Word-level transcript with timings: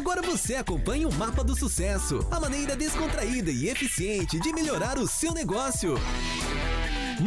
Agora 0.00 0.22
você 0.22 0.54
acompanha 0.54 1.06
o 1.06 1.12
Mapa 1.12 1.44
do 1.44 1.54
Sucesso, 1.54 2.26
a 2.30 2.40
maneira 2.40 2.74
descontraída 2.74 3.50
e 3.50 3.68
eficiente 3.68 4.40
de 4.40 4.50
melhorar 4.50 4.96
o 4.98 5.06
seu 5.06 5.34
negócio. 5.34 5.94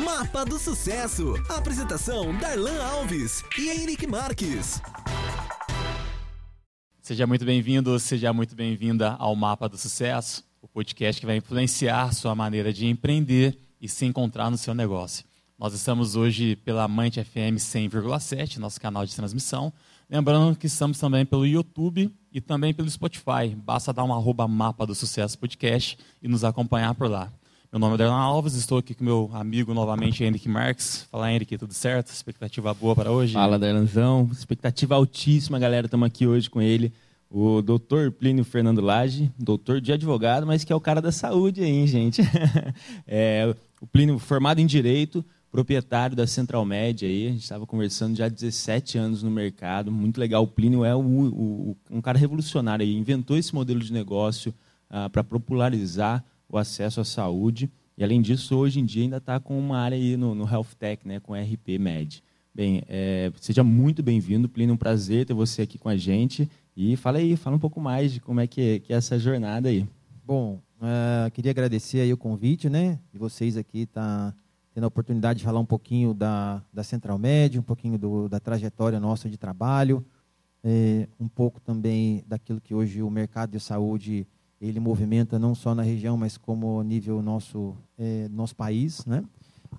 Mapa 0.04 0.44
do 0.44 0.58
Sucesso. 0.58 1.36
apresentação 1.50 2.36
Darlan 2.40 2.84
Alves 2.84 3.44
e 3.60 3.70
Henrique 3.70 4.08
Marques. 4.08 4.82
Seja 7.00 7.28
muito 7.28 7.46
bem-vindo, 7.46 8.00
seja 8.00 8.34
muito 8.34 8.56
bem-vinda 8.56 9.18
ao 9.20 9.36
Mapa 9.36 9.70
do 9.70 9.78
Sucesso, 9.78 10.44
o 10.60 10.68
podcast 10.68 11.22
que 11.22 11.28
vai 11.28 11.38
influenciar 11.38 12.12
sua 12.12 12.34
maneira 12.34 12.74
de 12.74 12.88
empreender 12.88 13.56
e 13.80 13.88
se 13.88 14.04
encontrar 14.04 14.50
no 14.50 14.58
seu 14.58 14.74
negócio. 14.74 15.24
Nós 15.60 15.76
estamos 15.76 16.16
hoje 16.16 16.56
pela 16.56 16.86
Amante 16.86 17.24
FM 17.24 17.56
100,7, 17.56 18.58
nosso 18.58 18.82
canal 18.82 19.06
de 19.06 19.16
transmissão. 19.16 19.72
Lembrando 20.10 20.56
que 20.58 20.68
estamos 20.68 21.00
também 21.00 21.26
pelo 21.26 21.46
YouTube 21.46 22.12
e 22.32 22.42
também 22.42 22.74
pelo 22.74 22.90
Spotify. 22.90 23.56
Basta 23.56 23.94
dar 23.94 24.04
uma 24.04 24.16
arroba 24.16 24.48
mapa 24.48 24.86
do 24.86 24.94
sucesso 24.94 25.38
podcast 25.40 25.98
e 26.22 26.28
nos 26.28 26.44
acompanhar 26.44 26.94
por 26.94 27.10
lá. 27.10 27.32
Meu 27.72 27.80
nome 27.80 27.96
é 27.96 27.98
Darlan 27.98 28.18
Alves, 28.18 28.54
estou 28.54 28.78
aqui 28.78 28.94
com 28.94 29.04
meu 29.04 29.32
amigo 29.34 29.74
novamente, 29.74 30.24
Henrique 30.24 30.48
Marques. 30.48 31.08
Fala, 31.10 31.32
Henrique, 31.32 31.58
tudo 31.58 31.74
certo? 31.74 32.10
Expectativa 32.10 32.72
boa 32.74 32.96
para 32.96 33.10
hoje? 33.10 33.34
Fala, 33.34 33.58
Darlanzão. 33.58 34.30
Expectativa 34.32 34.94
altíssima, 34.94 35.58
galera. 35.58 35.88
Estamos 35.88 36.06
aqui 36.06 36.28
hoje 36.28 36.50
com 36.50 36.62
ele, 36.62 36.94
o 37.32 37.64
doutor 37.64 38.12
Plínio 38.12 38.44
Fernando 38.44 38.80
Lage, 38.80 39.32
doutor 39.40 39.82
de 39.82 39.92
advogado, 39.92 40.46
mas 40.46 40.64
que 40.64 40.72
é 40.72 40.76
o 40.76 40.80
cara 40.80 41.02
da 41.02 41.12
saúde 41.12 41.64
aí, 41.64 41.88
gente? 41.88 42.22
é, 43.08 43.56
o 43.82 43.88
Plínio, 43.88 44.20
formado 44.20 44.60
em 44.60 44.68
Direito, 44.68 45.26
proprietário 45.54 46.16
da 46.16 46.26
Central 46.26 46.66
Média 46.66 47.08
aí, 47.08 47.28
a 47.28 47.30
gente 47.30 47.44
estava 47.44 47.68
conversando 47.68 48.18
já 48.18 48.26
há 48.26 48.30
17 48.30 48.98
anos 48.98 49.22
no 49.22 49.30
mercado, 49.30 49.92
muito 49.92 50.20
legal. 50.20 50.42
O 50.42 50.48
Plínio 50.48 50.84
é 50.84 50.96
o, 50.96 51.00
o, 51.00 51.78
um 51.92 52.02
cara 52.02 52.18
revolucionário 52.18 52.84
aí, 52.84 52.92
inventou 52.96 53.38
esse 53.38 53.54
modelo 53.54 53.80
de 53.80 53.94
negócio 53.94 54.52
ah, 54.90 55.08
para 55.12 55.24
popularizar 55.24 56.26
o 56.50 56.58
acesso 56.58 57.00
à 57.02 57.06
saúde. 57.06 57.70
E, 57.96 58.04
além 58.04 58.20
disso, 58.20 58.58
hoje 58.58 58.80
em 58.80 58.86
dia 58.86 59.04
ainda 59.04 59.18
está 59.18 59.40
com 59.40 59.60
uma 59.60 59.78
área 59.78 59.96
aí 59.96 60.18
no, 60.18 60.34
no 60.34 60.52
Health 60.52 60.74
Tech, 60.80 61.08
né, 61.08 61.20
com 61.20 61.36
RP 61.36 61.78
Med. 61.80 62.24
Bem, 62.52 62.82
é, 62.90 63.32
seja 63.40 63.64
muito 63.64 64.02
bem-vindo, 64.02 64.50
Plínio, 64.50 64.74
um 64.74 64.78
prazer 64.78 65.28
ter 65.28 65.36
você 65.36 65.62
aqui 65.62 65.78
com 65.78 65.88
a 65.88 65.96
gente. 65.96 66.50
E 66.76 66.96
fala 66.96 67.20
aí, 67.20 67.38
fala 67.38 67.58
um 67.58 67.60
pouco 67.60 67.80
mais 67.80 68.12
de 68.12 68.20
como 68.20 68.40
é 68.40 68.48
que 68.48 68.80
que 68.80 68.92
é 68.92 68.96
essa 68.96 69.20
jornada 69.20 69.70
aí. 69.70 69.88
Bom, 70.26 70.60
uh, 70.82 71.30
queria 71.30 71.52
agradecer 71.52 72.00
aí 72.00 72.12
o 72.12 72.18
convite, 72.18 72.72
né, 72.72 72.98
de 73.12 73.20
vocês 73.20 73.56
aqui 73.56 73.86
tá 73.86 74.34
tendo 74.74 74.86
a 74.86 74.88
oportunidade 74.88 75.40
de 75.40 75.46
falar 75.46 75.60
um 75.60 75.66
pouquinho 75.66 76.14
da, 76.14 76.62
da 76.74 76.84
Central 76.84 77.18
Med, 77.20 77.60
um 77.60 77.64
pouquinho 77.64 77.98
do, 77.98 78.28
da 78.28 78.40
trajetória 78.40 79.00
nossa 79.00 79.30
de 79.30 79.38
trabalho, 79.38 80.04
é, 80.64 81.08
um 81.20 81.28
pouco 81.28 81.60
também 81.60 82.24
daquilo 82.28 82.60
que 82.60 82.74
hoje 82.74 83.02
o 83.02 83.10
mercado 83.10 83.52
de 83.52 83.60
saúde 83.60 84.26
ele 84.60 84.80
movimenta 84.80 85.38
não 85.38 85.54
só 85.54 85.76
na 85.76 85.84
região, 85.84 86.16
mas 86.16 86.38
como 86.38 86.82
nível 86.84 87.22
nosso 87.22 87.76
é, 87.98 88.30
nosso 88.30 88.56
país, 88.56 89.06
né? 89.06 89.24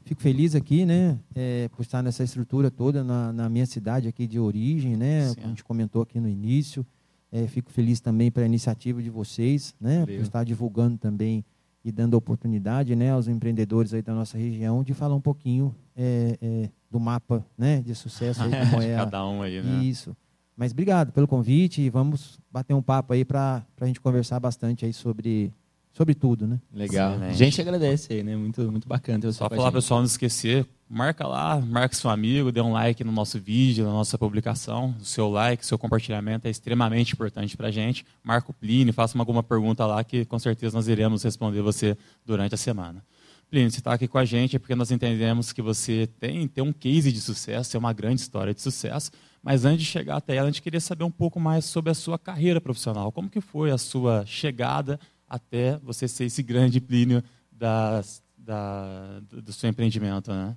Fico 0.04 0.20
feliz 0.20 0.54
aqui, 0.54 0.84
né, 0.84 1.18
é, 1.34 1.68
por 1.68 1.80
estar 1.80 2.02
nessa 2.02 2.22
estrutura 2.22 2.70
toda 2.70 3.02
na, 3.02 3.32
na, 3.32 3.48
minha 3.48 3.64
cidade 3.64 4.06
aqui 4.06 4.26
de 4.26 4.38
origem, 4.38 4.96
né? 4.96 5.28
Sim. 5.28 5.40
A 5.42 5.46
gente 5.46 5.64
comentou 5.64 6.02
aqui 6.02 6.20
no 6.20 6.28
início. 6.28 6.84
É, 7.32 7.46
fico 7.46 7.70
feliz 7.70 8.00
também 8.00 8.30
pela 8.30 8.44
iniciativa 8.44 9.02
de 9.02 9.08
vocês, 9.08 9.74
né, 9.80 10.00
Valeu. 10.00 10.16
por 10.16 10.22
estar 10.22 10.44
divulgando 10.44 10.98
também 10.98 11.44
e 11.84 11.92
dando 11.92 12.14
oportunidade, 12.14 12.96
né, 12.96 13.10
aos 13.10 13.28
empreendedores 13.28 13.92
aí 13.92 14.00
da 14.00 14.14
nossa 14.14 14.38
região 14.38 14.82
de 14.82 14.94
falar 14.94 15.14
um 15.14 15.20
pouquinho 15.20 15.74
é, 15.94 16.38
é 16.40 16.70
do 16.90 16.98
mapa, 16.98 17.44
né, 17.58 17.82
de 17.82 17.94
sucesso 17.94 18.42
aí, 18.42 18.50
como 18.70 18.80
é 18.82 18.96
cada 18.96 19.26
um 19.26 19.42
aí, 19.42 19.60
né? 19.60 19.84
Isso. 19.84 20.16
Mas 20.56 20.72
obrigado 20.72 21.12
pelo 21.12 21.26
convite 21.26 21.82
e 21.82 21.90
vamos 21.90 22.38
bater 22.50 22.72
um 22.74 22.80
papo 22.80 23.12
aí 23.12 23.24
para 23.24 23.66
a 23.80 23.86
gente 23.86 24.00
conversar 24.00 24.38
bastante 24.38 24.84
aí 24.84 24.92
sobre, 24.92 25.52
sobre 25.92 26.14
tudo, 26.14 26.46
né? 26.46 26.60
Legal. 26.72 27.18
Sim, 27.18 27.34
gente 27.34 27.60
agradece 27.60 28.12
aí, 28.12 28.22
né? 28.22 28.36
Muito, 28.36 28.62
muito 28.70 28.88
bacana. 28.88 29.32
Só 29.32 29.48
falar, 29.48 29.72
pessoal, 29.72 30.00
não 30.00 30.06
esquecer, 30.06 30.64
marca 30.88 31.26
lá, 31.26 31.60
marca 31.60 31.94
seu 31.94 32.10
amigo, 32.10 32.52
dê 32.52 32.60
um 32.60 32.72
like 32.72 33.02
no 33.02 33.12
nosso 33.12 33.38
vídeo, 33.38 33.84
na 33.84 33.92
nossa 33.92 34.18
publicação. 34.18 34.94
O 35.00 35.04
seu 35.04 35.28
like, 35.28 35.64
seu 35.64 35.78
compartilhamento 35.78 36.46
é 36.46 36.50
extremamente 36.50 37.14
importante 37.14 37.56
para 37.56 37.68
a 37.68 37.70
gente. 37.70 38.04
Marca 38.22 38.50
o 38.50 38.54
Plínio, 38.54 38.92
faça 38.92 39.18
alguma 39.18 39.42
pergunta 39.42 39.86
lá 39.86 40.02
que 40.04 40.24
com 40.24 40.38
certeza 40.38 40.76
nós 40.76 40.88
iremos 40.88 41.22
responder 41.22 41.62
você 41.62 41.96
durante 42.24 42.54
a 42.54 42.58
semana. 42.58 43.04
Plínio, 43.50 43.70
você 43.70 43.78
está 43.78 43.92
aqui 43.92 44.08
com 44.08 44.18
a 44.18 44.24
gente 44.24 44.56
é 44.56 44.58
porque 44.58 44.74
nós 44.74 44.90
entendemos 44.90 45.52
que 45.52 45.62
você 45.62 46.08
tem, 46.18 46.48
tem 46.48 46.64
um 46.64 46.72
case 46.72 47.12
de 47.12 47.20
sucesso, 47.20 47.76
é 47.76 47.78
uma 47.78 47.92
grande 47.92 48.20
história 48.20 48.52
de 48.52 48.60
sucesso, 48.60 49.10
mas 49.42 49.64
antes 49.64 49.80
de 49.80 49.86
chegar 49.86 50.16
até 50.16 50.36
ela, 50.36 50.48
a 50.48 50.50
gente 50.50 50.62
queria 50.62 50.80
saber 50.80 51.04
um 51.04 51.10
pouco 51.10 51.38
mais 51.38 51.64
sobre 51.64 51.90
a 51.90 51.94
sua 51.94 52.18
carreira 52.18 52.60
profissional. 52.60 53.12
Como 53.12 53.28
que 53.28 53.40
foi 53.40 53.70
a 53.70 53.78
sua 53.78 54.24
chegada 54.26 54.98
até 55.28 55.78
você 55.78 56.08
ser 56.08 56.24
esse 56.24 56.42
grande 56.42 56.80
Plínio 56.80 57.22
da, 57.52 58.02
da, 58.36 59.20
do 59.20 59.52
seu 59.52 59.68
empreendimento, 59.68 60.32
né? 60.32 60.56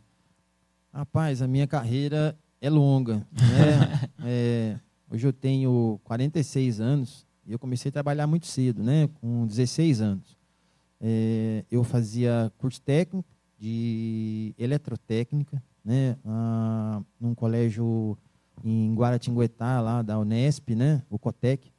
Rapaz, 0.94 1.42
a 1.42 1.48
minha 1.48 1.68
carreira 1.68 2.38
é 2.60 2.70
longa. 2.70 3.18
Né? 3.32 4.10
é, 4.26 4.80
hoje 5.10 5.28
eu 5.28 5.34
tenho 5.34 6.00
46 6.04 6.80
anos 6.80 7.28
e 7.46 7.52
eu 7.52 7.60
comecei 7.60 7.90
a 7.90 7.92
trabalhar 7.92 8.28
muito 8.28 8.48
cedo, 8.48 8.84
né? 8.84 9.08
com 9.22 9.46
16 9.46 10.02
anos. 10.02 10.38
É, 11.00 11.64
eu 11.70 11.84
fazia 11.84 12.52
curso 12.58 12.82
técnico 12.82 13.30
de 13.60 14.54
eletrotécnica, 14.58 15.62
né? 15.84 16.18
Ah, 16.26 17.02
num 17.20 17.34
colégio 17.34 18.18
em 18.64 18.94
Guaratinguetá, 18.94 19.80
lá 19.80 20.02
da 20.02 20.20
Unesp, 20.20 20.76
né? 20.76 21.04
o 21.10 21.18
Cotec. 21.18 21.72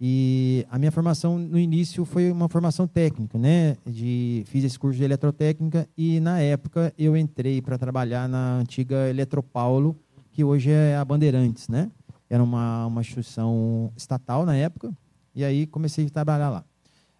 E 0.00 0.64
a 0.70 0.78
minha 0.78 0.92
formação 0.92 1.38
no 1.38 1.58
início 1.58 2.04
foi 2.04 2.30
uma 2.30 2.48
formação 2.48 2.86
técnica, 2.86 3.36
né? 3.36 3.76
De, 3.84 4.44
fiz 4.46 4.62
esse 4.62 4.78
curso 4.78 4.96
de 4.96 5.04
eletrotécnica 5.04 5.88
e 5.96 6.20
na 6.20 6.40
época 6.40 6.92
eu 6.96 7.16
entrei 7.16 7.60
para 7.60 7.76
trabalhar 7.76 8.28
na 8.28 8.58
antiga 8.58 9.08
Eletropaulo, 9.08 9.96
que 10.30 10.44
hoje 10.44 10.70
é 10.70 10.96
a 10.96 11.04
Bandeirantes, 11.04 11.68
né? 11.68 11.90
Era 12.30 12.42
uma, 12.42 12.86
uma 12.86 13.00
instituição 13.00 13.92
estatal 13.96 14.46
na 14.46 14.54
época 14.54 14.92
e 15.34 15.44
aí 15.44 15.66
comecei 15.66 16.06
a 16.06 16.10
trabalhar 16.10 16.50
lá. 16.50 16.64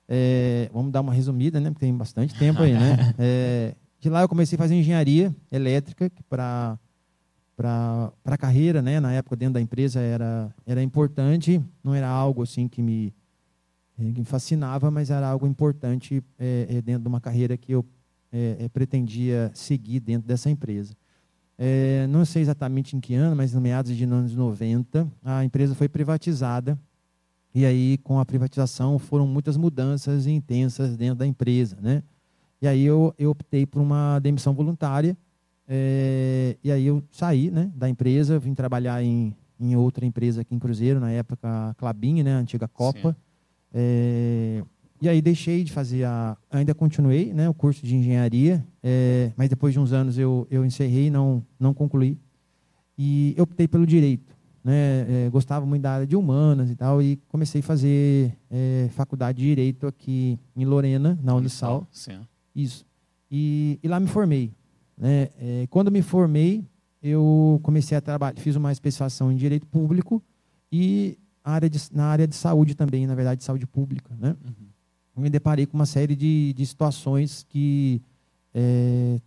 É, 0.09 0.71
vamos 0.73 0.93
dar 0.93 1.01
uma 1.01 1.13
resumida, 1.13 1.59
né? 1.59 1.71
Porque 1.71 1.85
tem 1.85 1.95
bastante 1.95 2.33
tempo 2.39 2.63
aí, 2.63 2.75
né? 2.75 3.15
É, 3.19 3.75
de 4.01 4.09
lá 4.09 4.23
eu 4.23 4.29
comecei 4.29 4.57
a 4.57 4.59
fazer 4.59 4.77
engenharia 4.77 5.35
elétrica 5.51 6.09
para 6.29 6.79
para 7.59 8.13
a 8.25 8.39
carreira, 8.39 8.81
né? 8.81 9.01
Na 9.01 9.13
época 9.13 9.35
dentro 9.35 9.55
da 9.55 9.61
empresa 9.61 9.99
era 9.99 10.55
era 10.65 10.81
importante, 10.81 11.61
não 11.83 11.93
era 11.93 12.09
algo 12.09 12.43
assim 12.43 12.69
que 12.69 12.81
me 12.81 13.13
que 13.97 14.21
me 14.21 14.25
fascinava, 14.25 14.93
mas 14.93 15.11
era 15.11 15.27
algo 15.27 15.45
importante 15.45 16.23
é, 16.39 16.67
é 16.71 16.81
dentro 16.81 17.03
de 17.03 17.09
uma 17.09 17.21
carreira 17.21 17.57
que 17.57 17.73
eu 17.73 17.85
é, 18.31 18.59
é 18.61 18.69
pretendia 18.69 19.51
seguir 19.55 19.99
dentro 19.99 20.29
dessa 20.29 20.49
empresa. 20.49 20.95
É, 21.59 22.07
não 22.07 22.25
sei 22.25 22.43
exatamente 22.43 22.97
em 22.97 23.01
que 23.01 23.17
ano, 23.17 23.35
mas 23.35 23.53
no 23.53 23.61
meados 23.61 23.97
de 23.97 24.05
anos 24.05 24.37
90, 24.37 25.11
a 25.25 25.45
empresa 25.45 25.75
foi 25.75 25.89
privatizada. 25.89 26.79
E 27.53 27.67
aí, 27.67 27.99
com 27.99 28.21
a 28.21 28.25
privatização, 28.25 29.01
foram 29.01 29.27
muitas 29.27 29.57
mudanças 29.57 30.29
intensas 30.29 30.97
dentro 30.97 31.17
da 31.17 31.27
empresa. 31.27 31.77
Né? 31.81 32.05
E 32.63 32.69
aí 32.69 32.85
eu, 32.85 33.13
eu 33.19 33.31
optei 33.31 33.67
por 33.67 33.83
uma 33.83 34.21
demissão 34.21 34.55
voluntária 34.55 35.17
é, 35.69 36.57
e 36.65 36.73
aí 36.73 36.87
eu 36.87 37.03
saí 37.11 37.51
né, 37.51 37.71
da 37.77 37.89
empresa, 37.89 38.39
vim 38.39 38.55
trabalhar 38.55 39.03
em, 39.03 39.37
em 39.61 39.77
outra 39.77 40.07
empresa 40.07 40.41
aqui 40.41 40.55
em 40.55 40.59
Cruzeiro, 40.59 40.99
na 40.99 41.11
época 41.11 41.47
a 41.47 41.75
Clabin, 41.75 42.23
né, 42.23 42.35
a 42.35 42.39
antiga 42.39 42.67
Copa. 42.67 43.15
É, 43.73 44.65
e 45.01 45.09
aí 45.09 45.21
deixei 45.21 45.63
de 45.63 45.71
fazer 45.71 46.05
a. 46.05 46.37
Ainda 46.51 46.75
continuei 46.75 47.35
né, 47.35 47.49
o 47.49 47.55
curso 47.55 47.85
de 47.85 47.95
engenharia, 47.95 48.67
é, 48.83 49.31
mas 49.37 49.51
depois 49.51 49.75
de 49.75 49.79
uns 49.79 49.93
anos 49.93 50.19
eu, 50.19 50.47
eu 50.51 50.65
encerrei, 50.65 51.11
não, 51.11 51.45
não 51.61 51.75
concluí. 51.75 52.19
E 52.97 53.35
eu 53.37 53.45
optei 53.45 53.69
pelo 53.69 53.87
direito. 53.87 54.37
Né, 54.65 55.27
é, 55.27 55.31
gostava 55.31 55.65
muito 55.65 55.83
da 55.83 55.93
área 55.93 56.07
de 56.07 56.17
humanas 56.17 56.69
e 56.71 56.75
tal, 56.75 57.01
e 57.01 57.17
comecei 57.29 57.61
a 57.61 57.65
fazer 57.65 58.37
é, 58.51 58.89
faculdade 58.93 59.39
de 59.39 59.45
direito 59.45 59.87
aqui 59.87 60.39
em 60.57 60.65
Lorena, 60.65 61.19
na 61.23 61.35
Unisal. 61.35 61.87
Sim. 61.91 62.21
Isso. 62.55 62.85
E, 63.31 63.79
e 63.83 63.89
lá 63.89 64.01
me 64.01 64.07
formei. 64.09 64.53
Né? 64.99 65.29
É, 65.39 65.67
quando 65.71 65.91
me 65.91 66.03
formei, 66.03 66.65
eu 67.03 67.61
comecei 67.63 67.97
a 67.97 68.01
trabalhar, 68.01 68.37
fiz 68.37 68.57
uma 68.57 68.73
especialização 68.73 69.31
em 69.31 69.37
direito 69.37 69.67
público 69.67 70.23
e 70.71 71.17
área 71.45 71.71
de, 71.71 71.81
na 71.93 72.07
área 72.07 72.27
de 72.27 72.35
saúde 72.35 72.75
também, 72.75 73.07
na 73.07 73.15
verdade, 73.15 73.45
saúde 73.45 73.67
pública. 73.67 74.15
Né? 74.19 74.37
Uhum. 74.45 75.23
Me 75.23 75.31
deparei 75.31 75.67
com 75.67 75.77
uma 75.77 75.87
série 75.87 76.15
de, 76.15 76.53
de 76.53 76.67
situações 76.67 77.45
que. 77.49 78.03
É, 78.55 79.21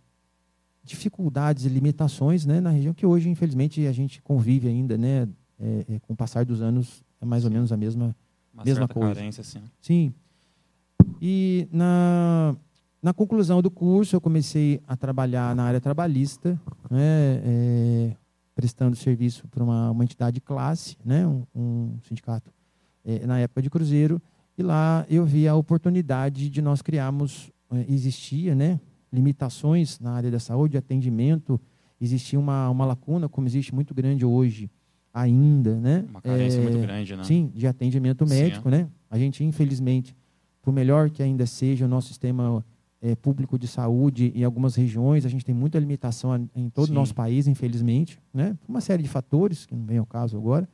dificuldades 0.84 1.64
e 1.64 1.68
limitações 1.68 2.44
né, 2.44 2.60
na 2.60 2.70
região 2.70 2.92
que 2.92 3.06
hoje, 3.06 3.28
infelizmente, 3.28 3.86
a 3.86 3.92
gente 3.92 4.20
convive 4.20 4.68
ainda, 4.68 4.98
né? 4.98 5.28
É, 5.60 5.94
é, 5.94 5.98
com 6.00 6.12
o 6.12 6.16
passar 6.16 6.44
dos 6.44 6.60
anos, 6.60 7.04
é 7.20 7.24
mais 7.24 7.44
ou 7.44 7.50
menos 7.50 7.70
a 7.70 7.76
mesma, 7.76 8.16
uma 8.52 8.64
mesma 8.64 8.88
coisa. 8.88 9.14
Carência, 9.14 9.44
sim. 9.44 9.62
sim. 9.80 10.12
E 11.20 11.68
na, 11.70 12.56
na 13.02 13.12
conclusão 13.12 13.60
do 13.60 13.70
curso, 13.70 14.14
eu 14.14 14.20
comecei 14.20 14.80
a 14.86 14.96
trabalhar 14.96 15.56
na 15.56 15.64
área 15.64 15.80
trabalhista, 15.80 16.58
né, 16.88 17.42
é, 17.44 18.16
prestando 18.54 18.94
serviço 18.94 19.48
para 19.48 19.64
uma, 19.64 19.90
uma, 19.90 20.04
entidade 20.04 20.34
de 20.34 20.40
classe, 20.40 20.96
né, 21.04 21.26
um, 21.26 21.44
um, 21.52 21.98
sindicato 22.06 22.52
é, 23.04 23.26
na 23.26 23.40
época 23.40 23.60
de 23.60 23.68
Cruzeiro, 23.68 24.22
e 24.56 24.62
lá 24.62 25.04
eu 25.10 25.24
vi 25.24 25.48
a 25.48 25.54
oportunidade 25.56 26.48
de 26.48 26.62
nós 26.62 26.80
criarmos, 26.80 27.50
é, 27.72 27.84
existia, 27.88 28.54
né, 28.54 28.78
limitações 29.12 29.98
na 29.98 30.12
área 30.12 30.30
da 30.30 30.38
saúde, 30.38 30.76
atendimento, 30.78 31.60
existia 32.00 32.38
uma, 32.38 32.70
uma 32.70 32.86
lacuna, 32.86 33.28
como 33.28 33.48
existe 33.48 33.74
muito 33.74 33.92
grande 33.92 34.24
hoje 34.24 34.70
ainda, 35.12 35.76
né? 35.76 36.06
Uma 36.08 36.22
carência 36.22 36.58
é, 36.58 36.62
muito 36.62 36.78
grande, 36.78 37.16
né? 37.16 37.24
Sim, 37.24 37.52
de 37.54 37.66
atendimento 37.66 38.26
médico, 38.26 38.70
sim, 38.70 38.74
é. 38.74 38.78
né? 38.78 38.88
A 39.10 39.18
gente, 39.18 39.44
infelizmente, 39.44 40.16
por 40.62 40.72
melhor 40.72 41.10
que 41.10 41.22
ainda 41.22 41.44
seja 41.44 41.84
o 41.84 41.88
nosso 41.88 42.08
sistema 42.08 42.64
é, 43.02 43.16
público 43.16 43.58
de 43.58 43.66
saúde 43.66 44.32
em 44.34 44.44
algumas 44.44 44.76
regiões, 44.76 45.26
a 45.26 45.28
gente 45.28 45.44
tem 45.44 45.54
muita 45.54 45.78
limitação 45.78 46.48
em 46.54 46.70
todo 46.70 46.86
sim. 46.86 46.92
o 46.92 46.94
nosso 46.94 47.12
país, 47.14 47.48
infelizmente, 47.48 48.20
né? 48.32 48.56
Uma 48.68 48.80
série 48.80 49.02
de 49.02 49.08
fatores, 49.08 49.66
que 49.66 49.74
não 49.74 49.84
vem 49.84 49.98
ao 49.98 50.06
caso 50.06 50.36
agora. 50.36 50.68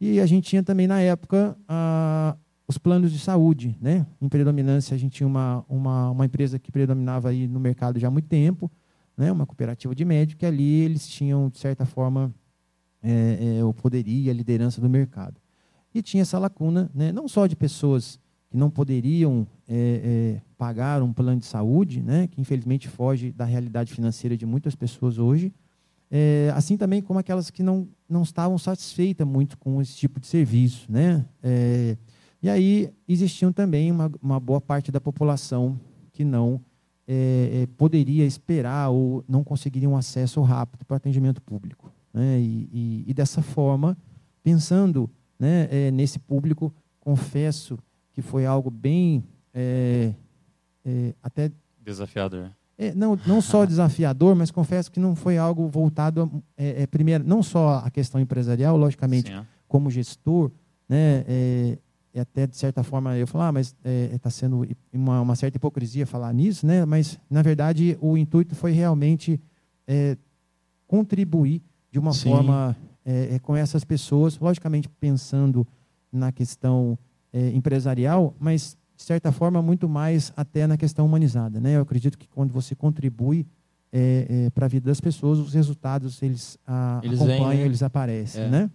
E 0.00 0.20
a 0.20 0.26
gente 0.26 0.48
tinha 0.48 0.62
também, 0.62 0.86
na 0.86 1.00
época, 1.00 1.58
a, 1.66 2.36
os 2.68 2.78
planos 2.78 3.10
de 3.10 3.18
saúde, 3.18 3.76
né? 3.80 4.06
Em 4.22 4.28
predominância, 4.28 4.94
a 4.94 4.98
gente 4.98 5.14
tinha 5.16 5.26
uma, 5.26 5.64
uma, 5.68 6.10
uma 6.12 6.24
empresa 6.24 6.60
que 6.60 6.70
predominava 6.70 7.30
aí 7.30 7.48
no 7.48 7.58
mercado 7.58 7.98
já 7.98 8.06
há 8.06 8.10
muito 8.10 8.28
tempo, 8.28 8.70
né? 9.16 9.32
Uma 9.32 9.44
cooperativa 9.44 9.92
de 9.96 10.04
médico, 10.04 10.38
que 10.38 10.46
ali 10.46 10.82
eles 10.82 11.08
tinham, 11.08 11.50
de 11.50 11.58
certa 11.58 11.84
forma, 11.84 12.32
é, 13.02 13.58
é, 13.58 13.64
o 13.64 13.74
poderio 13.74 14.26
e 14.26 14.30
a 14.30 14.32
liderança 14.32 14.80
do 14.80 14.88
mercado. 14.88 15.40
E 15.92 16.02
tinha 16.02 16.22
essa 16.22 16.38
lacuna, 16.38 16.88
né, 16.94 17.10
não 17.10 17.26
só 17.26 17.46
de 17.46 17.56
pessoas 17.56 18.20
que 18.48 18.56
não 18.56 18.70
poderiam 18.70 19.46
é, 19.68 20.36
é, 20.38 20.42
pagar 20.56 21.02
um 21.02 21.12
plano 21.12 21.38
de 21.38 21.46
saúde, 21.46 22.02
né, 22.02 22.26
que 22.26 22.40
infelizmente 22.40 22.88
foge 22.88 23.30
da 23.32 23.44
realidade 23.44 23.92
financeira 23.92 24.36
de 24.36 24.46
muitas 24.46 24.74
pessoas 24.74 25.18
hoje, 25.18 25.52
é, 26.10 26.50
assim 26.54 26.76
também 26.76 27.02
como 27.02 27.18
aquelas 27.18 27.50
que 27.50 27.62
não, 27.62 27.86
não 28.08 28.22
estavam 28.22 28.56
satisfeitas 28.56 29.26
muito 29.26 29.58
com 29.58 29.80
esse 29.82 29.94
tipo 29.94 30.18
de 30.18 30.26
serviço. 30.26 30.90
Né? 30.90 31.24
É, 31.42 31.96
e 32.42 32.48
aí 32.48 32.90
existiam 33.06 33.52
também 33.52 33.92
uma, 33.92 34.10
uma 34.22 34.40
boa 34.40 34.60
parte 34.60 34.90
da 34.90 35.00
população 35.00 35.78
que 36.12 36.24
não 36.24 36.60
é, 37.06 37.68
poderia 37.76 38.24
esperar 38.24 38.90
ou 38.90 39.24
não 39.28 39.44
conseguiria 39.44 39.88
um 39.88 39.96
acesso 39.96 40.40
rápido 40.40 40.84
para 40.84 40.96
atendimento 40.96 41.42
público. 41.42 41.92
Né? 42.12 42.40
E, 42.40 42.68
e, 42.72 43.04
e, 43.08 43.14
dessa 43.14 43.42
forma, 43.42 43.96
pensando 44.42 45.10
né, 45.38 45.68
é, 45.70 45.90
nesse 45.90 46.18
público, 46.18 46.72
confesso 47.00 47.78
que 48.18 48.22
foi 48.22 48.44
algo 48.44 48.68
bem 48.68 49.22
é, 49.54 50.12
é, 50.84 51.14
até 51.22 51.52
desafiador. 51.80 52.50
É, 52.76 52.92
não, 52.92 53.16
não 53.24 53.40
só 53.40 53.62
desafiador, 53.64 54.34
mas 54.34 54.50
confesso 54.50 54.90
que 54.90 54.98
não 54.98 55.14
foi 55.14 55.38
algo 55.38 55.68
voltado 55.68 56.28
é, 56.56 56.82
é, 56.82 56.86
primeiro, 56.88 57.22
não 57.22 57.44
só 57.44 57.80
a 57.84 57.88
questão 57.92 58.20
empresarial, 58.20 58.76
logicamente, 58.76 59.30
Sim, 59.30 59.46
como 59.68 59.88
gestor, 59.88 60.50
né, 60.88 61.24
é, 61.28 61.78
até 62.18 62.44
de 62.44 62.56
certa 62.56 62.82
forma 62.82 63.16
eu 63.16 63.24
falar, 63.24 63.48
ah, 63.48 63.52
mas 63.52 63.76
está 64.12 64.30
sendo 64.30 64.66
uma, 64.92 65.20
uma, 65.20 65.36
certa 65.36 65.56
hipocrisia 65.56 66.04
falar 66.04 66.34
nisso, 66.34 66.66
né? 66.66 66.84
Mas 66.84 67.20
na 67.30 67.42
verdade 67.42 67.96
o 68.00 68.18
intuito 68.18 68.56
foi 68.56 68.72
realmente 68.72 69.40
contribuir 70.88 71.62
de 71.92 72.00
uma 72.00 72.12
Sim. 72.12 72.30
forma 72.30 72.76
é, 73.04 73.36
é, 73.36 73.38
com 73.38 73.54
essas 73.54 73.84
pessoas, 73.84 74.36
logicamente 74.40 74.88
pensando 74.88 75.64
na 76.10 76.32
questão 76.32 76.98
é, 77.32 77.50
empresarial, 77.50 78.34
mas 78.38 78.76
de 78.96 79.02
certa 79.02 79.30
forma 79.30 79.62
muito 79.62 79.88
mais 79.88 80.32
até 80.36 80.66
na 80.66 80.76
questão 80.76 81.06
humanizada, 81.06 81.60
né? 81.60 81.76
Eu 81.76 81.82
acredito 81.82 82.18
que 82.18 82.28
quando 82.28 82.52
você 82.52 82.74
contribui 82.74 83.46
é, 83.92 84.26
é, 84.46 84.50
para 84.50 84.66
a 84.66 84.68
vida 84.68 84.86
das 84.86 85.00
pessoas, 85.00 85.38
os 85.38 85.54
resultados 85.54 86.20
eles, 86.22 86.58
a, 86.66 87.00
eles 87.02 87.18
acompanham, 87.18 87.48
vêm, 87.48 87.58
né? 87.58 87.64
eles 87.64 87.82
aparecem, 87.82 88.42
é. 88.42 88.70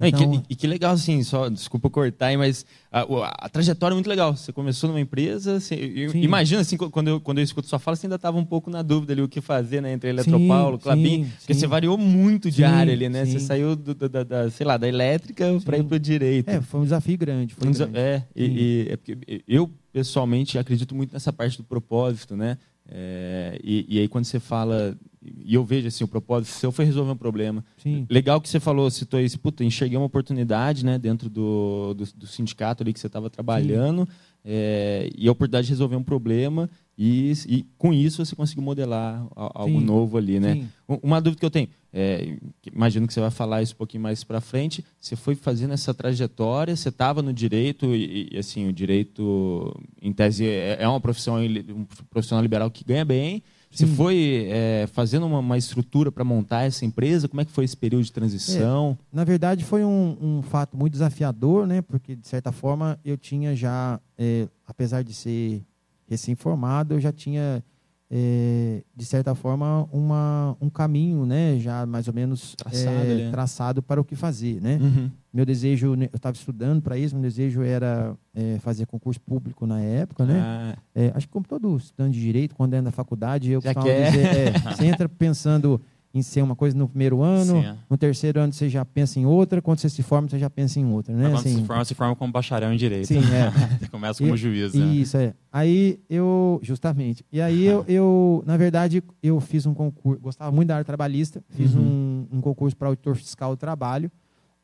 Então... 0.00 0.34
E, 0.34 0.38
que, 0.38 0.44
e, 0.50 0.56
que, 0.56 0.66
legal, 0.66 0.92
assim, 0.92 1.22
só, 1.24 1.48
desculpa 1.48 1.90
cortar, 1.90 2.36
mas 2.38 2.64
a, 2.90 3.04
a, 3.46 3.48
trajetória 3.48 3.94
é 3.94 3.96
muito 3.96 4.08
legal. 4.08 4.36
Você 4.36 4.52
começou 4.52 4.88
numa 4.88 5.00
empresa, 5.00 5.56
assim, 5.56 5.74
imagina, 6.14 6.60
assim, 6.60 6.76
quando 6.76 7.08
eu, 7.08 7.20
quando 7.20 7.38
eu 7.38 7.44
escuto 7.44 7.66
sua 7.66 7.80
fala, 7.80 7.96
você 7.96 8.06
ainda 8.06 8.14
estava 8.14 8.38
um 8.38 8.44
pouco 8.44 8.70
na 8.70 8.80
dúvida 8.80 9.12
ali 9.12 9.22
o 9.22 9.28
que 9.28 9.40
fazer, 9.40 9.80
né, 9.80 9.92
entre 9.92 10.10
Eletropaulo, 10.10 10.78
Clabin, 10.78 11.28
porque 11.38 11.52
você 11.52 11.66
variou 11.66 11.98
muito 11.98 12.48
de 12.48 12.58
sim, 12.58 12.62
área 12.62 12.92
ali, 12.92 13.08
né? 13.08 13.24
Você 13.24 13.40
saiu, 13.40 13.74
do, 13.74 13.94
da, 13.94 14.22
da, 14.22 14.50
sei 14.50 14.64
lá, 14.64 14.76
da 14.76 14.86
elétrica 14.86 15.46
para 15.64 15.78
ir 15.78 15.82
para 15.82 15.96
o 15.96 16.00
direito. 16.00 16.48
É, 16.48 16.60
foi 16.60 16.80
um 16.80 16.84
desafio 16.84 17.18
grande. 17.18 17.54
Foi 17.54 17.68
um 17.68 17.72
grande. 17.72 17.98
É, 17.98 18.22
e, 18.36 18.44
e, 18.44 18.88
é 18.90 18.96
porque 18.96 19.42
eu, 19.48 19.68
pessoalmente, 19.92 20.58
acredito 20.58 20.94
muito 20.94 21.12
nessa 21.12 21.32
parte 21.32 21.56
do 21.56 21.64
propósito, 21.64 22.36
né? 22.36 22.56
É, 22.90 23.58
e, 23.62 23.84
e, 23.88 23.98
aí 23.98 24.08
quando 24.08 24.24
você 24.24 24.40
fala 24.40 24.96
e 25.22 25.54
eu 25.54 25.64
vejo 25.64 25.88
assim 25.88 26.04
o 26.04 26.08
propósito 26.08 26.52
seu 26.52 26.70
foi 26.70 26.84
resolver 26.84 27.10
um 27.10 27.16
problema 27.16 27.64
Sim. 27.76 28.06
legal 28.08 28.40
que 28.40 28.48
você 28.48 28.60
falou 28.60 28.90
citou 28.90 29.20
isso 29.20 29.38
puta 29.38 29.64
enxerguei 29.64 29.96
uma 29.96 30.06
oportunidade 30.06 30.84
né 30.84 30.98
dentro 30.98 31.28
do, 31.28 31.94
do, 31.94 32.04
do 32.14 32.26
sindicato 32.26 32.82
ali 32.82 32.92
que 32.92 33.00
você 33.00 33.06
estava 33.08 33.28
trabalhando 33.28 34.08
é, 34.44 35.10
e 35.16 35.28
a 35.28 35.32
oportunidade 35.32 35.66
de 35.66 35.72
resolver 35.72 35.96
um 35.96 36.02
problema 36.02 36.70
e, 36.96 37.32
e 37.46 37.66
com 37.76 37.92
isso 37.92 38.24
você 38.24 38.34
conseguiu 38.34 38.62
modelar 38.62 39.26
algo 39.34 39.80
Sim. 39.80 39.84
novo 39.84 40.16
ali 40.16 40.38
né 40.38 40.54
Sim. 40.54 40.98
uma 41.02 41.20
dúvida 41.20 41.40
que 41.40 41.46
eu 41.46 41.50
tenho 41.50 41.68
é, 41.92 42.36
imagino 42.72 43.06
que 43.06 43.14
você 43.14 43.20
vai 43.20 43.30
falar 43.30 43.62
isso 43.62 43.74
um 43.74 43.78
pouquinho 43.78 44.02
mais 44.02 44.22
para 44.22 44.40
frente 44.40 44.84
você 45.00 45.16
foi 45.16 45.34
fazendo 45.34 45.74
essa 45.74 45.92
trajetória 45.92 46.76
você 46.76 46.90
estava 46.90 47.22
no 47.22 47.32
direito 47.32 47.94
e, 47.94 48.28
e, 48.32 48.38
assim 48.38 48.68
o 48.68 48.72
direito 48.72 49.74
em 50.00 50.12
tese 50.12 50.46
é, 50.46 50.76
é 50.80 50.88
uma 50.88 51.00
profissão 51.00 51.38
um 51.40 51.84
profissional 52.08 52.42
liberal 52.42 52.70
que 52.70 52.84
ganha 52.84 53.04
bem 53.04 53.42
você 53.70 53.86
Sim. 53.86 53.94
foi 53.94 54.46
é, 54.48 54.88
fazendo 54.92 55.26
uma, 55.26 55.40
uma 55.40 55.58
estrutura 55.58 56.10
para 56.10 56.24
montar 56.24 56.62
essa 56.62 56.84
empresa? 56.84 57.28
Como 57.28 57.40
é 57.40 57.44
que 57.44 57.52
foi 57.52 57.64
esse 57.64 57.76
período 57.76 58.04
de 58.04 58.12
transição? 58.12 58.98
É, 59.12 59.16
na 59.16 59.24
verdade, 59.24 59.64
foi 59.64 59.84
um, 59.84 60.16
um, 60.20 60.42
fato 60.42 60.76
muito 60.76 60.92
desafiador, 60.92 61.66
né? 61.66 61.82
Porque, 61.82 62.16
de 62.16 62.26
certa 62.26 62.50
forma, 62.50 62.98
eu 63.04 63.16
tinha 63.16 63.54
já, 63.54 64.00
é, 64.16 64.48
apesar 64.66 65.02
de 65.02 65.12
ser 65.12 65.62
recém-formado, 66.08 66.94
eu 66.94 67.00
já 67.00 67.12
tinha 67.12 67.62
é, 68.10 68.82
de 68.96 69.04
certa 69.04 69.34
forma, 69.34 69.86
uma, 69.92 70.56
um 70.60 70.70
caminho, 70.70 71.26
né, 71.26 71.58
já 71.58 71.84
mais 71.84 72.08
ou 72.08 72.14
menos 72.14 72.54
traçado, 72.56 73.10
é, 73.10 73.14
né? 73.14 73.30
traçado 73.30 73.82
para 73.82 74.00
o 74.00 74.04
que 74.04 74.16
fazer, 74.16 74.60
né? 74.62 74.78
Uhum. 74.80 75.10
Meu 75.32 75.44
desejo, 75.44 75.94
né, 75.94 76.08
eu 76.10 76.16
estava 76.16 76.34
estudando 76.34 76.80
para 76.80 76.96
isso, 76.96 77.14
meu 77.14 77.22
desejo 77.22 77.62
era 77.62 78.16
é, 78.34 78.58
fazer 78.60 78.86
concurso 78.86 79.20
público 79.20 79.66
na 79.66 79.80
época, 79.80 80.24
né? 80.24 80.40
Ah. 80.40 80.78
É, 80.94 81.12
acho 81.14 81.26
que 81.26 81.32
como 81.32 81.46
todo 81.46 81.76
estudante 81.76 82.14
de 82.14 82.20
direito, 82.20 82.54
quando 82.54 82.74
é 82.74 82.80
na 82.80 82.90
faculdade, 82.90 83.50
eu 83.50 83.60
costumava 83.60 83.88
dizer, 83.88 84.26
é, 84.26 84.52
você 84.74 84.86
entra 84.86 85.08
pensando 85.08 85.80
em 86.12 86.22
ser 86.22 86.42
uma 86.42 86.56
coisa 86.56 86.76
no 86.76 86.88
primeiro 86.88 87.22
ano, 87.22 87.60
Sim, 87.60 87.66
é. 87.66 87.76
no 87.88 87.96
terceiro 87.96 88.40
ano 88.40 88.52
você 88.52 88.68
já 88.68 88.84
pensa 88.84 89.20
em 89.20 89.26
outra, 89.26 89.60
quando 89.60 89.78
você 89.78 89.90
se 89.90 90.02
forma, 90.02 90.28
você 90.28 90.38
já 90.38 90.48
pensa 90.48 90.80
em 90.80 90.86
outra, 90.86 91.14
né? 91.14 91.24
Quando 91.24 91.40
assim, 91.40 91.56
se 91.56 91.64
forma, 91.64 91.84
se 91.84 91.94
forma 91.94 92.16
como 92.16 92.32
bacharel 92.32 92.72
em 92.72 92.76
direito. 92.76 93.06
Sim, 93.06 93.20
é. 93.20 93.88
Começa 93.88 94.22
como 94.22 94.34
e, 94.34 94.38
juiz, 94.38 94.74
né? 94.74 94.86
Isso, 94.86 95.16
é. 95.16 95.34
Aí 95.52 96.00
eu, 96.08 96.58
justamente, 96.62 97.24
e 97.30 97.40
aí 97.40 97.64
eu, 97.64 97.84
eu, 97.86 98.42
na 98.46 98.56
verdade, 98.56 99.02
eu 99.22 99.38
fiz 99.40 99.66
um 99.66 99.74
concurso, 99.74 100.20
gostava 100.20 100.50
muito 100.50 100.68
da 100.68 100.76
área 100.76 100.84
trabalhista, 100.84 101.42
fiz 101.50 101.74
uhum. 101.74 102.26
um, 102.32 102.38
um 102.38 102.40
concurso 102.40 102.76
para 102.76 102.88
auditor 102.88 103.14
fiscal 103.14 103.54
do 103.54 103.58
trabalho, 103.58 104.10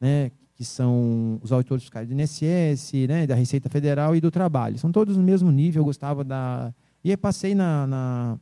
né? 0.00 0.30
Que 0.56 0.64
são 0.64 1.38
os 1.42 1.52
auditores 1.52 1.82
fiscais 1.82 2.08
do 2.08 2.14
INSS, 2.14 2.92
né? 3.08 3.26
Da 3.26 3.34
Receita 3.34 3.68
Federal 3.68 4.16
e 4.16 4.20
do 4.20 4.30
Trabalho. 4.30 4.78
São 4.78 4.90
todos 4.90 5.16
no 5.16 5.22
mesmo 5.22 5.50
nível, 5.50 5.80
eu 5.80 5.84
gostava 5.84 6.24
da... 6.24 6.72
E 7.02 7.10
aí 7.10 7.16
passei 7.16 7.54
na, 7.54 7.86
na 7.86 8.38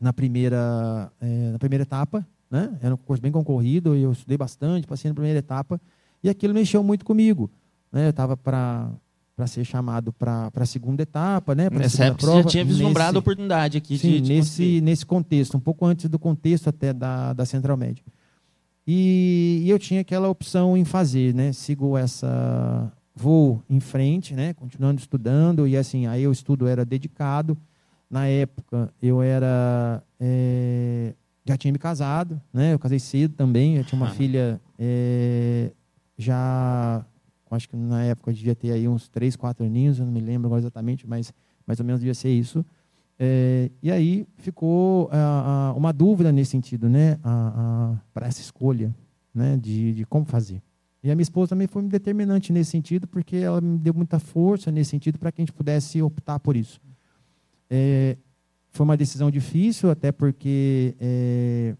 na 0.00 0.12
primeira, 0.12 1.10
é, 1.20 1.50
na 1.52 1.58
primeira 1.58 1.82
etapa, 1.82 2.26
né? 2.50 2.76
Era 2.80 2.94
um 2.94 2.96
concurso 2.96 3.22
bem 3.22 3.32
concorrido, 3.32 3.94
eu 3.94 4.12
estudei 4.12 4.36
bastante, 4.36 4.86
passei 4.86 5.10
na 5.10 5.14
primeira 5.14 5.38
etapa, 5.38 5.80
e 6.22 6.28
aquilo 6.28 6.54
mexeu 6.54 6.82
muito 6.82 7.04
comigo. 7.04 7.50
Né? 7.90 8.06
Eu 8.06 8.10
estava 8.10 8.36
para 8.36 8.90
para 9.36 9.46
ser 9.46 9.66
chamado 9.66 10.14
para 10.14 10.50
a 10.54 10.64
segunda 10.64 11.02
etapa, 11.02 11.54
né? 11.54 11.68
Nessa 11.70 12.06
época 12.06 12.22
prova. 12.22 12.38
você 12.38 12.42
já 12.44 12.48
tinha 12.48 12.64
vislumbrado 12.64 13.10
nesse, 13.10 13.16
a 13.16 13.20
oportunidade 13.20 13.76
aqui 13.76 13.98
sim, 13.98 14.12
de, 14.12 14.20
de 14.22 14.32
nesse, 14.32 14.80
nesse 14.80 15.04
contexto, 15.04 15.58
um 15.58 15.60
pouco 15.60 15.84
antes 15.84 16.08
do 16.08 16.18
contexto 16.18 16.68
até 16.68 16.90
da, 16.90 17.34
da 17.34 17.44
Central 17.44 17.76
Média. 17.76 18.02
E, 18.86 19.60
e, 19.62 19.68
eu 19.68 19.78
tinha 19.78 20.00
aquela 20.00 20.30
opção 20.30 20.74
em 20.74 20.86
fazer, 20.86 21.34
né? 21.34 21.52
Sigo 21.52 21.98
essa... 21.98 22.90
Vou 23.14 23.62
em 23.68 23.78
frente, 23.78 24.32
né? 24.32 24.54
Continuando 24.54 25.00
estudando, 25.00 25.68
e 25.68 25.76
assim, 25.76 26.06
aí 26.06 26.26
o 26.26 26.32
estudo 26.32 26.66
era 26.66 26.82
dedicado, 26.82 27.58
na 28.10 28.26
época, 28.26 28.92
eu 29.02 29.20
era. 29.20 30.02
É, 30.18 31.14
já 31.44 31.56
tinha 31.56 31.72
me 31.72 31.78
casado, 31.78 32.40
né? 32.52 32.72
Eu 32.74 32.78
casei 32.78 32.98
cedo 32.98 33.34
também. 33.34 33.76
Eu 33.76 33.84
tinha 33.84 34.00
uma 34.00 34.10
filha 34.10 34.60
é, 34.78 35.72
já. 36.16 37.04
Acho 37.50 37.68
que 37.68 37.76
na 37.76 38.04
época 38.04 38.30
eu 38.30 38.34
devia 38.34 38.54
ter 38.54 38.72
aí 38.72 38.88
uns 38.88 39.08
três, 39.08 39.36
quatro 39.36 39.64
aninhos, 39.64 39.98
eu 39.98 40.04
não 40.04 40.12
me 40.12 40.20
lembro 40.20 40.48
agora 40.48 40.60
exatamente, 40.60 41.06
mas 41.06 41.32
mais 41.66 41.78
ou 41.78 41.86
menos 41.86 42.00
devia 42.00 42.14
ser 42.14 42.30
isso. 42.30 42.64
É, 43.18 43.70
e 43.82 43.90
aí 43.90 44.26
ficou 44.36 45.08
a, 45.10 45.70
a, 45.70 45.72
uma 45.72 45.92
dúvida 45.92 46.30
nesse 46.32 46.50
sentido, 46.50 46.88
né? 46.88 47.18
Para 48.12 48.26
essa 48.26 48.40
escolha, 48.40 48.94
né? 49.34 49.56
De, 49.56 49.94
de 49.94 50.04
como 50.04 50.24
fazer. 50.24 50.62
E 51.02 51.10
a 51.10 51.14
minha 51.14 51.22
esposa 51.22 51.50
também 51.50 51.68
foi 51.68 51.82
determinante 51.84 52.52
nesse 52.52 52.72
sentido, 52.72 53.06
porque 53.06 53.36
ela 53.36 53.60
me 53.60 53.78
deu 53.78 53.94
muita 53.94 54.18
força 54.18 54.72
nesse 54.72 54.90
sentido 54.90 55.18
para 55.18 55.30
que 55.30 55.40
a 55.40 55.44
gente 55.44 55.52
pudesse 55.52 56.02
optar 56.02 56.40
por 56.40 56.56
isso. 56.56 56.80
É, 57.68 58.16
foi 58.70 58.84
uma 58.84 58.96
decisão 58.96 59.30
difícil, 59.30 59.90
até 59.90 60.12
porque, 60.12 60.94
é, 61.00 61.74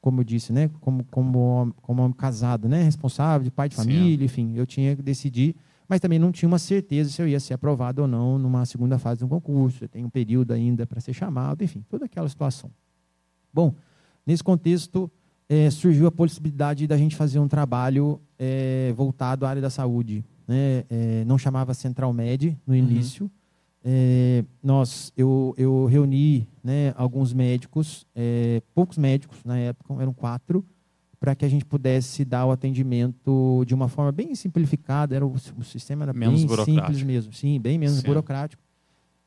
como 0.00 0.20
eu 0.20 0.24
disse, 0.24 0.52
né, 0.52 0.70
como, 0.80 1.04
como, 1.04 1.74
como 1.82 2.02
homem 2.02 2.16
casado, 2.16 2.68
né, 2.68 2.82
responsável, 2.82 3.44
de 3.44 3.50
pai 3.50 3.68
de 3.68 3.76
família, 3.76 4.18
Sim. 4.18 4.24
enfim, 4.24 4.52
eu 4.56 4.66
tinha 4.66 4.94
que 4.94 5.02
decidir. 5.02 5.56
mas 5.88 6.00
também 6.00 6.18
não 6.18 6.32
tinha 6.32 6.48
uma 6.48 6.58
certeza 6.58 7.10
se 7.10 7.22
eu 7.22 7.28
ia 7.28 7.40
ser 7.40 7.54
aprovado 7.54 8.02
ou 8.02 8.08
não 8.08 8.38
numa 8.38 8.66
segunda 8.66 8.98
fase 8.98 9.20
do 9.20 9.28
concurso. 9.28 9.84
Eu 9.84 9.88
tenho 9.88 10.06
um 10.06 10.10
período 10.10 10.52
ainda 10.52 10.86
para 10.86 11.00
ser 11.00 11.12
chamado, 11.12 11.62
enfim, 11.62 11.84
toda 11.88 12.04
aquela 12.04 12.28
situação. 12.28 12.70
Bom, 13.52 13.74
nesse 14.26 14.42
contexto, 14.42 15.10
é, 15.48 15.70
surgiu 15.70 16.06
a 16.06 16.12
possibilidade 16.12 16.86
da 16.86 16.96
gente 16.96 17.14
fazer 17.14 17.38
um 17.38 17.48
trabalho 17.48 18.20
é, 18.38 18.92
voltado 18.96 19.46
à 19.46 19.48
área 19.48 19.62
da 19.62 19.70
saúde. 19.70 20.24
Né? 20.46 20.84
É, 20.90 21.24
não 21.24 21.38
chamava 21.38 21.72
Central 21.72 22.12
Med 22.12 22.58
no 22.66 22.74
uhum. 22.74 22.78
início. 22.78 23.24
Uhum. 23.24 23.30
Nós, 24.62 25.12
eu, 25.16 25.54
eu 25.56 25.86
reuni 25.86 26.48
né, 26.62 26.92
alguns 26.96 27.32
médicos, 27.32 28.06
poucos 28.74 28.98
médicos 28.98 29.38
na 29.44 29.58
época, 29.58 29.94
eram 30.00 30.12
quatro, 30.12 30.64
para 31.20 31.34
que 31.34 31.44
a 31.44 31.48
gente 31.48 31.64
pudesse 31.64 32.24
dar 32.24 32.46
o 32.46 32.50
atendimento 32.50 33.64
de 33.66 33.74
uma 33.74 33.88
forma 33.88 34.12
bem 34.12 34.34
simplificada. 34.34 35.14
Era 35.14 35.24
o, 35.24 35.34
o 35.56 35.64
sistema 35.64 36.04
era 36.04 36.12
menos 36.12 36.44
bem 36.44 36.64
simples 36.64 37.02
mesmo, 37.02 37.32
sim, 37.32 37.60
bem 37.60 37.78
menos 37.78 37.98
sim. 37.98 38.06
burocrático. 38.06 38.62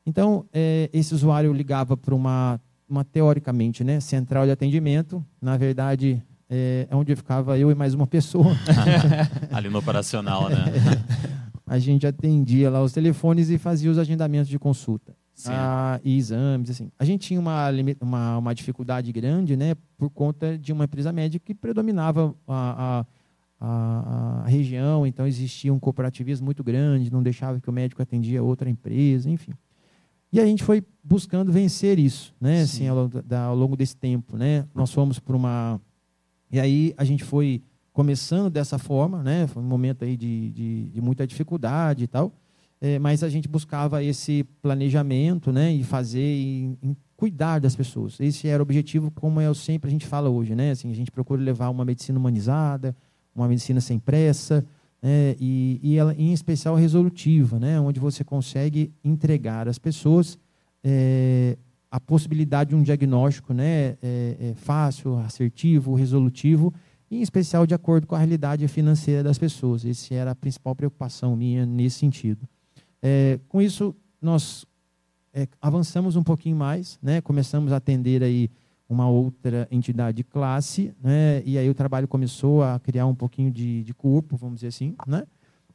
Então, 0.04 0.44
esse 0.92 1.14
usuário 1.14 1.52
ligava 1.52 1.96
para 1.96 2.14
uma 2.14 2.60
uma 2.90 3.04
teoricamente, 3.04 3.84
né, 3.84 4.00
central 4.00 4.44
de 4.44 4.50
atendimento. 4.50 5.24
Na 5.40 5.56
verdade, 5.56 6.20
é, 6.48 6.88
é 6.90 6.96
onde 6.96 7.14
ficava 7.14 7.56
eu 7.56 7.70
e 7.70 7.74
mais 7.74 7.94
uma 7.94 8.06
pessoa. 8.06 8.56
Ali 9.52 9.70
no 9.70 9.78
operacional, 9.78 10.50
né? 10.50 10.64
a 11.70 11.78
gente 11.78 12.04
atendia 12.04 12.68
lá 12.68 12.82
os 12.82 12.92
telefones 12.92 13.48
e 13.48 13.56
fazia 13.56 13.88
os 13.88 13.96
agendamentos 13.96 14.48
de 14.48 14.58
consulta. 14.58 15.14
Ah, 15.46 16.00
e 16.02 16.18
exames, 16.18 16.68
assim. 16.68 16.90
A 16.98 17.04
gente 17.04 17.28
tinha 17.28 17.38
uma, 17.38 17.68
uma, 18.00 18.38
uma, 18.38 18.54
dificuldade 18.54 19.12
grande, 19.12 19.56
né, 19.56 19.76
por 19.96 20.10
conta 20.10 20.58
de 20.58 20.72
uma 20.72 20.82
empresa 20.86 21.12
médica 21.12 21.46
que 21.46 21.54
predominava 21.54 22.34
a, 22.48 23.04
a, 23.60 23.66
a, 23.68 24.42
a 24.42 24.48
região, 24.48 25.06
então 25.06 25.28
existia 25.28 25.72
um 25.72 25.78
cooperativismo 25.78 26.44
muito 26.44 26.64
grande, 26.64 27.08
não 27.08 27.22
deixava 27.22 27.60
que 27.60 27.70
o 27.70 27.72
médico 27.72 28.02
atendia 28.02 28.42
outra 28.42 28.68
empresa, 28.68 29.30
enfim. 29.30 29.52
E 30.32 30.40
a 30.40 30.44
gente 30.44 30.64
foi 30.64 30.82
buscando 31.04 31.52
vencer 31.52 32.00
isso, 32.00 32.34
né? 32.40 32.62
Assim, 32.62 32.88
ao, 32.88 33.06
da, 33.06 33.44
ao 33.44 33.54
longo 33.54 33.76
desse 33.76 33.96
tempo, 33.96 34.36
né? 34.36 34.66
Nós 34.74 34.92
fomos 34.92 35.20
por 35.20 35.36
uma 35.36 35.80
e 36.50 36.58
aí 36.58 36.92
a 36.96 37.04
gente 37.04 37.22
foi 37.22 37.62
começando 37.92 38.50
dessa 38.50 38.78
forma, 38.78 39.22
né? 39.22 39.46
Foi 39.46 39.62
um 39.62 39.66
momento 39.66 40.04
aí 40.04 40.16
de, 40.16 40.50
de, 40.50 40.84
de 40.90 41.00
muita 41.00 41.26
dificuldade 41.26 42.04
e 42.04 42.06
tal, 42.06 42.32
é, 42.80 42.98
mas 42.98 43.22
a 43.22 43.28
gente 43.28 43.48
buscava 43.48 44.02
esse 44.02 44.44
planejamento, 44.62 45.52
né? 45.52 45.72
E 45.72 45.82
fazer 45.82 46.20
e, 46.20 46.76
e, 46.82 46.96
cuidar 47.16 47.58
das 47.58 47.76
pessoas. 47.76 48.18
Esse 48.18 48.48
era 48.48 48.62
o 48.62 48.64
objetivo, 48.64 49.10
como 49.10 49.40
eu 49.40 49.54
sempre 49.54 49.88
a 49.88 49.90
gente 49.90 50.06
fala 50.06 50.30
hoje, 50.30 50.54
né? 50.54 50.70
Assim, 50.70 50.90
a 50.90 50.94
gente 50.94 51.10
procura 51.10 51.42
levar 51.42 51.68
uma 51.68 51.84
medicina 51.84 52.18
humanizada, 52.18 52.96
uma 53.34 53.46
medicina 53.46 53.80
sem 53.80 53.98
pressa, 53.98 54.64
né, 55.02 55.34
e, 55.40 55.80
e 55.82 55.96
ela, 55.96 56.14
em 56.14 56.32
especial 56.32 56.74
resolutiva, 56.74 57.58
né, 57.58 57.80
onde 57.80 57.98
você 57.98 58.22
consegue 58.22 58.92
entregar 59.02 59.66
às 59.68 59.78
pessoas 59.78 60.38
é, 60.84 61.56
a 61.90 61.98
possibilidade 61.98 62.70
de 62.70 62.76
um 62.76 62.82
diagnóstico 62.82 63.52
né, 63.52 63.96
é, 64.02 64.36
é 64.50 64.54
fácil, 64.56 65.16
assertivo, 65.18 65.94
resolutivo, 65.94 66.72
em 67.10 67.20
especial 67.20 67.66
de 67.66 67.74
acordo 67.74 68.06
com 68.06 68.14
a 68.14 68.18
realidade 68.18 68.66
financeira 68.68 69.22
das 69.22 69.38
pessoas. 69.38 69.84
Essa 69.84 70.14
era 70.14 70.30
a 70.30 70.34
principal 70.34 70.74
preocupação 70.74 71.34
minha 71.34 71.66
nesse 71.66 71.98
sentido. 71.98 72.48
É, 73.02 73.40
com 73.48 73.60
isso, 73.60 73.94
nós 74.20 74.64
é, 75.32 75.48
avançamos 75.60 76.16
um 76.16 76.22
pouquinho 76.22 76.56
mais, 76.56 76.98
né, 77.02 77.20
começamos 77.20 77.72
a 77.72 77.76
atender 77.76 78.22
aí 78.22 78.50
uma 78.88 79.08
outra 79.08 79.68
entidade 79.70 80.16
de 80.16 80.24
classe, 80.24 80.92
né? 81.00 81.44
E 81.46 81.56
aí 81.56 81.70
o 81.70 81.74
trabalho 81.74 82.08
começou 82.08 82.64
a 82.64 82.80
criar 82.80 83.06
um 83.06 83.14
pouquinho 83.14 83.48
de, 83.48 83.84
de 83.84 83.94
corpo, 83.94 84.36
vamos 84.36 84.56
dizer 84.56 84.66
assim, 84.66 84.96
né? 85.06 85.22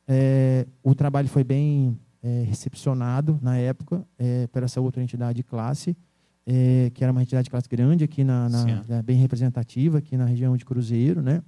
É, 0.05 0.67
o 0.83 0.93
trabalho 0.93 1.29
foi 1.29 1.41
bem 1.41 1.97
é, 2.21 2.43
recepcionado 2.43 3.39
na 3.41 3.57
época 3.57 4.05
é, 4.19 4.47
por 4.47 4.63
essa 4.63 4.81
outra 4.81 5.01
entidade 5.01 5.37
de 5.37 5.43
classe, 5.43 5.95
é, 6.45 6.91
que 6.93 7.03
era 7.03 7.11
uma 7.11 7.21
entidade 7.21 7.45
de 7.45 7.49
classe 7.49 7.67
grande 7.67 8.03
aqui 8.03 8.23
na, 8.23 8.49
na 8.49 9.01
bem 9.01 9.17
representativa 9.17 9.97
aqui 9.97 10.15
na 10.15 10.25
região 10.25 10.55
de 10.55 10.65
Cruzeiro, 10.65 11.21
né? 11.21 11.41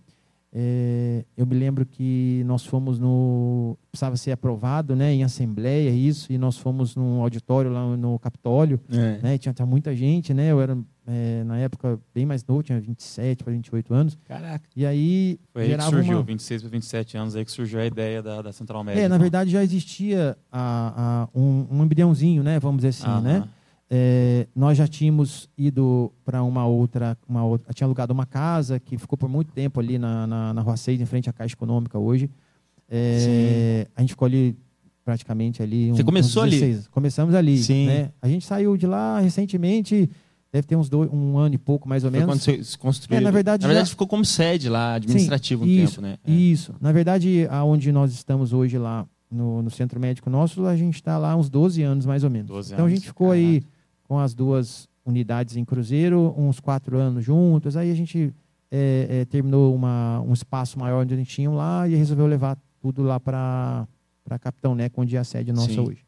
É, 0.51 1.25
eu 1.35 1.45
me 1.45 1.53
lembro 1.55 1.85
que 1.85 2.41
nós 2.45 2.65
fomos 2.65 2.97
no. 2.97 3.77
precisava 3.91 4.15
ser 4.15 4.31
aprovado 4.31 4.95
né, 4.95 5.13
em 5.13 5.23
assembleia, 5.23 5.89
isso, 5.89 6.31
e 6.31 6.37
nós 6.37 6.57
fomos 6.57 6.95
num 6.95 7.21
auditório 7.21 7.69
lá 7.69 7.95
no 7.97 8.17
Capitólio, 8.17 8.79
é. 8.89 9.19
né, 9.21 9.37
tinha, 9.37 9.53
tinha, 9.53 9.65
muita 9.65 9.93
gente, 9.93 10.33
né? 10.33 10.51
Eu 10.51 10.61
era, 10.61 10.77
é, 11.05 11.43
na 11.43 11.57
época, 11.57 11.99
bem 12.15 12.25
mais 12.25 12.45
novo, 12.45 12.63
tinha 12.63 12.79
27 12.79 13.43
para 13.43 13.51
28 13.51 13.93
anos. 13.93 14.17
Caraca. 14.25 14.67
E 14.73 14.85
aí. 14.85 15.37
Foi 15.51 15.63
aí 15.63 15.75
que 15.75 15.83
surgiu, 15.83 16.17
uma... 16.17 16.23
26 16.23 16.61
para 16.61 16.71
27 16.71 17.17
anos, 17.17 17.35
aí 17.35 17.43
que 17.43 17.51
surgiu 17.51 17.79
a 17.81 17.85
ideia 17.85 18.23
da, 18.23 18.41
da 18.41 18.53
Central 18.53 18.83
Médica. 18.85 19.05
É, 19.05 19.09
na 19.09 19.17
verdade 19.17 19.51
já 19.51 19.61
existia 19.61 20.37
a, 20.49 21.27
a, 21.33 21.37
um, 21.37 21.67
um 21.69 21.83
embriãozinho, 21.83 22.41
né? 22.41 22.57
Vamos 22.57 22.77
dizer 22.77 22.89
assim, 22.89 23.05
uh 23.05 23.19
-huh. 23.19 23.21
né? 23.21 23.49
É, 23.89 24.48
nós 24.53 24.77
já 24.77 24.86
tínhamos 24.86 25.50
ido 25.58 26.12
para 26.25 26.44
uma 26.44 26.65
outra, 26.65 27.17
uma 27.27 27.46
outra, 27.46 27.74
tinha 27.74 27.86
alugado 27.88 28.13
uma 28.13 28.25
casa 28.25 28.79
que 28.79 28.98
ficou 28.98 29.17
por 29.17 29.29
muito 29.29 29.53
tempo 29.53 29.79
ali 29.79 29.98
na, 29.98 30.27
na, 30.27 30.53
na 30.53 30.62
Rua 30.62 30.75
6, 30.75 31.00
em 31.00 31.06
frente 31.06 31.29
à 31.29 31.34
Caixa 31.34 31.56
Econômica 31.56 31.98
hoje. 31.98 32.29
É, 32.89 33.88
a 33.96 34.01
gente 34.01 34.10
ficou 34.10 34.25
ali 34.25 34.58
praticamente 35.06 35.63
ali. 35.63 35.89
Você 35.91 36.03
começou 36.03 36.44
ali? 36.44 36.84
Começamos 36.91 37.34
ali. 37.34 37.58
Sim. 37.58 37.88
Né? 37.88 38.12
A 38.22 38.27
gente 38.27 38.46
saiu 38.46 38.75
de 38.75 38.86
lá 38.86 39.22
recentemente, 39.22 40.10
deve 40.51 40.67
ter 40.67 40.75
uns 40.75 40.89
dois, 40.89 41.10
um 41.12 41.38
ano 41.38 41.56
e 41.56 41.58
pouco 41.58 41.88
mais 41.88 42.03
ou 42.03 42.12
Foi 42.12 42.20
menos. 42.20 42.34
quando 42.34 42.41
você 42.41 42.62
se 42.62 42.77
construiu? 42.77 43.20
É, 43.20 43.22
na 43.22 43.32
verdade, 43.32 43.62
na 43.62 43.67
verdade 43.70 43.88
já... 43.88 43.91
ficou 43.91 44.06
como 44.06 44.25
sede 44.25 44.67
lá, 44.67 44.96
administrativo 44.96 45.63
Sim, 45.63 45.70
um 45.70 45.84
isso, 45.84 45.96
tempo, 45.96 46.01
né? 46.01 46.17
É. 46.25 46.32
Isso. 46.32 46.75
Na 46.82 46.91
verdade, 46.91 47.48
aonde 47.50 47.89
nós 47.94 48.12
estamos 48.12 48.51
hoje 48.51 48.77
lá 48.77 49.06
no, 49.32 49.62
no 49.62 49.70
centro 49.70 49.98
médico 49.98 50.29
nosso, 50.29 50.65
a 50.65 50.75
gente 50.75 50.96
está 50.96 51.17
lá 51.17 51.34
uns 51.38 51.50
12 51.50 51.82
anos 51.84 52.06
mais 52.06 52.25
ou 52.25 52.29
menos. 52.29 52.50
então 52.72 52.79
anos, 52.79 52.91
a 52.91 52.96
gente 52.96 53.08
ficou 53.08 53.32
aí 53.32 53.63
com 54.07 54.19
as 54.19 54.33
duas 54.33 54.87
unidades 55.05 55.55
em 55.55 55.65
Cruzeiro, 55.65 56.33
uns 56.37 56.59
quatro 56.59 56.97
anos 56.97 57.23
juntos. 57.23 57.77
Aí 57.77 57.91
a 57.91 57.95
gente 57.95 58.33
é, 58.71 59.07
é, 59.09 59.25
terminou 59.25 59.73
uma, 59.73 60.21
um 60.21 60.33
espaço 60.33 60.77
maior 60.79 61.03
onde 61.03 61.13
a 61.13 61.17
gente 61.17 61.29
tinha 61.29 61.49
lá 61.49 61.87
e 61.87 61.95
resolveu 61.95 62.27
levar 62.27 62.57
tudo 62.81 63.03
lá 63.03 63.19
para 63.19 63.87
Capitão 64.39 64.75
Neco, 64.75 65.01
onde 65.01 65.15
é 65.15 65.19
a 65.19 65.23
sede 65.23 65.51
nossa 65.51 65.71
Sim. 65.71 65.79
hoje. 65.79 66.05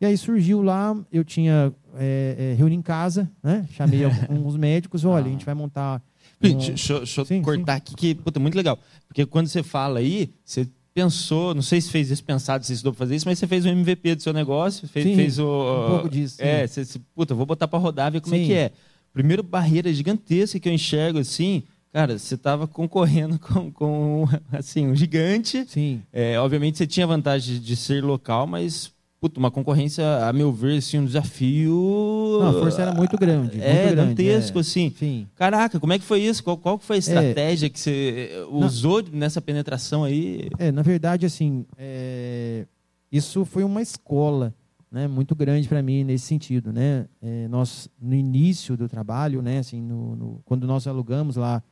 E 0.00 0.06
aí 0.06 0.16
surgiu 0.16 0.62
lá, 0.62 0.96
eu 1.12 1.22
tinha 1.22 1.72
é, 1.96 2.52
é, 2.52 2.54
reuni 2.56 2.74
em 2.74 2.82
casa, 2.82 3.30
né? 3.42 3.66
Chamei 3.72 4.02
alguns 4.28 4.56
médicos, 4.56 5.04
olha, 5.04 5.24
ah. 5.24 5.28
a 5.28 5.30
gente 5.30 5.44
vai 5.44 5.54
montar. 5.54 6.02
Um... 6.42 6.56
Deixa, 6.56 6.98
deixa 6.98 7.20
eu 7.20 7.24
sim, 7.26 7.42
cortar 7.42 7.74
sim. 7.74 7.78
aqui, 7.78 7.94
que 7.94 8.14
puta, 8.14 8.40
muito 8.40 8.54
legal. 8.54 8.78
Porque 9.06 9.26
quando 9.26 9.48
você 9.48 9.62
fala 9.62 9.98
aí, 9.98 10.32
você 10.42 10.66
pensou, 11.00 11.54
não 11.54 11.62
sei 11.62 11.80
se 11.80 11.90
fez 11.90 12.10
isso 12.10 12.22
pensado, 12.22 12.64
se 12.64 12.72
estudou 12.72 12.92
para 12.92 13.00
fazer 13.00 13.16
isso, 13.16 13.26
mas 13.26 13.38
você 13.38 13.46
fez 13.46 13.64
o 13.64 13.68
MVP 13.68 14.14
do 14.16 14.22
seu 14.22 14.32
negócio, 14.32 14.86
fez, 14.86 15.06
sim, 15.06 15.16
fez 15.16 15.38
o. 15.38 15.44
Um 15.44 15.88
pouco 15.88 16.08
disso. 16.10 16.36
É, 16.38 16.66
você, 16.66 16.84
você, 16.84 17.00
puta, 17.14 17.34
vou 17.34 17.46
botar 17.46 17.66
para 17.66 17.78
rodar, 17.78 18.12
ver 18.12 18.20
como 18.20 18.36
sim. 18.36 18.42
é 18.42 18.46
que 18.46 18.52
é. 18.52 18.72
Primeiro 19.12 19.42
barreira 19.42 19.92
gigantesca 19.92 20.60
que 20.60 20.68
eu 20.68 20.72
enxergo 20.72 21.18
assim, 21.18 21.64
cara, 21.92 22.18
você 22.18 22.34
estava 22.34 22.68
concorrendo 22.68 23.38
com, 23.40 23.70
com 23.72 24.24
assim, 24.52 24.86
um 24.86 24.94
gigante. 24.94 25.64
Sim. 25.68 26.02
É, 26.12 26.38
obviamente 26.38 26.78
você 26.78 26.86
tinha 26.86 27.06
vantagem 27.06 27.58
de 27.58 27.76
ser 27.76 28.04
local, 28.04 28.46
mas 28.46 28.92
Puta, 29.20 29.38
uma 29.38 29.50
concorrência, 29.50 30.26
a 30.26 30.32
meu 30.32 30.50
ver, 30.50 30.78
assim, 30.78 30.98
um 30.98 31.04
desafio. 31.04 32.38
Não, 32.40 32.48
a 32.48 32.52
força 32.54 32.80
era 32.80 32.92
muito 32.94 33.18
grande. 33.18 33.60
É, 33.60 33.88
muito 33.88 33.96
dantesco, 33.96 34.56
é. 34.56 34.60
assim. 34.62 34.94
Sim. 34.98 35.26
Caraca, 35.36 35.78
como 35.78 35.92
é 35.92 35.98
que 35.98 36.04
foi 36.06 36.22
isso? 36.22 36.42
Qual, 36.42 36.56
qual 36.56 36.78
foi 36.78 36.96
a 36.96 36.98
é. 36.98 37.00
estratégia 37.00 37.66
é, 37.66 37.68
que 37.68 37.78
você 37.78 38.46
usou 38.50 39.02
na, 39.02 39.10
nessa 39.12 39.38
penetração 39.42 40.04
aí? 40.04 40.48
É, 40.58 40.72
na 40.72 40.80
verdade, 40.80 41.26
assim, 41.26 41.66
é, 41.76 42.64
isso 43.12 43.44
foi 43.44 43.62
uma 43.62 43.82
escola 43.82 44.54
né, 44.90 45.06
muito 45.06 45.34
grande 45.34 45.68
para 45.68 45.82
mim 45.82 46.02
nesse 46.02 46.24
sentido. 46.24 46.72
Né? 46.72 47.06
É, 47.20 47.46
nós, 47.48 47.90
no 48.00 48.14
início 48.14 48.74
do 48.74 48.88
trabalho, 48.88 49.42
né, 49.42 49.58
assim, 49.58 49.82
no, 49.82 50.16
no, 50.16 50.40
quando 50.46 50.66
nós 50.66 50.86
alugamos 50.86 51.36
lá 51.36 51.62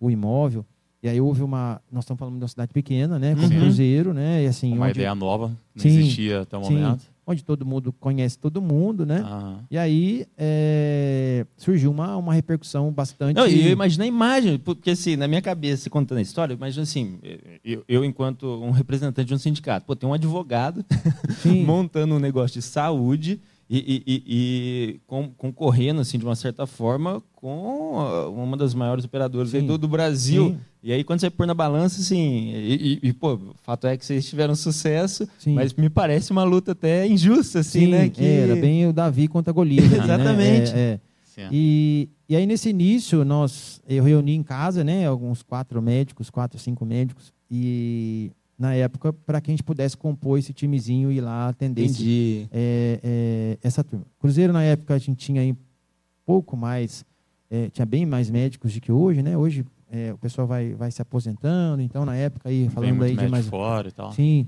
o 0.00 0.10
imóvel, 0.10 0.66
e 1.06 1.08
aí 1.08 1.20
houve 1.20 1.40
uma. 1.40 1.80
Nós 1.90 2.02
estamos 2.02 2.18
falando 2.18 2.34
de 2.34 2.42
uma 2.42 2.48
cidade 2.48 2.72
pequena, 2.72 3.16
né? 3.16 3.36
Com 3.36 3.42
uhum. 3.42 3.48
cruzeiro, 3.48 4.12
né? 4.12 4.42
E 4.42 4.46
assim, 4.48 4.72
uma 4.72 4.86
onde... 4.86 4.98
ideia 4.98 5.14
nova, 5.14 5.56
não 5.72 5.82
sim, 5.82 6.00
existia 6.00 6.40
até 6.40 6.58
o 6.58 6.64
sim, 6.64 6.74
momento. 6.74 7.04
Onde 7.24 7.44
todo 7.44 7.64
mundo 7.64 7.92
conhece 7.92 8.36
todo 8.36 8.60
mundo, 8.60 9.06
né? 9.06 9.20
Uhum. 9.20 9.58
E 9.70 9.78
aí 9.78 10.26
é... 10.36 11.46
surgiu 11.56 11.92
uma, 11.92 12.16
uma 12.16 12.34
repercussão 12.34 12.90
bastante. 12.90 13.36
Não, 13.36 13.46
eu 13.46 13.70
imagino 13.70 14.02
a 14.02 14.06
imagem, 14.06 14.58
porque 14.58 14.90
assim, 14.90 15.14
na 15.14 15.28
minha 15.28 15.40
cabeça, 15.40 15.88
contando 15.88 16.18
a 16.18 16.22
história, 16.22 16.54
eu 16.54 16.56
imagino 16.56 16.82
assim, 16.82 17.20
eu, 17.64 17.84
eu 17.88 18.04
enquanto 18.04 18.44
um 18.60 18.72
representante 18.72 19.28
de 19.28 19.34
um 19.34 19.38
sindicato, 19.38 19.86
pô, 19.86 19.94
tem 19.94 20.08
um 20.08 20.14
advogado 20.14 20.84
montando 21.64 22.16
um 22.16 22.18
negócio 22.18 22.60
de 22.60 22.66
saúde 22.66 23.40
e, 23.68 23.78
e, 23.78 24.02
e, 24.06 24.22
e 24.26 25.00
concorrendo, 25.36 26.00
assim, 26.00 26.18
de 26.18 26.24
uma 26.24 26.36
certa 26.36 26.66
forma, 26.66 27.20
com 27.34 28.32
uma 28.32 28.56
das 28.56 28.74
maiores 28.74 29.04
operadoras 29.04 29.52
do, 29.52 29.76
do, 29.76 29.88
Brasil. 29.88 30.50
Sim. 30.50 30.58
E 30.84 30.92
aí, 30.92 31.02
quando 31.02 31.18
você 31.18 31.28
põe 31.28 31.48
na 31.48 31.54
balança, 31.54 32.00
assim, 32.00 32.52
e, 32.54 33.00
e, 33.02 33.12
pô, 33.12 33.34
o 33.34 33.54
fato 33.62 33.88
é 33.88 33.96
que 33.96 34.06
vocês 34.06 34.28
tiveram 34.28 34.54
sucesso, 34.54 35.28
Sim. 35.36 35.54
mas 35.54 35.74
me 35.74 35.90
parece 35.90 36.30
uma 36.30 36.44
luta 36.44 36.72
até 36.72 37.08
injusta, 37.08 37.58
assim, 37.58 37.80
Sim, 37.80 37.86
né? 37.88 38.08
Que... 38.08 38.24
É, 38.24 38.40
era 38.42 38.54
bem 38.54 38.86
o 38.86 38.92
Davi 38.92 39.26
contra 39.26 39.52
Golias. 39.52 39.86
Né? 39.90 40.04
Exatamente. 40.04 40.72
É, 40.72 41.00
é. 41.36 41.48
E, 41.50 42.08
e 42.28 42.36
aí, 42.36 42.46
nesse 42.46 42.68
início, 42.68 43.24
nós, 43.24 43.82
eu 43.88 44.04
reuni 44.04 44.34
em 44.34 44.42
casa, 44.44 44.84
né, 44.84 45.06
alguns 45.06 45.42
quatro 45.42 45.82
médicos, 45.82 46.30
quatro, 46.30 46.58
cinco 46.58 46.84
médicos, 46.84 47.32
e 47.50 48.30
na 48.58 48.74
época, 48.74 49.12
para 49.12 49.40
que 49.40 49.50
a 49.50 49.52
gente 49.52 49.62
pudesse 49.62 49.96
compor 49.96 50.38
esse 50.38 50.52
timezinho 50.52 51.12
e 51.12 51.16
ir 51.16 51.20
lá 51.20 51.48
atender 51.48 51.84
esse, 51.84 52.48
é, 52.50 53.00
é, 53.02 53.58
essa 53.62 53.84
turma. 53.84 54.06
Cruzeiro, 54.18 54.52
na 54.52 54.62
época, 54.62 54.94
a 54.94 54.98
gente 54.98 55.18
tinha 55.18 55.42
aí 55.42 55.54
pouco 56.24 56.56
mais, 56.56 57.04
é, 57.50 57.68
tinha 57.68 57.84
bem 57.84 58.06
mais 58.06 58.30
médicos 58.30 58.72
do 58.72 58.80
que 58.80 58.90
hoje, 58.90 59.22
né? 59.22 59.36
Hoje 59.36 59.64
é, 59.90 60.12
o 60.12 60.18
pessoal 60.18 60.46
vai, 60.46 60.74
vai 60.74 60.90
se 60.90 61.00
aposentando, 61.00 61.82
então 61.82 62.04
na 62.04 62.16
época 62.16 62.48
aí, 62.48 62.68
falando 62.70 63.02
aí 63.04 63.14
de 63.14 63.28
mais. 63.28 63.46
fora 63.46 63.88
e 63.88 63.92
tal. 63.92 64.12
Sim. 64.12 64.46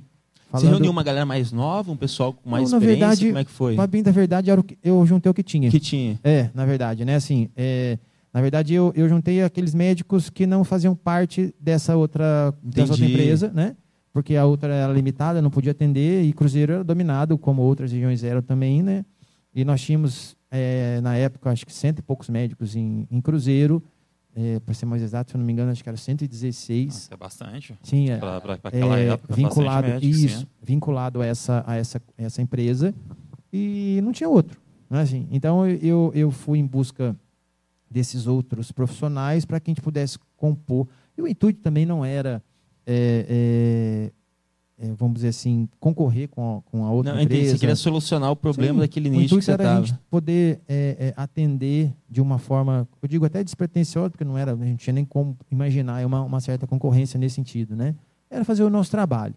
Você 0.50 0.66
reuniu 0.66 0.90
uma 0.90 1.02
galera 1.02 1.26
mais 1.26 1.52
nova, 1.52 1.92
um 1.92 1.96
pessoal 1.96 2.32
com 2.32 2.48
mais 2.48 2.70
Não, 2.70 2.78
na 2.80 2.84
experiência? 2.86 3.06
verdade, 3.06 3.26
Como 3.26 3.38
é 3.38 3.44
que 3.44 3.50
foi? 3.50 3.74
Mas 3.74 3.86
bem 3.90 4.02
da 4.02 4.10
verdade, 4.10 4.50
era 4.50 4.62
que, 4.62 4.78
eu 4.82 5.04
juntei 5.04 5.30
o 5.30 5.34
que 5.34 5.42
tinha. 5.42 5.70
Que 5.70 5.78
tinha. 5.78 6.18
É, 6.24 6.48
na 6.54 6.64
verdade, 6.64 7.04
né? 7.04 7.16
Assim, 7.16 7.50
é, 7.54 7.98
na 8.32 8.40
verdade, 8.40 8.72
eu, 8.72 8.90
eu 8.96 9.06
juntei 9.08 9.42
aqueles 9.42 9.74
médicos 9.74 10.30
que 10.30 10.46
não 10.46 10.64
faziam 10.64 10.94
parte 10.96 11.54
dessa 11.60 11.96
outra, 11.96 12.54
dessa 12.62 12.92
outra 12.92 13.06
empresa, 13.06 13.52
né? 13.54 13.76
Porque 14.18 14.34
a 14.34 14.44
outra 14.44 14.74
era 14.74 14.92
limitada, 14.92 15.40
não 15.40 15.48
podia 15.48 15.70
atender, 15.70 16.24
e 16.24 16.32
Cruzeiro 16.32 16.72
era 16.72 16.82
dominado, 16.82 17.38
como 17.38 17.62
outras 17.62 17.92
regiões 17.92 18.24
eram 18.24 18.42
também, 18.42 18.82
né? 18.82 19.04
E 19.54 19.64
nós 19.64 19.80
tínhamos, 19.80 20.36
é, 20.50 21.00
na 21.02 21.14
época, 21.14 21.48
acho 21.52 21.64
que 21.64 21.72
cento 21.72 22.00
e 22.00 22.02
poucos 22.02 22.28
médicos 22.28 22.74
em, 22.74 23.06
em 23.12 23.20
Cruzeiro, 23.20 23.80
é, 24.34 24.58
para 24.58 24.74
ser 24.74 24.86
mais 24.86 25.02
exato, 25.02 25.30
se 25.30 25.36
eu 25.36 25.38
não 25.38 25.46
me 25.46 25.52
engano, 25.52 25.70
acho 25.70 25.84
que 25.84 25.88
era 25.88 25.96
116. 25.96 26.86
Nossa, 26.86 27.14
é 27.14 27.16
bastante. 27.16 27.78
Sim, 27.80 28.10
é, 28.10 28.16
Para 28.16 28.54
aquela 28.54 28.98
é, 28.98 29.10
época, 29.10 29.34
vinculado 29.36 29.86
médico, 29.86 30.06
isso, 30.06 30.40
sim. 30.40 30.46
vinculado 30.60 31.20
a 31.20 31.26
essa 31.26 31.62
a 31.64 31.76
essa 31.76 32.02
essa 32.16 32.42
empresa 32.42 32.92
e 33.52 34.00
não 34.02 34.10
tinha 34.10 34.28
outro, 34.28 34.60
né, 34.90 35.00
assim. 35.00 35.28
Então 35.30 35.64
eu 35.64 36.10
eu 36.12 36.32
fui 36.32 36.58
em 36.58 36.66
busca 36.66 37.14
desses 37.88 38.26
outros 38.26 38.72
profissionais 38.72 39.44
para 39.44 39.60
que 39.60 39.70
a 39.70 39.72
gente 39.74 39.80
pudesse 39.80 40.18
compor. 40.36 40.88
E 41.16 41.22
o 41.22 41.28
intuito 41.28 41.60
também 41.60 41.86
não 41.86 42.04
era 42.04 42.42
é, 42.88 44.10
é, 44.80 44.86
é, 44.86 44.92
vamos 44.94 45.16
dizer 45.16 45.28
assim 45.28 45.68
concorrer 45.78 46.28
com 46.28 46.58
a, 46.58 46.70
com 46.70 46.84
a 46.84 46.90
outra 46.90 47.12
Não, 47.12 47.20
entendi. 47.20 47.40
empresa. 47.40 47.54
Você 47.56 47.60
queria 47.60 47.76
solucionar 47.76 48.30
o 48.30 48.36
problema 48.36 48.74
Sim, 48.74 48.80
daquele 48.80 49.08
o 49.10 49.12
nicho 49.12 49.36
que 49.36 49.42
você 49.42 49.52
era 49.52 49.62
a 49.62 49.66
estava. 49.66 49.86
gente 49.86 49.98
poder 50.10 50.60
é, 50.66 50.96
é, 50.98 51.14
atender 51.16 51.92
de 52.08 52.20
uma 52.22 52.38
forma, 52.38 52.88
eu 53.02 53.08
digo 53.08 53.24
até 53.26 53.44
despretensiosa, 53.44 54.10
porque 54.10 54.24
não 54.24 54.38
era, 54.38 54.52
a 54.52 54.56
gente 54.56 54.68
não 54.70 54.76
tinha 54.76 54.94
nem 54.94 55.04
como 55.04 55.36
imaginar 55.50 56.04
uma, 56.06 56.22
uma 56.22 56.40
certa 56.40 56.66
concorrência 56.66 57.18
nesse 57.18 57.34
sentido, 57.34 57.76
né? 57.76 57.94
Era 58.30 58.44
fazer 58.44 58.62
o 58.62 58.70
nosso 58.70 58.90
trabalho. 58.90 59.34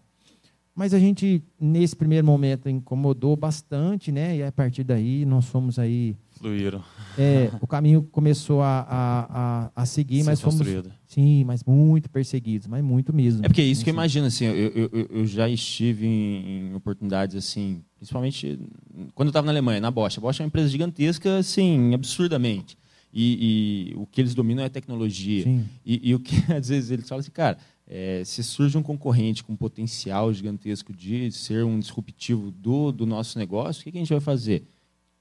Mas 0.81 0.95
a 0.95 0.99
gente, 0.99 1.43
nesse 1.59 1.95
primeiro 1.95 2.25
momento, 2.25 2.67
incomodou 2.67 3.35
bastante, 3.35 4.11
né? 4.11 4.37
E 4.37 4.41
a 4.43 4.51
partir 4.51 4.83
daí 4.83 5.25
nós 5.25 5.45
fomos 5.45 5.77
aí. 5.77 6.15
Fluíram. 6.31 6.81
é, 7.15 7.51
o 7.61 7.67
caminho 7.67 8.01
começou 8.01 8.63
a, 8.63 8.79
a, 8.89 9.27
a, 9.29 9.71
a 9.75 9.85
seguir, 9.85 10.21
Ser 10.23 10.31
mas 10.31 10.41
fomos. 10.41 10.55
construído. 10.57 10.91
Sim, 11.05 11.43
mas 11.43 11.63
muito 11.63 12.09
perseguidos, 12.09 12.65
mas 12.65 12.83
muito 12.83 13.13
mesmo. 13.13 13.45
É 13.45 13.47
porque 13.47 13.61
é 13.61 13.63
isso 13.63 13.83
que 13.83 13.91
eu 13.91 13.93
Assim. 13.93 13.99
imagino, 13.99 14.25
assim, 14.25 14.45
eu, 14.45 14.55
eu, 14.91 15.07
eu- 15.11 15.25
já 15.27 15.47
estive 15.47 16.07
em, 16.07 16.71
em 16.71 16.73
oportunidades, 16.73 17.35
assim, 17.35 17.83
principalmente 17.97 18.57
quando 19.13 19.27
eu 19.27 19.29
estava 19.29 19.45
na 19.45 19.51
Alemanha, 19.51 19.79
na 19.79 19.91
Bosch. 19.91 20.17
A 20.17 20.21
Bosch 20.21 20.39
é 20.39 20.43
uma 20.43 20.47
empresa 20.47 20.67
gigantesca, 20.67 21.37
assim, 21.37 21.93
absurdamente. 21.93 22.75
E, 23.13 23.91
e 23.93 23.95
o 23.97 24.07
que 24.07 24.19
eles 24.19 24.33
dominam 24.33 24.63
é 24.63 24.69
tecnologia. 24.69 25.43
Sim. 25.43 25.63
E, 25.85 26.09
e 26.09 26.15
o 26.15 26.19
que 26.19 26.33
às 26.51 26.69
vezes 26.69 26.89
eles 26.89 27.07
falam 27.07 27.19
assim, 27.19 27.29
cara, 27.29 27.59
é, 27.91 28.23
se 28.23 28.41
surge 28.41 28.77
um 28.77 28.81
concorrente 28.81 29.43
com 29.43 29.53
potencial 29.53 30.31
gigantesco 30.31 30.93
de 30.93 31.29
ser 31.33 31.65
um 31.65 31.77
disruptivo 31.77 32.49
do, 32.49 32.89
do 32.89 33.05
nosso 33.05 33.37
negócio, 33.37 33.81
o 33.81 33.83
que, 33.83 33.91
que 33.91 33.97
a 33.97 34.01
gente 34.01 34.13
vai 34.13 34.21
fazer? 34.21 34.63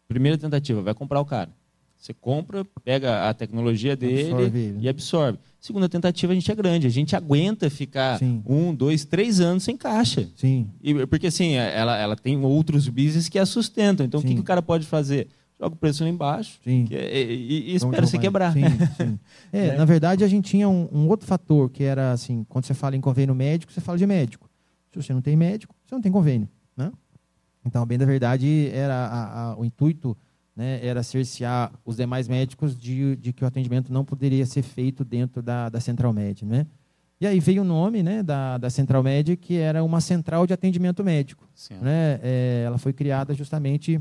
Primeira 0.06 0.38
tentativa, 0.38 0.80
vai 0.80 0.94
comprar 0.94 1.20
o 1.20 1.24
cara. 1.24 1.50
Você 1.98 2.14
compra, 2.14 2.64
pega 2.84 3.28
a 3.28 3.34
tecnologia 3.34 3.94
dele 3.94 4.30
Absorve 4.30 4.76
e 4.80 4.88
absorve. 4.88 5.38
Segunda 5.60 5.88
tentativa, 5.88 6.32
a 6.32 6.34
gente 6.34 6.50
é 6.50 6.54
grande. 6.54 6.86
A 6.86 6.90
gente 6.90 7.14
aguenta 7.14 7.68
ficar 7.68 8.18
Sim. 8.18 8.42
um, 8.46 8.74
dois, 8.74 9.04
três 9.04 9.40
anos 9.40 9.64
sem 9.64 9.76
caixa. 9.76 10.26
Sim. 10.34 10.66
E, 10.80 11.06
porque 11.06 11.26
assim, 11.26 11.54
ela, 11.54 11.98
ela 11.98 12.16
tem 12.16 12.42
outros 12.42 12.88
business 12.88 13.28
que 13.28 13.38
a 13.38 13.44
sustentam. 13.44 14.06
Então, 14.06 14.20
o 14.20 14.22
que, 14.22 14.30
Sim. 14.30 14.36
que 14.36 14.40
o 14.40 14.44
cara 14.44 14.62
pode 14.62 14.86
fazer? 14.86 15.28
Joga 15.60 15.74
o 15.74 15.78
preço 15.78 16.02
lá 16.02 16.08
embaixo 16.08 16.58
Sim. 16.64 16.86
que 16.86 16.94
é- 16.96 17.22
e, 17.22 17.32
e- 17.34 17.72
e 17.72 17.74
espera 17.74 18.06
jogar. 18.06 18.18
quebrar. 18.22 18.52
Sim, 18.54 18.60
sim. 18.96 19.18
É, 19.52 19.68
Né? 19.68 19.76
Na 19.76 19.84
verdade, 19.84 20.24
a 20.24 20.28
gente 20.28 20.48
tinha 20.50 20.68
um, 20.68 20.88
um 20.90 21.06
outro 21.08 21.26
fator, 21.26 21.68
que 21.68 21.84
era 21.84 22.12
assim, 22.12 22.44
quando 22.48 22.64
você 22.64 22.72
fala 22.74 22.96
em 22.96 23.00
convênio 23.00 23.34
médico, 23.34 23.70
você 23.72 23.80
fala 23.80 23.98
de 23.98 24.06
médico. 24.06 24.48
Se 24.90 25.00
você 25.02 25.12
não 25.12 25.20
tem 25.20 25.36
médico, 25.36 25.74
você 25.86 25.94
não 25.94 26.00
tem 26.02 26.10
convênio. 26.10 26.48
Né? 26.76 26.90
Então, 27.64 27.84
bem 27.84 27.98
da 27.98 28.06
verdade, 28.06 28.70
era 28.72 28.94
a- 28.94 29.50
a- 29.52 29.56
o 29.58 29.64
intuito 29.64 30.16
né, 30.56 30.80
era 30.84 31.02
cercear 31.02 31.70
os 31.84 31.96
demais 31.96 32.26
médicos 32.26 32.76
de, 32.76 33.16
de 33.16 33.32
que 33.32 33.44
o 33.44 33.46
atendimento 33.46 33.92
não 33.92 34.04
poderia 34.04 34.44
ser 34.46 34.62
feito 34.62 35.04
dentro 35.04 35.42
da, 35.42 35.68
da 35.68 35.78
Central 35.80 36.12
Med. 36.12 36.44
Né? 36.44 36.66
E 37.20 37.26
aí 37.26 37.38
veio 37.38 37.62
o 37.62 37.64
nome 37.64 38.02
né, 38.02 38.22
da, 38.22 38.56
da 38.58 38.68
Central 38.70 39.02
Med, 39.02 39.36
que 39.36 39.56
era 39.56 39.84
uma 39.84 40.00
central 40.00 40.46
de 40.46 40.52
atendimento 40.54 41.04
médico 41.04 41.46
Sim. 41.54 41.74
né, 41.82 42.18
é, 42.22 42.62
ela 42.66 42.78
foi 42.78 42.92
criada 42.94 43.32
justamente 43.34 44.00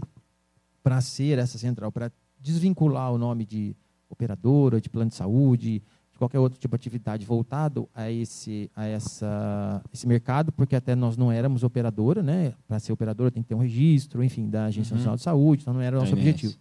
para 0.84 1.02
ser 1.02 1.38
essa 1.38 1.58
central, 1.58 1.92
para 1.92 2.12
desvincular 2.40 3.12
o 3.12 3.18
nome 3.18 3.46
de 3.46 3.76
operadora, 4.10 4.82
de 4.82 4.90
plano 4.90 5.10
de 5.10 5.16
saúde, 5.16 5.84
de 6.12 6.18
qualquer 6.18 6.40
outro 6.40 6.60
tipo 6.60 6.76
de 6.76 6.82
atividade 6.82 7.26
voltado 7.26 7.88
a 7.94 8.12
esse, 8.12 8.70
a 8.76 8.86
essa, 8.86 9.82
esse 9.94 10.08
mercado, 10.08 10.52
porque 10.52 10.76
até 10.76 10.96
nós 10.96 11.16
não 11.16 11.32
éramos 11.32 11.64
operadora, 11.64 12.24
né? 12.24 12.54
Para 12.68 12.80
ser 12.80 12.92
operadora 12.92 13.32
tem 13.32 13.44
que 13.44 13.50
ter 13.50 13.56
um 13.56 13.60
registro, 13.60 14.24
enfim, 14.24 14.50
da 14.50 14.66
Agência 14.66 14.94
Uhum. 14.94 14.98
Nacional 14.98 15.16
de 15.16 15.24
Saúde, 15.24 15.62
então 15.62 15.74
não 15.74 15.82
era 15.82 15.98
o 15.98 16.00
nosso 16.00 16.14
objetivo. 16.14 16.56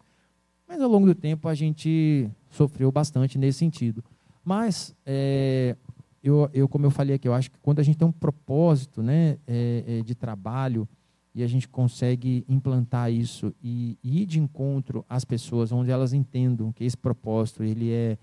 Mas 0.68 0.82
ao 0.82 0.88
longo 0.90 1.06
do 1.06 1.14
tempo 1.14 1.48
a 1.48 1.54
gente 1.54 2.28
sofreu 2.50 2.92
bastante 2.92 3.38
nesse 3.38 3.58
sentido. 3.58 4.04
Mas 4.44 4.94
é, 5.06 5.76
eu, 6.22 6.48
eu, 6.52 6.68
como 6.68 6.84
eu 6.84 6.90
falei 6.90 7.16
aqui, 7.16 7.26
eu 7.26 7.34
acho 7.34 7.50
que 7.50 7.58
quando 7.60 7.80
a 7.80 7.82
gente 7.82 7.96
tem 7.96 8.06
um 8.06 8.12
propósito, 8.12 9.02
né, 9.02 9.38
é, 9.46 10.02
de 10.04 10.14
trabalho 10.14 10.86
e 11.34 11.42
a 11.42 11.46
gente 11.46 11.68
consegue 11.68 12.44
implantar 12.48 13.12
isso 13.12 13.54
e, 13.62 13.96
e 14.02 14.22
ir 14.22 14.26
de 14.26 14.40
encontro 14.40 15.04
às 15.08 15.24
pessoas, 15.24 15.70
onde 15.72 15.90
elas 15.90 16.12
entendam 16.12 16.72
que 16.72 16.84
esse 16.84 16.96
propósito 16.96 17.62
ele 17.62 17.92
é, 17.92 18.18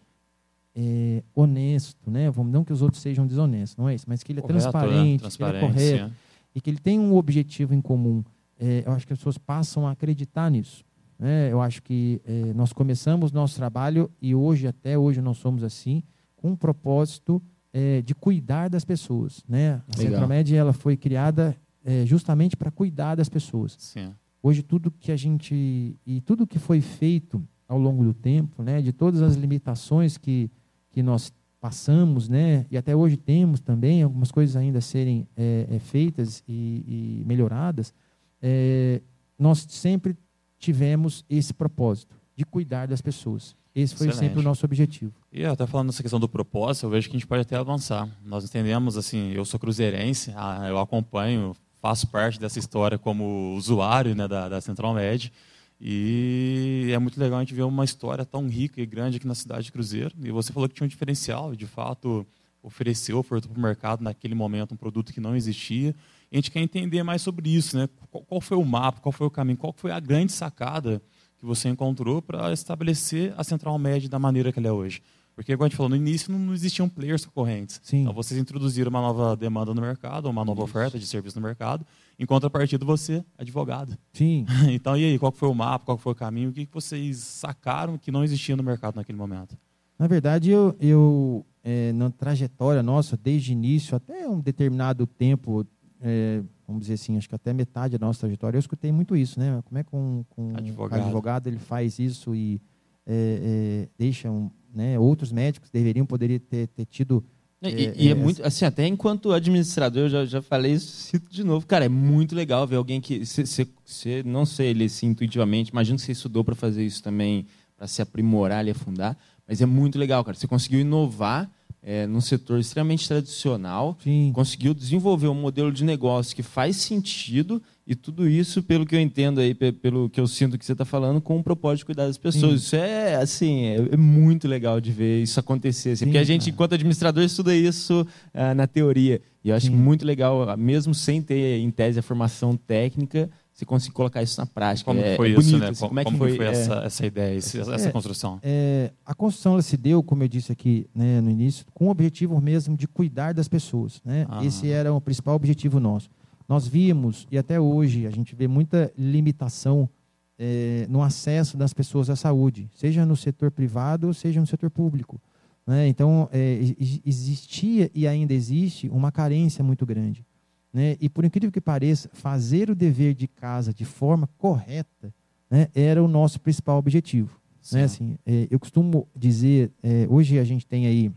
é 0.76 1.24
honesto, 1.34 2.10
né? 2.10 2.30
Vamos 2.30 2.52
não 2.52 2.64
que 2.64 2.74
os 2.74 2.82
outros 2.82 3.02
sejam 3.02 3.26
desonestos, 3.26 3.78
não 3.78 3.88
é 3.88 3.96
isso, 3.96 4.06
mas 4.08 4.24
que 4.24 4.32
ele 4.32 4.40
é 4.40 4.42
Correto, 4.42 4.56
né? 4.56 4.72
transparente, 4.72 5.22
Transparente, 5.22 5.60
que 5.60 5.82
ele 5.82 5.94
é 5.94 5.98
correto 6.00 6.16
e 6.56 6.62
que 6.62 6.70
ele 6.70 6.80
tem 6.80 7.00
um 7.00 7.16
objetivo 7.16 7.74
em 7.74 7.82
comum. 7.82 8.24
É, 8.58 8.84
eu 8.86 8.94
acho 8.94 9.06
que 9.06 9.14
as 9.14 9.20
pessoas 9.20 9.38
passam 9.38 9.86
a 9.86 9.92
acreditar 9.92 10.50
nisso. 10.50 10.86
né? 11.20 11.52
eu 11.52 11.62
acho 11.62 11.82
que 11.84 12.22
é, 12.26 12.54
nós 12.54 12.72
começamos 12.72 13.32
nosso 13.32 13.56
trabalho 13.56 14.10
e 14.22 14.34
hoje, 14.34 14.68
até 14.68 14.98
hoje, 14.98 15.22
nós 15.22 15.38
somos 15.38 15.64
assim, 15.64 16.02
com 16.36 16.52
um 16.52 16.56
propósito 16.56 17.42
é, 17.74 18.02
de 18.02 18.16
cuidar 18.16 18.70
das 18.70 18.86
pessoas. 18.86 19.44
Né? 19.48 19.74
A 19.74 19.98
Legal. 19.98 20.14
Centromed 20.20 20.56
ela 20.56 20.72
foi 20.72 20.96
criada 20.96 21.56
é, 21.86 22.06
justamente 22.06 22.58
para 22.58 22.72
cuidar 22.72 23.16
das 23.16 23.30
pessoas. 23.30 23.78
Sim. 23.80 24.12
Hoje 24.42 24.64
tudo 24.64 24.92
que 24.92 25.12
a 25.12 25.16
gente 25.16 25.96
e 26.06 26.22
tudo 26.22 26.48
que 26.48 26.60
foi 26.60 26.82
feito 26.82 27.42
ao 27.68 27.80
longo 27.80 28.04
do 28.04 28.14
tempo, 28.14 28.62
né, 28.64 28.82
de 28.82 28.92
todas 28.92 29.22
as 29.22 29.36
limitações 29.36 30.18
que 30.18 30.50
que 30.92 31.04
nós 31.04 31.32
passamos, 31.60 32.30
né, 32.30 32.66
e 32.72 32.78
até 32.78 32.96
hoje 32.96 33.18
temos 33.18 33.60
também 33.60 34.02
algumas 34.02 34.32
coisas 34.32 34.56
ainda 34.56 34.78
a 34.78 34.82
serem 34.82 35.28
é, 35.36 35.68
é, 35.70 35.80
feitas 35.80 36.42
e, 36.48 37.22
e 37.22 37.24
melhoradas, 37.26 37.94
é, 38.42 39.02
nós 39.38 39.66
sempre 39.68 40.16
tivemos 40.58 41.26
esse 41.30 41.54
propósito 41.54 42.16
de 42.36 42.46
cuidar 42.46 42.88
das 42.88 43.02
pessoas. 43.02 43.56
Esse 43.74 43.94
foi 43.94 44.08
Excelente. 44.08 44.30
sempre 44.30 44.40
o 44.40 44.44
nosso 44.44 44.66
objetivo. 44.66 45.12
E 45.34 45.44
até 45.44 45.68
falando 45.68 45.88
nessa 45.88 46.02
questão 46.02 46.20
do 46.20 46.30
propósito, 46.30 46.86
eu 46.86 46.90
vejo 46.90 47.10
que 47.10 47.18
a 47.18 47.20
gente 47.20 47.28
pode 47.28 47.42
até 47.42 47.58
avançar. 47.58 48.08
Nós 48.24 48.46
entendemos, 48.46 48.96
assim, 48.96 49.32
eu 49.32 49.44
sou 49.44 49.60
cruzeirense, 49.60 50.32
ah, 50.34 50.66
eu 50.70 50.80
acompanho, 50.80 51.54
faço 51.86 52.08
parte 52.08 52.40
dessa 52.40 52.58
história 52.58 52.98
como 52.98 53.54
usuário 53.56 54.16
né, 54.16 54.28
da, 54.28 54.50
da 54.50 54.60
Central 54.60 54.96
Med. 54.96 55.32
E 55.80 56.90
é 56.92 56.98
muito 56.98 57.20
legal 57.20 57.38
a 57.38 57.44
gente 57.44 57.54
ver 57.54 57.62
uma 57.62 57.86
história 57.86 58.26
tão 58.26 58.48
rica 58.48 58.82
e 58.82 58.88
grande 58.88 59.18
aqui 59.18 59.28
na 59.28 59.36
cidade 59.36 59.66
de 59.66 59.72
Cruzeiro. 59.72 60.16
E 60.24 60.32
você 60.32 60.52
falou 60.52 60.68
que 60.68 60.74
tinha 60.74 60.86
um 60.86 60.88
diferencial, 60.88 61.56
de 61.56 61.68
fato 61.68 62.26
ofereceu, 62.64 63.20
ofertou 63.20 63.52
para 63.52 63.60
o 63.60 63.62
mercado 63.62 64.04
naquele 64.04 64.34
momento 64.34 64.74
um 64.74 64.78
produto 64.78 65.14
que 65.14 65.20
não 65.20 65.36
existia. 65.36 65.94
E 66.32 66.36
a 66.36 66.38
gente 66.38 66.50
quer 66.50 66.60
entender 66.60 67.04
mais 67.04 67.22
sobre 67.22 67.56
isso, 67.56 67.78
né? 67.78 67.88
Qual, 68.10 68.24
qual 68.24 68.42
foi 68.42 68.58
o 68.58 68.66
mapa, 68.66 69.00
qual 69.00 69.12
foi 69.12 69.28
o 69.28 69.30
caminho, 69.30 69.58
qual 69.60 69.72
foi 69.78 69.92
a 69.92 70.00
grande 70.00 70.32
sacada 70.32 71.00
que 71.38 71.46
você 71.46 71.70
encontrou 71.70 72.20
para 72.20 72.52
estabelecer 72.52 73.32
a 73.38 73.44
Central 73.44 73.78
Med 73.78 74.10
da 74.10 74.18
maneira 74.18 74.52
que 74.52 74.58
ela 74.58 74.70
é 74.70 74.72
hoje? 74.72 75.04
Porque, 75.36 75.54
como 75.56 75.66
a 75.66 75.68
gente 75.68 75.76
falou, 75.76 75.90
no 75.90 75.96
início 75.98 76.32
não 76.32 76.54
existiam 76.54 76.88
players 76.88 77.26
concorrentes. 77.26 77.82
Sim. 77.84 78.02
Então, 78.02 78.14
vocês 78.14 78.40
introduziram 78.40 78.90
uma 78.90 79.02
nova 79.02 79.36
demanda 79.36 79.74
no 79.74 79.82
mercado, 79.82 80.30
uma 80.30 80.46
nova 80.46 80.64
oferta 80.64 80.98
de 80.98 81.06
serviço 81.06 81.38
no 81.40 81.46
mercado. 81.46 81.86
Em 82.18 82.26
contrapartida, 82.26 82.86
você, 82.86 83.24
advogado. 83.38 83.98
Sim, 84.14 84.46
Então, 84.72 84.96
e 84.96 85.04
aí, 85.04 85.20
qual 85.20 85.34
foi 85.34 85.50
o 85.50 85.54
mapa, 85.54 85.86
qual 85.86 85.98
foi 85.98 86.14
o 86.14 86.16
caminho? 86.16 86.50
O 86.52 86.54
que 86.54 86.68
vocês 86.72 87.18
sacaram 87.18 87.98
que 87.98 88.12
não 88.12 88.24
existia 88.24 88.56
no 88.56 88.64
mercado 88.64 88.96
naquele 88.96 89.18
momento? 89.18 89.58
Na 90.00 90.08
verdade, 90.08 90.52
eu, 90.52 90.74
eu 90.80 91.46
é, 91.64 91.92
na 91.94 92.10
trajetória 92.10 92.82
nossa, 92.84 93.18
desde 93.18 93.52
o 93.52 93.54
início 93.54 93.96
até 93.96 94.28
um 94.28 94.40
determinado 94.40 95.06
tempo, 95.06 95.66
é, 96.00 96.42
vamos 96.68 96.84
dizer 96.84 96.94
assim, 96.94 97.18
acho 97.18 97.28
que 97.28 97.36
até 97.36 97.52
metade 97.52 97.98
da 97.98 98.06
nossa 98.06 98.22
trajetória, 98.22 98.56
eu 98.56 98.60
escutei 98.60 98.92
muito 98.92 99.16
isso, 99.16 99.40
né? 99.40 99.62
Como 99.66 99.78
é 99.78 99.84
que 99.84 99.96
um, 99.96 100.24
com 100.30 100.52
um 100.52 100.58
Advogado. 100.58 101.02
advogado 101.02 101.48
ele 101.48 101.60
faz 101.60 101.98
isso 102.00 102.36
e 102.36 102.62
é, 103.06 103.88
é, 103.88 103.90
deixa 103.98 104.30
um, 104.30 104.50
né, 104.76 105.00
outros 105.00 105.32
médicos 105.32 105.70
deveriam 105.70 106.06
poderia 106.06 106.40
ter, 106.40 106.68
ter 106.68 106.86
tido 106.86 107.24
E 107.62 107.68
é, 107.68 107.94
e 107.96 108.08
é, 108.10 108.12
é 108.12 108.14
muito, 108.14 108.44
assim, 108.44 108.66
até 108.66 108.86
enquanto 108.86 109.32
administrador, 109.32 110.04
eu 110.04 110.10
já, 110.10 110.26
já 110.26 110.42
falei 110.42 110.74
isso, 110.74 110.92
cito 110.92 111.32
de 111.32 111.44
novo. 111.44 111.66
Cara, 111.66 111.86
é 111.86 111.90
muito 111.90 112.36
legal 112.36 112.68
ver 112.68 112.76
alguém 112.76 113.00
que. 113.02 113.26
Você, 113.26 114.24
não 114.24 114.46
sei 114.46 114.68
ele 114.68 114.84
assim, 114.84 115.08
intuitivamente, 115.08 115.72
imagino 115.72 115.98
que 115.98 116.04
você 116.04 116.12
estudou 116.12 116.44
para 116.44 116.54
fazer 116.54 116.86
isso 116.86 117.02
também, 117.02 117.48
para 117.78 117.88
se 117.88 118.02
aprimorar 118.02 118.68
e 118.68 118.72
afundar, 118.72 119.18
mas 119.48 119.62
é 119.62 119.66
muito 119.66 119.98
legal, 119.98 120.24
cara. 120.24 120.38
Você 120.38 120.48
conseguiu 120.48 120.82
inovar 120.82 121.50
é, 121.82 122.08
num 122.08 122.20
setor 122.20 122.60
extremamente 122.60 123.08
tradicional, 123.08 123.98
Sim. 124.04 124.32
conseguiu 124.34 124.74
desenvolver 124.74 125.28
um 125.28 125.36
modelo 125.36 125.72
de 125.72 125.84
negócio 125.84 126.36
que 126.36 126.42
faz 126.42 126.78
sentido 126.78 127.62
e 127.88 127.94
tudo 127.94 128.28
isso, 128.28 128.64
pelo 128.64 128.84
que 128.84 128.96
eu 128.96 129.00
entendo 129.00 129.40
aí, 129.40 129.54
pelo 129.54 130.10
que 130.10 130.20
eu 130.20 130.26
sinto 130.26 130.58
que 130.58 130.66
você 130.66 130.72
está 130.72 130.84
falando, 130.84 131.22
com 131.22 131.38
o 131.38 131.44
propósito 131.44 131.80
de 131.80 131.86
cuidar 131.86 132.08
das 132.08 132.18
pessoas. 132.18 132.52
Sim. 132.62 132.66
Isso 132.66 132.76
é, 132.76 133.16
assim, 133.16 133.66
é, 133.66 133.76
é, 133.92 133.98
muito 133.98 134.48
legal 134.48 134.82
de 134.82 134.92
ver 134.92 135.22
isso 135.22 135.40
acontecer. 135.40 135.92
Assim, 135.92 136.00
Sim, 136.00 136.06
porque 136.06 136.18
a 136.18 136.24
gente, 136.24 136.50
enquanto 136.50 136.74
administrador, 136.74 137.24
estuda 137.24 137.56
isso 137.56 138.02
uh, 138.34 138.56
na 138.56 138.66
teoria. 138.66 139.22
E 139.44 139.50
eu 139.50 139.56
acho 139.56 139.72
muito 139.72 140.04
legal, 140.04 140.58
mesmo 140.58 140.96
sem 140.96 141.22
ter, 141.22 141.60
em 141.60 141.70
tese, 141.70 142.00
a 142.00 142.02
formação 142.02 142.58
técnica, 142.58 143.30
você 143.54 143.64
conseguir 143.64 143.94
colocar 143.94 144.24
isso 144.24 144.42
na 144.42 144.48
prática. 144.48 144.86
Como 144.90 145.00
é, 145.00 145.16
foi 145.16 145.30
é 145.30 145.32
isso, 145.34 145.42
bonito, 145.42 145.60
né? 145.60 145.70
Assim, 145.70 145.88
como, 145.88 146.00
é 146.00 146.06
que 146.06 146.18
foi, 146.18 146.36
foi 146.38 146.46
essa, 146.48 146.82
é, 146.82 146.86
essa 146.88 147.06
ideia, 147.06 147.38
essa, 147.38 147.76
essa 147.76 147.92
construção? 147.92 148.40
É, 148.42 148.92
a 149.06 149.14
construção 149.14 149.62
se 149.62 149.78
deu, 149.78 150.02
como 150.02 150.24
eu 150.24 150.28
disse 150.28 150.52
aqui 150.52 150.88
né, 150.94 151.22
no 151.22 151.30
início, 151.30 151.64
com 151.72 151.86
o 151.86 151.90
objetivo 151.90 152.42
mesmo 152.42 152.76
de 152.76 152.88
cuidar 152.88 153.34
das 153.34 153.48
pessoas. 153.48 154.02
Né? 154.04 154.26
Esse 154.44 154.72
era 154.72 154.92
o 154.92 155.00
principal 155.00 155.36
objetivo 155.36 155.80
nosso. 155.80 156.10
Nós 156.48 156.68
vimos, 156.68 157.28
e 157.32 157.38
até 157.38 157.60
hoje, 157.60 158.06
a 158.06 158.12
gente 158.12 158.36
vê 158.36 158.48
muita 158.48 158.92
limitação 158.98 159.90
é, 160.38 160.86
no 160.90 161.02
acesso 161.02 161.58
das 161.58 161.74
pessoas 161.74 162.10
à 162.10 162.16
saúde, 162.16 162.70
seja 162.74 163.06
no 163.06 163.16
setor 163.16 163.52
privado, 163.52 164.14
seja 164.14 164.40
no 164.40 164.48
setor 164.48 164.70
público. 164.70 165.20
Né? 165.66 165.88
Então, 165.88 166.30
é, 166.32 166.60
existia 167.06 167.90
e 167.94 168.08
ainda 168.08 168.34
existe 168.34 168.88
uma 168.90 169.12
carência 169.12 169.64
muito 169.64 169.86
grande. 169.86 170.26
Né? 170.72 170.98
E 171.00 171.10
por 171.10 171.26
incrível 171.26 171.52
que 171.52 171.62
pareça, 171.62 172.10
fazer 172.14 172.70
o 172.70 172.76
dever 172.76 173.14
de 173.14 173.28
casa 173.28 173.74
de 173.74 173.86
forma 173.86 174.30
correta 174.38 175.14
né, 175.50 175.70
era 175.74 176.04
o 176.04 176.08
nosso 176.08 176.40
principal 176.40 176.78
objetivo. 176.78 177.40
Né? 177.72 177.84
Assim, 177.84 178.18
é, 178.26 178.48
eu 178.52 178.60
costumo 178.60 179.08
dizer, 179.16 179.72
é, 179.82 180.06
hoje 180.10 180.38
a 180.38 180.44
gente 180.44 180.68
tem 180.68 180.86
aí, 180.86 181.12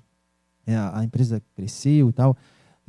é, 0.66 0.76
a 0.76 1.02
empresa 1.04 1.42
cresceu 1.54 2.08
e 2.08 2.12
tal, 2.12 2.36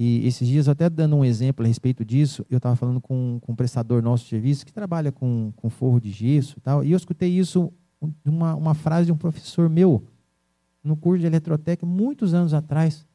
e 0.01 0.25
esses 0.25 0.47
dias, 0.47 0.69
até 0.69 0.89
dando 0.89 1.17
um 1.17 1.25
exemplo 1.25 1.65
a 1.65 1.67
respeito 1.67 2.05
disso, 2.05 2.45
eu 2.49 2.55
estava 2.55 2.73
falando 2.73 3.01
com, 3.01 3.37
com 3.41 3.51
um 3.51 3.55
prestador 3.55 4.01
nosso 4.01 4.23
de 4.23 4.29
serviço 4.29 4.65
que 4.65 4.71
trabalha 4.71 5.11
com, 5.11 5.51
com 5.57 5.69
forro 5.69 5.99
de 5.99 6.09
gesso 6.09 6.55
e 6.57 6.61
tal, 6.61 6.85
e 6.85 6.93
eu 6.93 6.95
escutei 6.95 7.27
isso, 7.29 7.69
uma, 8.23 8.55
uma 8.55 8.73
frase 8.73 9.07
de 9.07 9.11
um 9.11 9.17
professor 9.17 9.67
meu, 9.69 10.01
no 10.81 10.95
curso 10.95 11.19
de 11.19 11.25
eletrotécnica, 11.25 11.85
muitos 11.85 12.33
anos 12.33 12.53
atrás. 12.53 13.05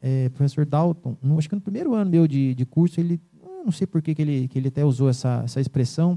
É, 0.00 0.28
professor 0.28 0.64
Dalton, 0.64 1.16
no, 1.20 1.38
acho 1.38 1.48
que 1.48 1.56
no 1.56 1.60
primeiro 1.60 1.92
ano 1.92 2.08
meu 2.08 2.28
de, 2.28 2.54
de 2.54 2.64
curso, 2.64 3.00
ele, 3.00 3.20
não 3.64 3.72
sei 3.72 3.84
por 3.84 4.00
que, 4.00 4.14
que, 4.14 4.22
ele, 4.22 4.46
que 4.46 4.60
ele 4.60 4.68
até 4.68 4.84
usou 4.84 5.08
essa, 5.08 5.42
essa 5.44 5.60
expressão, 5.60 6.16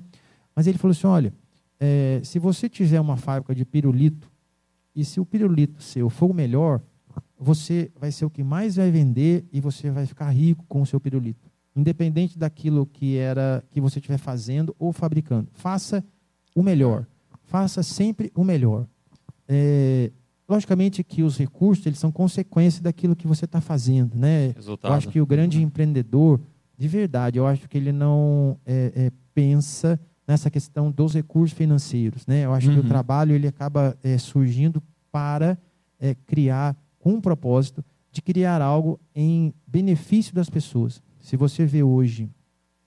mas 0.55 0.67
ele 0.67 0.77
falou 0.77 0.91
assim: 0.91 1.07
olha, 1.07 1.33
é, 1.79 2.21
se 2.23 2.37
você 2.37 2.69
tiver 2.69 3.01
uma 3.01 3.17
fábrica 3.17 3.55
de 3.55 3.65
pirulito, 3.65 4.31
e 4.95 5.03
se 5.03 5.19
o 5.19 5.25
pirulito 5.25 5.81
seu 5.81 6.11
for 6.11 6.29
o 6.29 6.33
melhor, 6.33 6.79
você 7.41 7.91
vai 7.99 8.11
ser 8.11 8.25
o 8.25 8.29
que 8.29 8.43
mais 8.43 8.75
vai 8.75 8.91
vender 8.91 9.45
e 9.51 9.59
você 9.59 9.89
vai 9.89 10.05
ficar 10.05 10.29
rico 10.29 10.63
com 10.67 10.81
o 10.81 10.85
seu 10.85 10.99
pirulito. 10.99 11.49
Independente 11.75 12.37
daquilo 12.37 12.85
que 12.85 13.17
era 13.17 13.63
que 13.71 13.81
você 13.81 13.99
estiver 13.99 14.17
fazendo 14.17 14.75
ou 14.77 14.93
fabricando. 14.93 15.49
Faça 15.53 16.03
o 16.55 16.61
melhor. 16.61 17.07
Faça 17.43 17.81
sempre 17.81 18.31
o 18.35 18.43
melhor. 18.43 18.85
É, 19.47 20.11
Logicamente 20.51 21.01
que 21.01 21.23
os 21.23 21.37
recursos 21.37 21.85
eles 21.85 21.97
são 21.97 22.11
consequência 22.11 22.83
daquilo 22.83 23.15
que 23.15 23.25
você 23.25 23.45
está 23.45 23.61
fazendo, 23.61 24.15
né? 24.15 24.49
Resultado. 24.49 24.91
Eu 24.91 24.97
acho 24.97 25.07
que 25.07 25.21
o 25.21 25.25
grande 25.25 25.57
uhum. 25.57 25.63
empreendedor, 25.63 26.41
de 26.77 26.89
verdade, 26.89 27.39
eu 27.39 27.47
acho 27.47 27.69
que 27.69 27.77
ele 27.77 27.93
não 27.93 28.59
é, 28.65 28.91
é, 28.93 29.11
pensa 29.33 29.97
nessa 30.27 30.49
questão 30.51 30.91
dos 30.91 31.13
recursos 31.13 31.57
financeiros, 31.57 32.27
né? 32.27 32.43
Eu 32.43 32.53
acho 32.53 32.67
uhum. 32.67 32.73
que 32.73 32.79
o 32.81 32.83
uhum. 32.83 32.89
trabalho 32.89 33.33
ele 33.33 33.47
acaba 33.47 33.97
é, 34.03 34.17
surgindo 34.17 34.83
para 35.09 35.57
é, 35.97 36.15
criar 36.25 36.75
com 37.01 37.13
um 37.13 37.21
propósito 37.21 37.83
de 38.11 38.21
criar 38.21 38.61
algo 38.61 38.99
em 39.13 39.53
benefício 39.67 40.33
das 40.33 40.49
pessoas. 40.49 41.01
Se 41.19 41.35
você 41.35 41.65
vê 41.65 41.83
hoje 41.83 42.29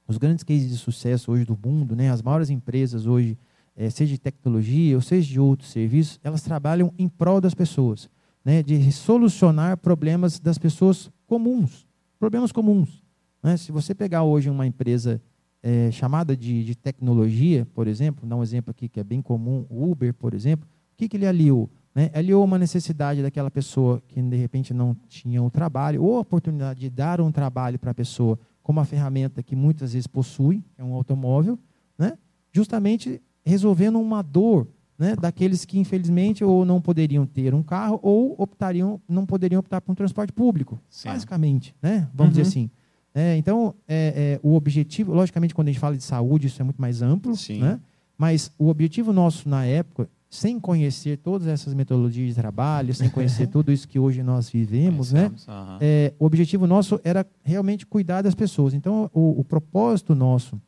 os 0.06 0.18
grandes 0.18 0.44
cases 0.44 0.68
de 0.70 0.76
sucesso 0.76 1.32
hoje 1.32 1.44
do 1.44 1.58
mundo, 1.62 1.96
né? 1.96 2.10
As 2.10 2.22
maiores 2.22 2.50
empresas 2.50 3.06
hoje 3.06 3.36
é, 3.76 3.90
seja 3.90 4.12
de 4.12 4.18
tecnologia 4.18 4.94
ou 4.94 5.02
seja 5.02 5.28
de 5.28 5.40
outros 5.40 5.70
serviços, 5.70 6.20
elas 6.22 6.42
trabalham 6.42 6.92
em 6.98 7.08
prol 7.08 7.40
das 7.40 7.54
pessoas, 7.54 8.08
né, 8.44 8.62
de 8.62 8.92
solucionar 8.92 9.76
problemas 9.78 10.38
das 10.38 10.58
pessoas 10.58 11.10
comuns, 11.26 11.86
problemas 12.18 12.52
comuns. 12.52 13.02
Né? 13.42 13.56
Se 13.56 13.72
você 13.72 13.94
pegar 13.94 14.22
hoje 14.22 14.48
uma 14.48 14.66
empresa 14.66 15.20
é, 15.62 15.90
chamada 15.90 16.36
de, 16.36 16.62
de, 16.64 16.74
tecnologia, 16.74 17.66
por 17.74 17.88
exemplo, 17.88 18.28
dar 18.28 18.36
um 18.36 18.42
exemplo 18.42 18.70
aqui 18.70 18.88
que 18.88 19.00
é 19.00 19.04
bem 19.04 19.22
comum, 19.22 19.66
o 19.68 19.90
Uber, 19.90 20.12
por 20.14 20.34
exemplo, 20.34 20.68
o 20.92 20.96
que, 20.96 21.08
que 21.08 21.16
ele 21.16 21.26
aliou? 21.26 21.70
Né? 21.94 22.10
Aliou 22.12 22.44
uma 22.44 22.58
necessidade 22.58 23.22
daquela 23.22 23.50
pessoa 23.50 24.02
que 24.08 24.20
de 24.20 24.36
repente 24.36 24.74
não 24.74 24.96
tinha 25.08 25.42
um 25.42 25.48
trabalho, 25.48 26.02
ou 26.02 26.16
a 26.16 26.20
oportunidade 26.20 26.80
de 26.80 26.90
dar 26.90 27.20
um 27.20 27.30
trabalho 27.30 27.78
para 27.78 27.92
a 27.92 27.94
pessoa 27.94 28.38
com 28.62 28.72
uma 28.72 28.84
ferramenta 28.84 29.42
que 29.42 29.54
muitas 29.54 29.92
vezes 29.92 30.06
possui, 30.06 30.64
que 30.74 30.80
é 30.80 30.84
um 30.84 30.94
automóvel, 30.94 31.58
né? 31.98 32.18
justamente 32.52 33.22
resolvendo 33.44 34.00
uma 34.00 34.22
dor 34.22 34.66
né, 34.98 35.16
daqueles 35.16 35.64
que 35.64 35.78
infelizmente 35.78 36.44
ou 36.44 36.64
não 36.64 36.80
poderiam 36.80 37.26
ter 37.26 37.52
um 37.54 37.62
carro 37.62 37.98
ou 38.02 38.34
optariam 38.38 39.00
não 39.08 39.26
poderiam 39.26 39.58
optar 39.58 39.80
por 39.80 39.92
um 39.92 39.94
transporte 39.94 40.32
público, 40.32 40.80
Sim. 40.88 41.08
basicamente, 41.08 41.74
né? 41.82 42.08
Vamos 42.14 42.36
uhum. 42.36 42.42
dizer 42.42 42.42
assim. 42.42 42.70
É, 43.14 43.36
então, 43.36 43.74
é, 43.86 44.38
é, 44.38 44.40
o 44.42 44.54
objetivo, 44.54 45.12
logicamente, 45.12 45.54
quando 45.54 45.68
a 45.68 45.70
gente 45.70 45.80
fala 45.80 45.96
de 45.96 46.02
saúde, 46.02 46.48
isso 46.48 46.60
é 46.60 46.64
muito 46.64 46.80
mais 46.80 47.00
amplo, 47.00 47.36
Sim. 47.36 47.60
né? 47.60 47.80
Mas 48.18 48.50
o 48.58 48.68
objetivo 48.68 49.12
nosso 49.12 49.48
na 49.48 49.64
época, 49.64 50.08
sem 50.34 50.58
conhecer 50.58 51.18
todas 51.18 51.46
essas 51.46 51.74
metodologias 51.74 52.28
de 52.28 52.34
trabalho, 52.34 52.94
sem 52.94 53.08
conhecer 53.08 53.46
tudo 53.48 53.70
isso 53.70 53.86
que 53.86 53.98
hoje 53.98 54.22
nós 54.22 54.50
vivemos, 54.50 55.12
né? 55.12 55.28
Uhum. 55.28 56.14
o 56.18 56.26
objetivo 56.26 56.66
nosso 56.66 57.00
era 57.04 57.26
realmente 57.42 57.86
cuidar 57.86 58.22
das 58.22 58.34
pessoas. 58.34 58.74
Então, 58.74 59.10
o, 59.14 59.40
o 59.40 59.44
propósito 59.44 60.14
nosso 60.14 60.60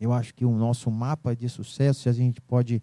eu 0.00 0.12
acho 0.12 0.34
que 0.34 0.44
o 0.44 0.50
nosso 0.50 0.90
mapa 0.90 1.34
de 1.34 1.48
sucesso, 1.48 2.02
se 2.02 2.08
a 2.08 2.12
gente 2.12 2.40
pode 2.40 2.82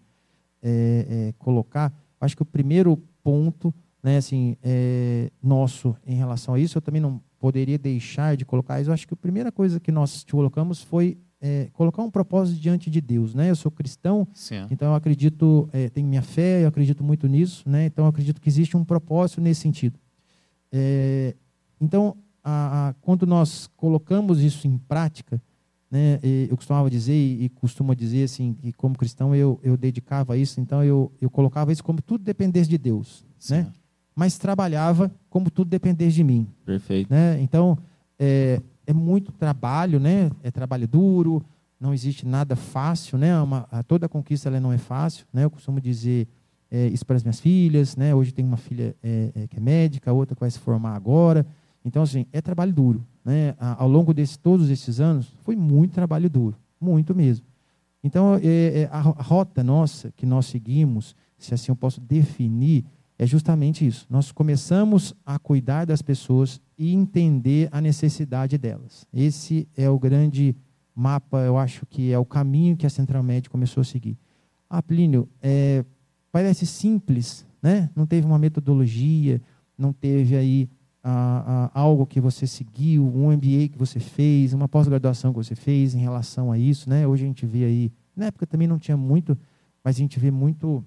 é, 0.62 1.06
é, 1.08 1.34
colocar, 1.38 1.92
acho 2.20 2.36
que 2.36 2.42
o 2.42 2.46
primeiro 2.46 2.96
ponto 3.22 3.72
né, 4.02 4.16
assim, 4.16 4.56
é, 4.62 5.30
nosso 5.42 5.96
em 6.04 6.16
relação 6.16 6.54
a 6.54 6.58
isso, 6.58 6.78
eu 6.78 6.82
também 6.82 7.00
não 7.00 7.20
poderia 7.38 7.78
deixar 7.78 8.36
de 8.36 8.44
colocar 8.44 8.80
isso. 8.80 8.90
Eu 8.90 8.94
acho 8.94 9.06
que 9.06 9.14
a 9.14 9.16
primeira 9.16 9.52
coisa 9.52 9.78
que 9.78 9.92
nós 9.92 10.24
colocamos 10.28 10.82
foi 10.82 11.16
é, 11.42 11.68
colocar 11.72 12.02
um 12.02 12.10
propósito 12.10 12.60
diante 12.60 12.88
de 12.88 13.00
Deus. 13.00 13.34
Né? 13.34 13.50
Eu 13.50 13.56
sou 13.56 13.70
cristão, 13.70 14.26
Sim. 14.32 14.64
então 14.70 14.88
eu 14.88 14.94
acredito, 14.94 15.68
é, 15.72 15.88
tenho 15.88 16.06
minha 16.06 16.22
fé, 16.22 16.62
eu 16.62 16.68
acredito 16.68 17.02
muito 17.02 17.26
nisso, 17.26 17.68
né? 17.68 17.86
então 17.86 18.04
eu 18.04 18.08
acredito 18.08 18.40
que 18.40 18.48
existe 18.48 18.76
um 18.76 18.84
propósito 18.84 19.40
nesse 19.40 19.60
sentido. 19.60 19.98
É, 20.70 21.34
então, 21.80 22.16
a, 22.44 22.88
a, 22.88 22.94
quando 23.00 23.26
nós 23.26 23.68
colocamos 23.76 24.40
isso 24.40 24.68
em 24.68 24.78
prática, 24.78 25.42
né, 25.90 26.18
eu 26.48 26.56
costumava 26.56 26.88
dizer 26.88 27.12
e, 27.12 27.50
costumo 27.50 27.94
dizer 27.94 28.24
assim 28.24 28.54
que 28.54 28.72
como 28.72 28.96
cristão 28.96 29.34
eu, 29.34 29.60
eu 29.62 29.76
dedicava 29.76 30.38
isso, 30.38 30.58
então 30.58 30.82
eu, 30.82 31.12
eu 31.20 31.28
colocava 31.28 31.70
isso 31.70 31.84
como 31.84 32.00
tudo 32.00 32.24
dependesse 32.24 32.70
de 32.70 32.78
Deus, 32.78 33.26
né? 33.50 33.70
Mas 34.14 34.38
trabalhava 34.38 35.12
como 35.28 35.50
tudo 35.50 35.68
dependesse 35.68 36.16
de 36.16 36.24
mim. 36.24 36.46
Perfeito. 36.64 37.10
Né? 37.10 37.38
Então 37.42 37.76
é, 38.18 38.62
é 38.86 38.92
muito 38.92 39.32
trabalho, 39.32 39.98
né? 40.00 40.30
É 40.42 40.50
trabalho 40.50 40.86
duro, 40.86 41.44
não 41.80 41.92
existe 41.92 42.26
nada 42.26 42.56
fácil, 42.56 43.18
né? 43.18 43.40
Uma, 43.40 43.66
toda 43.86 44.08
conquista 44.08 44.48
ela 44.48 44.60
não 44.60 44.72
é 44.72 44.78
fácil, 44.78 45.26
né? 45.32 45.44
Eu 45.44 45.50
costumo 45.50 45.80
dizer 45.80 46.28
é, 46.70 46.86
isso 46.88 47.04
para 47.04 47.16
as 47.16 47.22
minhas 47.22 47.40
filhas, 47.40 47.96
né? 47.96 48.14
Hoje 48.14 48.32
tem 48.32 48.44
uma 48.44 48.56
filha 48.56 48.94
é, 49.02 49.32
é, 49.34 49.46
que 49.46 49.56
é 49.56 49.60
médica, 49.60 50.12
outra 50.12 50.34
que 50.34 50.40
vai 50.40 50.50
se 50.50 50.58
formar 50.58 50.94
agora. 50.94 51.46
Então 51.84 52.02
assim 52.02 52.26
é 52.32 52.40
trabalho 52.40 52.72
duro, 52.72 53.04
né, 53.24 53.54
ao 53.58 53.88
longo 53.88 54.14
de 54.14 54.38
todos 54.38 54.70
esses 54.70 55.00
anos, 55.00 55.32
foi 55.42 55.56
muito 55.56 55.92
trabalho 55.92 56.30
duro, 56.30 56.56
muito 56.80 57.14
mesmo. 57.14 57.44
Então, 58.04 58.34
é, 58.42 58.82
é, 58.82 58.88
a 58.90 59.00
rota 59.00 59.62
nossa 59.62 60.12
que 60.16 60.26
nós 60.26 60.46
seguimos, 60.46 61.14
se 61.38 61.54
assim 61.54 61.70
eu 61.70 61.76
posso 61.76 62.00
definir, 62.00 62.84
é 63.18 63.26
justamente 63.26 63.86
isso. 63.86 64.06
Nós 64.10 64.32
começamos 64.32 65.14
a 65.24 65.38
cuidar 65.38 65.84
das 65.84 66.02
pessoas 66.02 66.60
e 66.82 66.92
entender 66.92 67.68
a 67.70 67.80
necessidade 67.80 68.58
delas. 68.58 69.06
Esse 69.14 69.68
é 69.76 69.88
o 69.88 69.96
grande 70.00 70.56
mapa, 70.92 71.38
eu 71.42 71.56
acho 71.56 71.86
que 71.86 72.10
é 72.10 72.18
o 72.18 72.24
caminho 72.24 72.76
que 72.76 72.84
a 72.84 72.90
Central 72.90 73.22
Média 73.22 73.48
começou 73.48 73.82
a 73.82 73.84
seguir. 73.84 74.18
Ah, 74.68 74.82
Plínio, 74.82 75.28
é, 75.40 75.84
parece 76.32 76.66
simples, 76.66 77.46
né? 77.62 77.88
não 77.94 78.04
teve 78.04 78.26
uma 78.26 78.36
metodologia, 78.36 79.40
não 79.78 79.92
teve 79.92 80.34
aí 80.34 80.68
a, 81.04 81.70
a, 81.72 81.80
algo 81.80 82.04
que 82.04 82.20
você 82.20 82.48
seguiu, 82.48 83.06
um 83.06 83.30
MBA 83.30 83.68
que 83.70 83.78
você 83.78 84.00
fez, 84.00 84.52
uma 84.52 84.66
pós-graduação 84.66 85.32
que 85.32 85.38
você 85.38 85.54
fez 85.54 85.94
em 85.94 86.00
relação 86.00 86.50
a 86.50 86.58
isso, 86.58 86.90
né? 86.90 87.06
Hoje 87.06 87.22
a 87.22 87.28
gente 87.28 87.46
vê 87.46 87.64
aí, 87.64 87.92
na 88.16 88.26
época 88.26 88.44
também 88.44 88.66
não 88.66 88.80
tinha 88.80 88.96
muito, 88.96 89.38
mas 89.84 89.94
a 89.94 89.98
gente 90.00 90.18
vê 90.18 90.32
muito 90.32 90.84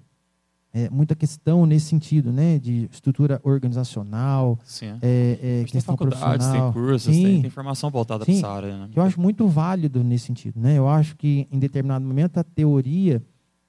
é, 0.76 0.90
muita 0.90 1.14
questão 1.14 1.64
nesse 1.64 1.86
sentido, 1.86 2.30
né? 2.30 2.58
De 2.58 2.86
estrutura 2.92 3.40
organizacional, 3.42 4.58
Sim. 4.62 4.88
é, 5.00 5.38
é, 5.40 5.56
tem 5.62 5.64
questão 5.64 5.96
faculdades, 5.96 6.20
profissional. 6.46 6.72
tem 6.72 6.82
cursos, 6.82 7.14
Sim. 7.14 7.22
tem, 7.24 7.40
tem 7.40 7.46
informação 7.46 7.90
voltada 7.90 8.26
para 8.26 8.34
Sim. 8.34 8.40
essa 8.40 8.48
área. 8.48 8.76
Né? 8.76 8.90
eu 8.94 9.02
acho 9.02 9.18
muito 9.18 9.48
válido 9.48 10.04
nesse 10.04 10.26
sentido, 10.26 10.60
né? 10.60 10.76
Eu 10.76 10.86
acho 10.86 11.16
que 11.16 11.48
em 11.50 11.58
determinado 11.58 12.04
momento 12.04 12.36
a 12.36 12.44
teoria 12.44 13.22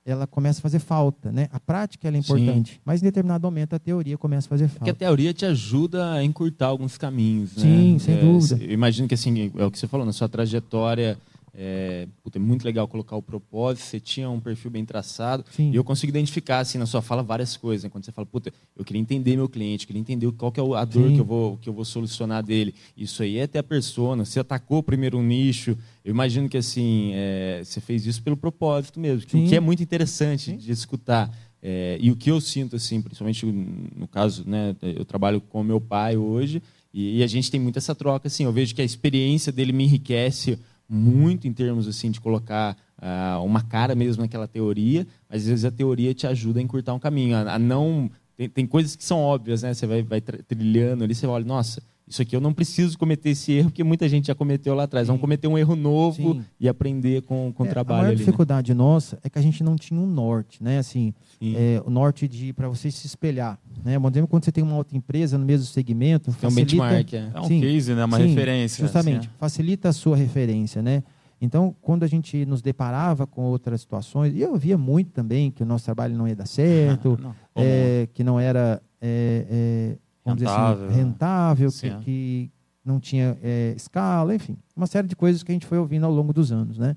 ela 0.05 0.25
começa 0.25 0.59
a 0.59 0.61
fazer 0.61 0.79
falta, 0.79 1.31
né? 1.31 1.47
A 1.51 1.59
prática 1.61 2.07
é 2.09 2.11
Sim. 2.11 2.17
importante, 2.17 2.81
mas 2.83 3.01
em 3.01 3.05
determinado 3.05 3.45
momento 3.47 3.73
a 3.73 3.79
teoria 3.79 4.17
começa 4.17 4.47
a 4.47 4.49
fazer 4.49 4.67
Porque 4.67 4.83
a 4.89 4.93
falta. 4.93 4.99
teoria 4.99 5.33
te 5.33 5.45
ajuda 5.45 6.11
a 6.13 6.23
encurtar 6.23 6.67
alguns 6.67 6.97
caminhos, 6.97 7.55
né? 7.55 7.61
Sim, 7.63 7.99
sem 7.99 8.15
É, 8.15 8.21
dúvida. 8.21 8.63
Imagino 8.65 9.07
que 9.07 9.13
assim, 9.13 9.49
é 9.55 9.65
o 9.65 9.71
que 9.71 9.79
você 9.79 9.87
falou, 9.87 10.05
na 10.05 10.13
sua 10.13 10.27
trajetória, 10.29 11.17
é, 11.59 12.07
puta, 12.21 12.37
é 12.37 12.41
muito 12.41 12.63
legal 12.63 12.87
colocar 12.87 13.15
o 13.15 13.21
propósito, 13.21 13.83
você 13.83 13.99
tinha 13.99 14.29
um 14.29 14.39
perfil 14.39 14.69
bem 14.69 14.85
traçado, 14.85 15.43
Sim. 15.49 15.71
e 15.71 15.75
eu 15.75 15.83
consigo 15.83 16.11
identificar, 16.11 16.59
assim, 16.59 16.77
na 16.77 16.85
sua 16.85 17.01
fala, 17.01 17.23
várias 17.23 17.57
coisas. 17.57 17.83
né? 17.83 17.89
Quando 17.89 18.05
você 18.05 18.11
fala, 18.11 18.27
puta, 18.27 18.53
eu 18.75 18.85
queria 18.85 19.01
entender 19.01 19.35
meu 19.35 19.49
cliente, 19.49 19.87
queria 19.87 19.99
entender 19.99 20.31
qual 20.33 20.51
que 20.51 20.59
é 20.59 20.63
a 20.63 20.85
dor 20.85 21.07
Sim. 21.07 21.15
que 21.15 21.19
eu, 21.19 21.25
vou, 21.25 21.57
que 21.57 21.67
eu 21.67 21.73
vou 21.73 21.83
solucionar 21.83 22.43
dele. 22.43 22.75
Isso 22.95 23.23
aí 23.23 23.39
é 23.39 23.47
ter 23.47 23.57
a 23.57 23.63
persona, 23.63 24.23
você 24.23 24.39
atacou 24.39 24.83
primeiro 24.83 25.17
um 25.17 25.23
nicho. 25.23 25.75
Eu 26.05 26.11
imagino 26.11 26.47
que, 26.47 26.57
assim, 26.57 27.11
é, 27.15 27.63
você 27.63 27.81
fez 27.81 28.05
isso 28.05 28.21
pelo 28.21 28.37
propósito 28.37 28.99
mesmo, 28.99 29.23
o 29.23 29.47
que 29.47 29.55
é 29.55 29.59
muito 29.59 29.81
interessante 29.81 30.55
de 30.55 30.71
escutar. 30.71 31.35
É, 31.59 31.97
e 31.99 32.11
o 32.11 32.15
que 32.15 32.29
eu 32.29 32.39
sinto, 32.39 32.75
assim, 32.75 33.01
principalmente 33.01 33.45
no 33.45 34.07
caso, 34.07 34.47
né, 34.47 34.75
eu 34.79 35.03
trabalho 35.03 35.41
com 35.41 35.63
meu 35.63 35.81
pai 35.81 36.15
hoje, 36.15 36.61
e, 36.93 37.17
e 37.17 37.23
a 37.23 37.27
gente 37.27 37.49
tem 37.49 37.59
muito 37.59 37.77
essa 37.77 37.95
troca, 37.95 38.27
assim, 38.27 38.43
eu 38.43 38.53
vejo 38.53 38.75
que 38.75 38.81
a 38.81 38.85
experiência 38.85 39.51
dele 39.51 39.73
me 39.73 39.83
enriquece 39.83 40.59
muito 40.89 41.47
em 41.47 41.53
termos, 41.53 41.87
assim, 41.87 42.09
de 42.11 42.21
colocar 42.21 42.77
ah, 42.97 43.39
uma 43.43 43.61
cara 43.61 43.95
mesmo 43.95 44.21
naquela 44.21 44.47
teoria, 44.47 45.05
mas 45.29 45.41
às 45.41 45.47
vezes 45.47 45.65
a 45.65 45.71
teoria 45.71 46.13
te 46.13 46.25
ajuda 46.25 46.59
a 46.59 46.63
encurtar 46.63 46.93
um 46.93 46.99
caminho, 46.99 47.35
a, 47.35 47.55
a 47.55 47.59
não... 47.59 48.09
Tem, 48.35 48.47
tem 48.47 48.67
coisas 48.67 48.95
que 48.95 49.03
são 49.03 49.19
óbvias, 49.19 49.63
né, 49.63 49.73
você 49.73 49.87
vai, 49.87 50.03
vai 50.03 50.21
trilhando 50.21 51.03
ali, 51.03 51.15
você 51.15 51.25
olha, 51.25 51.43
nossa, 51.43 51.81
isso 52.07 52.21
aqui 52.21 52.35
eu 52.35 52.39
não 52.39 52.53
preciso 52.53 52.97
cometer 52.97 53.31
esse 53.31 53.51
erro, 53.51 53.69
porque 53.69 53.83
muita 53.83 54.07
gente 54.07 54.27
já 54.27 54.35
cometeu 54.35 54.73
lá 54.73 54.83
atrás. 54.83 55.07
Vamos 55.07 55.19
cometer 55.19 55.47
um 55.47 55.57
erro 55.57 55.75
novo 55.75 56.35
Sim. 56.35 56.45
e 56.59 56.69
aprender 56.69 57.21
com, 57.23 57.51
com 57.53 57.63
o 57.63 57.65
É, 57.65 57.69
trabalho 57.69 57.95
a 57.99 58.01
maior 58.03 58.11
ali. 58.11 58.19
né? 58.19 58.25
dificuldade 58.25 58.73
nossa 58.73 59.19
é 59.23 59.29
que 59.29 59.37
a 59.37 59.41
gente 59.41 59.63
não 59.63 59.75
tinha 59.75 59.99
um 59.99 60.07
norte, 60.07 60.63
né? 60.63 60.77
Assim, 60.79 61.13
Sim. 61.37 61.53
é, 61.57 61.81
o 61.85 61.89
norte 61.89 62.27
de 62.27 62.53
para 62.53 62.69
você 62.69 62.89
se 62.89 63.05
espelhar, 63.07 63.59
né? 63.83 63.95
Exemplo, 63.97 64.27
quando 64.27 64.45
você 64.45 64.51
tem 64.51 64.63
uma 64.63 64.75
outra 64.77 64.95
empresa 64.97 65.37
no 65.37 65.45
mesmo 65.45 65.65
segmento, 65.67 66.29
É 66.29 66.31
um 66.31 66.33
facilita- 66.33 66.71
benchmark, 66.71 67.13
é. 67.13 67.31
É 67.33 67.39
um 67.41 67.43
Sim, 67.43 67.59
case, 67.61 67.93
né? 67.93 68.05
uma 68.05 68.17
sim, 68.17 68.27
referência. 68.27 68.81
Justamente, 68.85 69.27
assim, 69.27 69.29
facilita 69.37 69.89
a 69.89 69.93
sua 69.93 70.15
referência, 70.15 70.81
né? 70.81 71.03
Então, 71.41 71.75
quando 71.81 72.01
a 72.03 72.07
gente 72.07 72.45
nos 72.45 72.61
deparava 72.63 73.27
com 73.27 73.43
outras 73.43 73.81
situações, 73.81 74.33
e 74.33 74.39
eu 74.41 74.55
via 74.55 74.75
muito 74.77 75.11
também 75.11 75.51
que 75.51 75.61
o 75.61 75.65
nosso 75.67 75.85
trabalho 75.85 76.15
não 76.17 76.27
ia 76.27 76.35
dar 76.35 76.47
certo, 76.47 77.15
Não, 77.21 77.35
é, 77.55 78.07
que 78.13 78.23
não 78.23 78.39
era 78.39 78.81
é, 78.99 79.45
é, 79.49 79.97
vamos 80.27 80.41
Rentável, 80.41 80.87
dizer 80.87 80.87
assim, 80.87 80.97
rentável, 80.97 81.71
que, 81.71 82.05
que 82.05 82.51
não 82.83 82.99
tinha 82.99 83.37
é, 83.41 83.73
escala, 83.75 84.33
enfim, 84.33 84.57
uma 84.75 84.87
série 84.87 85.07
de 85.07 85.15
coisas 85.15 85.43
que 85.43 85.51
a 85.51 85.53
gente 85.53 85.65
foi 85.65 85.77
ouvindo 85.77 86.05
ao 86.05 86.11
longo 86.11 86.31
dos 86.31 86.51
anos, 86.51 86.77
né? 86.77 86.95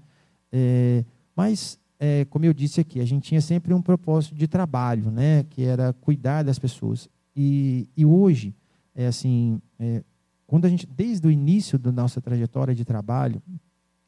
É, 0.52 1.04
mas, 1.34 1.78
é, 1.98 2.24
como 2.26 2.44
eu 2.44 2.52
disse 2.52 2.80
aqui, 2.80 3.00
a 3.00 3.04
gente 3.04 3.24
tinha 3.28 3.40
sempre 3.40 3.72
um 3.74 3.82
propósito 3.82 4.34
de 4.34 4.46
trabalho, 4.46 5.10
né? 5.10 5.44
Que 5.50 5.64
era 5.64 5.92
cuidar 5.92 6.42
das 6.42 6.58
pessoas. 6.58 7.08
E, 7.34 7.88
e 7.96 8.04
hoje, 8.04 8.54
é 8.94 9.06
assim, 9.06 9.60
é, 9.78 10.02
quando 10.46 10.64
a 10.64 10.68
gente, 10.68 10.86
desde 10.86 11.26
o 11.26 11.30
início 11.30 11.78
da 11.78 11.92
nossa 11.92 12.20
trajetória 12.20 12.74
de 12.74 12.84
trabalho 12.84 13.42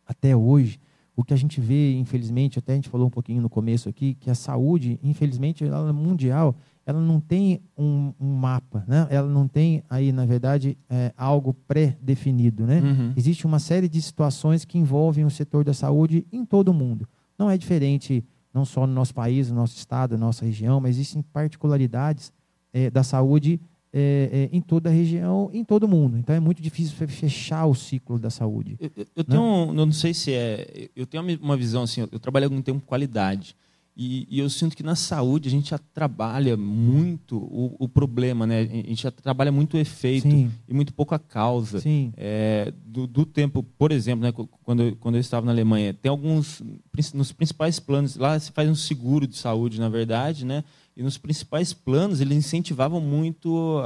até 0.06 0.36
hoje, 0.36 0.78
o 1.14 1.22
que 1.22 1.32
a 1.32 1.36
gente 1.36 1.60
vê, 1.60 1.94
infelizmente, 1.96 2.58
até 2.58 2.72
a 2.72 2.74
gente 2.74 2.88
falou 2.88 3.06
um 3.06 3.10
pouquinho 3.10 3.42
no 3.42 3.48
começo 3.48 3.88
aqui, 3.88 4.14
que 4.14 4.30
a 4.30 4.34
saúde, 4.34 4.98
infelizmente, 5.02 5.64
ela 5.64 5.90
é 5.90 5.92
mundial, 5.92 6.56
ela 6.84 7.00
não 7.00 7.20
tem 7.20 7.60
um, 7.78 8.12
um 8.20 8.34
mapa, 8.34 8.84
né? 8.88 9.06
Ela 9.10 9.28
não 9.28 9.46
tem 9.46 9.82
aí, 9.88 10.10
na 10.12 10.24
verdade, 10.26 10.76
é, 10.90 11.12
algo 11.16 11.54
pré-definido, 11.68 12.66
né? 12.66 12.80
Uhum. 12.80 13.12
Existe 13.16 13.46
uma 13.46 13.58
série 13.58 13.88
de 13.88 14.00
situações 14.02 14.64
que 14.64 14.78
envolvem 14.78 15.24
o 15.24 15.30
setor 15.30 15.64
da 15.64 15.74
saúde 15.74 16.26
em 16.32 16.44
todo 16.44 16.68
o 16.68 16.74
mundo. 16.74 17.08
Não 17.38 17.50
é 17.50 17.56
diferente, 17.56 18.24
não 18.52 18.64
só 18.64 18.86
no 18.86 18.92
nosso 18.92 19.14
país, 19.14 19.48
no 19.50 19.56
nosso 19.56 19.76
estado, 19.76 20.12
na 20.18 20.26
nossa 20.26 20.44
região, 20.44 20.80
mas 20.80 20.96
existem 20.96 21.22
particularidades 21.66 22.32
eh, 22.72 22.90
da 22.90 23.02
saúde 23.02 23.60
eh, 23.92 24.48
eh, 24.52 24.56
em 24.56 24.60
toda 24.60 24.88
a 24.90 24.92
região, 24.92 25.50
em 25.52 25.64
todo 25.64 25.84
o 25.84 25.88
mundo. 25.88 26.16
Então 26.18 26.34
é 26.34 26.40
muito 26.40 26.60
difícil 26.62 26.96
fe- 26.96 27.06
fechar 27.06 27.66
o 27.66 27.74
ciclo 27.74 28.18
da 28.18 28.30
saúde. 28.30 28.76
Eu, 28.80 28.90
eu- 28.96 29.06
eu 29.16 29.24
tenho, 29.24 29.42
eu 29.68 29.86
não 29.86 29.92
sei 29.92 30.14
se 30.14 30.32
é, 30.32 30.88
eu 30.96 31.06
tenho 31.06 31.22
uma- 31.22 31.38
uma 31.40 31.56
visão 31.56 31.82
assim, 31.82 32.06
eu 32.10 32.18
trabalho 32.18 32.46
há 32.46 32.48
algum 32.48 32.62
tempo 32.62 32.80
com 32.80 32.86
qualidade 32.86 33.54
e, 33.96 34.26
e 34.30 34.38
eu 34.38 34.48
sinto 34.48 34.74
que 34.76 34.82
na 34.82 34.94
saúde 34.96 35.48
a 35.48 35.50
gente 35.50 35.70
já 35.70 35.78
trabalha 35.78 36.56
muito 36.56 37.36
o, 37.36 37.76
o 37.78 37.88
problema, 37.88 38.46
né? 38.46 38.60
A 38.60 38.64
gente 38.88 39.02
já 39.02 39.10
trabalha 39.10 39.52
muito 39.52 39.74
o 39.76 39.78
efeito 39.80 40.22
Sim, 40.30 40.50
e 40.66 40.72
muito 40.72 40.94
pouco 40.94 41.14
a 41.14 41.18
causa. 41.18 41.78
É, 42.16 42.72
do, 42.86 43.06
do 43.06 43.26
tempo, 43.26 43.62
por 43.62 43.92
exemplo, 43.92 44.22
né, 44.24 44.32
quando, 44.62 44.82
eu- 44.82 44.96
quando 44.96 45.16
eu 45.16 45.20
estava 45.20 45.44
na 45.44 45.52
Alemanha, 45.52 45.92
tem 45.92 46.08
alguns, 46.08 46.62
nos 47.12 47.32
principais 47.32 47.78
planos, 47.78 48.16
lá 48.16 48.38
se 48.40 48.50
faz 48.52 48.68
um 48.68 48.74
seguro 48.74 49.26
de 49.26 49.36
saúde, 49.36 49.78
na 49.78 49.88
verdade, 49.88 50.44
né? 50.46 50.64
E 50.96 51.02
nos 51.02 51.16
principais 51.16 51.72
planos, 51.72 52.20
eles 52.20 52.36
incentivavam 52.36 53.00
muito, 53.00 53.80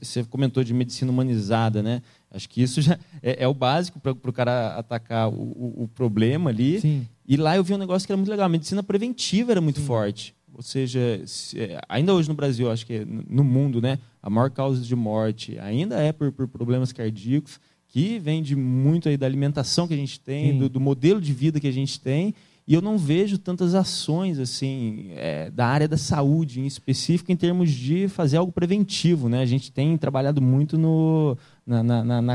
você 0.00 0.24
comentou 0.24 0.64
de 0.64 0.72
medicina 0.72 1.10
humanizada, 1.10 1.82
né? 1.82 2.02
Acho 2.30 2.48
que 2.48 2.62
isso 2.62 2.80
já 2.82 2.98
é, 3.22 3.44
é 3.44 3.48
o 3.48 3.54
básico 3.54 3.98
para 4.00 4.12
o 4.12 4.32
cara 4.32 4.74
atacar 4.76 5.28
o, 5.28 5.32
o- 5.34 5.82
o 5.84 5.88
problema 5.88 6.50
ali. 6.50 6.80
sim, 6.80 7.06
E 7.28 7.36
lá 7.36 7.56
eu 7.56 7.64
vi 7.64 7.74
um 7.74 7.78
negócio 7.78 8.06
que 8.06 8.12
era 8.12 8.16
muito 8.16 8.30
legal. 8.30 8.46
A 8.46 8.48
medicina 8.48 8.82
preventiva 8.82 9.50
era 9.52 9.60
muito 9.60 9.80
forte. 9.80 10.34
Ou 10.54 10.62
seja, 10.62 11.22
se- 11.26 11.58
é, 11.60 11.80
ainda 11.88 12.14
hoje 12.14 12.28
no 12.28 12.34
Brasil, 12.34 12.70
acho 12.70 12.86
que 12.86 12.94
é 12.94 13.04
no 13.04 13.44
mundo, 13.44 13.80
né, 13.82 13.98
a 14.22 14.30
maior 14.30 14.50
causa 14.50 14.80
de 14.82 14.96
morte 14.96 15.58
ainda 15.58 15.96
é 16.00 16.12
por, 16.12 16.32
por 16.32 16.48
problemas 16.48 16.92
cardíacos, 16.92 17.60
que 17.88 18.18
vem 18.18 18.42
de 18.42 18.56
muito 18.56 19.08
aí 19.08 19.16
da 19.16 19.26
alimentação 19.26 19.86
que 19.86 19.94
a 19.94 19.96
gente 19.98 20.18
tem, 20.18 20.52
Sim. 20.52 20.58
do, 20.58 20.68
do 20.68 20.80
modelo 20.80 21.20
de 21.20 21.32
vida 21.32 21.60
que 21.60 21.66
a 21.68 21.72
gente 21.72 22.00
tem. 22.00 22.34
E 22.68 22.74
eu 22.74 22.80
não 22.82 22.98
vejo 22.98 23.38
tantas 23.38 23.74
ações 23.74 24.38
assim 24.40 25.10
é, 25.14 25.50
da 25.50 25.66
área 25.66 25.86
da 25.86 25.96
saúde 25.96 26.58
em 26.60 26.66
específico 26.66 27.30
em 27.30 27.36
termos 27.36 27.70
de 27.70 28.08
fazer 28.08 28.38
algo 28.38 28.50
preventivo, 28.50 29.28
né? 29.28 29.40
A 29.40 29.46
gente 29.46 29.70
tem 29.70 29.96
trabalhado 29.96 30.42
muito 30.42 30.76
no 30.76 31.36
na, 31.66 31.82
na- 31.82 32.04
na- 32.04 32.22
na- 32.22 32.34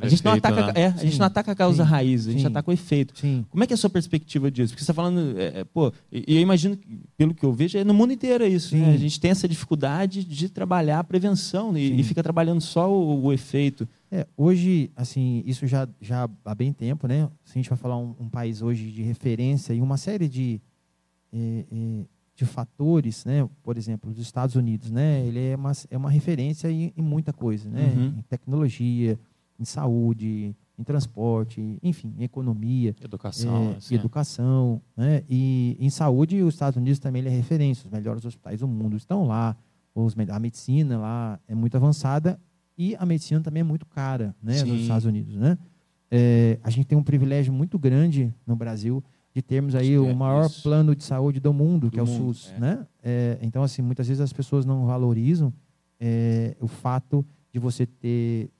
a 0.00 0.08
gente 0.08 0.24
não 0.24 0.32
Efeito, 0.32 0.46
ataca 0.46 0.66
né? 0.68 0.72
é, 0.74 0.86
a 0.86 0.90
gente 0.96 1.12
Sim. 1.12 1.18
não 1.18 1.26
ataca 1.26 1.52
a 1.52 1.54
causa 1.54 1.84
Sim. 1.84 1.90
raiz, 1.90 2.26
a 2.26 2.30
gente 2.32 2.40
Sim. 2.40 2.46
ataca 2.46 2.70
o 2.70 2.72
efeito. 2.72 3.12
sim. 3.18 3.44
Como 3.50 3.62
é 3.62 3.66
que 3.66 3.72
é 3.72 3.74
a 3.74 3.76
sua 3.76 3.90
perspectiva 3.90 4.50
disso? 4.50 4.72
Porque 4.72 4.80
você 4.82 4.90
está 4.90 4.94
falando, 4.94 5.38
é, 5.38 5.60
é, 5.60 5.64
pô, 5.64 5.92
e 6.10 6.36
eu 6.36 6.40
imagino, 6.40 6.76
que, 6.76 6.88
pelo 7.16 7.34
que 7.34 7.44
eu 7.44 7.52
vejo, 7.52 7.76
é 7.76 7.84
no 7.84 7.92
mundo 7.92 8.12
inteiro 8.14 8.42
é 8.42 8.48
isso. 8.48 8.74
Né? 8.74 8.94
A 8.94 8.96
gente 8.96 9.20
tem 9.20 9.30
essa 9.30 9.46
dificuldade 9.46 10.24
de 10.24 10.48
trabalhar 10.48 10.98
a 11.00 11.04
prevenção 11.04 11.76
e, 11.76 12.00
e 12.00 12.02
fica 12.02 12.22
trabalhando 12.22 12.60
só 12.62 12.90
o, 12.90 13.24
o 13.24 13.32
efeito. 13.32 13.86
É, 14.10 14.26
hoje, 14.36 14.90
assim, 14.96 15.42
isso 15.44 15.66
já, 15.66 15.86
já 16.00 16.28
há 16.44 16.54
bem 16.54 16.72
tempo, 16.72 17.06
né? 17.06 17.28
Se 17.44 17.52
a 17.52 17.58
gente 17.60 17.68
vai 17.68 17.78
falar 17.78 17.98
um, 17.98 18.14
um 18.18 18.28
país 18.30 18.62
hoje 18.62 18.90
de 18.90 19.02
referência 19.02 19.74
e 19.74 19.80
uma 19.80 19.96
série 19.96 20.28
de, 20.28 20.60
eh, 21.32 21.64
eh, 21.70 22.04
de 22.40 22.46
fatores, 22.46 23.24
né? 23.26 23.46
Por 23.62 23.76
exemplo, 23.76 24.10
os 24.10 24.18
Estados 24.18 24.56
Unidos, 24.56 24.90
né? 24.90 25.26
Ele 25.26 25.48
é 25.48 25.56
uma, 25.56 25.72
é 25.90 25.96
uma 25.96 26.10
referência 26.10 26.70
em, 26.70 26.90
em 26.96 27.02
muita 27.02 27.34
coisa, 27.34 27.68
né? 27.68 27.92
Uhum. 27.94 28.14
Em 28.18 28.22
tecnologia, 28.22 29.18
em 29.58 29.64
saúde, 29.66 30.56
em 30.78 30.82
transporte, 30.82 31.78
enfim, 31.82 32.14
em 32.18 32.24
economia, 32.24 32.96
Educação. 33.02 33.72
eh, 33.72 33.76
assim, 33.76 33.94
e 33.94 33.98
educação, 33.98 34.80
né? 34.96 35.22
E 35.28 35.76
em 35.78 35.90
saúde, 35.90 36.42
os 36.42 36.54
Estados 36.54 36.78
Unidos 36.78 36.98
também 36.98 37.22
é 37.22 37.28
referência. 37.28 37.84
Os 37.84 37.92
melhores 37.92 38.24
hospitais 38.24 38.60
do 38.60 38.68
mundo 38.68 38.96
estão 38.96 39.26
lá. 39.26 39.54
Os, 39.94 40.14
a 40.30 40.38
medicina 40.38 40.98
lá 40.98 41.38
é 41.46 41.54
muito 41.54 41.76
avançada 41.76 42.40
e 42.78 42.96
a 42.96 43.04
medicina 43.04 43.40
também 43.42 43.60
é 43.60 43.64
muito 43.64 43.84
cara, 43.84 44.34
né? 44.42 44.54
Sim. 44.54 44.72
Nos 44.72 44.80
Estados 44.80 45.04
Unidos, 45.04 45.36
né? 45.36 45.58
Eh, 46.10 46.58
a 46.62 46.70
gente 46.70 46.86
tem 46.86 46.96
um 46.96 47.02
privilégio 47.02 47.52
muito 47.52 47.78
grande 47.78 48.32
no 48.46 48.56
Brasil 48.56 49.04
de 49.34 49.40
termos 49.42 49.74
aí 49.74 49.94
Acho 49.94 50.04
o 50.04 50.08
é 50.10 50.14
maior 50.14 50.46
isso. 50.46 50.62
plano 50.62 50.94
de 50.94 51.04
saúde 51.04 51.38
do 51.40 51.52
mundo, 51.52 51.86
Do 51.86 51.90
que 51.92 52.00
é 52.00 52.02
o 52.02 52.06
mundo, 52.06 52.34
SUS, 52.34 52.52
é. 52.56 52.60
né? 52.60 52.86
Eh, 53.02 53.38
então, 53.42 53.62
assim, 53.62 53.80
muitas 53.82 54.06
vezes 54.08 54.20
as 54.20 54.32
pessoas 54.32 54.64
não 54.64 54.86
valorizam 54.86 55.52
o 56.60 56.66
fato 56.66 57.24
de 57.52 57.58
você 57.60 57.84
ter 57.86 58.50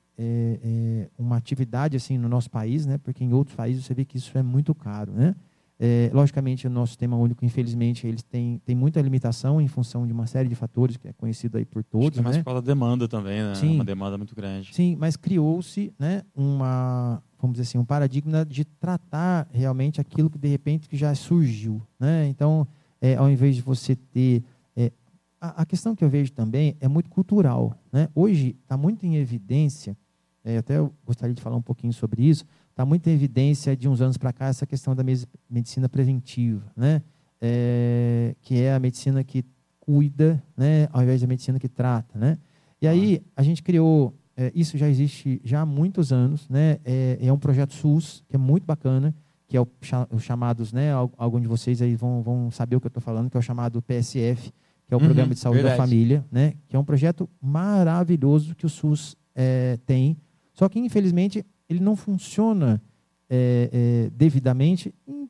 uma 1.18 1.36
atividade 1.36 1.96
assim 1.96 2.18
no 2.18 2.28
nosso 2.28 2.50
país, 2.50 2.84
né? 2.86 2.98
Porque 2.98 3.24
em 3.24 3.32
outros 3.32 3.56
países 3.56 3.84
você 3.84 3.94
vê 3.94 4.04
que 4.04 4.18
isso 4.18 4.36
é 4.36 4.42
muito 4.42 4.74
caro, 4.74 5.12
né? 5.12 5.34
Eh, 5.82 6.10
logicamente, 6.12 6.66
o 6.66 6.70
nosso 6.70 6.90
sistema 6.90 7.16
único, 7.16 7.42
infelizmente, 7.42 8.06
eles 8.06 8.22
têm, 8.22 8.60
têm 8.66 8.76
muita 8.76 9.00
limitação 9.00 9.58
em 9.62 9.66
função 9.66 10.06
de 10.06 10.12
uma 10.12 10.26
série 10.26 10.46
de 10.46 10.54
fatores 10.54 10.98
que 10.98 11.08
é 11.08 11.12
conhecido 11.14 11.56
aí 11.56 11.64
por 11.64 11.78
Acho 11.80 11.88
todos, 11.90 12.10
que 12.10 12.18
é 12.20 12.22
mais 12.22 12.36
né? 12.36 12.42
por 12.42 12.50
causa 12.50 12.60
da 12.60 12.66
demanda 12.66 13.08
também, 13.08 13.42
né? 13.42 13.54
Sim. 13.54 13.76
Uma 13.76 13.84
demanda 13.84 14.18
muito 14.18 14.36
grande. 14.36 14.74
Sim, 14.74 14.94
mas 15.00 15.16
criou-se, 15.16 15.90
né, 15.98 16.20
uma, 16.34 17.22
vamos 17.40 17.56
dizer 17.56 17.68
assim, 17.68 17.78
um 17.78 17.84
paradigma 17.84 18.44
de 18.44 18.64
tratar 18.64 19.48
realmente 19.50 20.00
aquilo 20.00 20.28
que 20.28 20.38
de 20.38 20.48
repente 20.48 20.88
que 20.88 20.96
já 20.96 21.14
surgiu, 21.14 21.82
né? 21.98 22.26
Então, 22.28 22.66
é, 23.00 23.16
ao 23.16 23.30
invés 23.30 23.56
de 23.56 23.62
você 23.62 23.96
ter 23.96 24.42
é, 24.76 24.92
a, 25.40 25.62
a 25.62 25.66
questão 25.66 25.94
que 25.94 26.04
eu 26.04 26.08
vejo 26.08 26.32
também 26.32 26.76
é 26.80 26.88
muito 26.88 27.10
cultural, 27.10 27.74
né? 27.92 28.08
Hoje 28.14 28.56
está 28.62 28.76
muito 28.76 29.04
em 29.06 29.16
evidência, 29.16 29.96
é, 30.44 30.58
até 30.58 30.78
eu 30.78 30.92
gostaria 31.04 31.34
de 31.34 31.42
falar 31.42 31.56
um 31.56 31.62
pouquinho 31.62 31.92
sobre 31.92 32.22
isso. 32.28 32.44
Está 32.70 32.84
muito 32.84 33.08
em 33.08 33.12
evidência 33.12 33.76
de 33.76 33.88
uns 33.88 34.00
anos 34.00 34.16
para 34.16 34.32
cá 34.32 34.46
essa 34.46 34.66
questão 34.66 34.94
da 34.94 35.04
medicina 35.48 35.88
preventiva, 35.88 36.64
né? 36.76 37.02
É, 37.40 38.34
que 38.42 38.60
é 38.60 38.74
a 38.74 38.78
medicina 38.78 39.24
que 39.24 39.44
cuida, 39.80 40.42
né, 40.56 40.88
ao 40.92 41.02
invés 41.02 41.20
da 41.20 41.26
medicina 41.26 41.58
que 41.58 41.68
trata, 41.68 42.18
né? 42.18 42.38
E 42.80 42.86
aí 42.86 43.22
a 43.36 43.42
gente 43.42 43.62
criou, 43.62 44.14
é, 44.40 44.50
isso 44.54 44.78
já 44.78 44.88
existe 44.88 45.38
já 45.44 45.60
há 45.60 45.66
muitos 45.66 46.14
anos, 46.14 46.48
né? 46.48 46.78
É, 46.82 47.18
é 47.20 47.30
um 47.30 47.38
projeto 47.38 47.74
SUS 47.74 48.24
que 48.26 48.36
é 48.36 48.38
muito 48.38 48.64
bacana, 48.64 49.14
que 49.46 49.54
é 49.54 49.60
o, 49.60 49.68
os 50.10 50.22
chamados, 50.22 50.72
né? 50.72 50.92
Alguns 51.18 51.42
de 51.42 51.46
vocês 51.46 51.82
aí 51.82 51.94
vão, 51.94 52.22
vão 52.22 52.50
saber 52.50 52.74
o 52.74 52.80
que 52.80 52.86
eu 52.86 52.88
estou 52.88 53.02
falando, 53.02 53.28
que 53.28 53.36
é 53.36 53.40
o 53.40 53.42
chamado 53.42 53.82
PSF, 53.82 54.50
que 54.86 54.94
é 54.94 54.96
o 54.96 54.98
uhum, 54.98 55.04
Programa 55.04 55.34
de 55.34 55.40
Saúde 55.40 55.58
verdade. 55.58 55.76
da 55.76 55.84
Família, 55.84 56.24
né? 56.32 56.54
Que 56.68 56.74
é 56.74 56.78
um 56.78 56.84
projeto 56.84 57.28
maravilhoso 57.38 58.54
que 58.54 58.64
o 58.64 58.68
SUS 58.70 59.14
é, 59.34 59.78
tem. 59.84 60.16
Só 60.54 60.70
que 60.70 60.78
infelizmente 60.78 61.44
ele 61.68 61.80
não 61.80 61.94
funciona 61.94 62.80
é, 63.28 63.68
é, 63.70 64.10
devidamente 64.16 64.94
em 65.06 65.28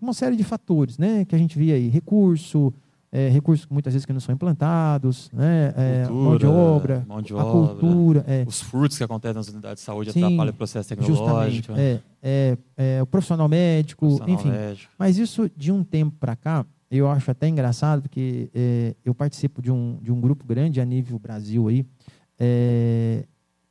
uma 0.00 0.12
série 0.12 0.36
de 0.36 0.44
fatores, 0.44 0.96
né? 0.96 1.24
Que 1.24 1.34
a 1.34 1.38
gente 1.38 1.58
via 1.58 1.74
aí, 1.74 1.88
recurso, 1.88 2.72
é, 3.14 3.28
recursos 3.28 3.64
muitas 3.70 3.92
vezes 3.92 4.04
que 4.04 4.12
não 4.12 4.18
são 4.18 4.34
implantados, 4.34 5.30
né? 5.32 5.72
É, 5.76 6.04
cultura, 6.08 6.24
mão 6.24 6.36
de 6.36 6.46
obra, 6.46 7.04
mão 7.06 7.22
de 7.22 7.32
a 7.32 7.36
obra, 7.36 7.74
cultura, 7.76 8.24
é. 8.26 8.44
os 8.44 8.60
furtos 8.60 8.98
que 8.98 9.04
acontecem 9.04 9.36
nas 9.36 9.48
unidades 9.48 9.82
de 9.82 9.86
saúde 9.86 10.12
Sim, 10.12 10.24
atrapalham 10.24 10.52
o 10.52 10.56
processo 10.56 10.88
tecnológico. 10.88 11.72
É, 11.76 12.00
é, 12.20 12.58
é, 12.76 13.00
o 13.00 13.06
profissional 13.06 13.48
médico, 13.48 14.04
profissional 14.04 14.34
enfim. 14.34 14.50
Médico. 14.50 14.92
Mas 14.98 15.16
isso 15.16 15.48
de 15.56 15.70
um 15.70 15.84
tempo 15.84 16.16
para 16.18 16.34
cá, 16.34 16.66
eu 16.90 17.08
acho 17.08 17.30
até 17.30 17.46
engraçado 17.46 18.02
porque 18.02 18.50
é, 18.52 18.96
eu 19.04 19.14
participo 19.14 19.62
de 19.62 19.70
um, 19.70 19.96
de 20.02 20.10
um 20.10 20.20
grupo 20.20 20.44
grande 20.44 20.80
a 20.80 20.84
nível 20.84 21.16
Brasil 21.16 21.68
aí, 21.68 21.86
é, 22.36 23.24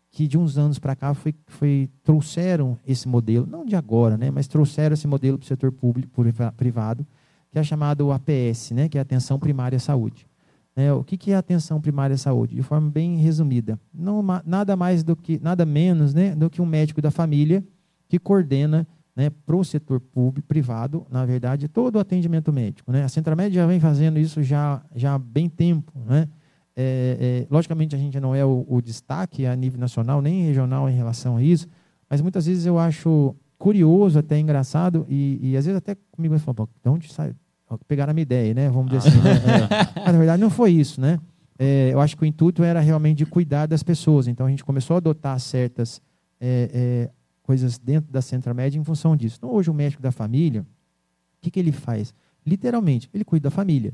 que 0.09 0.25
de 0.25 0.37
uns 0.37 0.57
anos 0.57 0.79
para 0.79 0.95
cá 0.95 1.13
foi, 1.13 1.35
foi, 1.47 1.89
trouxeram 2.01 2.79
esse 2.87 3.09
modelo, 3.09 3.45
não 3.45 3.65
de 3.65 3.75
agora, 3.75 4.15
né? 4.15 4.31
Mas 4.31 4.47
trouxeram 4.47 4.93
esse 4.93 5.05
modelo 5.05 5.37
para 5.37 5.43
o 5.43 5.47
setor 5.47 5.73
público, 5.73 6.23
privado 6.55 7.05
que 7.53 7.59
é 7.59 7.63
chamado 7.63 8.11
APS, 8.11 8.71
né, 8.71 8.89
que 8.89 8.97
é 8.97 9.01
Atenção 9.01 9.37
Primária 9.37 9.77
à 9.77 9.79
Saúde. 9.79 10.27
É, 10.75 10.91
o 10.91 11.03
que, 11.03 11.31
é 11.31 11.35
atenção 11.35 11.79
primária 11.79 12.15
à 12.15 12.17
saúde? 12.17 12.55
De 12.55 12.63
forma 12.63 12.89
bem 12.89 13.17
resumida, 13.17 13.79
não, 13.93 14.25
nada 14.43 14.75
mais 14.75 15.03
do 15.03 15.15
que, 15.15 15.39
nada 15.39 15.67
menos, 15.67 16.15
né, 16.15 16.35
do 16.35 16.49
que 16.49 16.63
um 16.63 16.65
médico 16.65 16.99
da 16.99 17.11
família 17.11 17.63
que 18.09 18.17
coordena, 18.17 18.87
né, 19.15 19.29
para 19.29 19.55
o 19.55 19.63
setor 19.63 19.99
público, 19.99 20.47
privado, 20.47 21.05
na 21.11 21.23
verdade, 21.25 21.67
todo 21.67 21.97
o 21.97 21.99
atendimento 21.99 22.51
médico, 22.51 22.91
né? 22.91 23.03
A 23.03 23.07
Centramed 23.07 23.53
já 23.53 23.67
vem 23.67 23.79
fazendo 23.79 24.17
isso 24.17 24.41
já, 24.41 24.83
já 24.95 25.13
há 25.13 25.19
bem 25.19 25.47
tempo, 25.47 25.93
né? 26.07 26.27
É, 26.75 27.45
é, 27.45 27.47
logicamente 27.53 27.95
a 27.95 27.99
gente 27.99 28.19
não 28.19 28.33
é 28.33 28.43
o, 28.43 28.65
o, 28.67 28.81
destaque 28.81 29.45
a 29.45 29.55
nível 29.55 29.79
nacional 29.79 30.23
nem 30.23 30.43
regional 30.43 30.89
em 30.89 30.95
relação 30.95 31.37
a 31.37 31.43
isso, 31.43 31.67
mas 32.09 32.19
muitas 32.19 32.47
vezes 32.47 32.65
eu 32.65 32.79
acho 32.79 33.35
curioso, 33.59 34.17
até 34.17 34.39
engraçado 34.39 35.05
e, 35.07 35.51
e 35.51 35.55
às 35.55 35.65
vezes 35.65 35.77
até 35.77 35.95
comigo 36.11 36.35
você 36.37 36.43
fala, 36.43 36.67
de 36.83 36.89
onde 36.89 37.13
sai, 37.13 37.35
pegaram 37.87 38.11
a 38.11 38.13
minha 38.13 38.23
ideia, 38.23 38.53
né? 38.53 38.69
Vamos 38.69 38.91
dizer 38.91 39.09
assim. 39.09 39.21
Né? 39.21 39.31
É. 39.35 39.99
Mas, 40.03 40.13
na 40.13 40.17
verdade, 40.17 40.41
não 40.41 40.49
foi 40.49 40.71
isso, 40.71 40.99
né? 40.99 41.19
É, 41.57 41.89
eu 41.91 41.99
acho 41.99 42.17
que 42.17 42.23
o 42.23 42.25
intuito 42.25 42.63
era 42.63 42.79
realmente 42.79 43.19
de 43.19 43.25
cuidar 43.25 43.65
das 43.65 43.83
pessoas. 43.83 44.27
Então, 44.27 44.45
a 44.45 44.49
gente 44.49 44.63
começou 44.63 44.95
a 44.95 44.97
adotar 44.97 45.39
certas 45.39 46.01
é, 46.39 46.69
é 46.73 47.09
coisas 47.43 47.77
dentro 47.77 48.11
da 48.11 48.21
Centra 48.21 48.53
Média 48.53 48.79
em 48.79 48.83
função 48.83 49.15
disso. 49.15 49.35
Então, 49.37 49.51
hoje, 49.51 49.69
o 49.69 49.73
médico 49.73 50.01
da 50.01 50.11
família, 50.11 50.61
o 50.61 50.65
que, 51.41 51.51
que 51.51 51.59
ele 51.59 51.71
faz? 51.71 52.13
Literalmente, 52.45 53.09
ele 53.13 53.23
cuida 53.23 53.49
da 53.49 53.51
família. 53.51 53.93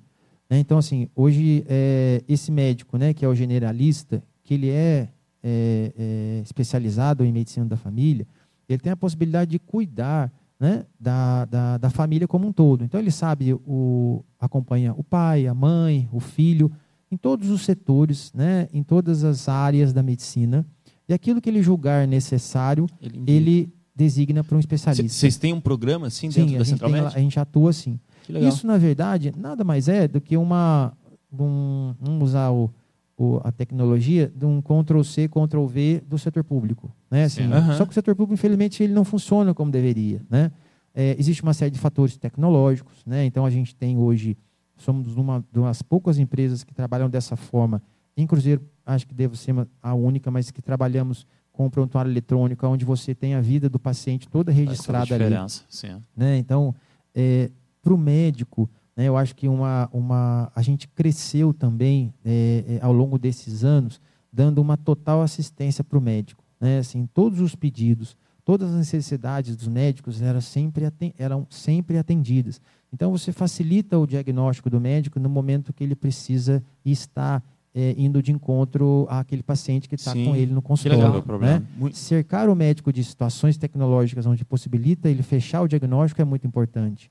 Né? 0.49 0.59
Então, 0.59 0.77
assim, 0.77 1.09
hoje, 1.15 1.65
é, 1.67 2.23
esse 2.27 2.51
médico, 2.51 2.97
né, 2.97 3.13
que 3.13 3.25
é 3.25 3.27
o 3.27 3.35
generalista, 3.35 4.23
que 4.43 4.53
ele 4.53 4.69
é, 4.69 5.09
é 5.43 6.41
especializado 6.43 7.25
em 7.25 7.31
medicina 7.31 7.65
da 7.65 7.75
família, 7.75 8.27
ele 8.67 8.79
tem 8.79 8.91
a 8.91 8.97
possibilidade 8.97 9.51
de 9.51 9.59
cuidar 9.59 10.31
né, 10.59 10.85
da, 10.99 11.45
da, 11.45 11.77
da, 11.77 11.89
família 11.89 12.27
como 12.27 12.47
um 12.47 12.51
todo. 12.51 12.83
Então 12.83 12.99
ele 12.99 13.11
sabe, 13.11 13.53
o, 13.53 14.23
acompanha 14.39 14.93
o 14.93 15.03
pai, 15.03 15.47
a 15.47 15.53
mãe, 15.53 16.09
o 16.11 16.19
filho, 16.19 16.71
em 17.09 17.15
todos 17.15 17.49
os 17.49 17.61
setores, 17.61 18.31
né, 18.33 18.67
em 18.73 18.83
todas 18.83 19.23
as 19.23 19.47
áreas 19.47 19.93
da 19.93 20.03
medicina. 20.03 20.65
E 21.07 21.13
aquilo 21.13 21.41
que 21.41 21.49
ele 21.49 21.63
julgar 21.63 22.05
necessário, 22.05 22.87
ele, 23.01 23.23
ele 23.25 23.73
designa 23.95 24.43
para 24.43 24.55
um 24.55 24.59
especialista. 24.59 25.07
Vocês 25.07 25.37
têm 25.37 25.53
um 25.53 25.61
programa 25.61 26.07
assim 26.07 26.29
dentro 26.29 26.51
Sim, 26.51 26.57
da 26.57 26.65
Central 26.65 26.91
tem, 26.91 26.99
A 26.99 27.19
gente 27.19 27.39
atua 27.39 27.69
assim. 27.69 27.99
Isso, 28.29 28.67
na 28.67 28.77
verdade, 28.77 29.33
nada 29.35 29.63
mais 29.63 29.87
é 29.87 30.07
do 30.07 30.21
que 30.21 30.37
uma. 30.37 30.93
Um, 31.31 31.93
vamos 31.99 32.29
usar 32.29 32.51
o, 32.51 32.71
o, 33.19 33.41
a 33.43 33.51
tecnologia 33.51 34.32
de 34.34 34.45
um 34.45 34.62
Ctrl-C, 34.62 35.27
Ctrl-V 35.27 36.01
do 36.08 36.17
setor 36.17 36.41
público. 36.41 36.89
Né? 37.12 37.25
Assim, 37.25 37.45
uhum. 37.45 37.73
Só 37.73 37.84
que 37.84 37.91
o 37.91 37.93
setor 37.93 38.15
público, 38.15 38.34
infelizmente, 38.34 38.82
ele 38.82 38.93
não 38.93 39.03
funciona 39.03 39.53
como 39.53 39.69
deveria. 39.69 40.21
Né? 40.29 40.49
É, 40.95 41.17
existe 41.19 41.43
uma 41.43 41.53
série 41.53 41.69
de 41.69 41.79
fatores 41.79 42.15
tecnológicos. 42.15 43.03
Né? 43.05 43.25
Então, 43.25 43.45
a 43.45 43.49
gente 43.49 43.75
tem 43.75 43.97
hoje, 43.97 44.38
somos 44.77 45.17
uma 45.17 45.43
das 45.51 45.82
poucas 45.82 46.17
empresas 46.17 46.63
que 46.63 46.73
trabalham 46.73 47.10
dessa 47.10 47.36
forma. 47.36 47.82
Em 48.15 48.25
Cruzeiro, 48.25 48.62
acho 48.86 49.05
que 49.05 49.13
devo 49.13 49.36
ser 49.36 49.53
a 49.84 49.93
única, 49.93 50.32
mas 50.32 50.49
que 50.49 50.62
trabalhamos 50.62 51.27
com 51.51 51.65
o 51.65 51.69
prontuário 51.69 52.10
eletrônico, 52.10 52.65
onde 52.67 52.86
você 52.86 53.13
tem 53.13 53.34
a 53.36 53.41
vida 53.41 53.67
do 53.67 53.77
paciente 53.77 54.29
toda 54.29 54.49
registrada 54.49 55.13
ali. 55.13 55.36
Sim. 55.67 56.01
Né? 56.15 56.38
Então, 56.38 56.73
é, 57.13 57.51
para 57.82 57.93
o 57.93 57.97
médico, 57.97 58.69
né? 58.99 59.05
Eu 59.05 59.15
acho 59.15 59.33
que 59.33 59.47
uma, 59.47 59.89
uma, 59.93 60.51
a 60.53 60.62
gente 60.62 60.85
cresceu 60.85 61.53
também 61.53 62.13
é, 62.25 62.65
é, 62.67 62.79
ao 62.85 62.91
longo 62.91 63.17
desses 63.17 63.63
anos, 63.63 64.01
dando 64.29 64.62
uma 64.62 64.75
total 64.75 65.21
assistência 65.21 65.85
para 65.85 65.97
o 65.97 66.01
médico. 66.01 66.43
Né? 66.59 66.79
Assim, 66.79 67.07
todos 67.13 67.39
os 67.39 67.55
pedidos, 67.55 68.17
todas 68.43 68.71
as 68.71 68.75
necessidades 68.75 69.55
dos 69.55 69.69
médicos 69.69 70.21
eram 70.21 70.41
sempre, 70.41 70.91
eram 71.17 71.47
sempre 71.49 71.97
atendidas. 71.97 72.59
Então, 72.91 73.09
você 73.09 73.31
facilita 73.31 73.97
o 73.97 74.05
diagnóstico 74.05 74.69
do 74.69 74.81
médico 74.81 75.17
no 75.17 75.29
momento 75.29 75.71
que 75.71 75.81
ele 75.81 75.95
precisa 75.95 76.62
estar 76.83 77.41
é, 77.73 77.95
indo 77.97 78.21
de 78.21 78.33
encontro 78.33 79.07
àquele 79.09 79.43
paciente 79.43 79.88
que 79.88 79.95
está 79.95 80.12
com 80.12 80.35
ele 80.35 80.51
no 80.51 80.62
consultório. 80.62 81.23
Né? 81.39 81.63
Cercar 81.93 82.49
o 82.49 82.55
médico 82.55 82.91
de 82.91 83.01
situações 83.01 83.57
tecnológicas 83.57 84.25
onde 84.25 84.43
possibilita 84.43 85.07
ele 85.07 85.23
fechar 85.23 85.62
o 85.62 85.69
diagnóstico 85.69 86.21
é 86.21 86.25
muito 86.25 86.45
importante. 86.45 87.09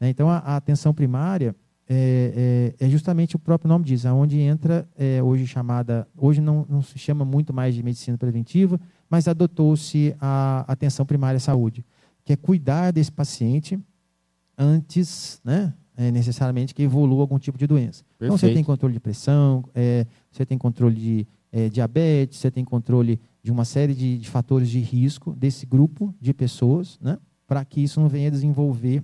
Né? 0.00 0.08
Então, 0.08 0.28
a, 0.28 0.38
atenção 0.56 0.94
primária 0.94 1.54
é, 1.90 2.74
é, 2.78 2.86
é, 2.86 2.90
justamente 2.90 3.34
o 3.34 3.38
próprio 3.38 3.66
nome 3.66 3.84
diz, 3.84 4.04
aonde 4.04 4.38
entra 4.38 4.86
é, 4.94 5.22
hoje 5.22 5.46
chamada, 5.46 6.06
hoje 6.14 6.38
não, 6.38 6.66
não, 6.68 6.82
se 6.82 6.98
chama 6.98 7.24
muito 7.24 7.52
mais 7.54 7.74
de 7.74 7.82
medicina 7.82 8.18
preventiva, 8.18 8.78
mas 9.08 9.26
adotou-se 9.26 10.14
a 10.20 10.66
atenção 10.68 11.06
primária 11.06 11.38
à 11.38 11.40
saúde, 11.40 11.82
que 12.26 12.34
é 12.34 12.36
cuidar 12.36 12.90
desse 12.90 13.10
paciente 13.10 13.80
antes, 14.56 15.40
né, 15.42 15.72
é, 15.96 16.10
necessariamente 16.10 16.74
que 16.74 16.82
evolua 16.82 17.22
algum 17.22 17.38
tipo 17.38 17.56
de 17.56 17.66
doença. 17.66 18.04
Perfeito. 18.18 18.24
Então 18.24 18.36
você 18.36 18.52
tem 18.52 18.62
controle 18.62 18.92
de 18.92 19.00
pressão, 19.00 19.64
é, 19.74 20.06
você 20.30 20.44
tem 20.44 20.58
controle 20.58 20.94
de 20.94 21.26
diabetes, 21.72 22.40
você 22.40 22.50
tem 22.50 22.62
controle 22.62 23.18
de 23.42 23.50
uma 23.50 23.64
série 23.64 23.94
de, 23.94 24.18
de 24.18 24.28
fatores 24.28 24.68
de 24.68 24.80
risco 24.80 25.32
desse 25.32 25.64
grupo 25.64 26.14
de 26.20 26.34
pessoas, 26.34 26.98
né, 27.00 27.16
para 27.46 27.64
que 27.64 27.82
isso 27.82 27.98
não 27.98 28.08
venha 28.10 28.30
desenvolver 28.30 29.02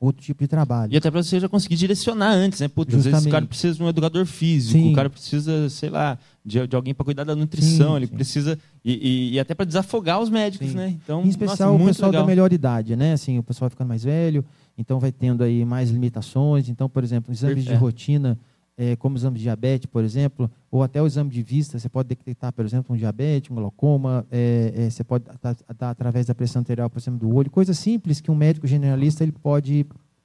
outro 0.00 0.22
tipo 0.22 0.42
de 0.42 0.48
trabalho. 0.48 0.92
E 0.92 0.96
até 0.96 1.10
para 1.10 1.22
você 1.22 1.38
já 1.38 1.48
conseguir 1.48 1.76
direcionar 1.76 2.32
antes, 2.32 2.58
né? 2.58 2.68
Putz, 2.68 2.94
às 2.94 3.04
vezes 3.04 3.26
o 3.26 3.30
cara 3.30 3.44
precisa 3.44 3.76
de 3.76 3.82
um 3.82 3.88
educador 3.88 4.24
físico, 4.24 4.78
sim. 4.78 4.92
o 4.92 4.94
cara 4.94 5.10
precisa, 5.10 5.68
sei 5.68 5.90
lá, 5.90 6.18
de, 6.44 6.66
de 6.66 6.74
alguém 6.74 6.94
para 6.94 7.04
cuidar 7.04 7.24
da 7.24 7.36
nutrição, 7.36 7.90
sim, 7.90 7.96
ele 7.96 8.06
sim. 8.06 8.14
precisa 8.14 8.58
e, 8.82 8.92
e, 8.92 9.34
e, 9.34 9.40
até 9.40 9.54
para 9.54 9.66
desafogar 9.66 10.18
os 10.20 10.30
médicos, 10.30 10.72
né? 10.72 10.96
Então, 11.04 11.22
em 11.22 11.28
especial 11.28 11.72
nossa, 11.72 11.84
o 11.84 11.86
pessoal 11.86 12.10
legal. 12.10 12.22
da 12.22 12.26
melhor 12.26 12.50
idade, 12.50 12.96
né? 12.96 13.12
Assim, 13.12 13.38
o 13.38 13.42
pessoal 13.42 13.68
vai 13.68 13.70
ficando 13.70 13.88
mais 13.88 14.02
velho, 14.02 14.42
então 14.78 14.98
vai 14.98 15.12
tendo 15.12 15.44
aí 15.44 15.64
mais 15.66 15.90
limitações. 15.90 16.70
Então, 16.70 16.88
por 16.88 17.04
exemplo, 17.04 17.30
exames 17.30 17.64
de 17.64 17.74
rotina, 17.74 18.38
é, 18.80 18.96
como 18.96 19.14
o 19.14 19.18
exame 19.18 19.36
de 19.36 19.42
diabetes, 19.42 19.84
por 19.84 20.02
exemplo, 20.02 20.50
ou 20.70 20.82
até 20.82 21.02
o 21.02 21.06
exame 21.06 21.28
de 21.28 21.42
vista, 21.42 21.78
você 21.78 21.86
pode 21.86 22.08
detectar, 22.08 22.50
por 22.50 22.64
exemplo, 22.64 22.94
um 22.94 22.98
diabetes, 22.98 23.50
um 23.50 23.54
glaucoma, 23.54 24.26
é, 24.32 24.72
é, 24.74 24.90
você 24.90 25.04
pode 25.04 25.24
dar 25.78 25.90
através 25.90 26.24
da 26.24 26.34
pressão 26.34 26.60
arterial 26.60 26.88
por 26.88 26.98
cima 26.98 27.18
do 27.18 27.34
olho, 27.34 27.50
coisas 27.50 27.78
simples 27.78 28.22
que 28.22 28.30
um 28.30 28.34
médico 28.34 28.66
generalista 28.66 29.22
ele 29.22 29.32
pode 29.32 29.84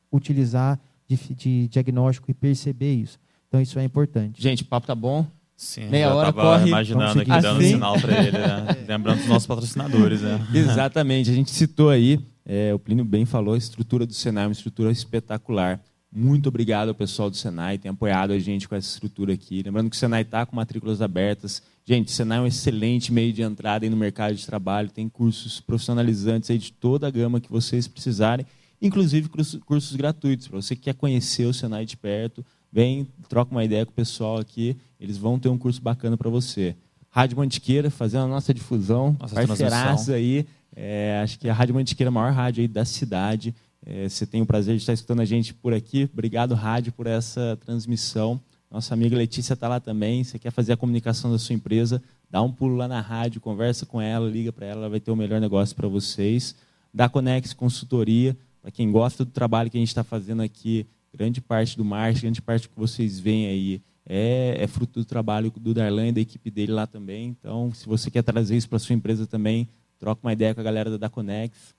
utilizar 0.09 0.79
de, 1.05 1.17
de 1.35 1.67
diagnóstico 1.67 2.31
e 2.31 2.33
perceber 2.33 2.93
isso. 2.93 3.19
Então, 3.49 3.59
isso 3.59 3.77
é 3.77 3.83
importante. 3.83 4.41
Gente, 4.41 4.63
o 4.63 4.65
papo 4.65 4.87
tá 4.87 4.95
bom. 4.95 5.27
Sim, 5.57 5.89
Meia 5.89 6.13
hora 6.13 6.31
corre. 6.31 6.67
imaginando 6.67 7.19
aqui, 7.19 7.29
dando 7.29 7.59
assim? 7.59 7.71
sinal 7.71 7.99
para 7.99 8.23
ele, 8.23 8.37
né? 8.37 8.67
Lembrando 8.87 9.17
dos 9.17 9.27
nossos 9.27 9.47
patrocinadores, 9.47 10.21
né? 10.21 10.39
Exatamente. 10.53 11.29
A 11.29 11.33
gente 11.33 11.51
citou 11.51 11.89
aí, 11.89 12.19
é, 12.45 12.73
o 12.73 12.79
Plínio 12.79 13.03
bem 13.03 13.25
falou, 13.25 13.53
a 13.53 13.57
estrutura 13.57 14.05
do 14.05 14.13
Senai 14.13 14.45
é 14.45 14.47
uma 14.47 14.53
estrutura 14.53 14.91
espetacular. 14.91 15.81
Muito 16.17 16.47
obrigado 16.47 16.87
ao 16.87 16.95
pessoal 16.95 17.29
do 17.29 17.35
Senai, 17.35 17.77
tem 17.77 17.91
apoiado 17.91 18.31
a 18.31 18.39
gente 18.39 18.69
com 18.69 18.75
essa 18.75 18.87
estrutura 18.87 19.33
aqui. 19.33 19.61
Lembrando 19.61 19.89
que 19.89 19.97
o 19.97 19.99
Senai 19.99 20.21
está 20.21 20.45
com 20.45 20.55
matrículas 20.55 21.01
abertas. 21.01 21.61
Gente, 21.83 22.07
o 22.07 22.11
Senai 22.11 22.37
é 22.37 22.41
um 22.41 22.47
excelente 22.47 23.11
meio 23.11 23.33
de 23.33 23.41
entrada 23.41 23.89
no 23.89 23.97
mercado 23.97 24.33
de 24.33 24.45
trabalho, 24.45 24.89
tem 24.89 25.09
cursos 25.09 25.59
profissionalizantes 25.59 26.49
aí 26.49 26.57
de 26.57 26.71
toda 26.71 27.05
a 27.05 27.11
gama 27.11 27.41
que 27.41 27.51
vocês 27.51 27.85
precisarem, 27.85 28.45
inclusive 28.81 29.27
cursos, 29.27 29.93
gratuitos. 29.97 30.47
Para 30.47 30.61
você 30.61 30.73
que 30.73 30.83
quer 30.83 30.93
conhecer 30.93 31.47
o 31.47 31.53
Senai 31.53 31.85
de 31.85 31.97
perto, 31.97 32.45
vem, 32.71 33.05
troca 33.27 33.51
uma 33.51 33.65
ideia 33.65 33.85
com 33.85 33.91
o 33.91 33.95
pessoal 33.95 34.37
aqui, 34.37 34.77
eles 34.97 35.17
vão 35.17 35.37
ter 35.37 35.49
um 35.49 35.57
curso 35.57 35.81
bacana 35.81 36.15
para 36.15 36.29
você. 36.29 36.77
Rádio 37.09 37.37
Mantiqueira, 37.37 37.91
fazendo 37.91 38.23
a 38.23 38.27
nossa 38.27 38.53
difusão, 38.53 39.17
nossa 39.19 39.35
parceiraço 39.45 40.13
aí. 40.13 40.45
É, 40.73 41.19
acho 41.21 41.37
que 41.37 41.49
a 41.49 41.53
Rádio 41.53 41.75
Mantiqueira 41.75 42.07
é 42.07 42.11
a 42.11 42.13
maior 42.13 42.31
rádio 42.31 42.61
aí 42.61 42.69
da 42.69 42.85
cidade. 42.85 43.53
É, 43.85 44.09
você 44.09 44.25
tem 44.25 44.41
o 44.41 44.45
prazer 44.45 44.75
de 44.75 44.81
estar 44.81 44.93
escutando 44.93 45.19
a 45.19 45.25
gente 45.25 45.53
por 45.53 45.73
aqui. 45.73 46.09
Obrigado, 46.11 46.55
rádio, 46.55 46.91
por 46.91 47.05
essa 47.05 47.57
transmissão. 47.63 48.41
Nossa 48.69 48.93
amiga 48.93 49.15
Letícia 49.15 49.53
está 49.53 49.67
lá 49.67 49.79
também. 49.79 50.23
Você 50.23 50.39
quer 50.39 50.51
fazer 50.51 50.73
a 50.73 50.77
comunicação 50.77 51.31
da 51.31 51.37
sua 51.37 51.53
empresa? 51.53 52.01
Dá 52.29 52.41
um 52.41 52.51
pulo 52.51 52.75
lá 52.75 52.87
na 52.87 52.99
rádio, 52.99 53.39
conversa 53.39 53.85
com 53.85 54.01
ela, 54.01 54.27
liga 54.27 54.51
para 54.51 54.65
ela, 54.65 54.81
ela 54.81 54.89
vai 54.89 54.99
ter 54.99 55.11
o 55.11 55.15
melhor 55.15 55.39
negócio 55.39 55.75
para 55.75 55.87
vocês. 55.87 56.55
Da 56.91 57.07
Conex 57.07 57.53
Consultoria, 57.53 58.35
para 58.61 58.71
quem 58.71 58.91
gosta 58.91 59.23
do 59.23 59.31
trabalho 59.31 59.69
que 59.69 59.77
a 59.77 59.79
gente 59.79 59.89
está 59.89 60.03
fazendo 60.03 60.41
aqui, 60.41 60.87
grande 61.13 61.39
parte 61.39 61.77
do 61.77 61.85
marketing, 61.85 62.21
grande 62.23 62.41
parte 62.41 62.67
que 62.67 62.77
vocês 62.77 63.19
veem 63.19 63.45
aí 63.47 63.81
é, 64.07 64.57
é, 64.59 64.67
fruto 64.67 64.99
do 64.99 65.05
trabalho 65.05 65.51
do 65.51 65.73
Darlan 65.73 66.09
e 66.09 66.11
da 66.11 66.21
equipe 66.21 66.51
dele 66.51 66.71
lá 66.71 66.85
também. 66.85 67.27
Então, 67.27 67.73
se 67.73 67.85
você 67.85 68.11
quer 68.11 68.23
trazer 68.23 68.55
isso 68.55 68.67
para 68.67 68.79
sua 68.79 68.95
empresa 68.95 69.25
também, 69.25 69.67
troca 69.99 70.19
uma 70.23 70.33
ideia 70.33 70.53
com 70.53 70.61
a 70.61 70.63
galera 70.63 70.89
da 70.89 70.97
Daconex. 70.97 71.75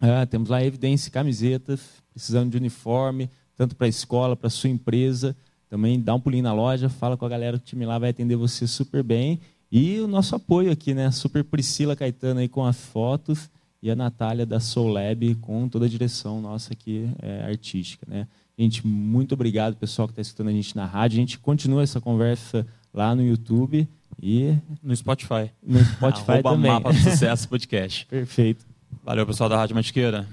Ah, 0.00 0.26
temos 0.26 0.48
lá 0.48 0.62
evidência, 0.64 1.10
camisetas, 1.10 1.80
precisando 2.12 2.50
de 2.50 2.56
uniforme, 2.56 3.30
tanto 3.56 3.74
para 3.74 3.86
a 3.86 3.88
escola, 3.88 4.36
para 4.36 4.48
a 4.48 4.50
sua 4.50 4.70
empresa. 4.70 5.36
Também 5.68 6.00
dá 6.00 6.14
um 6.14 6.20
pulinho 6.20 6.44
na 6.44 6.52
loja, 6.52 6.88
fala 6.88 7.16
com 7.16 7.24
a 7.24 7.28
galera, 7.28 7.56
o 7.56 7.60
time 7.60 7.84
lá 7.84 7.98
vai 7.98 8.10
atender 8.10 8.36
você 8.36 8.66
super 8.66 9.02
bem. 9.02 9.40
E 9.70 9.98
o 10.00 10.06
nosso 10.06 10.34
apoio 10.36 10.70
aqui, 10.70 10.94
né? 10.94 11.10
Super 11.10 11.42
Priscila 11.42 11.96
Caetano 11.96 12.40
aí 12.40 12.48
com 12.48 12.64
as 12.64 12.76
fotos 12.76 13.50
e 13.82 13.90
a 13.90 13.96
Natália 13.96 14.46
da 14.46 14.60
Soul 14.60 14.88
Lab 14.88 15.34
com 15.36 15.68
toda 15.68 15.86
a 15.86 15.88
direção 15.88 16.40
nossa 16.40 16.72
aqui 16.72 17.10
é, 17.20 17.42
artística, 17.42 18.06
né? 18.08 18.26
Gente, 18.58 18.86
muito 18.86 19.32
obrigado, 19.32 19.76
pessoal 19.76 20.08
que 20.08 20.12
está 20.12 20.22
escutando 20.22 20.48
a 20.48 20.52
gente 20.52 20.74
na 20.74 20.86
rádio. 20.86 21.16
A 21.16 21.20
gente 21.20 21.38
continua 21.38 21.82
essa 21.82 22.00
conversa 22.00 22.66
lá 22.92 23.14
no 23.14 23.22
YouTube 23.22 23.86
e 24.22 24.54
no 24.82 24.96
Spotify. 24.96 25.50
No 25.62 25.78
Spotify 25.84 26.42
também. 26.42 26.70
Mapa 26.70 26.92
do 26.92 26.98
Sucesso 26.98 27.48
Podcast. 27.48 28.06
Perfeito. 28.08 28.64
Valeu, 29.06 29.24
pessoal 29.24 29.48
da 29.48 29.56
Rádio 29.56 29.76
Mantiqueira. 29.76 30.26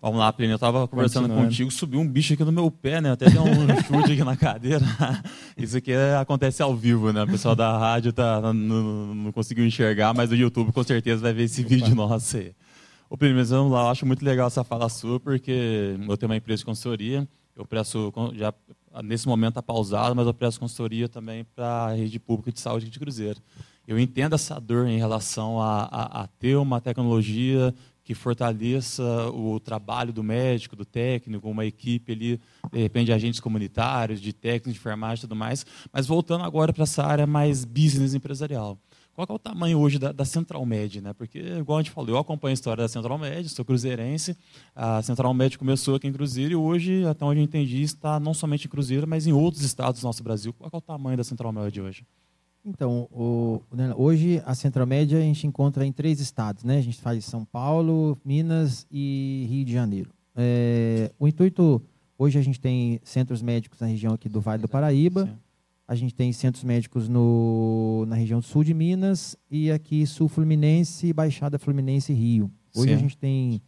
Vamos 0.00 0.20
lá, 0.20 0.32
Plínio. 0.32 0.52
Eu 0.52 0.54
estava 0.54 0.86
conversando 0.86 1.28
contigo, 1.28 1.72
subiu 1.72 1.98
um 1.98 2.06
bicho 2.06 2.34
aqui 2.34 2.44
no 2.44 2.52
meu 2.52 2.70
pé, 2.70 3.00
né? 3.00 3.10
Até 3.10 3.28
deu 3.28 3.42
um 3.42 3.66
chute 3.82 4.12
aqui 4.12 4.22
na 4.22 4.36
cadeira. 4.36 4.84
Isso 5.58 5.76
aqui 5.76 5.90
é, 5.90 6.14
acontece 6.14 6.62
ao 6.62 6.76
vivo, 6.76 7.12
né? 7.12 7.24
O 7.24 7.26
pessoal 7.26 7.56
da 7.56 7.76
rádio 7.76 8.12
tá, 8.12 8.40
não, 8.40 9.12
não 9.12 9.32
conseguiu 9.32 9.66
enxergar, 9.66 10.14
mas 10.14 10.30
o 10.30 10.36
YouTube 10.36 10.70
com 10.70 10.84
certeza 10.84 11.20
vai 11.20 11.32
ver 11.32 11.42
esse 11.42 11.62
Opa. 11.62 11.68
vídeo 11.68 11.96
nosso 11.96 12.36
aí. 12.36 12.54
Ô, 13.10 13.16
Plínio, 13.16 13.38
mas 13.38 13.50
vamos 13.50 13.72
lá. 13.72 13.80
Eu 13.80 13.88
acho 13.88 14.06
muito 14.06 14.24
legal 14.24 14.46
essa 14.46 14.62
fala 14.62 14.88
sua, 14.88 15.18
porque 15.18 15.96
eu 16.08 16.16
tenho 16.16 16.30
uma 16.30 16.36
empresa 16.36 16.58
de 16.58 16.64
consultoria 16.64 17.26
eu 17.56 17.64
presto, 17.64 18.12
já 18.34 18.52
nesse 19.02 19.26
momento 19.26 19.52
está 19.52 19.62
pausado, 19.62 20.14
mas 20.14 20.26
eu 20.26 20.34
presto 20.34 20.60
consultoria 20.60 21.08
também 21.08 21.44
para 21.54 21.86
a 21.86 21.94
rede 21.94 22.18
pública 22.18 22.52
de 22.52 22.60
saúde 22.60 22.90
de 22.90 22.98
Cruzeiro. 22.98 23.40
Eu 23.88 23.98
entendo 23.98 24.34
essa 24.34 24.60
dor 24.60 24.86
em 24.86 24.98
relação 24.98 25.60
a, 25.60 25.84
a, 25.84 26.22
a, 26.22 26.26
ter 26.26 26.56
uma 26.56 26.80
tecnologia 26.80 27.74
que 28.06 28.14
fortaleça 28.14 29.02
o 29.30 29.58
trabalho 29.58 30.12
do 30.12 30.22
médico, 30.22 30.76
do 30.76 30.84
técnico, 30.84 31.50
uma 31.50 31.66
equipe 31.66 32.12
ali, 32.12 32.40
de 32.72 32.78
repente, 32.78 33.06
de 33.06 33.12
agentes 33.12 33.40
comunitários, 33.40 34.20
de 34.20 34.32
técnicos 34.32 34.74
de 34.74 34.78
enfermagem 34.78 35.18
e 35.18 35.20
tudo 35.22 35.34
mais. 35.34 35.66
Mas 35.92 36.06
voltando 36.06 36.44
agora 36.44 36.72
para 36.72 36.84
essa 36.84 37.02
área 37.04 37.26
mais 37.26 37.64
business 37.64 38.14
empresarial 38.14 38.78
qual 39.12 39.26
é 39.30 39.32
o 39.32 39.38
tamanho 39.38 39.78
hoje 39.78 39.98
da, 39.98 40.12
da, 40.12 40.26
Central 40.26 40.64
Med, 40.66 41.00
né? 41.00 41.14
Porque, 41.14 41.38
igual 41.38 41.78
a 41.78 41.82
gente 41.82 41.90
falou, 41.90 42.10
eu 42.10 42.18
acompanho 42.18 42.50
a 42.50 42.54
história 42.54 42.84
da 42.84 42.88
Central 42.88 43.16
Med, 43.16 43.48
sou 43.48 43.64
cruzeirense. 43.64 44.36
A 44.74 45.00
Central 45.00 45.32
Med 45.32 45.56
começou 45.56 45.94
aqui 45.94 46.06
em 46.06 46.12
Cruzeiro 46.12 46.52
e 46.52 46.54
hoje, 46.56 47.02
até 47.06 47.24
onde 47.24 47.40
eu 47.40 47.44
entendi, 47.44 47.80
está 47.80 48.20
não 48.20 48.34
somente 48.34 48.66
em 48.66 48.70
Cruzeiro, 48.70 49.08
mas 49.08 49.26
em 49.26 49.32
outros 49.32 49.64
estados 49.64 50.02
do 50.02 50.04
nosso 50.04 50.22
Brasil. 50.22 50.52
Qual 50.52 50.70
é 50.70 50.76
o 50.76 50.80
tamanho 50.82 51.16
da 51.16 51.24
Central 51.24 51.50
Med 51.50 51.80
hoje? 51.80 52.04
Então, 52.66 53.08
o, 53.12 53.62
hoje 53.96 54.42
a 54.44 54.52
Central 54.54 54.86
Média 54.86 55.18
a 55.18 55.22
gente 55.22 55.46
encontra 55.46 55.86
em 55.86 55.92
três 55.92 56.18
estados, 56.18 56.64
né? 56.64 56.78
A 56.78 56.82
gente 56.82 57.00
faz 57.00 57.24
São 57.24 57.44
Paulo, 57.44 58.18
Minas 58.24 58.86
e 58.90 59.46
Rio 59.48 59.64
de 59.64 59.72
Janeiro. 59.72 60.10
É, 60.34 61.12
o 61.16 61.28
intuito, 61.28 61.80
hoje 62.18 62.38
a 62.38 62.42
gente 62.42 62.58
tem 62.58 63.00
centros 63.04 63.40
médicos 63.40 63.78
na 63.78 63.86
região 63.86 64.12
aqui 64.12 64.28
do 64.28 64.40
Vale 64.40 64.62
do 64.62 64.68
Paraíba, 64.68 65.26
Sim. 65.26 65.32
A 65.88 65.94
gente 65.94 66.12
tem 66.12 66.32
centros 66.32 66.64
médicos 66.64 67.08
no, 67.08 68.04
na 68.08 68.16
região 68.16 68.42
sul 68.42 68.64
de 68.64 68.74
Minas 68.74 69.36
e 69.48 69.70
aqui 69.70 70.04
sul 70.04 70.28
Fluminense, 70.28 71.12
Baixada 71.12 71.60
Fluminense 71.60 72.12
e 72.12 72.16
Rio. 72.16 72.50
Hoje 72.74 72.88
Sim. 72.88 72.94
a 72.94 72.98
gente 72.98 73.16
tem, 73.16 73.62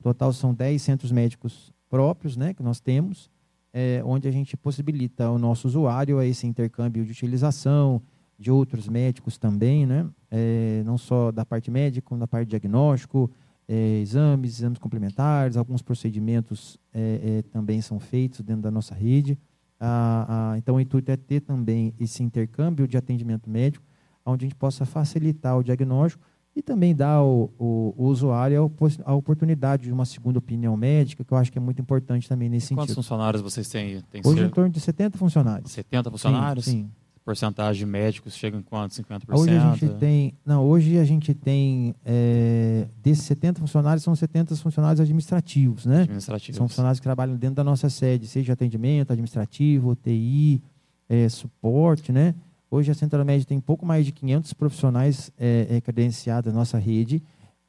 total 0.00 0.32
são 0.32 0.54
10 0.54 0.80
centros 0.80 1.10
médicos 1.10 1.72
próprios 1.90 2.36
né, 2.36 2.54
que 2.54 2.62
nós 2.62 2.78
temos, 2.78 3.28
é, 3.72 4.00
onde 4.04 4.28
a 4.28 4.30
gente 4.30 4.56
possibilita 4.56 5.24
ao 5.24 5.36
nosso 5.36 5.66
usuário 5.66 6.22
esse 6.22 6.46
intercâmbio 6.46 7.04
de 7.04 7.10
utilização 7.10 8.00
de 8.38 8.50
outros 8.50 8.88
médicos 8.88 9.38
também, 9.38 9.86
né, 9.86 10.06
é, 10.30 10.82
não 10.84 10.98
só 10.98 11.30
da 11.30 11.44
parte 11.44 11.70
médica, 11.70 12.06
como 12.06 12.20
da 12.20 12.26
parte 12.26 12.48
diagnóstico, 12.48 13.30
é, 13.68 14.00
exames, 14.00 14.58
exames 14.58 14.78
complementares, 14.78 15.56
alguns 15.56 15.82
procedimentos 15.82 16.78
é, 16.92 17.38
é, 17.38 17.42
também 17.42 17.80
são 17.80 17.98
feitos 17.98 18.40
dentro 18.40 18.62
da 18.62 18.70
nossa 18.70 18.94
rede. 18.94 19.38
Ah, 19.80 20.52
ah, 20.52 20.58
então, 20.58 20.76
o 20.76 20.80
intuito 20.80 21.10
é 21.10 21.16
ter 21.16 21.40
também 21.40 21.94
esse 21.98 22.22
intercâmbio 22.22 22.86
de 22.86 22.96
atendimento 22.96 23.48
médico, 23.48 23.84
onde 24.24 24.44
a 24.44 24.48
gente 24.48 24.56
possa 24.56 24.84
facilitar 24.84 25.56
o 25.58 25.62
diagnóstico 25.62 26.22
e 26.56 26.62
também 26.62 26.94
dar 26.94 27.14
ao, 27.14 27.52
ao, 27.58 27.94
ao 27.98 28.04
usuário 28.04 28.72
a, 29.04 29.14
oportunidade 29.14 29.84
de 29.84 29.92
uma 29.92 30.04
segunda 30.04 30.38
opinião 30.38 30.76
médica, 30.76 31.24
que 31.24 31.32
eu 31.32 31.36
acho 31.36 31.50
que 31.50 31.58
é 31.58 31.60
muito 31.60 31.80
importante 31.82 32.28
também 32.28 32.48
nesse 32.48 32.68
Quantos 32.68 32.86
sentido. 32.86 32.94
Quantos 32.94 32.94
funcionários 32.94 33.42
vocês 33.42 33.68
têm? 33.68 34.02
Hoje, 34.24 34.40
ser... 34.40 34.46
em 34.46 34.50
torno 34.50 34.70
de 34.70 34.80
70 34.80 35.18
funcionários. 35.18 35.72
70 35.72 36.10
funcionários? 36.10 36.64
Sim. 36.64 36.70
sim 36.70 37.03
porcentagem 37.24 37.86
de 37.86 37.86
médicos 37.86 38.34
chega 38.34 38.56
em 38.56 38.62
quanto? 38.62 38.92
50%? 38.92 39.22
Hoje 39.32 39.56
a 39.56 39.74
gente 39.74 39.94
tem, 39.94 40.34
não, 40.44 40.64
hoje 40.64 40.98
a 40.98 41.04
gente 41.04 41.32
tem 41.32 41.94
é, 42.04 42.86
desses 43.02 43.24
70 43.24 43.60
funcionários 43.60 44.04
são 44.04 44.14
70 44.14 44.54
funcionários 44.56 45.00
administrativos, 45.00 45.86
né? 45.86 46.02
Administrativos. 46.02 46.56
São 46.56 46.68
funcionários 46.68 47.00
que 47.00 47.04
trabalham 47.04 47.36
dentro 47.36 47.56
da 47.56 47.64
nossa 47.64 47.88
sede, 47.88 48.26
seja 48.26 48.52
atendimento 48.52 49.12
administrativo, 49.12 49.96
TI, 49.96 50.62
é, 51.08 51.28
suporte, 51.28 52.12
né? 52.12 52.34
Hoje 52.70 52.90
a 52.90 52.94
Central 52.94 53.24
Média 53.24 53.46
tem 53.46 53.60
pouco 53.60 53.86
mais 53.86 54.04
de 54.04 54.12
500 54.12 54.52
profissionais 54.52 55.32
é, 55.38 55.66
é, 55.70 55.80
credenciados 55.80 56.52
na 56.52 56.58
nossa 56.58 56.76
rede 56.76 57.22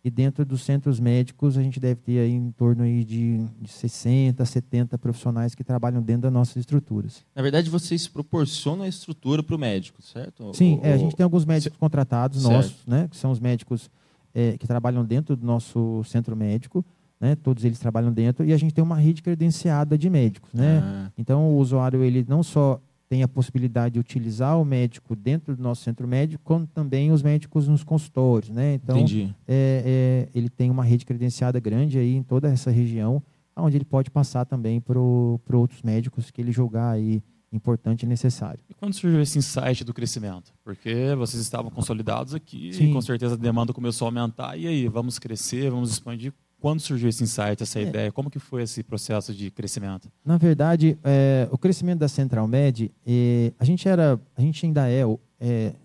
e 0.05 0.11
dentro 0.11 0.45
dos 0.45 0.61
centros 0.61 0.99
médicos, 0.99 1.57
a 1.57 1.63
gente 1.63 1.79
deve 1.79 1.95
ter 1.95 2.19
aí 2.19 2.31
em 2.31 2.51
torno 2.51 2.83
aí 2.83 3.03
de, 3.03 3.39
de 3.59 3.71
60, 3.71 4.45
70 4.45 4.99
profissionais 4.99 5.55
que 5.55 5.63
trabalham 5.63 5.99
dentro 5.99 6.21
das 6.21 6.31
nossas 6.31 6.57
estruturas. 6.57 7.25
Na 7.33 7.41
verdade, 7.41 7.71
vocês 7.71 8.07
proporcionam 8.07 8.83
a 8.83 8.87
estrutura 8.87 9.41
para 9.41 9.55
o 9.55 9.57
médico, 9.57 10.03
certo? 10.03 10.53
Sim, 10.53 10.79
é, 10.83 10.93
a 10.93 10.97
gente 10.97 11.15
tem 11.15 11.23
alguns 11.23 11.43
médicos 11.43 11.75
contratados 11.79 12.43
certo. 12.43 12.53
nossos, 12.53 12.85
né, 12.85 13.07
que 13.09 13.17
são 13.17 13.31
os 13.31 13.39
médicos 13.39 13.89
é, 14.31 14.55
que 14.59 14.67
trabalham 14.67 15.03
dentro 15.03 15.35
do 15.35 15.43
nosso 15.43 16.03
centro 16.03 16.35
médico. 16.35 16.85
Né, 17.19 17.33
todos 17.33 17.65
eles 17.65 17.79
trabalham 17.79 18.11
dentro 18.11 18.45
e 18.45 18.53
a 18.53 18.57
gente 18.57 18.73
tem 18.75 18.83
uma 18.83 18.97
rede 18.97 19.23
credenciada 19.23 19.97
de 19.97 20.09
médicos, 20.09 20.53
né? 20.53 20.81
Ah. 20.83 21.11
Então 21.17 21.47
o 21.47 21.57
usuário 21.57 22.03
ele 22.03 22.25
não 22.27 22.43
só 22.43 22.79
tem 23.07 23.23
a 23.23 23.27
possibilidade 23.27 23.93
de 23.93 23.99
utilizar 23.99 24.59
o 24.59 24.65
médico 24.65 25.15
dentro 25.15 25.55
do 25.55 25.61
nosso 25.61 25.83
centro 25.83 26.07
médico, 26.07 26.43
como 26.43 26.65
também 26.65 27.11
os 27.11 27.21
médicos 27.21 27.67
nos 27.67 27.83
consultórios, 27.83 28.49
né? 28.49 28.73
Então, 28.75 29.05
é, 29.47 30.27
é, 30.27 30.29
ele 30.33 30.49
tem 30.49 30.71
uma 30.71 30.83
rede 30.83 31.05
credenciada 31.05 31.59
grande 31.59 31.99
aí 31.99 32.15
em 32.15 32.23
toda 32.23 32.47
essa 32.49 32.71
região, 32.71 33.21
onde 33.55 33.77
ele 33.77 33.85
pode 33.85 34.09
passar 34.09 34.45
também 34.45 34.81
para 34.81 34.99
outros 34.99 35.81
médicos 35.83 36.31
que 36.31 36.41
ele 36.41 36.51
julgar 36.51 36.91
aí 36.91 37.21
importante 37.51 38.03
e 38.03 38.05
necessário. 38.05 38.59
E 38.69 38.73
quando 38.73 38.93
surgiu 38.93 39.21
esse 39.21 39.37
insight 39.37 39.83
do 39.83 39.93
crescimento? 39.93 40.53
Porque 40.63 41.15
vocês 41.15 41.41
estavam 41.41 41.71
consolidados 41.71 42.33
aqui, 42.33 42.73
Sim. 42.73 42.89
e 42.89 42.93
com 42.93 43.01
certeza 43.01 43.35
a 43.35 43.37
demanda 43.37 43.71
começou 43.71 44.07
a 44.07 44.09
aumentar, 44.09 44.57
e 44.57 44.67
aí, 44.67 44.87
vamos 44.87 45.17
crescer, 45.19 45.69
vamos 45.71 45.91
expandir. 45.91 46.33
Quando 46.65 46.79
surgiu 46.79 47.07
esse 47.07 47.23
insight, 47.23 47.61
essa 47.61 47.77
é. 47.77 47.83
ideia? 47.83 48.11
Como 48.11 48.27
que 48.27 48.39
foi 48.39 48.63
esse 48.63 48.81
processo 48.81 49.35
de 49.35 49.51
crescimento? 49.51 50.09
Na 50.25 50.35
verdade, 50.35 50.97
é, 51.03 51.47
o 51.51 51.59
crescimento 51.59 51.99
da 51.99 52.07
Central 52.07 52.47
Med, 52.47 52.91
é, 53.05 53.53
a 53.59 53.63
gente 53.63 53.87
era, 53.87 54.19
a 54.35 54.41
gente 54.41 54.65
ainda 54.65 54.89
é, 54.89 55.03
é 55.39 55.75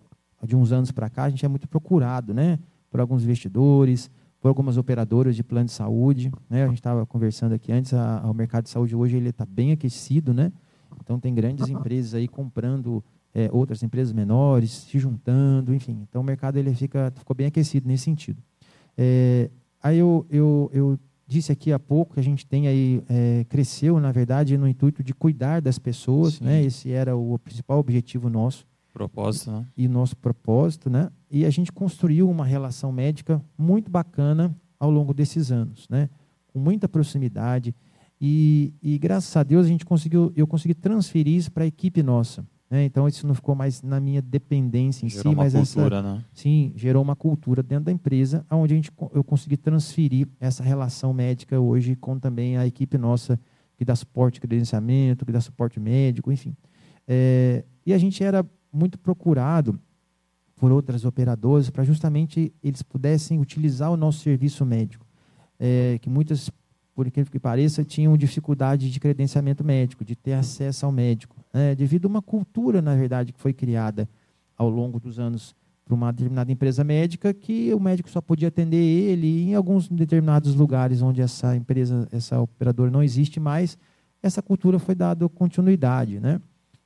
de 0.43 0.57
uns 0.57 0.73
anos 0.73 0.91
para 0.91 1.11
cá, 1.11 1.25
a 1.25 1.29
gente 1.29 1.45
é 1.45 1.49
muito 1.49 1.69
procurado, 1.69 2.33
né, 2.33 2.59
por 2.91 2.99
alguns 2.99 3.25
investidores, 3.25 4.11
por 4.41 4.49
algumas 4.49 4.79
operadoras 4.79 5.37
de 5.37 5.45
plano 5.45 5.67
de 5.67 5.73
saúde, 5.73 6.33
né? 6.49 6.65
A 6.65 6.69
gente 6.69 6.79
estava 6.79 7.05
conversando 7.05 7.53
aqui 7.53 7.71
antes, 7.71 7.93
a, 7.93 8.21
a, 8.21 8.31
o 8.31 8.33
mercado 8.33 8.65
de 8.65 8.71
saúde 8.71 8.97
hoje 8.97 9.19
ele 9.19 9.29
está 9.29 9.45
bem 9.45 9.73
aquecido, 9.73 10.33
né? 10.33 10.51
Então 10.99 11.21
tem 11.21 11.35
grandes 11.35 11.69
empresas 11.69 12.15
aí 12.15 12.27
comprando 12.27 13.05
é, 13.35 13.51
outras 13.53 13.83
empresas 13.83 14.15
menores, 14.15 14.71
se 14.71 14.99
juntando, 14.99 15.75
enfim. 15.75 16.07
Então 16.09 16.23
o 16.23 16.25
mercado 16.25 16.57
ele 16.57 16.75
fica 16.75 17.13
ficou 17.15 17.37
bem 17.37 17.49
aquecido 17.49 17.87
nesse 17.87 18.05
sentido. 18.05 18.43
É, 18.97 19.51
Aí 19.83 19.99
eu, 19.99 20.27
eu, 20.29 20.71
eu 20.73 20.99
disse 21.27 21.53
aqui 21.53 21.73
há 21.73 21.79
pouco 21.79 22.15
que 22.15 22.21
a 22.21 22.23
gente 22.23 22.45
tem 22.45 22.67
aí, 22.67 23.03
é, 23.09 23.45
cresceu, 23.49 24.01
na 24.01 24.13
verdade, 24.13 24.59
no 24.59 24.67
intuito 24.69 25.03
de 25.03 25.15
cuidar 25.15 25.61
das 25.61 25.79
pessoas, 25.79 26.41
né? 26.41 26.63
Esse 26.63 26.91
era 26.91 27.17
o 27.17 27.39
principal 27.39 27.79
objetivo 27.79 28.29
nosso. 28.29 28.67
Propósito, 28.93 29.53
né? 29.53 29.67
E 29.77 29.89
nosso 29.89 30.17
propósito, 30.17 30.91
né? 30.91 31.11
E 31.31 31.45
a 31.45 31.51
gente 31.51 31.71
construiu 31.71 32.29
uma 32.29 32.45
relação 32.45 32.91
médica 32.91 33.41
muito 33.57 33.91
bacana 33.91 34.55
ao 34.79 34.91
longo 34.91 35.15
desses 35.15 35.53
anos, 35.53 35.87
né? 35.89 36.11
Com 36.49 36.59
muita 36.59 36.89
proximidade. 36.89 37.75
E, 38.21 38.75
e 38.83 38.99
graças 38.99 39.35
a 39.37 39.43
Deus 39.43 39.67
a 39.67 39.69
gente 39.69 39.85
conseguiu, 39.85 40.33
eu 40.37 40.47
consegui 40.47 40.75
transferir 40.75 41.35
isso 41.35 41.51
para 41.51 41.65
a 41.65 41.67
equipe 41.67 42.03
nossa. 42.03 42.45
Né? 42.71 42.85
Então 42.85 43.09
isso 43.09 43.27
não 43.27 43.35
ficou 43.35 43.55
mais 43.55 43.83
na 43.83 43.99
minha 43.99 44.23
dependência 44.23 45.05
em 45.05 45.09
gerou 45.09 45.33
si, 45.33 45.37
mas 45.37 45.53
cultura, 45.53 45.97
essa, 45.97 46.03
né? 46.03 46.25
sim, 46.33 46.73
gerou 46.77 47.03
uma 47.03 47.17
cultura 47.17 47.63
dentro 47.63 47.87
da 47.87 47.93
empresa, 47.93 48.47
onde 48.49 48.75
a 48.75 48.77
gente, 48.77 48.93
eu 49.13 49.25
consegui 49.25 49.57
transferir 49.57 50.29
essa 50.39 50.63
relação 50.63 51.13
médica 51.13 51.59
hoje 51.59 51.97
com 51.97 52.19
também 52.19 52.57
a 52.57 52.67
equipe 52.67 52.97
nossa 52.97 53.41
que 53.77 53.85
dá 53.85 53.97
suporte 53.97 54.41
credenciamento, 54.41 55.27
que 55.27 55.33
dá 55.33 55.41
suporte 55.41 55.81
médico, 55.81 56.31
enfim. 56.31 56.55
É, 57.09 57.65
e 57.85 57.93
a 57.93 57.99
gente 57.99 58.23
era 58.23 58.47
muito 58.73 58.99
procurado 58.99 59.81
por 60.55 60.71
outras 60.71 61.05
operadoras 61.05 61.71
para 61.71 61.83
justamente 61.83 62.53
eles 62.63 62.83
pudessem 62.83 63.41
utilizar 63.41 63.91
o 63.91 63.97
nosso 63.97 64.21
serviço 64.21 64.65
médico, 64.65 65.07
é, 65.59 65.99
que 66.01 66.11
muitas, 66.11 66.51
por 66.95 67.07
incrível 67.07 67.33
que 67.33 67.41
pareça, 67.41 67.83
tinham 67.83 68.17
dificuldade 68.17 68.91
de 68.91 69.01
credenciamento 69.01 69.65
médico, 69.65 70.05
de 70.05 70.15
ter 70.15 70.35
acesso 70.35 70.85
ao 70.85 70.93
médico, 70.93 71.40
né, 71.53 71.75
devido 71.75 72.07
a 72.07 72.09
uma 72.09 72.23
cultura, 72.23 72.81
na 72.81 72.95
verdade, 72.95 73.33
que 73.33 73.41
foi 73.41 73.53
criada 73.53 74.09
ao 74.57 74.69
longo 74.69 75.01
dos 75.01 75.19
anos 75.19 75.55
para 75.85 75.95
uma 75.95 76.13
determinada 76.13 76.53
empresa 76.53 76.85
médica 76.85 77.35
que 77.35 77.75
o 77.75 77.81
médico 77.81 78.09
só 78.09 78.21
podia 78.21 78.49
atender 78.49 78.77
ele 78.77 79.49
em 79.49 79.55
alguns 79.55 79.89
determinados 79.89 80.55
lugares 80.55 81.03
onde 81.03 81.21
essa 81.21 81.57
empresa, 81.57 82.07
essa 82.13 82.41
operadora 82.41 82.91
não 82.91 83.03
existe 83.03 83.41
mais, 83.41 83.77
essa 84.23 84.41
cultura 84.41 84.79
foi 84.79 84.95
dada 84.95 85.29
continuidade, 85.29 86.21
né? 86.21 86.41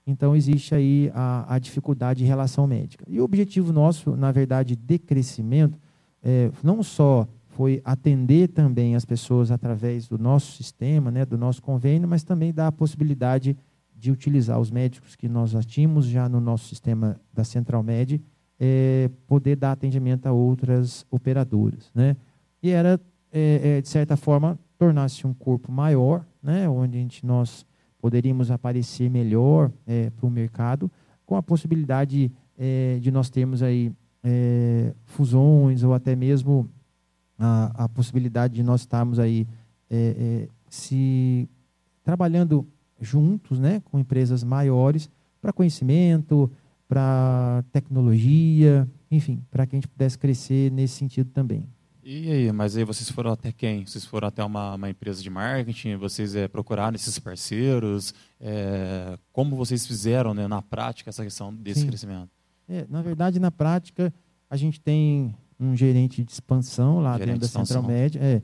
Então, 0.07 0.37
existe 0.37 0.75
aí 0.75 1.11
a, 1.15 1.55
a, 1.55 1.59
dificuldade 1.59 2.23
em 2.23 2.27
relação 2.27 2.67
médica. 2.67 3.05
E 3.09 3.21
o 3.21 3.25
objetivo 3.25 3.73
nosso, 3.73 4.15
na 4.17 4.31
verdade, 4.31 4.77
de 4.77 4.99
crescimento, 4.99 5.79
é, 6.23 6.51
não 6.63 6.83
só 6.83 7.27
foi 7.49 7.81
atender 7.85 8.49
também 8.49 8.97
as 8.97 9.05
pessoas 9.05 9.51
através 9.51 10.07
do 10.07 10.19
nosso 10.19 10.53
sistema, 10.53 11.11
né, 11.11 11.25
do 11.25 11.39
nosso 11.39 11.63
convênio, 11.63 12.09
mas 12.09 12.23
também 12.23 12.53
dar 12.53 12.67
a 12.67 12.73
possibilidade 12.73 13.57
de 14.05 14.11
utilizar 14.11 14.61
os 14.61 14.71
médicos 14.71 15.17
que 15.17 15.27
nós 15.27 15.53
já 15.53 15.63
tínhamos 15.63 16.05
já 16.05 16.29
no 16.29 16.39
nosso 16.39 16.69
sistema 16.69 17.19
da 17.33 17.43
Central 17.43 17.83
Med, 17.83 18.21
é, 18.61 19.11
poder 19.27 19.57
dar 19.57 19.73
atendimento 19.73 20.27
a 20.27 20.33
outras 20.33 21.07
operadoras. 21.11 21.91
Né? 21.95 22.15
E 22.63 22.69
era, 22.69 23.01
é, 23.33 23.79
é 23.79 23.81
de 23.81 23.89
certa 23.89 24.15
forma, 24.15 24.59
tornar-se 24.77 25.27
um 25.27 25.33
corpo 25.33 25.73
maior, 25.73 26.23
né, 26.43 26.69
onde 26.69 26.99
gente, 26.99 27.25
nós 27.25 27.65
poderíamos 27.99 28.51
aparecer 28.51 29.09
melhor 29.09 29.73
é, 29.87 30.11
para 30.11 30.27
o 30.27 30.31
mercado, 30.31 30.91
com 31.25 31.35
a 31.35 31.43
possibilidade 31.43 32.31
é, 32.59 32.99
de 33.01 33.11
nós 33.11 33.31
termos 33.31 33.63
aí 33.63 33.91
é, 34.23 34.93
fusões 35.07 35.83
ou 35.83 35.95
até 35.95 36.15
mesmo 36.15 36.69
a, 37.39 37.85
a, 37.85 37.89
possibilidade 37.89 38.53
de 38.53 38.63
nós 38.63 38.83
estarmos 38.83 39.19
aí 39.19 39.47
se 40.69 41.49
trabalhando 42.03 42.67
juntos, 43.05 43.59
né, 43.59 43.81
com 43.85 43.99
empresas 43.99 44.43
maiores 44.43 45.09
para 45.41 45.53
conhecimento, 45.53 46.51
para 46.89 47.65
tecnologia, 47.73 48.89
enfim, 49.11 49.43
para 49.51 49.67
que 49.67 49.77
a 49.77 49.79
gente 49.79 49.89
pudesse 49.89 50.19
crescer 50.19 50.71
nesse 50.71 50.95
sentido 50.95 51.31
também. 51.31 51.67
E 52.07 52.31
aí, 52.31 52.53
mas 52.53 52.77
aí 52.77 52.85
vocês 52.85 53.11
foram 53.11 53.33
até 53.33 53.51
quem? 53.51 53.87
Vocês 53.87 54.05
foram 54.05 54.29
até 54.29 54.45
uma, 54.45 54.75
uma 54.75 54.91
empresa 54.91 55.23
de 55.23 55.31
marketing? 55.31 55.97
Vocês 55.97 56.35
é, 56.35 56.47
procuraram 56.47 56.95
esses 56.95 57.19
parceiros? 57.19 58.13
É, 58.39 59.19
como 59.33 59.57
vocês 59.57 59.87
fizeram 59.87 60.35
né, 60.35 60.47
na 60.47 60.61
prática 60.61 61.09
essa 61.09 61.25
questão 61.25 61.55
desse 61.55 61.81
Sim. 61.81 61.87
crescimento? 61.87 62.29
É, 62.69 62.87
na 62.91 63.01
verdade, 63.01 63.41
na 63.41 63.51
prática, 63.51 64.13
a 64.51 64.57
gente 64.57 64.79
tem 64.81 65.35
um 65.59 65.77
gerente 65.77 66.23
de 66.25 66.33
expansão 66.33 67.01
lá 67.01 67.13
gerente 67.13 67.41
dentro 67.41 67.41
da 67.41 67.65
Central 67.65 67.83
Média. 67.83 68.21
É, 68.23 68.43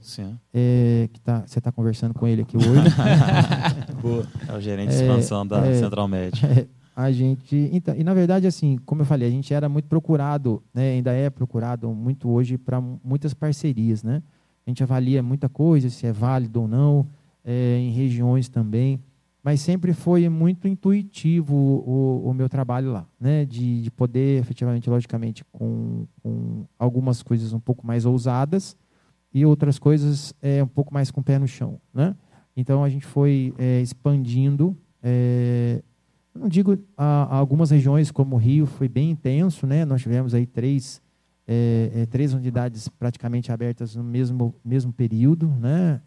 é, 0.52 1.08
que 1.12 1.20
tá, 1.20 1.44
você 1.46 1.58
está 1.58 1.72
conversando 1.72 2.14
com 2.14 2.26
ele 2.26 2.42
aqui 2.42 2.56
hoje. 2.56 2.68
Boa. 4.00 4.26
É 4.48 4.52
o 4.52 4.60
gerente 4.60 4.90
de 4.90 4.94
expansão 4.94 5.46
da 5.46 5.66
é, 5.66 5.74
Central 5.74 6.08
Média. 6.08 6.40
É, 6.50 6.66
a 7.04 7.10
gente. 7.12 7.70
Então, 7.72 7.94
e 7.94 8.04
na 8.04 8.12
verdade, 8.12 8.46
assim, 8.46 8.76
como 8.84 9.02
eu 9.02 9.06
falei, 9.06 9.28
a 9.28 9.30
gente 9.30 9.54
era 9.54 9.68
muito 9.68 9.86
procurado, 9.86 10.62
né, 10.74 10.90
ainda 10.90 11.12
é 11.12 11.30
procurado 11.30 11.88
muito 11.90 12.28
hoje 12.28 12.58
para 12.58 12.80
muitas 12.80 13.32
parcerias. 13.32 14.02
Né? 14.02 14.22
A 14.66 14.70
gente 14.70 14.82
avalia 14.82 15.22
muita 15.22 15.48
coisa, 15.48 15.88
se 15.88 16.06
é 16.06 16.12
válido 16.12 16.62
ou 16.62 16.68
não, 16.68 17.06
é, 17.44 17.78
em 17.78 17.90
regiões 17.90 18.48
também. 18.48 19.00
Mas 19.42 19.60
sempre 19.60 19.92
foi 19.94 20.28
muito 20.28 20.68
intuitivo 20.68 21.54
o, 21.56 22.28
o 22.28 22.34
meu 22.34 22.48
trabalho 22.48 22.92
lá, 22.92 23.06
né? 23.18 23.44
de, 23.44 23.82
de 23.82 23.90
poder, 23.90 24.38
efetivamente, 24.38 24.90
logicamente, 24.90 25.44
com, 25.50 26.06
com 26.22 26.66
algumas 26.78 27.22
coisas 27.22 27.52
um 27.52 27.60
pouco 27.60 27.86
mais 27.86 28.04
ousadas 28.04 28.76
e 29.32 29.46
outras 29.46 29.78
coisas 29.78 30.34
é, 30.42 30.62
um 30.62 30.66
pouco 30.66 30.92
mais 30.92 31.10
com 31.10 31.20
o 31.20 31.24
pé 31.24 31.38
no 31.38 31.48
chão. 31.48 31.80
Né? 31.94 32.14
Então, 32.54 32.84
a 32.84 32.88
gente 32.90 33.06
foi 33.06 33.54
é, 33.58 33.80
expandindo 33.80 34.76
é, 35.02 35.82
não 36.34 36.48
digo 36.48 36.78
a, 36.96 37.24
a 37.24 37.36
algumas 37.36 37.70
regiões 37.70 38.10
como 38.10 38.36
o 38.36 38.38
Rio 38.38 38.66
foi 38.66 38.88
bem 38.88 39.10
intenso, 39.10 39.66
né? 39.66 39.84
Nós 39.84 40.02
tivemos 40.02 40.34
aí 40.34 40.46
três 40.46 41.02
é, 41.46 42.06
três 42.08 42.32
unidades 42.32 42.88
praticamente 42.88 43.50
abertas 43.50 43.96
no 43.96 44.04
mesmo 44.04 44.54
mesmo 44.64 44.92
período, 44.92 45.48
né? 45.48 46.00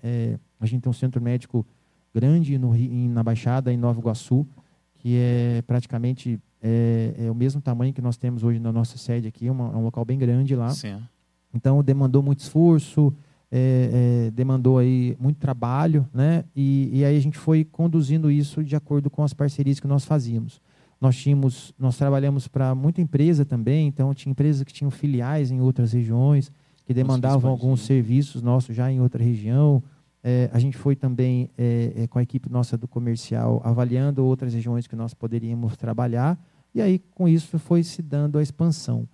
A 0.60 0.66
gente 0.66 0.82
tem 0.84 0.90
um 0.90 0.94
centro 0.94 1.22
médico 1.22 1.66
grande 2.14 2.57
no 2.57 2.70
Rio, 2.70 3.09
na 3.09 3.24
Baixada 3.24 3.74
em 3.74 3.78
Nova 3.78 3.99
Iguaçu, 3.99 4.45
que 4.99 5.18
é 5.18 5.61
praticamente 5.66 6.39
é, 6.61 7.14
é, 7.18 7.32
o 7.32 7.36
mesmo 7.36 7.59
tamanho 7.59 7.93
que 7.93 8.01
nós 8.01 8.16
temos 8.16 8.43
hoje 8.43 8.59
na 8.59 8.72
nossa 8.72 8.97
sede 8.97 9.28
aqui, 9.28 9.49
uma, 9.49 9.66
é 9.66 9.76
um 9.76 9.84
local 9.84 10.05
bem 10.05 10.18
grande 10.18 10.55
lá. 10.55 10.70
Sim. 10.70 11.01
Então 11.53 11.84
demandou 11.84 12.24
muito 12.24 12.39
esforço, 12.39 13.14
é, 13.51 14.28
é, 14.28 14.32
demandou 14.32 14.78
aí 14.78 15.16
muito 15.20 15.38
trabalho, 15.38 16.07
né? 16.14 16.43
E, 16.55 16.89
e, 16.91 17.05
aí 17.05 17.16
a 17.16 17.20
gente 17.20 17.38
foi 17.38 17.64
conduzindo 17.64 18.32
isso 18.32 18.64
de 18.64 18.76
acordo 18.76 19.09
com 19.09 19.24
as 19.24 19.34
parcerias 19.34 19.80
que 19.80 19.88
nós 19.88 20.05
fazíamos. 20.05 20.61
Nós 20.99 21.18
tínhamos, 21.18 21.74
nós 21.78 21.97
trabalhamos 21.97 22.47
para 22.47 22.74
muita 22.74 23.01
empresa 23.01 23.43
também, 23.43 23.88
então 23.88 24.14
tinha 24.14 24.32
empresas 24.32 24.64
que 24.64 24.74
tinham 24.74 24.89
filiais 24.89 25.51
em 25.51 25.59
outras 25.59 25.91
regiões 25.91 26.51
que 26.86 26.93
demandavam 26.93 27.51
alguns 27.51 27.82
serviços 27.82 28.41
nossos 28.41 28.76
já 28.76 28.91
em 28.91 28.99
outra 28.99 29.24
região. 29.24 29.84
É, 30.24 30.50
a 30.54 30.60
gente 30.60 30.78
foi 30.78 30.96
também 30.96 31.50
é, 31.58 31.94
é, 31.96 32.08
com 32.08 32.18
a 32.18 32.24
equipe 32.24 32.50
nossa 32.50 32.78
do 32.78 32.88
comercial 32.88 33.62
avaliando 33.64 34.24
outras 34.24 34.54
regiões 34.54 34.88
que 34.88 34.96
nós 34.96 35.14
poderíamos 35.14 35.76
trabalhar 35.76 36.40
e 36.74 36.82
aí 36.82 37.00
com 37.14 37.28
isso 37.28 37.60
foi 37.60 37.84
se 37.84 38.02
dando 38.02 38.38
a 38.38 38.42
expansão. 38.42 39.08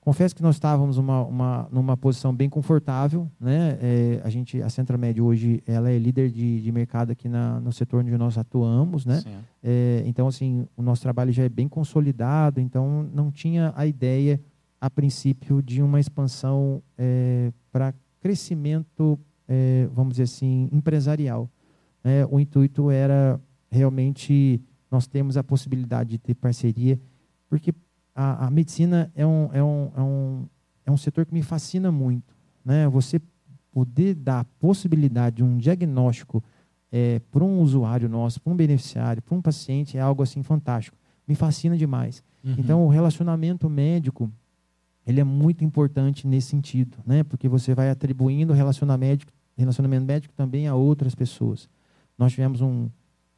Confesso 0.00 0.36
que 0.36 0.42
nós 0.42 0.54
estávamos 0.54 0.98
uma, 0.98 1.24
uma, 1.24 1.68
numa 1.70 1.96
posição 1.96 2.32
bem 2.32 2.48
confortável, 2.48 3.28
né? 3.40 3.76
É, 3.82 4.20
a 4.22 4.30
gente, 4.30 4.62
a 4.62 4.68
Centro 4.68 4.96
Médio 4.96 5.24
hoje, 5.24 5.60
ela 5.66 5.90
é 5.90 5.98
líder 5.98 6.30
de, 6.30 6.62
de 6.62 6.70
mercado 6.70 7.10
aqui 7.10 7.28
na, 7.28 7.58
no 7.58 7.72
setor 7.72 8.02
onde 8.02 8.16
nós 8.16 8.38
atuamos, 8.38 9.04
né? 9.04 9.20
É, 9.64 10.04
então, 10.06 10.28
assim, 10.28 10.64
o 10.76 10.82
nosso 10.82 11.02
trabalho 11.02 11.32
já 11.32 11.42
é 11.42 11.48
bem 11.48 11.66
consolidado, 11.66 12.60
então 12.60 13.02
não 13.12 13.32
tinha 13.32 13.72
a 13.74 13.84
ideia, 13.84 14.40
a 14.80 14.88
princípio, 14.88 15.60
de 15.60 15.82
uma 15.82 15.98
expansão 15.98 16.80
é, 16.96 17.52
para 17.72 17.92
crescimento, 18.20 19.18
vamos 19.96 20.12
dizer 20.12 20.24
assim, 20.24 20.68
empresarial. 20.70 21.50
Né? 22.04 22.26
O 22.30 22.38
intuito 22.38 22.90
era 22.90 23.40
realmente 23.70 24.62
nós 24.90 25.06
temos 25.06 25.36
a 25.36 25.42
possibilidade 25.42 26.10
de 26.10 26.18
ter 26.18 26.34
parceria, 26.34 27.00
porque 27.48 27.74
a, 28.14 28.46
a 28.46 28.50
medicina 28.50 29.10
é 29.14 29.26
um, 29.26 29.50
é, 29.52 29.62
um, 29.62 29.92
é, 29.96 30.00
um, 30.00 30.46
é 30.86 30.90
um 30.92 30.96
setor 30.96 31.26
que 31.26 31.34
me 31.34 31.42
fascina 31.42 31.90
muito. 31.90 32.36
Né? 32.64 32.88
Você 32.88 33.20
poder 33.72 34.14
dar 34.14 34.40
a 34.40 34.44
possibilidade 34.44 35.36
de 35.36 35.44
um 35.44 35.58
diagnóstico 35.58 36.42
é, 36.92 37.18
para 37.30 37.44
um 37.44 37.60
usuário 37.60 38.08
nosso, 38.08 38.40
para 38.40 38.52
um 38.52 38.56
beneficiário, 38.56 39.20
para 39.20 39.34
um 39.34 39.42
paciente, 39.42 39.98
é 39.98 40.00
algo 40.00 40.22
assim 40.22 40.42
fantástico. 40.42 40.96
Me 41.26 41.34
fascina 41.34 41.76
demais. 41.76 42.22
Uhum. 42.44 42.54
Então, 42.58 42.86
o 42.86 42.88
relacionamento 42.88 43.68
médico 43.68 44.30
ele 45.06 45.20
é 45.20 45.24
muito 45.24 45.64
importante 45.64 46.26
nesse 46.26 46.48
sentido, 46.48 46.98
né? 47.06 47.22
porque 47.22 47.48
você 47.48 47.74
vai 47.74 47.90
atribuindo 47.90 48.52
relacionamento 48.52 49.10
médico, 49.10 49.32
relacionamento 49.56 50.04
médico 50.04 50.34
também 50.34 50.66
a 50.66 50.74
outras 50.74 51.14
pessoas. 51.14 51.68
Nós 52.18 52.32
tivemos 52.32 52.60
um, 52.60 52.88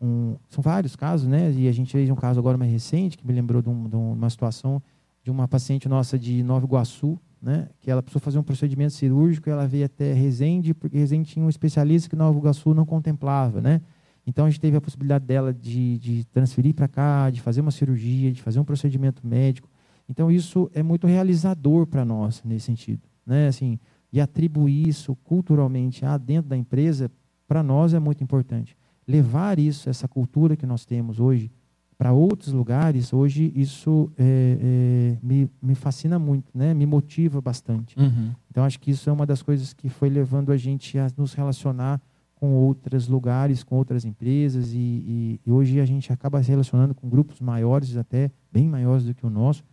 um, 0.01 0.37
são 0.49 0.63
vários 0.63 0.95
casos, 0.97 1.27
né? 1.27 1.53
E 1.53 1.69
a 1.69 1.73
gente 1.73 1.93
fez 1.93 2.09
um 2.11 2.15
caso 2.15 2.39
agora 2.39 2.57
mais 2.57 2.71
recente 2.71 3.17
que 3.17 3.27
me 3.27 3.33
lembrou 3.33 3.61
de, 3.61 3.69
um, 3.69 3.89
de 3.89 3.97
uma 3.97 4.31
situação 4.31 4.83
de 5.23 5.31
uma 5.31 5.47
paciente 5.47 5.89
nossa 5.89 6.19
de 6.19 6.43
Nova 6.43 6.65
Iguaçu, 6.65 7.19
né? 7.41 7.69
Que 7.81 7.91
ela 7.91 8.03
precisou 8.03 8.21
fazer 8.21 8.39
um 8.39 8.43
procedimento 8.43 8.95
cirúrgico, 8.95 9.51
ela 9.51 9.67
veio 9.67 9.85
até 9.85 10.13
Resende, 10.13 10.73
porque 10.73 10.97
Resende 10.97 11.31
tinha 11.31 11.45
um 11.45 11.49
especialista 11.49 12.09
que 12.09 12.17
Nova 12.17 12.39
Iguaçu 12.39 12.73
não 12.73 12.87
contemplava, 12.87 13.61
né? 13.61 13.81
Então 14.27 14.45
a 14.45 14.51
gente 14.51 14.61
teve 14.61 14.77
a 14.77 14.81
possibilidade 14.81 15.25
dela 15.25 15.55
de, 15.55 15.99
de 15.99 16.25
transferir 16.27 16.75
para 16.75 16.87
cá, 16.87 17.31
de 17.31 17.41
fazer 17.41 17.61
uma 17.61 17.71
cirurgia, 17.71 18.31
de 18.31 18.43
fazer 18.43 18.61
um 18.61 18.65
procedimento 18.65 19.27
médico. 19.27 19.69
Então 20.09 20.31
isso 20.31 20.71
é 20.75 20.83
muito 20.83 21.07
realizador 21.07 21.87
para 21.87 22.05
nós 22.05 22.43
nesse 22.45 22.67
sentido, 22.67 23.03
né? 23.27 23.49
Assim, 23.49 23.79
e 24.13 24.21
atribuir 24.21 24.89
isso 24.89 25.15
culturalmente 25.25 26.05
a 26.05 26.17
dentro 26.17 26.49
da 26.49 26.57
empresa 26.57 27.11
para 27.47 27.63
nós 27.63 27.95
é 27.95 27.99
muito 27.99 28.23
importante 28.23 28.77
levar 29.09 29.59
isso, 29.59 29.89
essa 29.89 30.07
cultura 30.07 30.55
que 30.55 30.67
nós 30.67 30.85
temos 30.85 31.19
hoje, 31.19 31.51
para 31.97 32.13
outros 32.13 32.53
lugares, 32.53 33.13
hoje 33.13 33.51
isso 33.57 34.13
é, 34.17 34.59
é, 34.61 35.19
me, 35.21 35.51
me 35.61 35.75
fascina 35.75 36.19
muito, 36.19 36.47
né? 36.55 36.73
me 36.75 36.87
motiva 36.87 37.41
bastante. 37.41 37.99
Uhum. 37.99 38.31
Então, 38.51 38.63
acho 38.63 38.79
que 38.79 38.91
isso 38.91 39.09
é 39.11 39.13
uma 39.13 39.27
das 39.27 39.43
coisas 39.43 39.73
que 39.73 39.89
foi 39.89 40.09
levando 40.09 40.53
a 40.53 40.57
gente 40.57 40.97
a 40.97 41.11
nos 41.17 41.33
relacionar 41.33 42.01
com 42.37 42.53
outros 42.53 43.09
lugares, 43.09 43.65
com 43.65 43.75
outras 43.75 44.05
empresas, 44.05 44.73
e, 44.73 44.79
e, 44.79 45.41
e 45.45 45.51
hoje 45.51 45.81
a 45.81 45.85
gente 45.85 46.13
acaba 46.13 46.41
se 46.41 46.51
relacionando 46.51 46.95
com 46.95 47.09
grupos 47.09 47.41
maiores, 47.41 47.97
até 47.97 48.31
bem 48.53 48.69
maiores 48.69 49.07
do 49.07 49.15
que 49.15 49.27
o 49.27 49.31
nosso, 49.31 49.65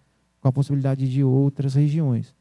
com 0.42 0.48
a 0.48 0.52
possibilidade 0.52 1.08
de 1.08 1.24
outras 1.24 1.76
regiões. 1.76 2.34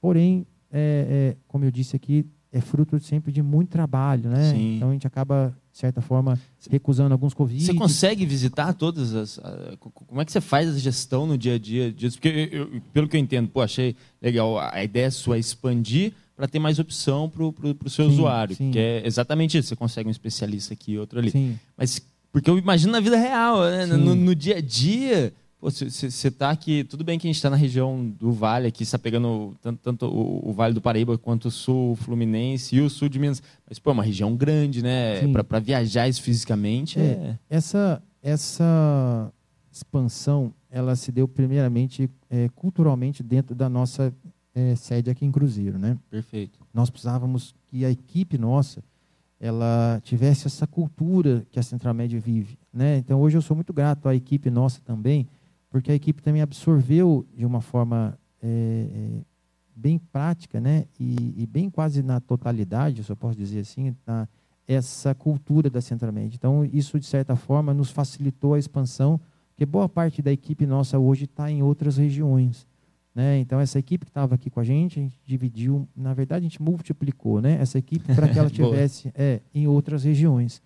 Porém, 0.00 0.46
é, 0.72 1.34
é, 1.34 1.36
como 1.46 1.64
eu 1.64 1.70
disse 1.70 1.94
aqui, 1.94 2.24
é 2.50 2.60
fruto 2.60 2.98
sempre 3.00 3.30
de 3.32 3.42
muito 3.42 3.70
trabalho, 3.70 4.28
né? 4.28 4.50
Sim. 4.52 4.76
Então 4.76 4.90
a 4.90 4.92
gente 4.92 5.06
acaba, 5.06 5.54
de 5.72 5.78
certa 5.78 6.00
forma, 6.02 6.38
recusando 6.70 7.12
alguns 7.14 7.32
convites. 7.32 7.66
Você 7.66 7.74
consegue 7.74 8.26
visitar 8.26 8.74
todas 8.74 9.14
as. 9.14 9.38
a- 9.38 9.76
co- 9.78 9.90
como 9.90 10.20
é 10.20 10.24
que 10.24 10.32
você 10.32 10.40
faz 10.40 10.68
a 10.74 10.78
gestão 10.78 11.26
no 11.26 11.38
dia 11.38 11.54
a 11.54 11.58
dia 11.58 11.90
disso? 11.92 12.16
Porque, 12.18 12.48
eu- 12.52 12.80
pelo 12.92 13.08
que 13.08 13.16
eu 13.16 13.20
entendo, 13.20 13.48
pô, 13.48 13.60
achei 13.62 13.96
legal. 14.20 14.58
A 14.58 14.82
ideia 14.84 15.10
sua 15.10 15.36
é 15.36 15.38
expandir 15.38 16.12
para 16.36 16.46
ter 16.48 16.58
mais 16.58 16.78
opção 16.78 17.28
para 17.30 17.42
o 17.44 17.90
seu 17.90 18.06
Sim, 18.06 18.12
usuário. 18.12 18.54
sim. 18.56 18.70
Que 18.70 18.78
é 18.78 19.06
exatamente 19.06 19.56
isso. 19.56 19.68
Você 19.68 19.76
consegue 19.76 20.08
um 20.08 20.10
especialista 20.12 20.74
aqui, 20.74 20.98
outro 20.98 21.18
ali. 21.18 21.30
Sim, 21.30 21.58
Mas 21.76 22.00
porque 22.30 22.48
eu 22.50 22.58
imagino 22.58 22.92
na 22.92 23.00
vida 23.00 23.16
real, 23.16 23.62
né? 23.62 23.86
No, 23.86 24.14
no 24.14 24.34
dia 24.34 24.56
a 24.56 24.60
dia. 24.60 25.32
Você 25.62 26.26
está 26.26 26.50
aqui, 26.50 26.82
tudo 26.82 27.04
bem 27.04 27.20
que 27.20 27.28
a 27.28 27.30
gente 27.30 27.36
está 27.36 27.48
na 27.48 27.54
região 27.54 28.04
do 28.18 28.32
Vale, 28.32 28.66
aqui 28.66 28.82
está 28.82 28.98
pegando 28.98 29.56
tanto, 29.62 29.78
tanto 29.80 30.06
o, 30.06 30.50
o 30.50 30.52
Vale 30.52 30.74
do 30.74 30.80
Paraíba 30.80 31.16
quanto 31.16 31.46
o 31.46 31.50
Sul 31.52 31.94
Fluminense 31.94 32.74
e 32.74 32.80
o 32.80 32.90
Sul 32.90 33.08
de 33.08 33.16
Minas. 33.20 33.40
Mas, 33.68 33.78
pô, 33.78 33.90
é 33.90 33.92
uma 33.92 34.02
região 34.02 34.34
grande, 34.34 34.82
né? 34.82 35.20
Para 35.44 35.60
viajar 35.60 36.08
isso 36.08 36.20
fisicamente 36.20 36.98
é. 36.98 37.02
É. 37.02 37.38
essa, 37.48 38.02
essa 38.20 39.32
expansão, 39.70 40.52
ela 40.68 40.96
se 40.96 41.12
deu 41.12 41.28
primeiramente 41.28 42.10
é, 42.28 42.48
culturalmente 42.56 43.22
dentro 43.22 43.54
da 43.54 43.68
nossa 43.68 44.12
é, 44.52 44.74
sede 44.74 45.10
aqui 45.10 45.24
em 45.24 45.30
Cruzeiro, 45.30 45.78
né? 45.78 45.96
perfeito. 46.10 46.58
nós 46.74 46.90
precisávamos 46.90 47.54
que 47.70 47.84
a 47.84 47.90
equipe 47.90 48.36
nossa 48.36 48.82
ela 49.40 50.00
tivesse 50.04 50.46
essa 50.46 50.66
cultura 50.66 51.44
que 51.50 51.58
a 51.58 51.62
Central 51.62 51.94
Média 51.94 52.18
vive, 52.20 52.56
né? 52.72 52.98
Então 52.98 53.20
hoje 53.20 53.36
eu 53.36 53.42
sou 53.42 53.56
muito 53.56 53.72
grato 53.72 54.08
à 54.08 54.14
equipe 54.14 54.50
nossa 54.50 54.80
também, 54.84 55.26
porque 55.72 55.90
a 55.90 55.94
equipe 55.94 56.22
também 56.22 56.42
absorveu 56.42 57.26
de 57.34 57.46
uma 57.46 57.62
forma 57.62 58.16
é, 58.42 58.46
é, 58.94 59.08
bem 59.74 59.98
prática, 59.98 60.60
né? 60.60 60.84
E, 61.00 61.34
e 61.42 61.46
bem 61.46 61.70
quase 61.70 62.02
na 62.02 62.20
totalidade, 62.20 63.02
se 63.02 63.10
eu 63.10 63.16
posso 63.16 63.38
dizer 63.38 63.60
assim, 63.60 63.96
na, 64.06 64.28
essa 64.68 65.14
cultura 65.14 65.70
da 65.70 65.80
Central 65.80 66.12
Média. 66.12 66.36
Então 66.36 66.62
isso 66.62 67.00
de 67.00 67.06
certa 67.06 67.34
forma 67.34 67.72
nos 67.72 67.90
facilitou 67.90 68.52
a 68.52 68.58
expansão, 68.58 69.18
porque 69.48 69.64
boa 69.64 69.88
parte 69.88 70.20
da 70.20 70.30
equipe 70.30 70.66
nossa 70.66 70.98
hoje 70.98 71.24
está 71.24 71.50
em 71.50 71.62
outras 71.62 71.96
regiões. 71.96 72.66
Né? 73.14 73.38
Então, 73.40 73.60
essa 73.60 73.78
equipe 73.78 74.06
que 74.06 74.10
estava 74.10 74.34
aqui 74.34 74.48
com 74.48 74.58
a 74.58 74.64
gente, 74.64 74.98
a 74.98 75.02
gente 75.02 75.20
dividiu, 75.26 75.86
na 75.94 76.14
verdade, 76.14 76.46
a 76.46 76.48
gente 76.48 76.62
multiplicou 76.62 77.42
né? 77.42 77.58
essa 77.60 77.78
equipe 77.78 78.14
para 78.14 78.26
que 78.26 78.38
ela 78.38 78.48
tivesse 78.50 79.12
é, 79.14 79.40
em 79.54 79.66
outras 79.66 80.04
regiões. 80.04 80.62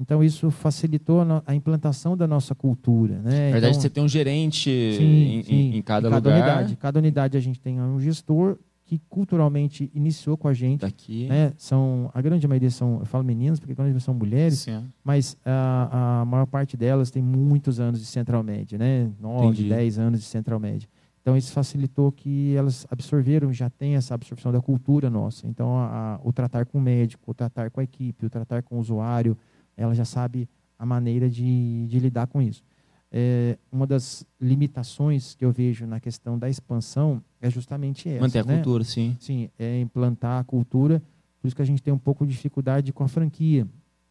Então, 0.00 0.24
isso 0.24 0.50
facilitou 0.50 1.20
a, 1.46 1.54
implantação 1.54 2.16
da 2.16 2.26
nossa 2.26 2.54
cultura. 2.54 3.18
Né? 3.22 3.46
Na 3.46 3.52
verdade, 3.52 3.66
então, 3.72 3.80
você 3.82 3.90
tem 3.90 4.02
um 4.02 4.08
gerente 4.08 4.70
sim, 4.96 5.38
em, 5.38 5.42
sim, 5.42 5.54
em- 5.54 5.76
em 5.76 5.82
cada 5.82 6.08
lugar. 6.08 6.32
unidade. 6.32 6.76
Cada 6.76 6.98
unidade 6.98 7.36
a 7.36 7.40
gente 7.40 7.60
tem 7.60 7.78
um 7.80 8.00
gestor 8.00 8.56
que 8.86 8.98
culturalmente 9.08 9.88
iniciou 9.94 10.36
com 10.36 10.48
a 10.48 10.54
gente. 10.54 10.80
Daqui. 10.80 11.28
Né? 11.28 11.52
São, 11.58 12.10
a 12.14 12.20
grande 12.22 12.48
maioria 12.48 12.70
são, 12.70 12.98
eu 13.00 13.04
falo 13.06 13.22
meninas, 13.22 13.60
porque 13.60 13.74
maioria 13.76 14.00
são 14.00 14.14
mulheres, 14.14 14.60
Sim. 14.60 14.82
mas 15.04 15.36
a, 15.44 16.22
a 16.22 16.24
maior 16.24 16.46
parte 16.46 16.76
delas 16.76 17.10
tem 17.10 17.22
muitos 17.22 17.78
anos 17.78 18.00
de 18.00 18.06
Central 18.06 18.42
Média, 18.42 18.76
né? 18.78 19.10
9, 19.20 19.46
Entendi. 19.48 19.68
10 19.68 19.98
anos 19.98 20.18
de 20.20 20.26
Central 20.26 20.58
Média. 20.58 20.88
Então, 21.22 21.36
isso 21.36 21.52
facilitou 21.52 22.10
que 22.10 22.54
elas 22.56 22.86
absorveram, 22.90 23.52
já 23.52 23.68
tem 23.68 23.94
essa 23.94 24.14
absorção 24.14 24.50
da 24.50 24.60
cultura 24.60 25.10
nossa. 25.10 25.46
Então, 25.46 25.76
a- 25.76 26.18
o 26.24 26.32
tratar 26.32 26.64
com 26.64 26.78
o 26.78 26.80
médico, 26.80 27.30
o 27.30 27.34
tratar 27.34 27.70
com 27.70 27.78
a 27.78 27.84
equipe, 27.84 28.24
o 28.26 28.30
tratar 28.30 28.62
com 28.62 28.76
o 28.76 28.80
usuário, 28.80 29.36
ela 29.80 29.94
já 29.94 30.04
sabe 30.04 30.48
a 30.78 30.84
maneira 30.84 31.28
de, 31.28 31.86
de 31.86 31.98
lidar 31.98 32.26
com 32.26 32.40
isso. 32.42 32.62
É, 33.10 33.58
uma 33.72 33.86
das 33.86 34.24
limitações 34.40 35.34
que 35.34 35.44
eu 35.44 35.50
vejo 35.50 35.86
na 35.86 35.98
questão 35.98 36.38
da 36.38 36.48
expansão 36.48 37.22
é 37.40 37.50
justamente 37.50 38.08
essa. 38.08 38.20
Manter 38.20 38.40
a 38.40 38.44
né? 38.44 38.56
cultura, 38.56 38.84
sim. 38.84 39.16
Sim, 39.18 39.48
é 39.58 39.80
implantar 39.80 40.40
a 40.40 40.44
cultura. 40.44 41.02
Por 41.40 41.48
isso 41.48 41.56
que 41.56 41.62
a 41.62 41.64
gente 41.64 41.82
tem 41.82 41.92
um 41.92 41.98
pouco 41.98 42.26
de 42.26 42.32
dificuldade 42.32 42.92
com 42.92 43.02
a 43.02 43.08
franquia. 43.08 43.66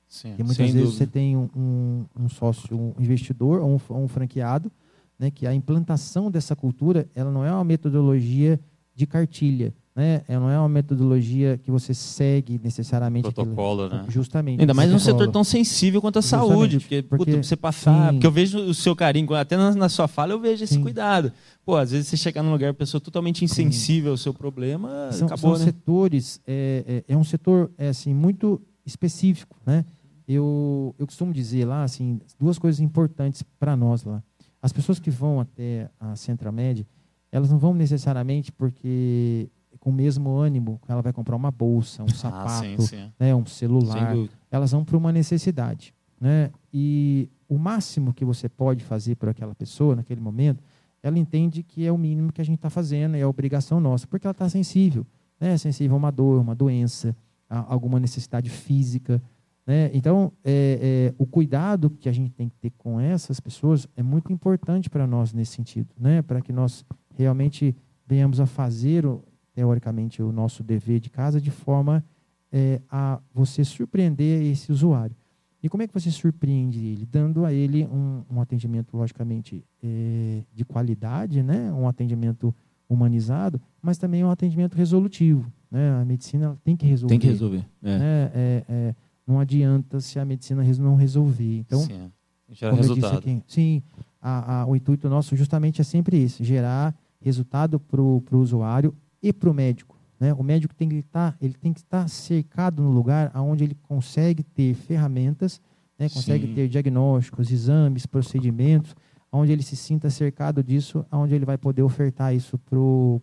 Sim. 0.08 0.30
Porque 0.30 0.44
muitas 0.44 0.58
vezes 0.58 0.82
dúvida. 0.82 0.98
você 0.98 1.08
tem 1.08 1.38
um, 1.38 1.48
um, 1.56 2.06
um 2.24 2.30
sócio, 2.30 2.76
um 2.76 2.94
investidor 3.00 3.62
ou 3.62 3.80
um, 3.90 4.04
um 4.04 4.08
franqueado, 4.08 4.72
né, 5.20 5.30
que 5.30 5.46
a 5.46 5.54
implantação 5.54 6.32
dessa 6.32 6.56
cultura 6.56 7.08
ela 7.14 7.32
não 7.32 7.46
é 7.46 7.52
uma 7.52 7.64
metodologia 7.64 8.60
de 8.96 9.06
cartilha, 9.06 9.74
né? 10.00 10.22
Ela 10.30 10.40
não 10.40 10.50
é 10.50 10.58
uma 10.58 10.70
metodologia 10.70 11.60
que 11.62 11.70
você 11.70 11.94
segue 11.94 12.58
necessariamente. 12.64 13.28
aquilo. 13.28 13.48
Protocolo, 13.48 13.90
né? 13.90 14.06
Justamente. 14.08 14.62
Ainda 14.62 14.74
mais 14.74 14.90
num 14.90 14.98
setor 14.98 15.30
tão 15.30 15.44
sensível 15.44 16.00
quanto 16.00 16.20
a 16.20 16.22
Justamente, 16.22 16.50
saúde, 16.50 16.80
porque, 16.80 17.02
porque- 17.04 17.26
puta, 17.26 17.44
você 17.44 17.56
passar, 17.58 18.08
sim. 18.08 18.14
porque 18.14 18.26
eu 18.28 18.32
vejo 18.32 18.58
o 18.60 18.74
seu 18.74 18.96
carinho, 18.96 19.34
até 19.36 19.58
na, 19.58 19.76
na 19.76 19.90
sua 19.90 20.08
fala 20.08 20.32
eu 20.32 20.40
vejo 20.40 20.64
esse 20.64 20.76
Sim. 20.76 20.82
cuidado. 20.82 21.34
Pô, 21.66 21.76
às 21.76 21.92
vezes 21.92 22.08
você 22.08 22.16
chegar 22.16 22.42
num 22.42 22.52
lugar, 22.52 22.70
a 22.70 22.74
pessoa 22.74 23.02
totalmente 23.02 23.44
insensível 23.44 24.12
ao 24.12 24.18
seu 24.18 24.34
problema, 24.34 25.12
são, 25.12 25.28
acabou, 25.28 25.58
são 25.58 25.66
né? 25.66 25.72
setores, 25.72 26.40
é, 26.48 27.04
é, 27.10 27.14
é 27.14 27.18
um 27.18 27.24
setor 27.26 27.70
é, 27.78 27.90
assim, 27.90 28.14
muito 28.14 28.62
específico. 28.86 29.58
Né? 29.66 29.84
Eu, 30.26 30.96
eu 30.98 31.06
costumo 31.06 31.34
dizer 31.34 31.66
lá 31.66 31.84
assim, 31.84 32.22
duas 32.40 32.58
coisas 32.58 32.80
importantes 32.80 33.44
para 33.60 33.76
nós 33.76 34.06
lá. 34.06 34.24
As 34.62 34.72
pessoas 34.72 34.98
que 34.98 35.10
vão 35.10 35.42
até 35.42 35.90
a 36.00 36.16
Central 36.16 36.54
Média, 36.54 36.86
elas 37.32 37.52
não 37.52 37.60
vão 37.60 37.74
necessariamente 37.74 38.52
porque 38.52 39.50
com 39.80 39.90
o 39.90 39.94
mesmo 39.94 40.36
ânimo 40.38 40.80
ela 40.88 41.02
vai 41.02 41.14
comprar 41.14 41.36
uma 41.36 41.52
bolsa, 41.52 42.04
um 42.04 42.08
Ah, 42.08 42.14
sapato, 42.16 42.66
sim, 42.66 42.78
sim. 42.80 43.12
né, 43.20 43.34
um 43.34 43.46
celular. 43.46 44.16
Elas 44.52 44.72
vão 44.72 44.84
para 44.84 44.98
uma 44.98 45.12
necessidade. 45.12 45.94
Né? 46.20 46.52
E 46.74 47.30
o 47.48 47.58
máximo 47.58 48.14
que 48.14 48.26
você 48.26 48.50
pode 48.50 48.84
fazer 48.84 49.16
por 49.16 49.30
aquela 49.30 49.56
pessoa 49.56 49.96
naquele 49.96 50.20
momento, 50.20 50.62
ela 51.02 51.18
entende 51.18 51.64
que 51.64 51.86
é 51.86 51.92
o 51.92 51.98
mínimo 51.98 52.32
que 52.34 52.42
a 52.42 52.44
gente 52.44 52.58
está 52.58 52.70
fazendo, 52.70 53.16
é 53.16 53.22
a 53.22 53.28
obrigação 53.30 53.80
nossa, 53.80 54.06
porque 54.06 54.28
ela 54.28 54.32
está 54.34 54.50
sensível. 54.50 55.06
Né? 55.40 55.58
Sensível 55.58 55.96
a 55.96 55.98
uma 55.98 56.12
dor, 56.12 56.42
uma 56.42 56.54
doença, 56.54 57.16
a 57.50 57.72
alguma 57.74 58.00
necessidade 58.02 58.50
física. 58.50 59.22
Né? 59.66 59.90
Então, 59.94 60.34
é, 60.44 61.12
é, 61.12 61.14
o 61.18 61.26
cuidado 61.26 61.90
que 61.90 62.10
a 62.10 62.12
gente 62.12 62.32
tem 62.32 62.50
que 62.50 62.58
ter 62.58 62.72
com 62.78 63.00
essas 63.00 63.40
pessoas 63.40 63.88
é 63.96 64.04
muito 64.04 64.34
importante 64.34 64.90
para 64.90 65.08
nós 65.08 65.32
nesse 65.32 65.54
sentido, 65.54 65.88
né? 65.98 66.22
para 66.22 66.42
que 66.42 66.52
nós 66.52 66.84
realmente 67.16 67.74
venhamos 68.06 68.40
a 68.42 68.46
fazer, 68.46 69.06
o- 69.06 69.24
teoricamente, 69.60 70.24
o 70.24 70.32
nosso 70.32 70.64
dever 70.64 71.02
de 71.02 71.10
casa 71.10 71.42
de 71.42 71.52
forma 71.52 72.02
é, 72.50 72.82
a 72.90 73.20
você 73.34 73.66
surpreender 73.66 74.42
esse 74.44 74.72
usuário. 74.72 75.14
E 75.62 75.68
como 75.68 75.84
é 75.84 75.88
que 75.88 75.94
você 75.94 76.10
surpreende 76.10 76.80
ele? 76.80 77.06
Dando 77.06 77.44
a 77.44 77.52
ele 77.52 77.86
um, 77.88 78.24
um 78.32 78.40
atendimento, 78.40 78.96
logicamente, 78.96 79.62
é, 79.84 80.44
de 80.56 80.64
qualidade, 80.64 81.44
né? 81.44 81.74
um 81.74 81.90
atendimento 81.90 82.56
humanizado, 82.88 83.60
mas 83.82 83.98
também 83.98 84.24
um 84.24 84.32
atendimento 84.32 84.76
resolutivo. 84.76 85.52
Né? 85.70 85.92
A 86.02 86.06
medicina 86.06 86.58
tem 86.64 86.78
que 86.78 86.86
resolver. 86.86 87.12
Tem 87.14 87.20
que 87.20 87.28
resolver. 87.28 87.66
É. 87.84 87.98
né? 88.00 88.32
É, 88.34 88.64
é, 88.70 88.96
não 89.28 89.42
adianta 89.42 90.00
se 90.00 90.18
a 90.18 90.24
medicina 90.24 90.64
não 90.80 90.96
resolver. 90.96 91.58
Então, 91.60 91.82
sim. 91.82 92.10
Gera 92.52 92.72
eu 92.74 92.78
disse 92.78 92.94
resultado. 92.96 93.18
aqui, 93.20 93.44
sim, 93.46 93.84
a- 94.22 94.62
a- 94.62 94.66
o 94.66 94.76
intuito 94.76 95.08
nosso 95.10 95.36
justamente 95.36 95.82
é 95.82 95.84
sempre 95.84 96.18
esse, 96.18 96.44
gerar 96.46 96.96
resultado 97.22 97.78
para 97.80 98.02
o 98.02 98.24
usuário 98.32 98.96
e 99.22 99.34
para 99.34 99.50
o 99.50 99.54
médico. 99.54 99.98
Né? 100.20 100.34
O 100.34 100.44
médico 100.44 100.76
tem 100.76 100.90
que 100.90 100.96
estar, 100.96 101.38
ele 101.42 101.54
tem 101.54 101.72
que 101.72 101.80
estar 101.80 102.08
cercado 102.10 102.82
no 102.82 102.92
lugar 102.92 103.32
onde 103.36 103.64
ele 103.64 103.76
consegue 103.84 104.44
ter 104.44 104.74
ferramentas, 104.74 105.62
né? 105.98 106.10
consegue 106.10 106.48
Sim. 106.48 106.54
ter 106.54 106.68
diagnósticos, 106.68 107.52
exames, 107.52 108.06
procedimentos, 108.06 108.96
onde 109.32 109.52
ele 109.52 109.64
se 109.64 109.76
sinta 109.76 110.10
cercado 110.10 110.64
disso, 110.64 111.06
onde 111.12 111.36
ele 111.36 111.46
vai 111.46 111.58
poder 111.58 111.84
ofertar 111.84 112.36
isso 112.36 112.58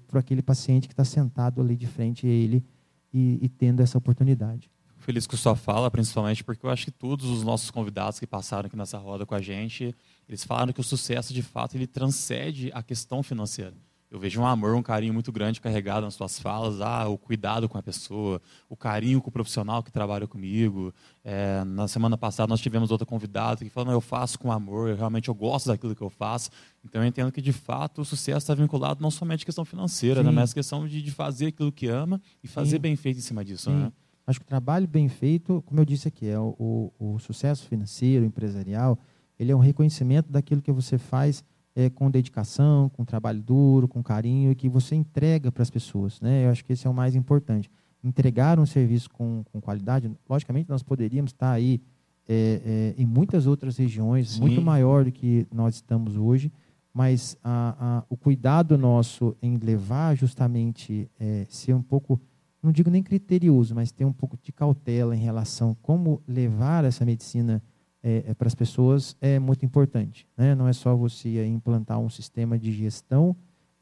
para 0.08 0.20
aquele 0.20 0.40
paciente 0.40 0.86
que 0.86 0.94
está 0.94 1.04
sentado 1.04 1.60
ali 1.60 1.76
de 1.76 1.86
frente 1.86 2.26
a 2.26 2.30
ele 2.30 2.64
e, 3.12 3.38
e 3.42 3.48
tendo 3.48 3.80
essa 3.80 3.98
oportunidade. 3.98 4.70
Feliz 4.98 5.26
com 5.26 5.36
sua 5.36 5.54
fala, 5.54 5.90
principalmente 5.90 6.42
porque 6.42 6.64
eu 6.64 6.70
acho 6.70 6.86
que 6.86 6.90
todos 6.90 7.28
os 7.28 7.42
nossos 7.44 7.70
convidados 7.70 8.18
que 8.18 8.26
passaram 8.26 8.66
aqui 8.66 8.76
nessa 8.76 8.98
roda 8.98 9.26
com 9.26 9.34
a 9.34 9.40
gente, 9.40 9.94
eles 10.28 10.42
falaram 10.42 10.72
que 10.72 10.80
o 10.80 10.84
sucesso, 10.84 11.32
de 11.32 11.42
fato, 11.42 11.76
ele 11.76 11.86
transcende 11.86 12.70
a 12.72 12.82
questão 12.82 13.22
financeira. 13.22 13.74
Eu 14.10 14.20
vejo 14.20 14.40
um 14.40 14.46
amor, 14.46 14.74
um 14.76 14.82
carinho 14.82 15.12
muito 15.12 15.32
grande 15.32 15.60
carregado 15.60 16.02
nas 16.04 16.14
suas 16.14 16.38
falas, 16.38 16.80
ah, 16.80 17.08
o 17.08 17.18
cuidado 17.18 17.68
com 17.68 17.76
a 17.76 17.82
pessoa, 17.82 18.40
o 18.68 18.76
carinho 18.76 19.20
com 19.20 19.28
o 19.28 19.32
profissional 19.32 19.82
que 19.82 19.90
trabalha 19.90 20.28
comigo. 20.28 20.94
É, 21.24 21.64
na 21.64 21.88
semana 21.88 22.16
passada 22.16 22.48
nós 22.48 22.60
tivemos 22.60 22.92
outra 22.92 23.04
convidada 23.04 23.64
que 23.64 23.70
falou, 23.70 23.88
não, 23.88 23.92
eu 23.92 24.00
faço 24.00 24.38
com 24.38 24.52
amor, 24.52 24.90
eu 24.90 24.96
realmente 24.96 25.28
eu 25.28 25.34
gosto 25.34 25.66
daquilo 25.66 25.94
que 25.94 26.02
eu 26.02 26.10
faço. 26.10 26.50
Então 26.84 27.02
eu 27.02 27.08
entendo 27.08 27.32
que, 27.32 27.42
de 27.42 27.52
fato, 27.52 28.00
o 28.00 28.04
sucesso 28.04 28.38
está 28.38 28.54
vinculado 28.54 29.02
não 29.02 29.10
somente 29.10 29.42
à 29.42 29.46
questão 29.46 29.64
financeira, 29.64 30.22
né, 30.22 30.30
mas 30.30 30.52
à 30.52 30.54
questão 30.54 30.86
de, 30.86 31.02
de 31.02 31.10
fazer 31.10 31.48
aquilo 31.48 31.72
que 31.72 31.88
ama 31.88 32.20
e 32.44 32.46
fazer 32.46 32.76
Sim. 32.76 32.82
bem 32.82 32.94
feito 32.94 33.18
em 33.18 33.22
cima 33.22 33.44
disso. 33.44 33.70
Sim. 33.70 33.76
Né? 33.76 33.92
Acho 34.24 34.38
que 34.38 34.44
o 34.44 34.48
trabalho 34.48 34.86
bem 34.86 35.08
feito, 35.08 35.62
como 35.66 35.80
eu 35.80 35.84
disse 35.84 36.06
aqui, 36.06 36.28
é 36.28 36.38
o, 36.38 36.92
o, 36.98 37.14
o 37.14 37.18
sucesso 37.18 37.66
financeiro, 37.66 38.24
empresarial, 38.24 38.98
ele 39.38 39.52
é 39.52 39.56
um 39.56 39.60
reconhecimento 39.60 40.30
daquilo 40.30 40.62
que 40.62 40.72
você 40.72 40.96
faz 40.96 41.44
é, 41.76 41.90
com 41.90 42.10
dedicação, 42.10 42.88
com 42.88 43.04
trabalho 43.04 43.42
duro, 43.42 43.86
com 43.86 44.02
carinho 44.02 44.50
e 44.50 44.54
que 44.54 44.66
você 44.66 44.94
entrega 44.94 45.52
para 45.52 45.62
as 45.62 45.68
pessoas. 45.68 46.18
Né? 46.22 46.46
Eu 46.46 46.50
acho 46.50 46.64
que 46.64 46.72
esse 46.72 46.86
é 46.86 46.90
o 46.90 46.94
mais 46.94 47.14
importante. 47.14 47.70
Entregar 48.02 48.58
um 48.58 48.64
serviço 48.64 49.10
com, 49.10 49.44
com 49.52 49.60
qualidade, 49.60 50.10
logicamente 50.26 50.70
nós 50.70 50.82
poderíamos 50.82 51.32
estar 51.32 51.52
aí 51.52 51.82
é, 52.26 52.94
é, 52.96 53.02
em 53.02 53.04
muitas 53.04 53.46
outras 53.46 53.76
regiões, 53.76 54.30
Sim. 54.30 54.40
muito 54.40 54.62
maior 54.62 55.04
do 55.04 55.12
que 55.12 55.46
nós 55.52 55.74
estamos 55.74 56.16
hoje, 56.16 56.50
mas 56.94 57.36
a, 57.44 57.98
a, 57.98 58.04
o 58.08 58.16
cuidado 58.16 58.78
nosso 58.78 59.36
em 59.42 59.58
levar 59.58 60.16
justamente, 60.16 61.10
é, 61.20 61.46
ser 61.50 61.74
um 61.74 61.82
pouco, 61.82 62.18
não 62.62 62.72
digo 62.72 62.88
nem 62.88 63.02
criterioso, 63.02 63.74
mas 63.74 63.92
ter 63.92 64.06
um 64.06 64.12
pouco 64.12 64.38
de 64.42 64.50
cautela 64.50 65.14
em 65.14 65.20
relação 65.20 65.72
a 65.72 65.74
como 65.82 66.22
levar 66.26 66.84
essa 66.84 67.04
medicina 67.04 67.62
é, 68.06 68.22
é, 68.28 68.34
para 68.34 68.46
as 68.46 68.54
pessoas 68.54 69.16
é 69.20 69.36
muito 69.36 69.66
importante. 69.66 70.28
Né? 70.36 70.54
Não 70.54 70.68
é 70.68 70.72
só 70.72 70.94
você 70.94 71.44
implantar 71.44 71.98
um 71.98 72.08
sistema 72.08 72.56
de 72.56 72.70
gestão, 72.70 73.34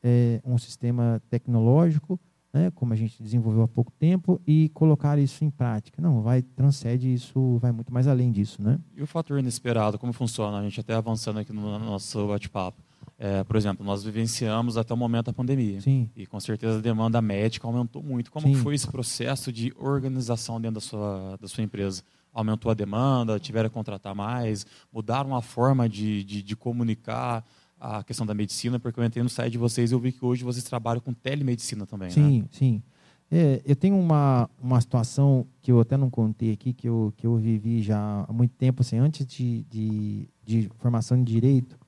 é, 0.02 0.40
um 0.46 0.56
sistema 0.56 1.20
tecnológico, 1.28 2.18
né, 2.50 2.70
como 2.74 2.92
a 2.92 2.96
gente 2.96 3.22
desenvolveu 3.22 3.64
há 3.64 3.68
pouco 3.68 3.92
tempo, 3.98 4.40
e 4.46 4.70
colocar 4.72 5.18
isso 5.18 5.44
em 5.44 5.50
prática. 5.50 6.00
Não, 6.00 6.22
vai 6.22 6.40
transcende 6.40 7.12
isso, 7.12 7.58
vai 7.58 7.70
muito 7.70 7.92
mais 7.92 8.06
além 8.06 8.30
disso. 8.32 8.62
Né? 8.62 8.78
E 8.96 9.02
o 9.02 9.06
fator 9.06 9.38
inesperado, 9.38 9.98
como 9.98 10.12
funciona? 10.12 10.58
A 10.58 10.62
gente 10.62 10.80
até 10.80 10.94
avançando 10.94 11.40
aqui 11.40 11.52
no 11.52 11.78
nosso 11.78 12.26
bate-papo. 12.26 12.80
É, 13.18 13.44
por 13.44 13.56
exemplo, 13.56 13.84
nós 13.84 14.02
vivenciamos 14.04 14.76
até 14.78 14.94
o 14.94 14.96
momento 14.96 15.26
da 15.26 15.32
pandemia. 15.32 15.80
Sim. 15.80 16.08
E 16.16 16.26
com 16.26 16.40
certeza 16.40 16.78
a 16.78 16.80
demanda 16.80 17.20
médica 17.20 17.66
aumentou 17.66 18.02
muito. 18.02 18.30
Como 18.30 18.46
Sim. 18.46 18.54
foi 18.54 18.74
esse 18.74 18.88
processo 18.88 19.52
de 19.52 19.72
organização 19.76 20.60
dentro 20.60 20.76
da 20.76 20.80
sua, 20.80 21.36
da 21.40 21.46
sua 21.46 21.62
empresa? 21.62 22.02
Aumentou 22.34 22.70
a 22.70 22.74
demanda? 22.74 23.38
Tiveram 23.38 23.70
que 23.70 23.74
contratar 23.74 24.14
mais? 24.14 24.66
Mudaram 24.92 25.34
a 25.34 25.40
forma 25.40 25.88
de, 25.88 26.22
de, 26.24 26.42
de 26.42 26.56
comunicar 26.56 27.42
a 27.80 28.02
questão 28.02 28.26
da 28.26 28.34
medicina? 28.34 28.78
Porque 28.78 28.98
eu 29.00 29.04
entrei 29.04 29.22
no 29.22 29.28
site 29.30 29.52
de 29.52 29.58
vocês 29.58 29.90
e 29.90 29.94
eu 29.94 30.00
vi 30.00 30.12
que 30.12 30.24
hoje 30.24 30.44
vocês 30.44 30.64
trabalham 30.64 31.00
com 31.00 31.12
telemedicina 31.14 31.86
também, 31.86 32.10
Sim, 32.10 32.42
né? 32.42 32.48
sim. 32.50 32.82
É, 33.30 33.62
eu 33.64 33.74
tenho 33.74 33.98
uma, 33.98 34.48
uma 34.60 34.80
situação 34.80 35.46
que 35.62 35.72
eu 35.72 35.80
até 35.80 35.96
não 35.96 36.10
contei 36.10 36.52
aqui, 36.52 36.72
que 36.72 36.88
eu, 36.88 37.12
que 37.16 37.26
eu 37.26 37.36
vivi 37.36 37.82
já 37.82 38.24
há 38.28 38.32
muito 38.32 38.54
tempo, 38.54 38.82
assim, 38.82 38.98
antes 38.98 39.26
de, 39.26 39.64
de, 39.64 40.28
de 40.44 40.70
formação 40.78 41.16
de 41.16 41.32
direito 41.32 41.78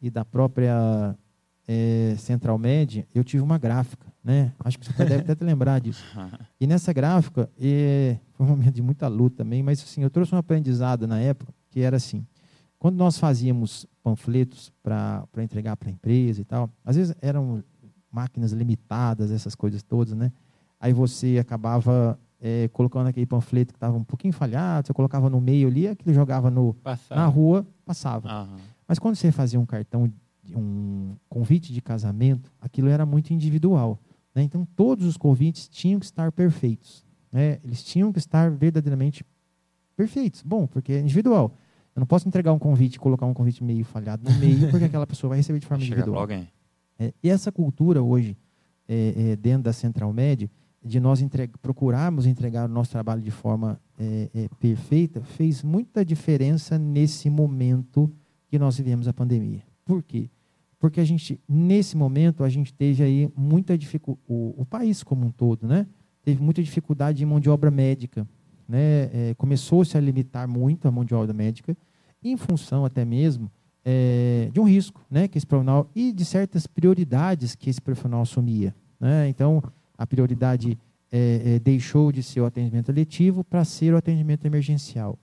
e 0.00 0.10
da 0.10 0.24
própria 0.24 1.16
é, 1.66 2.14
Central 2.18 2.58
Med, 2.58 3.06
eu 3.14 3.24
tive 3.24 3.42
uma 3.42 3.58
gráfica, 3.58 4.06
né? 4.22 4.52
Acho 4.64 4.78
que 4.78 4.86
você 4.86 5.04
deve 5.04 5.22
até 5.22 5.34
te 5.34 5.44
lembrar 5.44 5.80
disso. 5.80 6.04
E 6.60 6.66
nessa 6.66 6.92
gráfica, 6.92 7.50
é, 7.60 8.16
foi 8.44 8.54
um 8.54 8.56
momento 8.56 8.74
de 8.74 8.82
muita 8.82 9.08
luta 9.08 9.38
também, 9.38 9.62
mas 9.62 9.82
assim, 9.82 10.02
eu 10.02 10.10
trouxe 10.10 10.34
um 10.34 10.38
aprendizado 10.38 11.06
na 11.06 11.20
época, 11.20 11.52
que 11.70 11.80
era 11.80 11.96
assim, 11.96 12.26
quando 12.78 12.96
nós 12.96 13.18
fazíamos 13.18 13.86
panfletos 14.02 14.72
para 14.82 15.26
entregar 15.38 15.76
para 15.76 15.88
a 15.88 15.92
empresa 15.92 16.40
e 16.40 16.44
tal, 16.44 16.68
às 16.84 16.96
vezes 16.96 17.14
eram 17.20 17.62
máquinas 18.10 18.52
limitadas, 18.52 19.30
essas 19.30 19.54
coisas 19.54 19.82
todas, 19.82 20.14
né? 20.14 20.32
Aí 20.80 20.92
você 20.92 21.38
acabava 21.38 22.18
é, 22.40 22.68
colocando 22.72 23.06
aquele 23.06 23.24
panfleto 23.24 23.72
que 23.72 23.76
estava 23.76 23.96
um 23.96 24.02
pouquinho 24.02 24.32
falhado, 24.34 24.88
você 24.88 24.92
colocava 24.92 25.30
no 25.30 25.40
meio 25.40 25.68
ali, 25.68 25.86
aquilo 25.86 26.12
jogava 26.12 26.50
no, 26.50 26.76
na 27.16 27.26
rua, 27.26 27.66
passava. 27.84 28.28
Mas 28.86 28.98
quando 28.98 29.14
você 29.14 29.30
fazia 29.30 29.60
um 29.60 29.64
cartão, 29.64 30.12
um 30.54 31.14
convite 31.28 31.72
de 31.72 31.80
casamento, 31.80 32.52
aquilo 32.60 32.88
era 32.88 33.06
muito 33.06 33.32
individual. 33.32 34.00
Né? 34.34 34.42
Então, 34.42 34.66
todos 34.74 35.06
os 35.06 35.16
convites 35.16 35.68
tinham 35.68 36.00
que 36.00 36.06
estar 36.06 36.32
perfeitos. 36.32 37.04
Né? 37.32 37.58
Eles 37.64 37.82
tinham 37.82 38.12
que 38.12 38.18
estar 38.18 38.50
verdadeiramente 38.50 39.24
perfeitos. 39.96 40.42
Bom, 40.42 40.66
porque 40.66 40.92
é 40.92 41.00
individual. 41.00 41.56
Eu 41.96 42.00
não 42.00 42.06
posso 42.06 42.28
entregar 42.28 42.52
um 42.52 42.58
convite 42.58 42.96
e 42.96 42.98
colocar 42.98 43.26
um 43.26 43.34
convite 43.34 43.64
meio 43.64 43.84
falhado 43.84 44.30
no 44.30 44.38
meio, 44.38 44.70
porque 44.70 44.84
aquela 44.84 45.06
pessoa 45.06 45.30
vai 45.30 45.38
receber 45.38 45.58
de 45.58 45.66
forma 45.66 45.82
Chega 45.84 45.96
individual. 45.96 46.20
alguém. 46.20 46.48
É, 46.98 47.12
e 47.22 47.28
essa 47.28 47.50
cultura 47.50 48.02
hoje, 48.02 48.36
é, 48.88 49.14
é, 49.32 49.36
dentro 49.36 49.64
da 49.64 49.72
Central 49.72 50.12
Med, 50.12 50.50
de 50.84 51.00
nós 51.00 51.24
procurarmos 51.60 52.26
entregar 52.26 52.68
o 52.68 52.72
nosso 52.72 52.90
trabalho 52.90 53.22
de 53.22 53.30
forma 53.30 53.80
é, 53.98 54.30
é, 54.34 54.48
perfeita, 54.58 55.22
fez 55.22 55.62
muita 55.62 56.04
diferença 56.04 56.76
nesse 56.78 57.30
momento 57.30 58.12
que 58.48 58.58
nós 58.58 58.76
vivemos 58.76 59.06
a 59.06 59.12
pandemia. 59.12 59.62
Por 59.84 60.02
quê? 60.02 60.28
Porque 60.78 61.00
a 61.00 61.04
gente, 61.04 61.40
nesse 61.48 61.96
momento, 61.96 62.42
a 62.42 62.48
gente 62.48 62.74
teve 62.74 63.04
aí 63.04 63.32
muita 63.36 63.78
dificuldade, 63.78 64.24
o, 64.26 64.62
o 64.62 64.66
país 64.66 65.04
como 65.04 65.26
um 65.26 65.30
todo, 65.30 65.66
né? 65.66 65.86
Teve 66.22 66.42
muita 66.42 66.62
dificuldade 66.62 67.22
em 67.22 67.26
mão 67.26 67.40
de 67.40 67.50
obra 67.50 67.70
médica, 67.70 68.26
né? 68.68 69.10
É, 69.12 69.34
Começou-se 69.36 69.96
a 69.96 70.00
limitar 70.00 70.48
muito 70.48 70.86
a 70.86 70.90
mão 70.90 71.04
de 71.04 71.14
obra 71.14 71.32
médica, 71.32 71.76
em 72.22 72.36
função 72.36 72.84
até 72.84 73.04
mesmo 73.04 73.50
é, 73.84 74.48
de 74.52 74.60
um 74.60 74.64
risco, 74.64 75.04
né, 75.10 75.26
que 75.26 75.36
esse 75.36 75.46
profissional 75.46 75.90
e 75.94 76.12
de 76.12 76.24
certas 76.24 76.66
prioridades 76.66 77.54
que 77.54 77.68
esse 77.68 77.80
profissional 77.80 78.22
assumia, 78.22 78.74
né? 78.98 79.28
Então, 79.28 79.62
a 79.98 80.06
prioridade 80.06 80.78
é, 81.10 81.54
é, 81.54 81.58
deixou 81.58 82.12
de 82.12 82.22
ser 82.22 82.40
o 82.40 82.46
atendimento 82.46 82.92
letivo 82.92 83.44
para 83.44 83.64
ser 83.64 83.92
o 83.92 83.96
atendimento 83.96 84.46
emergencial. 84.46 85.18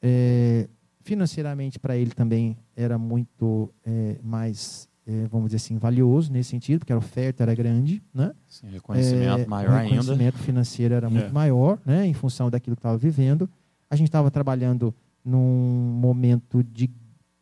É, 0.00 0.68
financeiramente, 1.00 1.78
para 1.78 1.96
ele 1.96 2.10
também 2.10 2.56
era 2.76 2.98
muito 2.98 3.72
é, 3.84 4.16
mais, 4.22 4.88
vamos 5.30 5.48
dizer 5.48 5.56
assim, 5.56 5.78
valioso 5.78 6.32
nesse 6.32 6.50
sentido, 6.50 6.80
porque 6.80 6.92
a 6.92 6.96
oferta 6.96 7.42
era 7.42 7.54
grande, 7.54 8.02
né? 8.14 8.32
Sim, 8.46 8.68
reconhecimento 8.68 9.40
É, 9.40 9.46
maior 9.46 9.70
o 9.72 9.74
ainda. 9.74 9.94
reconhecimento 9.96 10.38
financeiro 10.38 10.94
era 10.94 11.10
muito 11.10 11.26
É. 11.26 11.30
maior, 11.32 11.78
né, 11.84 12.06
em 12.06 12.14
função 12.14 12.48
daquilo 12.50 12.76
que 12.76 12.80
estava 12.80 12.96
vivendo. 12.96 13.48
A 13.90 13.96
gente 13.96 14.08
estava 14.08 14.30
trabalhando 14.30 14.94
num 15.24 15.98
momento 16.00 16.62
de 16.62 16.88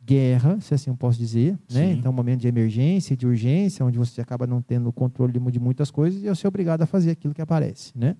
guerra, 0.03 0.59
se 0.61 0.75
assim 0.75 0.91
eu 0.91 0.97
posso 0.97 1.19
dizer, 1.19 1.53
né? 1.71 1.93
Sim. 1.93 1.99
Então, 1.99 2.11
um 2.11 2.15
momento 2.15 2.41
de 2.41 2.49
emergência, 2.49 3.17
de 3.17 3.27
urgência, 3.27 3.85
onde 3.85 3.97
você 3.99 4.21
acaba 4.21 4.47
não 4.47 4.61
tendo 4.61 4.89
o 4.89 4.93
controle 4.93 5.33
de 5.33 5.39
mu- 5.39 5.51
de 5.53 5.61
muitas 5.61 5.91
coisas 5.91 6.23
e 6.23 6.29
é 6.29 6.49
obrigado 6.49 6.83
a 6.83 6.87
fazer 6.87 7.11
aquilo 7.13 7.33
que 7.35 7.41
aparece, 7.43 7.93
né? 7.97 8.17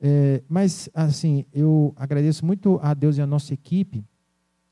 É, 0.00 0.42
mas, 0.48 0.88
assim, 0.94 1.44
eu 1.52 1.92
agradeço 1.96 2.44
muito 2.44 2.78
a 2.82 2.94
Deus 2.94 3.16
e 3.16 3.20
a 3.22 3.26
nossa 3.26 3.52
equipe 3.54 4.04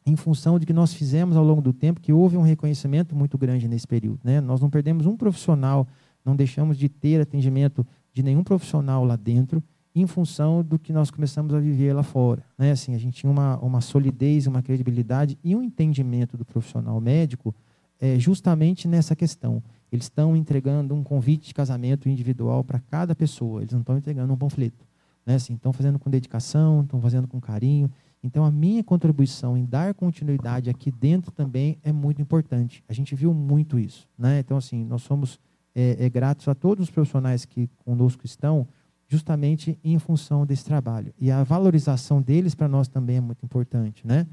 em 0.05 0.17
função 0.17 0.59
de 0.59 0.67
que 0.67 0.73
nós 0.73 0.93
fizemos 0.93 1.37
ao 1.37 1.45
longo 1.45 1.63
do 1.63 1.73
tempo, 1.73 2.01
que 2.01 2.13
houve 2.13 2.37
um 2.37 2.43
reconhecimento 2.43 3.15
muito 3.15 3.39
grande 3.39 3.69
nesse 3.69 3.87
período. 3.87 4.21
Né? 4.25 4.41
Nós 4.41 4.61
não 4.61 4.69
perdemos 4.69 5.07
um 5.07 5.17
profissional, 5.17 5.87
não 6.25 6.35
deixamos 6.35 6.77
de 6.77 6.89
ter 6.89 7.21
atendimento 7.21 7.87
de 8.13 8.23
nenhum 8.23 8.43
profissional 8.43 9.05
lá 9.05 9.17
dentro, 9.17 9.63
em 9.95 10.07
função 10.07 10.63
do 10.63 10.79
que 10.79 10.93
nós 10.93 11.11
começamos 11.11 11.55
a 11.55 11.61
viver 11.61 11.93
lá 11.93 12.03
fora. 12.03 12.43
Né? 12.59 12.73
Assim, 12.73 12.95
a 12.95 12.99
gente 12.99 13.15
tinha 13.15 13.31
uma, 13.31 13.59
uma 13.59 13.81
solidez, 13.81 14.47
uma 14.47 14.63
credibilidade 14.63 15.39
e 15.45 15.55
um 15.55 15.63
entendimento 15.63 16.37
do 16.37 16.45
profissional 16.45 17.01
médico 17.01 17.55
é, 18.01 18.19
justamente 18.19 18.89
nessa 18.89 19.15
questão. 19.15 19.63
Eles 19.91 20.07
estão 20.07 20.35
entregando 20.35 20.95
um 20.95 21.03
convite 21.03 21.49
de 21.49 21.55
casamento 21.55 22.09
individual 22.09 22.65
para 22.65 22.81
cada 22.81 23.15
pessoa, 23.15 23.61
eles 23.61 23.73
não 23.73 23.81
estão 23.81 23.97
entregando 23.97 24.33
um 24.33 24.37
panfleto. 24.37 24.85
Né? 25.25 25.37
Assim, 25.37 25.55
estão 25.55 25.73
fazendo 25.73 25.99
com 25.99 26.11
dedicação, 26.11 26.81
estão 26.83 27.01
fazendo 27.01 27.29
com 27.29 27.41
carinho. 27.41 27.91
Então, 28.23 28.45
a 28.45 28.53
minha 28.53 28.85
contribuição 28.85 29.57
em 29.57 29.65
dar 29.65 29.95
continuidade 29.95 30.71
aqui 30.71 30.93
dentro 30.93 31.33
também 31.33 31.79
é 31.83 31.93
muito 31.93 32.23
importante. 32.23 32.85
A 32.89 32.93
gente 32.93 33.17
viu 33.17 33.35
muito 33.35 33.79
isso. 33.79 34.09
Né? 34.17 34.39
Então, 34.39 34.57
assim, 34.57 34.85
nós 34.85 35.03
somos 35.03 35.41
é, 35.75 35.97
é, 35.99 36.09
gratos 36.09 36.47
a 36.47 36.55
todos 36.55 36.85
os 36.85 36.91
profissionais 36.91 37.45
que 37.45 37.69
conosco 37.85 38.25
estão, 38.25 38.67
justamente 39.09 39.79
em 39.83 39.99
função 39.99 40.47
desse 40.47 40.65
trabalho. 40.65 41.13
E 41.19 41.31
a 41.31 41.43
valorização 41.43 42.23
deles 42.23 42.55
para 42.55 42.69
nós 42.69 42.87
também 42.87 43.17
é 43.17 43.21
muito 43.21 43.45
importante. 43.45 44.07
Né? 44.07 44.27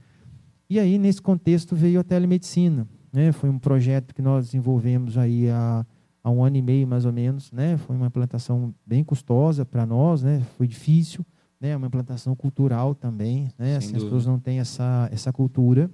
E 0.69 0.79
aí, 0.79 0.99
nesse 0.99 1.21
contexto, 1.21 1.75
veio 1.75 1.99
a 1.99 2.03
telemedicina. 2.03 2.87
Né? 3.11 3.31
Foi 3.31 3.49
um 3.49 3.57
projeto 3.57 4.13
que 4.13 4.21
nós 4.21 4.45
desenvolvemos 4.45 5.17
aí 5.17 5.49
há, 5.49 5.83
há 6.23 6.29
um 6.29 6.43
ano 6.43 6.57
e 6.57 6.61
meio, 6.61 6.87
mais 6.87 7.05
ou 7.05 7.11
menos. 7.11 7.51
Né? 7.51 7.75
Foi 7.77 7.95
uma 7.95 8.05
implantação 8.05 8.71
bem 8.85 9.03
custosa 9.03 9.65
para 9.65 9.83
nós, 9.83 10.21
né? 10.21 10.43
foi 10.55 10.67
difícil 10.67 11.25
né, 11.59 11.75
uma 11.75 11.87
implantação 11.87 12.35
cultural 12.35 12.95
também, 12.95 13.51
né, 13.57 13.75
assim, 13.75 13.95
as 13.95 14.03
pessoas 14.03 14.25
não 14.25 14.39
têm 14.39 14.59
essa, 14.59 15.09
essa 15.11 15.33
cultura. 15.33 15.91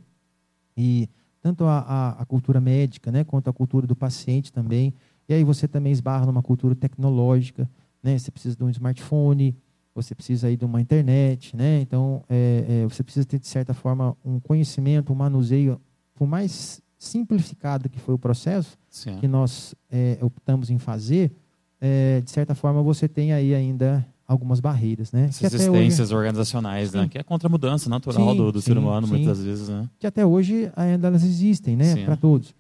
E 0.78 1.10
tanto 1.42 1.66
a, 1.66 1.80
a, 1.80 2.10
a 2.22 2.26
cultura 2.26 2.62
médica, 2.62 3.12
né, 3.12 3.24
quanto 3.24 3.50
a 3.50 3.54
cultura 3.54 3.88
do 3.88 3.96
paciente 3.96 4.52
também, 4.52 4.94
e 5.28 5.34
aí 5.34 5.44
você 5.44 5.68
também 5.68 5.92
esbarra 5.92 6.26
numa 6.26 6.44
cultura 6.44 6.76
tecnológica, 6.76 7.70
né, 8.04 8.18
você 8.18 8.30
precisa 8.30 8.56
de 8.56 8.64
um 8.64 8.70
smartphone, 8.70 9.56
você 9.94 10.14
precisa 10.14 10.48
aí 10.48 10.58
de 10.58 10.66
uma 10.66 10.82
internet, 10.82 11.56
né, 11.56 11.82
então 11.82 12.24
é, 12.30 12.66
é, 12.68 12.84
você 12.84 13.04
precisa 13.04 13.26
ter 13.26 13.40
de 13.40 13.48
certa 13.48 13.74
forma 13.74 14.16
um 14.24 14.40
conhecimento, 14.40 15.12
um 15.12 15.16
manuseio, 15.16 15.82
por 16.14 16.28
mais 16.28 16.82
simplificado 16.98 17.90
que 17.90 18.00
foi 18.00 18.14
o 18.14 18.20
processo, 18.20 18.78
Sim. 18.90 19.18
que 19.18 19.28
nós 19.28 19.74
é, 19.92 20.18
optamos 20.22 20.70
em 20.70 20.78
fazer, 20.78 21.32
é, 21.82 22.22
de 22.22 22.32
certa 22.32 22.54
forma 22.56 22.82
você 22.82 23.08
tem 23.08 23.34
aí 23.34 23.54
ainda 23.54 24.06
algumas 24.28 24.60
barreiras, 24.60 25.12
né? 25.12 25.26
Essas 25.26 25.54
até, 25.54 25.70
hoje, 25.70 25.80
existências 25.80 26.12
organizacionais, 26.12 26.94
né? 26.94 27.04
Sim. 27.04 27.10
Que 27.10 27.18
é 27.20 27.24
contra 27.24 27.48
a 27.48 27.52
mudança 27.52 27.90
natural 27.90 28.32
Sim, 28.32 28.38
do, 28.38 28.52
do 28.52 28.62
ser 28.62 28.74
sim, 28.74 28.80
humano, 28.80 29.06
sim. 29.08 29.14
muitas 29.14 29.44
vezes, 29.44 29.70
né? 29.70 29.88
que 30.00 30.08
até 30.08 30.26
hoje 30.26 30.72
ainda 30.76 31.08
elas 31.08 31.24
existem, 31.24 31.76
né? 31.76 32.04
Para 32.06 32.16
todos. 32.16 32.54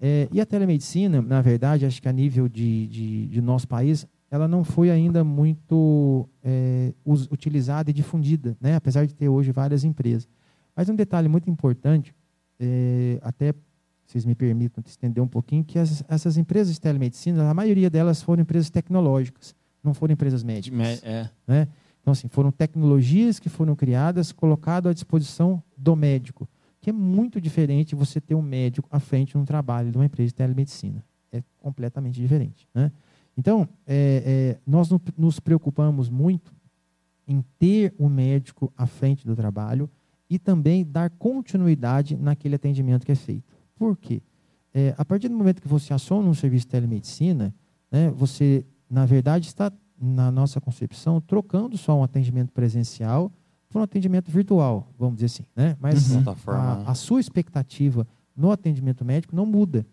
É, 0.00 0.28
e 0.32 0.40
a 0.40 0.46
telemedicina, 0.46 1.22
na 1.22 1.40
verdade, 1.40 1.86
acho 1.86 2.02
que 2.02 2.08
a 2.08 2.12
nível 2.12 2.48
de, 2.48 2.88
de, 2.88 3.26
de 3.28 3.40
nosso 3.40 3.68
país, 3.68 4.04
ela 4.30 4.48
não 4.48 4.64
foi 4.64 4.90
ainda 4.90 5.22
muito 5.22 6.28
é, 6.42 6.92
us- 7.04 7.28
utilizada 7.30 7.90
e 7.90 7.92
difundida, 7.92 8.56
né? 8.60 8.74
Apesar 8.74 9.06
de 9.06 9.14
ter 9.14 9.28
hoje 9.28 9.52
várias 9.52 9.84
empresas. 9.84 10.28
Mas 10.74 10.88
um 10.88 10.96
detalhe 10.96 11.28
muito 11.28 11.48
importante, 11.48 12.12
é, 12.58 13.18
até 13.22 13.54
vocês 14.04 14.24
me 14.24 14.34
permitam 14.34 14.82
estender 14.86 15.22
um 15.22 15.28
pouquinho, 15.28 15.62
que 15.64 15.78
essas, 15.78 16.02
essas 16.08 16.36
empresas 16.36 16.74
de 16.74 16.80
telemedicina, 16.80 17.48
a 17.48 17.54
maioria 17.54 17.88
delas 17.88 18.20
foram 18.20 18.42
empresas 18.42 18.68
tecnológicas, 18.70 19.54
não 19.82 19.94
foram 19.94 20.12
empresas 20.12 20.42
médicas. 20.42 21.02
É. 21.02 21.30
né? 21.46 21.68
Então, 22.00 22.12
assim, 22.12 22.28
foram 22.28 22.50
tecnologias 22.50 23.38
que 23.38 23.48
foram 23.48 23.76
criadas, 23.76 24.32
colocado 24.32 24.88
à 24.88 24.92
disposição 24.92 25.62
do 25.76 25.94
médico, 25.94 26.48
que 26.80 26.90
é 26.90 26.92
muito 26.92 27.40
diferente 27.40 27.94
você 27.94 28.20
ter 28.20 28.34
um 28.34 28.42
médico 28.42 28.88
à 28.90 28.98
frente 28.98 29.32
de 29.32 29.38
um 29.38 29.44
trabalho 29.44 29.90
de 29.90 29.96
uma 29.96 30.04
empresa 30.04 30.28
de 30.28 30.34
telemedicina. 30.34 31.04
É 31.30 31.42
completamente 31.60 32.20
diferente, 32.20 32.68
né? 32.74 32.90
Então, 33.36 33.68
é, 33.86 34.56
é, 34.56 34.60
nós 34.66 34.90
nos 35.16 35.40
preocupamos 35.40 36.10
muito 36.10 36.52
em 37.26 37.42
ter 37.58 37.94
o 37.98 38.08
médico 38.08 38.72
à 38.76 38.86
frente 38.86 39.26
do 39.26 39.34
trabalho 39.34 39.88
e 40.28 40.38
também 40.38 40.84
dar 40.84 41.08
continuidade 41.10 42.16
naquele 42.16 42.56
atendimento 42.56 43.06
que 43.06 43.12
é 43.12 43.14
feito. 43.14 43.44
Por 43.76 43.96
quê? 43.96 44.20
É, 44.74 44.94
a 44.98 45.04
partir 45.04 45.28
do 45.28 45.36
momento 45.36 45.62
que 45.62 45.68
você 45.68 45.94
aciona 45.94 46.28
um 46.28 46.34
serviço 46.34 46.66
de 46.66 46.72
telemedicina, 46.72 47.54
né, 47.90 48.10
você, 48.10 48.64
na 48.92 49.06
verdade, 49.06 49.46
está, 49.46 49.72
na 49.98 50.30
nossa 50.30 50.60
concepção, 50.60 51.18
trocando 51.18 51.78
só 51.78 51.98
um 51.98 52.02
atendimento 52.02 52.52
presencial 52.52 53.32
por 53.70 53.78
um 53.78 53.82
atendimento 53.82 54.30
virtual, 54.30 54.86
vamos 54.98 55.14
dizer 55.14 55.26
assim. 55.26 55.44
Né? 55.56 55.74
Mas 55.80 56.14
uhum. 56.14 56.22
a, 56.48 56.90
a, 56.90 56.94
sua 56.94 57.18
expectativa 57.18 58.06
no 58.36 58.50
atendimento 58.50 59.02
médico 59.02 59.34
não 59.34 59.46
muda. 59.46 59.86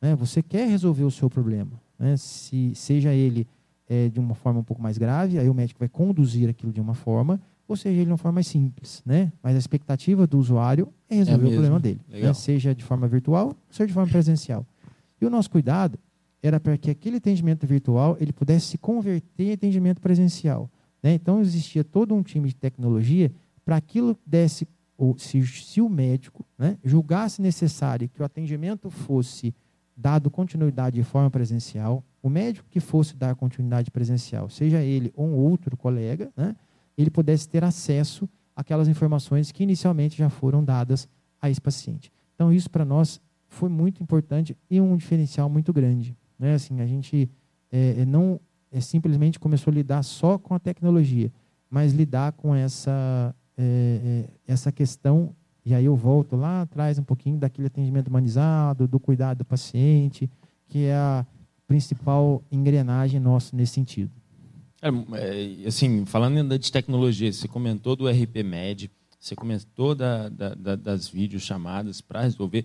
Né? 0.00 0.14
Você 0.14 0.44
quer 0.44 0.68
resolver 0.68 1.02
o 1.02 1.10
seu 1.10 1.28
problema. 1.28 1.72
Né? 1.98 2.16
Se, 2.16 2.72
seja 2.76 3.12
ele 3.12 3.48
é, 3.88 4.08
de 4.08 4.20
uma 4.20 4.36
forma 4.36 4.60
um 4.60 4.64
pouco 4.64 4.80
mais 4.80 4.96
grave, 4.96 5.40
aí 5.40 5.50
o 5.50 5.54
médico 5.54 5.80
vai 5.80 5.88
conduzir 5.88 6.48
aquilo 6.48 6.72
de 6.72 6.80
uma 6.80 6.94
forma, 6.94 7.40
ou 7.66 7.74
seja 7.74 7.96
ele 7.96 8.04
de 8.04 8.12
uma 8.12 8.18
forma 8.18 8.36
mais 8.36 8.46
simples. 8.46 9.02
Né? 9.04 9.32
Mas 9.42 9.56
a 9.56 9.58
expectativa 9.58 10.24
do 10.24 10.38
usuário 10.38 10.86
é 11.10 11.16
resolver 11.16 11.46
é 11.46 11.48
o 11.48 11.52
problema 11.52 11.80
dele. 11.80 12.00
Né? 12.08 12.32
Seja 12.32 12.72
de 12.72 12.84
forma 12.84 13.08
virtual, 13.08 13.56
seja 13.72 13.88
de 13.88 13.92
forma 13.92 14.08
presencial. 14.08 14.64
E 15.20 15.26
o 15.26 15.30
nosso 15.30 15.50
cuidado 15.50 15.98
era 16.42 16.60
para 16.60 16.76
que 16.76 16.90
aquele 16.90 17.16
atendimento 17.16 17.66
virtual 17.66 18.16
ele 18.20 18.32
pudesse 18.32 18.66
se 18.66 18.78
converter 18.78 19.44
em 19.44 19.52
atendimento 19.52 20.00
presencial. 20.00 20.70
Né? 21.02 21.14
Então, 21.14 21.40
existia 21.40 21.84
todo 21.84 22.14
um 22.14 22.22
time 22.22 22.48
de 22.48 22.54
tecnologia 22.54 23.32
para 23.64 23.76
aquilo 23.76 24.16
desse, 24.24 24.66
ou 24.96 25.18
se, 25.18 25.44
se 25.46 25.80
o 25.80 25.88
médico 25.88 26.44
né, 26.58 26.78
julgasse 26.84 27.42
necessário 27.42 28.08
que 28.08 28.22
o 28.22 28.24
atendimento 28.24 28.90
fosse 28.90 29.54
dado 29.96 30.30
continuidade 30.30 30.96
de 30.96 31.02
forma 31.02 31.30
presencial, 31.30 32.04
o 32.22 32.28
médico 32.28 32.68
que 32.70 32.80
fosse 32.80 33.16
dar 33.16 33.34
continuidade 33.34 33.90
presencial, 33.90 34.50
seja 34.50 34.82
ele 34.82 35.12
ou 35.16 35.26
um 35.26 35.34
outro 35.34 35.76
colega, 35.76 36.30
né, 36.36 36.54
ele 36.96 37.10
pudesse 37.10 37.48
ter 37.48 37.64
acesso 37.64 38.28
àquelas 38.54 38.88
informações 38.88 39.50
que 39.50 39.62
inicialmente 39.62 40.18
já 40.18 40.28
foram 40.28 40.62
dadas 40.62 41.08
a 41.40 41.50
esse 41.50 41.60
paciente. 41.60 42.12
Então, 42.34 42.52
isso 42.52 42.70
para 42.70 42.84
nós 42.84 43.20
foi 43.48 43.68
muito 43.68 44.02
importante 44.02 44.56
e 44.70 44.80
um 44.80 44.96
diferencial 44.96 45.48
muito 45.48 45.72
grande. 45.72 46.16
Né? 46.38 46.54
Assim, 46.54 46.80
a 46.80 46.86
gente 46.86 47.28
é, 47.70 48.04
não 48.04 48.40
é, 48.70 48.80
simplesmente 48.80 49.38
começou 49.38 49.70
a 49.70 49.74
lidar 49.74 50.02
só 50.02 50.38
com 50.38 50.54
a 50.54 50.58
tecnologia, 50.58 51.32
mas 51.70 51.92
lidar 51.92 52.32
com 52.32 52.54
essa, 52.54 53.34
é, 53.56 54.24
é, 54.26 54.52
essa 54.52 54.70
questão, 54.70 55.34
e 55.64 55.74
aí 55.74 55.84
eu 55.84 55.96
volto 55.96 56.36
lá 56.36 56.62
atrás 56.62 56.98
um 56.98 57.02
pouquinho 57.02 57.38
daquele 57.38 57.66
atendimento 57.66 58.08
humanizado, 58.08 58.86
do 58.86 59.00
cuidado 59.00 59.38
do 59.38 59.44
paciente, 59.44 60.30
que 60.68 60.84
é 60.84 60.94
a 60.94 61.26
principal 61.66 62.42
engrenagem 62.50 63.18
nossa 63.18 63.56
nesse 63.56 63.72
sentido. 63.72 64.10
É, 64.80 64.88
é 64.88 65.66
assim, 65.66 66.04
falando 66.04 66.36
ainda 66.36 66.58
de 66.58 66.70
tecnologia, 66.70 67.32
você 67.32 67.48
comentou 67.48 67.96
do 67.96 68.08
RP 68.08 68.42
Med, 68.44 68.90
você 69.18 69.34
comentou 69.34 69.94
da, 69.94 70.28
da, 70.28 70.54
da, 70.54 70.76
das 70.76 71.08
videochamadas 71.08 72.00
para 72.00 72.22
resolver. 72.22 72.64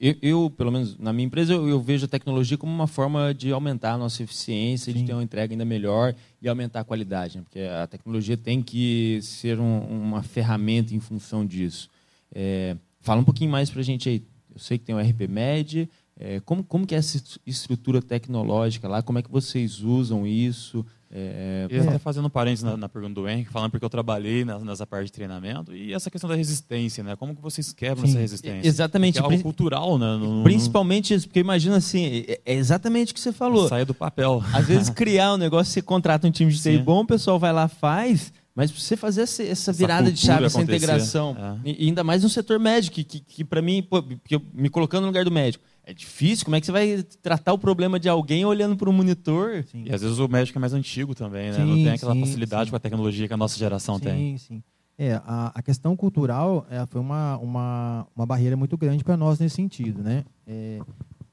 Eu, 0.00 0.16
eu, 0.20 0.50
pelo 0.50 0.72
menos 0.72 0.98
na 0.98 1.12
minha 1.12 1.26
empresa, 1.26 1.52
eu, 1.52 1.68
eu, 1.68 1.80
vejo 1.80 2.06
a 2.06 2.08
tecnologia 2.08 2.58
como 2.58 2.72
uma 2.72 2.86
forma 2.86 3.32
de 3.32 3.52
aumentar 3.52 3.92
a 3.92 3.98
nossa 3.98 4.22
eficiência, 4.22 4.92
Sim. 4.92 5.00
de 5.00 5.06
ter 5.06 5.12
uma 5.12 5.22
entrega 5.22 5.54
ainda 5.54 5.64
melhor 5.64 6.14
e 6.42 6.48
aumentar 6.48 6.80
a 6.80 6.84
qualidade, 6.84 7.38
né? 7.38 7.44
porque 7.44 7.60
a 7.60 7.86
tecnologia 7.86 8.36
tem 8.36 8.60
que 8.60 9.20
ser 9.22 9.60
um, 9.60 9.80
uma 9.80 10.22
ferramenta 10.22 10.94
em 10.94 11.00
função 11.00 11.46
disso. 11.46 11.88
É, 12.34 12.76
fala 13.00 13.20
um 13.20 13.24
pouquinho 13.24 13.50
mais 13.50 13.70
para 13.70 13.80
a 13.80 13.84
gente 13.84 14.08
aí. 14.08 14.24
Eu 14.52 14.58
sei 14.58 14.78
que 14.78 14.84
tem 14.84 14.94
o 14.94 14.98
RP 14.98 15.28
Med, 15.28 15.88
é, 16.18 16.40
como, 16.40 16.64
como 16.64 16.84
que 16.84 16.96
é 16.96 16.98
essa 16.98 17.22
estrutura 17.46 18.02
tecnológica 18.02 18.88
lá? 18.88 19.02
Como 19.02 19.20
é 19.20 19.22
que 19.22 19.30
vocês 19.30 19.80
usam 19.80 20.26
isso? 20.26 20.84
É, 21.10 21.66
e 21.70 21.78
até 21.78 21.98
fazendo 21.98 22.26
um 22.26 22.30
parênteses 22.30 22.62
na, 22.62 22.76
na, 22.76 22.88
pergunta 22.88 23.14
do 23.14 23.26
Henrique, 23.26 23.50
falando 23.50 23.70
porque 23.70 23.84
eu 23.84 23.88
trabalhei 23.88 24.44
na, 24.44 24.58
nessa 24.58 24.86
parte 24.86 25.06
de 25.06 25.12
treinamento, 25.12 25.74
e 25.74 25.94
essa 25.94 26.10
questão 26.10 26.28
da 26.28 26.36
resistência, 26.36 27.02
né? 27.02 27.16
Como 27.16 27.34
que 27.34 27.40
vocês 27.40 27.72
quebram 27.72 28.04
Sim, 28.04 28.10
essa 28.10 28.18
resistência? 28.20 28.68
Exatamente. 28.68 29.14
Porque 29.14 29.32
é 29.32 29.36
algo 29.36 29.42
cultural, 29.42 29.96
né? 29.96 30.16
No, 30.18 30.42
principalmente 30.42 31.14
isso, 31.14 31.26
porque 31.26 31.40
imagina 31.40 31.76
assim, 31.76 32.24
é, 32.28 32.40
é 32.44 32.54
exatamente 32.54 33.12
o 33.12 33.14
que 33.14 33.20
você 33.20 33.32
falou. 33.32 33.68
Sai 33.68 33.86
do 33.86 33.94
papel. 33.94 34.42
Às 34.52 34.66
vezes 34.66 34.90
criar 34.90 35.32
um 35.32 35.38
negócio, 35.38 35.72
você 35.72 35.80
contrata 35.80 36.26
um 36.26 36.30
time 36.30 36.52
de 36.52 36.60
TI 36.60 36.76
bom, 36.76 37.00
o 37.00 37.06
pessoal 37.06 37.38
vai 37.38 37.54
lá, 37.54 37.68
faz, 37.68 38.30
mas 38.54 38.70
você 38.70 38.96
fazer 38.96 39.22
essa, 39.22 39.42
essa 39.42 39.72
virada 39.72 40.08
essa 40.08 40.12
de 40.12 40.20
chave, 40.20 40.44
essa 40.44 40.60
integração, 40.60 41.36
é. 41.64 41.70
e, 41.70 41.86
ainda 41.86 42.04
mais 42.04 42.22
no 42.22 42.28
setor 42.28 42.58
médico, 42.58 42.96
que, 42.96 43.04
que, 43.04 43.20
que 43.20 43.44
para 43.44 43.62
mim, 43.62 43.82
pô, 43.82 44.04
me 44.52 44.68
colocando 44.68 45.02
no 45.02 45.06
lugar 45.06 45.24
do 45.24 45.30
médico, 45.30 45.64
é 45.88 45.94
difícil. 45.94 46.44
Como 46.44 46.54
é 46.54 46.60
que 46.60 46.66
você 46.66 46.72
vai 46.72 47.02
tratar 47.22 47.54
o 47.54 47.58
problema 47.58 47.98
de 47.98 48.10
alguém 48.10 48.44
olhando 48.44 48.76
para 48.76 48.90
um 48.90 48.92
monitor? 48.92 49.64
Sim. 49.64 49.84
E 49.86 49.94
às 49.94 50.02
vezes 50.02 50.18
o 50.18 50.28
médico 50.28 50.58
é 50.58 50.60
mais 50.60 50.74
antigo 50.74 51.14
também, 51.14 51.50
né? 51.50 51.56
Sim, 51.56 51.64
não 51.64 51.76
tem 51.76 51.88
aquela 51.88 52.12
sim, 52.12 52.20
facilidade 52.20 52.68
com 52.68 52.76
a 52.76 52.78
tecnologia 52.78 53.26
que 53.26 53.32
a 53.32 53.38
nossa 53.38 53.58
geração 53.58 53.96
sim, 53.96 54.04
tem. 54.04 54.38
Sim, 54.38 54.46
sim. 54.56 54.62
É, 54.98 55.14
a, 55.24 55.50
a 55.54 55.62
questão 55.62 55.96
cultural 55.96 56.66
é, 56.68 56.84
foi 56.84 57.00
uma, 57.00 57.38
uma, 57.38 58.06
uma 58.14 58.26
barreira 58.26 58.54
muito 58.54 58.76
grande 58.76 59.02
para 59.02 59.16
nós 59.16 59.38
nesse 59.38 59.56
sentido, 59.56 60.02
né? 60.02 60.24
É, 60.46 60.78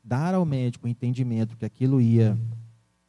dar 0.02 0.34
ao 0.34 0.46
médico 0.46 0.88
o 0.88 0.90
entendimento 0.90 1.58
que 1.58 1.66
aquilo 1.66 2.00
ia 2.00 2.38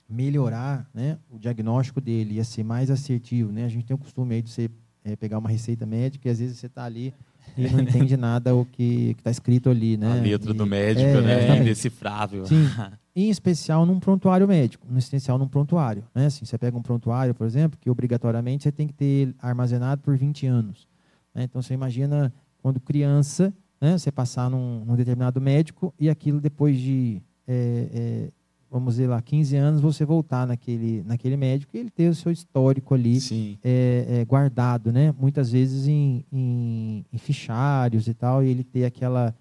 melhorar, 0.08 0.90
né? 0.92 1.16
O 1.30 1.38
diagnóstico 1.38 2.00
dele 2.00 2.34
ia 2.34 2.44
ser 2.44 2.64
mais 2.64 2.90
assertivo, 2.90 3.52
né? 3.52 3.66
A 3.66 3.68
gente 3.68 3.86
tem 3.86 3.94
o 3.94 3.98
costume 3.98 4.34
aí 4.34 4.42
de 4.42 4.50
você 4.50 4.68
é, 5.04 5.14
pegar 5.14 5.38
uma 5.38 5.48
receita 5.48 5.86
médica 5.86 6.28
e 6.28 6.32
às 6.32 6.40
vezes 6.40 6.58
você 6.58 6.66
está 6.66 6.82
ali 6.82 7.14
e 7.56 7.68
não 7.68 7.80
entende 7.80 8.16
nada 8.18 8.54
o 8.54 8.64
que 8.64 9.14
está 9.18 9.30
escrito 9.30 9.68
ali, 9.68 9.96
né? 9.96 10.12
A 10.12 10.22
letra 10.22 10.50
e, 10.50 10.54
do 10.54 10.66
médico, 10.66 11.08
é, 11.08 11.20
né? 11.20 11.48
É 11.48 11.60
indecifrável. 11.60 12.46
Sim. 12.46 12.66
em 13.16 13.30
especial 13.30 13.86
num 13.86 13.98
prontuário 13.98 14.46
médico, 14.46 14.86
no 14.90 14.98
essencial 14.98 15.38
num 15.38 15.48
prontuário. 15.48 16.04
Né? 16.14 16.26
Assim, 16.26 16.44
você 16.44 16.58
pega 16.58 16.76
um 16.76 16.82
prontuário, 16.82 17.34
por 17.34 17.46
exemplo, 17.46 17.78
que 17.80 17.88
obrigatoriamente 17.88 18.64
você 18.64 18.72
tem 18.72 18.86
que 18.86 18.92
ter 18.92 19.34
armazenado 19.38 20.02
por 20.02 20.16
20 20.18 20.46
anos. 20.46 20.86
Né? 21.34 21.44
Então 21.44 21.62
você 21.62 21.72
imagina 21.72 22.30
quando 22.58 22.78
criança, 22.78 23.54
né, 23.80 23.96
você 23.96 24.12
passar 24.12 24.50
num, 24.50 24.84
num 24.84 24.94
determinado 24.96 25.40
médico 25.40 25.94
e 25.98 26.10
aquilo 26.10 26.40
depois 26.40 26.78
de 26.78 27.22
é, 27.48 27.88
é, 27.94 28.30
vamos 28.78 28.94
dizer 28.94 29.06
lá, 29.06 29.22
15 29.22 29.56
anos, 29.56 29.80
você 29.80 30.04
voltar 30.04 30.46
naquele, 30.46 31.02
naquele 31.04 31.34
médico 31.34 31.74
e 31.74 31.80
ele 31.80 31.90
ter 31.90 32.10
o 32.10 32.14
seu 32.14 32.30
histórico 32.30 32.94
ali 32.94 33.18
é, 33.64 34.06
é, 34.08 34.24
guardado, 34.26 34.92
né? 34.92 35.14
Muitas 35.18 35.50
vezes 35.50 35.88
em, 35.88 36.24
em, 36.30 37.04
em, 37.10 37.18
fichários 37.18 38.06
e 38.06 38.12
tal, 38.12 38.44
e 38.44 38.48
ele 38.48 38.62
ter 38.62 38.84
aquela, 38.84 39.34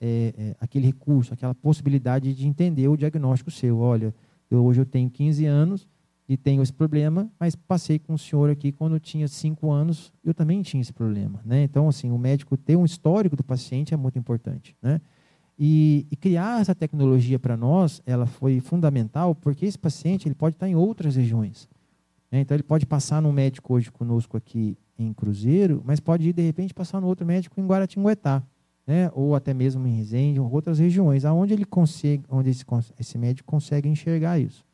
é, 0.00 0.34
é 0.36 0.56
aquele 0.60 0.86
recurso, 0.86 1.32
aquela 1.32 1.54
possibilidade 1.54 2.34
de 2.34 2.48
entender 2.48 2.88
o 2.88 2.96
diagnóstico 2.96 3.48
seu. 3.48 3.78
Olha, 3.78 4.12
eu, 4.50 4.64
hoje 4.64 4.80
eu 4.80 4.86
tenho 4.86 5.08
15 5.08 5.46
anos 5.46 5.86
e 6.28 6.36
tenho 6.36 6.60
esse 6.60 6.72
problema, 6.72 7.30
mas 7.38 7.54
passei 7.54 7.96
com 7.96 8.14
o 8.14 8.18
senhor 8.18 8.50
aqui 8.50 8.72
quando 8.72 8.96
eu 8.96 9.00
tinha 9.00 9.28
5 9.28 9.70
anos, 9.70 10.12
eu 10.24 10.34
também 10.34 10.62
tinha 10.62 10.80
esse 10.80 10.92
problema, 10.92 11.40
né? 11.44 11.62
Então, 11.62 11.88
assim, 11.88 12.10
o 12.10 12.18
médico 12.18 12.56
ter 12.56 12.74
um 12.74 12.84
histórico 12.84 13.36
do 13.36 13.44
paciente 13.44 13.94
é 13.94 13.96
muito 13.96 14.18
importante, 14.18 14.76
né? 14.82 15.00
E, 15.62 16.06
e 16.10 16.16
criar 16.16 16.62
essa 16.62 16.74
tecnologia 16.74 17.38
para 17.38 17.54
nós, 17.54 18.00
ela 18.06 18.24
foi 18.24 18.60
fundamental, 18.60 19.34
porque 19.34 19.66
esse 19.66 19.78
paciente 19.78 20.26
ele 20.26 20.34
pode 20.34 20.56
estar 20.56 20.66
em 20.66 20.74
outras 20.74 21.16
regiões. 21.16 21.68
Né? 22.32 22.40
Então, 22.40 22.56
ele 22.56 22.62
pode 22.62 22.86
passar 22.86 23.20
no 23.20 23.30
médico 23.30 23.74
hoje 23.74 23.92
conosco 23.92 24.38
aqui 24.38 24.74
em 24.98 25.12
Cruzeiro, 25.12 25.82
mas 25.84 26.00
pode 26.00 26.26
ir, 26.26 26.32
de 26.32 26.40
repente, 26.40 26.72
passar 26.72 26.98
no 26.98 27.06
outro 27.06 27.26
médico 27.26 27.60
em 27.60 27.66
Guaratinguetá, 27.66 28.42
né? 28.86 29.10
ou 29.12 29.34
até 29.34 29.52
mesmo 29.52 29.86
em 29.86 29.90
Resende, 29.90 30.40
ou 30.40 30.50
outras 30.50 30.78
regiões, 30.78 31.26
aonde 31.26 31.52
ele 31.52 31.66
consegue, 31.66 32.24
onde 32.30 32.48
esse, 32.48 32.64
esse 32.98 33.18
médico 33.18 33.46
consegue 33.46 33.86
enxergar 33.86 34.38
isso. 34.38 34.64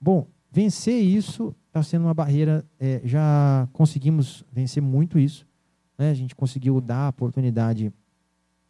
Bom, 0.00 0.26
vencer 0.50 1.00
isso 1.00 1.54
está 1.68 1.84
sendo 1.84 2.06
uma 2.06 2.14
barreira, 2.14 2.64
é, 2.80 3.00
já 3.04 3.68
conseguimos 3.72 4.44
vencer 4.52 4.82
muito 4.82 5.20
isso. 5.20 5.46
Né? 5.96 6.10
A 6.10 6.14
gente 6.14 6.34
conseguiu 6.34 6.80
dar 6.80 7.06
a 7.06 7.08
oportunidade 7.10 7.92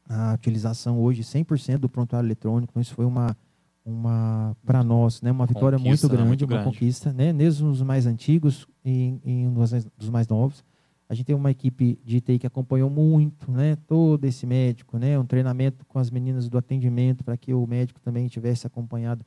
a 0.09 0.35
utilização 0.35 1.01
hoje 1.01 1.23
100% 1.23 1.79
do 1.79 1.89
prontuário 1.89 2.27
eletrônico. 2.27 2.71
Então, 2.73 2.83
isso 2.83 2.95
foi 2.95 3.05
uma, 3.05 3.37
uma 3.85 4.57
para 4.65 4.83
nós, 4.83 5.21
né, 5.23 5.31
uma 5.31 5.47
vitória 5.47 5.79
conquista, 5.79 6.07
muito 6.07 6.09
grande, 6.09 6.23
né? 6.23 6.29
muito 6.29 6.43
uma 6.43 6.49
grande. 6.49 6.65
conquista, 6.65 7.13
né? 7.13 7.33
Mesmo 7.33 7.71
os 7.71 7.83
mais 7.83 8.07
antigos 8.07 8.67
e 8.85 9.19
um 9.25 9.55
dos 9.97 10.11
mais 10.11 10.27
novos. 10.29 10.65
A 11.09 11.15
gente 11.15 11.27
tem 11.27 11.37
uma 11.37 11.51
equipe 11.51 11.99
de 12.05 12.21
TI 12.21 12.39
que 12.39 12.47
acompanhou 12.47 12.91
muito, 12.91 13.51
né, 13.51 13.77
todo 13.87 14.25
esse 14.25 14.45
médico, 14.45 14.99
né, 14.99 15.17
um 15.17 15.25
treinamento 15.25 15.85
com 15.87 16.01
as 16.01 16.11
meninas 16.11 16.49
do 16.49 16.59
atendimento 16.59 17.23
para 17.23 17.37
que 17.37 17.55
o 17.55 17.65
médico 17.65 18.01
também 18.01 18.27
tivesse 18.27 18.67
acompanhado 18.67 19.25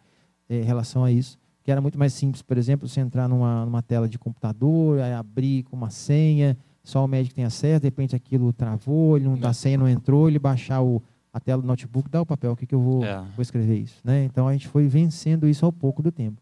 é, 0.50 0.60
em 0.60 0.64
relação 0.64 1.06
a 1.06 1.12
isso. 1.12 1.38
Que 1.64 1.72
era 1.72 1.80
muito 1.80 1.98
mais 1.98 2.14
simples, 2.14 2.42
por 2.42 2.58
exemplo, 2.58 2.88
você 2.88 3.00
entrar 3.00 3.30
numa, 3.30 3.64
numa 3.66 3.82
tela 3.82 4.10
de 4.10 4.20
computador, 4.20 5.00
abrir 5.00 5.64
com 5.64 5.76
uma 5.76 5.90
senha, 5.90 6.58
só 6.90 7.06
o 7.06 7.08
médico 7.08 7.36
tem 7.36 7.46
acesso, 7.46 7.82
de 7.82 7.88
repente 7.88 8.16
aquilo 8.16 8.52
travou, 8.52 9.16
ele 9.16 9.26
não 9.26 9.38
dá 9.38 9.54
senha, 9.54 9.78
não 9.78 9.88
entrou, 9.88 10.28
ele 10.28 10.40
baixar 10.40 10.82
o, 10.82 11.02
a 11.32 11.40
tela 11.40 11.62
do 11.62 11.68
notebook, 11.68 12.10
dá 12.10 12.22
o 12.22 12.26
papel, 12.26 12.52
o 12.52 12.56
que, 12.56 12.66
que 12.66 12.76
eu 12.76 12.82
vou, 12.82 13.04
é. 13.06 13.18
vou 13.36 13.42
escrever 13.42 13.78
isso. 13.78 14.02
Né? 14.04 14.24
Então 14.26 14.48
a 14.48 14.54
gente 14.54 14.68
foi 14.68 14.88
vencendo 14.88 15.48
isso 15.48 15.66
ao 15.66 15.72
pouco 15.72 16.02
do 16.02 16.12
tempo. 16.12 16.42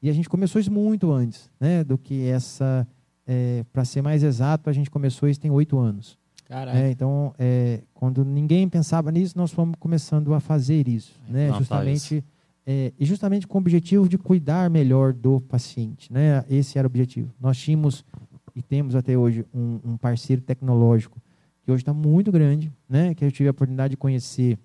E 0.00 0.08
a 0.08 0.12
gente 0.12 0.28
começou 0.28 0.60
isso 0.60 0.72
muito 0.72 1.10
antes 1.10 1.50
né, 1.60 1.82
do 1.82 1.98
que 1.98 2.26
essa. 2.28 2.86
É, 3.26 3.64
Para 3.72 3.84
ser 3.84 4.00
mais 4.00 4.22
exato, 4.22 4.70
a 4.70 4.72
gente 4.72 4.90
começou 4.90 5.28
isso 5.28 5.40
tem 5.40 5.50
oito 5.50 5.76
anos. 5.76 6.16
É, 6.74 6.90
então, 6.90 7.34
é, 7.38 7.82
quando 7.92 8.24
ninguém 8.24 8.66
pensava 8.68 9.10
nisso, 9.12 9.36
nós 9.36 9.50
fomos 9.50 9.74
começando 9.78 10.32
a 10.32 10.40
fazer 10.40 10.88
isso. 10.88 11.20
né? 11.28 11.52
Justamente 11.58 12.24
é, 12.70 12.92
e 12.98 13.04
justamente 13.06 13.46
com 13.46 13.56
o 13.56 13.60
objetivo 13.62 14.06
de 14.06 14.18
cuidar 14.18 14.68
melhor 14.68 15.14
do 15.14 15.40
paciente. 15.40 16.12
Né? 16.12 16.44
Esse 16.50 16.78
era 16.78 16.86
o 16.86 16.90
objetivo. 16.90 17.32
Nós 17.40 17.56
tínhamos 17.56 18.04
e 18.58 18.62
temos 18.62 18.96
até 18.96 19.16
hoje 19.16 19.46
um, 19.54 19.78
um 19.84 19.96
parceiro 19.96 20.42
tecnológico 20.42 21.22
que 21.62 21.70
hoje 21.70 21.82
está 21.82 21.94
muito 21.94 22.32
grande, 22.32 22.72
né? 22.88 23.14
que 23.14 23.24
eu 23.24 23.30
tive 23.30 23.48
a 23.48 23.52
oportunidade 23.52 23.92
de 23.92 23.96
conhecer 23.96 24.58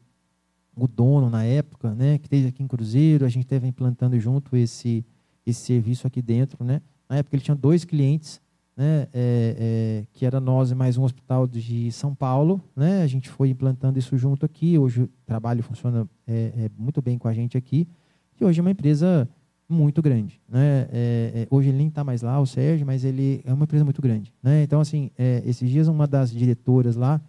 o 0.75 0.87
dono 0.87 1.29
na 1.29 1.43
época, 1.43 1.93
né? 1.93 2.17
que 2.17 2.25
esteve 2.25 2.47
aqui 2.47 2.63
em 2.63 2.67
Cruzeiro, 2.67 3.23
a 3.23 3.29
gente 3.29 3.43
esteve 3.43 3.67
implantando 3.67 4.19
junto 4.19 4.57
esse, 4.57 5.05
esse 5.45 5.61
serviço 5.61 6.07
aqui 6.07 6.23
dentro. 6.23 6.63
Né? 6.63 6.81
Na 7.07 7.17
época 7.17 7.35
ele 7.35 7.43
tinha 7.43 7.55
dois 7.55 7.85
clientes, 7.85 8.41
né? 8.75 9.07
É, 9.13 9.13
é, 9.13 10.05
que 10.11 10.25
era 10.25 10.39
nós 10.39 10.71
e 10.71 10.75
mais 10.75 10.97
um 10.97 11.03
hospital 11.03 11.45
de 11.45 11.91
São 11.91 12.15
Paulo. 12.15 12.59
Né? 12.75 13.03
A 13.03 13.07
gente 13.07 13.29
foi 13.29 13.49
implantando 13.49 13.99
isso 13.99 14.17
junto 14.17 14.43
aqui. 14.43 14.79
Hoje 14.79 15.03
o 15.03 15.09
trabalho 15.23 15.61
funciona 15.61 16.09
é, 16.25 16.51
é 16.55 16.71
muito 16.75 16.99
bem 16.99 17.19
com 17.19 17.27
a 17.27 17.33
gente 17.33 17.55
aqui. 17.55 17.87
E 18.41 18.43
hoje 18.43 18.59
é 18.59 18.63
uma 18.63 18.71
empresa 18.71 19.29
muito 19.74 20.01
grande. 20.01 20.39
Né? 20.47 20.88
É, 20.91 21.32
é, 21.36 21.47
hoje 21.49 21.69
ele 21.69 21.78
nem 21.78 21.88
está 21.88 22.03
mais 22.03 22.21
lá, 22.21 22.39
o 22.39 22.45
Sérgio, 22.45 22.86
mas 22.86 23.03
ele 23.03 23.41
é 23.45 23.53
uma 23.53 23.63
empresa 23.63 23.84
muito 23.84 24.01
grande. 24.01 24.34
Né? 24.41 24.63
Então, 24.63 24.80
assim, 24.80 25.09
é, 25.17 25.41
esses 25.45 25.69
dias 25.69 25.88
uma 25.88 26.07
das 26.07 26.32
diretoras 26.32 26.95
lá 26.95 27.19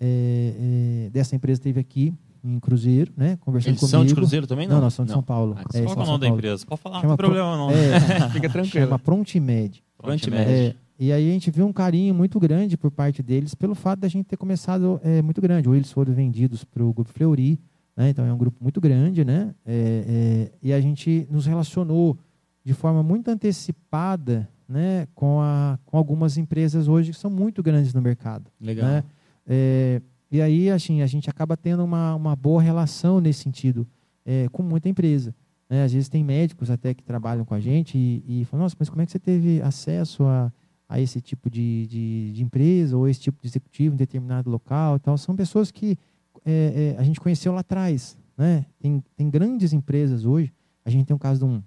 é, 0.00 1.06
é, 1.06 1.10
dessa 1.10 1.34
empresa 1.36 1.60
esteve 1.60 1.80
aqui 1.80 2.12
em 2.44 2.60
Cruzeiro, 2.60 3.10
né? 3.16 3.38
Conversando 3.40 3.70
Eles 3.70 3.80
comigo. 3.80 3.90
são 3.90 4.04
de 4.04 4.14
Cruzeiro 4.14 4.46
também, 4.46 4.66
não? 4.66 4.74
Não, 4.76 4.82
nós 4.82 4.92
somos 4.92 5.08
de 5.08 5.14
São 5.14 5.22
Paulo. 5.22 5.54
Ah, 5.56 5.62
É, 5.72 5.82
Qual 5.82 5.82
é 5.82 5.86
o 5.86 5.88
São 5.94 6.06
nome 6.06 6.18
da 6.20 6.28
empresa? 6.28 6.66
Pode 6.66 6.80
falar, 6.82 7.00
Chama 7.00 7.08
não 7.08 7.16
tem 7.16 7.24
problema 7.24 7.56
não. 7.56 7.70
É, 7.70 8.28
Fica 8.30 8.50
tranquilo. 8.50 8.84
chama 8.86 8.98
Prontimed. 8.98 9.82
Prontimed. 9.96 10.42
É, 10.42 10.74
e 10.98 11.10
aí 11.10 11.30
a 11.30 11.32
gente 11.32 11.50
viu 11.50 11.66
um 11.66 11.72
carinho 11.72 12.14
muito 12.14 12.38
grande 12.38 12.76
por 12.76 12.90
parte 12.90 13.22
deles 13.22 13.54
pelo 13.54 13.74
fato 13.74 14.00
da 14.00 14.08
gente 14.08 14.26
ter 14.26 14.36
começado 14.36 15.00
é, 15.02 15.22
muito 15.22 15.40
grande. 15.40 15.68
Ou 15.68 15.74
eles 15.74 15.90
foram 15.90 16.12
vendidos 16.12 16.64
para 16.64 16.84
o 16.84 16.92
Grupo 16.92 17.10
Fleury, 17.10 17.58
né? 17.96 18.10
então 18.10 18.24
é 18.24 18.32
um 18.32 18.38
grupo 18.38 18.62
muito 18.62 18.80
grande, 18.80 19.24
né? 19.24 19.54
É, 19.64 20.04
é, 20.06 20.52
e 20.62 20.72
a 20.72 20.80
gente 20.80 21.26
nos 21.30 21.46
relacionou 21.46 22.18
de 22.64 22.72
forma 22.72 23.02
muito 23.02 23.28
antecipada 23.28 24.48
né? 24.68 25.06
com, 25.14 25.40
a, 25.40 25.78
com 25.84 25.96
algumas 25.96 26.36
empresas 26.36 26.88
hoje 26.88 27.12
que 27.12 27.18
são 27.18 27.30
muito 27.30 27.62
grandes 27.62 27.92
no 27.92 28.00
mercado. 28.00 28.50
Legal. 28.60 28.86
Né? 28.86 29.04
É, 29.46 30.02
e 30.30 30.40
aí 30.40 30.70
assim, 30.70 31.02
a 31.02 31.06
gente 31.06 31.28
acaba 31.28 31.56
tendo 31.56 31.84
uma, 31.84 32.14
uma 32.14 32.34
boa 32.34 32.62
relação 32.62 33.20
nesse 33.20 33.42
sentido 33.42 33.86
é, 34.24 34.48
com 34.50 34.62
muita 34.62 34.88
empresa. 34.88 35.34
Né? 35.68 35.84
Às 35.84 35.92
vezes 35.92 36.08
tem 36.08 36.24
médicos 36.24 36.70
até 36.70 36.94
que 36.94 37.02
trabalham 37.02 37.44
com 37.44 37.54
a 37.54 37.60
gente 37.60 37.96
e, 37.96 38.42
e 38.42 38.44
falam, 38.46 38.64
nossa, 38.64 38.76
mas 38.78 38.88
como 38.88 39.02
é 39.02 39.06
que 39.06 39.12
você 39.12 39.18
teve 39.18 39.60
acesso 39.62 40.24
a, 40.24 40.52
a 40.88 41.00
esse 41.00 41.20
tipo 41.20 41.50
de, 41.50 41.86
de, 41.86 42.32
de 42.32 42.42
empresa 42.42 42.96
ou 42.96 43.08
esse 43.08 43.20
tipo 43.20 43.40
de 43.40 43.48
executivo 43.48 43.94
em 43.94 43.98
determinado 43.98 44.50
local 44.50 44.96
e 44.96 45.00
tal? 45.00 45.16
São 45.18 45.36
pessoas 45.36 45.70
que 45.70 45.98
é, 46.44 46.94
é, 46.96 47.00
a 47.00 47.02
gente 47.02 47.20
conheceu 47.20 47.52
lá 47.52 47.60
atrás. 47.60 48.16
Né? 48.36 48.66
Tem, 48.78 49.02
tem 49.16 49.30
grandes 49.30 49.72
empresas 49.72 50.24
hoje. 50.24 50.52
A 50.84 50.90
gente 50.90 51.06
tem 51.06 51.14
um 51.14 51.18
caso 51.18 51.40
de 51.40 51.44
um, 51.46 51.62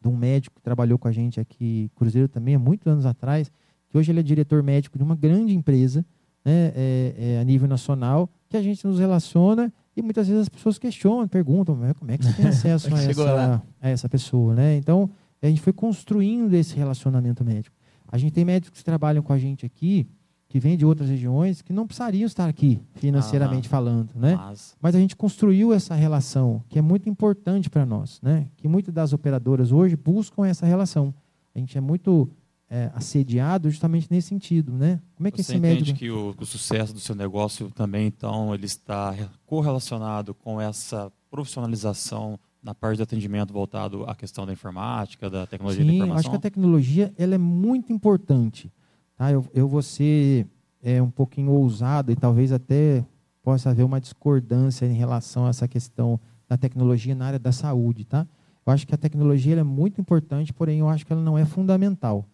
de 0.00 0.08
um 0.08 0.16
médico 0.16 0.56
que 0.56 0.62
trabalhou 0.62 0.98
com 0.98 1.08
a 1.08 1.12
gente 1.12 1.40
aqui 1.40 1.90
Cruzeiro 1.94 2.28
também 2.28 2.54
há 2.54 2.58
muitos 2.58 2.86
anos 2.86 3.06
atrás, 3.06 3.50
que 3.88 3.96
hoje 3.96 4.12
ele 4.12 4.20
é 4.20 4.22
diretor 4.22 4.62
médico 4.62 4.98
de 4.98 5.04
uma 5.04 5.16
grande 5.16 5.54
empresa 5.54 6.04
né, 6.44 6.72
é, 6.74 7.14
é, 7.16 7.40
a 7.40 7.44
nível 7.44 7.66
nacional, 7.66 8.28
que 8.48 8.56
a 8.56 8.62
gente 8.62 8.86
nos 8.86 8.98
relaciona 8.98 9.72
e 9.96 10.02
muitas 10.02 10.28
vezes 10.28 10.42
as 10.42 10.48
pessoas 10.48 10.78
questionam, 10.78 11.26
perguntam, 11.26 11.74
"Mas 11.74 11.92
como 11.94 12.10
é 12.10 12.18
que 12.18 12.24
você 12.24 12.32
tem 12.34 12.46
acesso 12.48 12.94
a 12.94 12.98
é 12.98 13.06
chegou 13.06 13.24
essa, 13.24 13.34
lá?" 13.34 13.62
a 13.80 13.88
essa 13.88 14.08
pessoa, 14.08 14.54
né? 14.54 14.76
Então, 14.76 15.08
a 15.40 15.46
gente 15.46 15.60
foi 15.60 15.72
construindo 15.72 16.52
esse 16.54 16.74
relacionamento 16.74 17.44
médico. 17.44 17.74
A 18.08 18.18
gente 18.18 18.32
tem 18.32 18.44
médicos 18.44 18.78
que 18.78 18.84
trabalham 18.84 19.22
com 19.22 19.32
a 19.32 19.38
gente 19.38 19.64
aqui, 19.64 20.06
que 20.54 20.60
vêm 20.60 20.76
de 20.76 20.86
outras 20.86 21.08
regiões, 21.08 21.60
que 21.60 21.72
não 21.72 21.84
precisariam 21.84 22.24
estar 22.28 22.48
aqui, 22.48 22.80
financeiramente 22.94 23.66
Aham. 23.66 23.70
falando, 23.70 24.10
né? 24.14 24.36
Mas, 24.36 24.76
Mas 24.80 24.94
a 24.94 25.00
gente 25.00 25.16
construiu 25.16 25.72
essa 25.72 25.96
relação, 25.96 26.62
que 26.68 26.78
é 26.78 26.80
muito 26.80 27.08
importante 27.08 27.68
para 27.68 27.84
nós, 27.84 28.20
né? 28.22 28.46
Que 28.56 28.68
muitas 28.68 28.94
das 28.94 29.12
operadoras 29.12 29.72
hoje 29.72 29.96
buscam 29.96 30.46
essa 30.46 30.64
relação. 30.64 31.12
A 31.52 31.58
gente 31.58 31.76
é 31.76 31.80
muito 31.80 32.30
é, 32.70 32.88
assediado 32.94 33.68
justamente 33.68 34.06
nesse 34.08 34.28
sentido, 34.28 34.70
né? 34.70 35.00
Como 35.16 35.26
é 35.26 35.32
que 35.32 35.42
você 35.42 35.50
esse 35.50 35.58
entende 35.58 35.90
médico... 35.90 35.98
que 35.98 36.08
o, 36.08 36.32
o 36.38 36.46
sucesso 36.46 36.94
do 36.94 37.00
seu 37.00 37.16
negócio 37.16 37.68
também, 37.72 38.06
então, 38.06 38.54
ele 38.54 38.66
está 38.66 39.10
re- 39.10 39.26
correlacionado 39.44 40.34
com 40.34 40.60
essa 40.60 41.10
profissionalização 41.32 42.38
na 42.62 42.72
parte 42.72 42.98
de 42.98 43.02
atendimento 43.02 43.52
voltado 43.52 44.04
à 44.04 44.14
questão 44.14 44.46
da 44.46 44.52
informática, 44.52 45.28
da 45.28 45.48
tecnologia 45.48 45.84
da 45.84 45.90
Sim, 45.90 45.96
eu 45.98 46.04
informação? 46.04 46.20
acho 46.20 46.30
que 46.30 46.36
a 46.36 46.50
tecnologia 46.50 47.12
ela 47.18 47.34
é 47.34 47.38
muito 47.38 47.92
importante. 47.92 48.72
Tá? 49.16 49.32
Eu, 49.32 49.44
eu 49.54 49.68
vou 49.68 49.82
ser 49.82 50.46
é, 50.82 51.00
um 51.00 51.10
pouquinho 51.10 51.50
ousado 51.52 52.12
e 52.12 52.16
talvez 52.16 52.52
até 52.52 53.04
possa 53.42 53.70
haver 53.70 53.84
uma 53.84 54.00
discordância 54.00 54.86
em 54.86 54.94
relação 54.94 55.46
a 55.46 55.50
essa 55.50 55.68
questão 55.68 56.18
da 56.48 56.56
tecnologia 56.56 57.14
na 57.14 57.26
área 57.26 57.38
da 57.38 57.52
saúde. 57.52 58.04
Tá? 58.04 58.26
Eu 58.66 58.72
acho 58.72 58.86
que 58.86 58.94
a 58.94 58.98
tecnologia 58.98 59.56
é 59.56 59.62
muito 59.62 60.00
importante, 60.00 60.52
porém 60.52 60.78
eu 60.80 60.88
acho 60.88 61.06
que 61.06 61.12
ela 61.12 61.22
não 61.22 61.36
é 61.36 61.44
fundamental. 61.44 62.26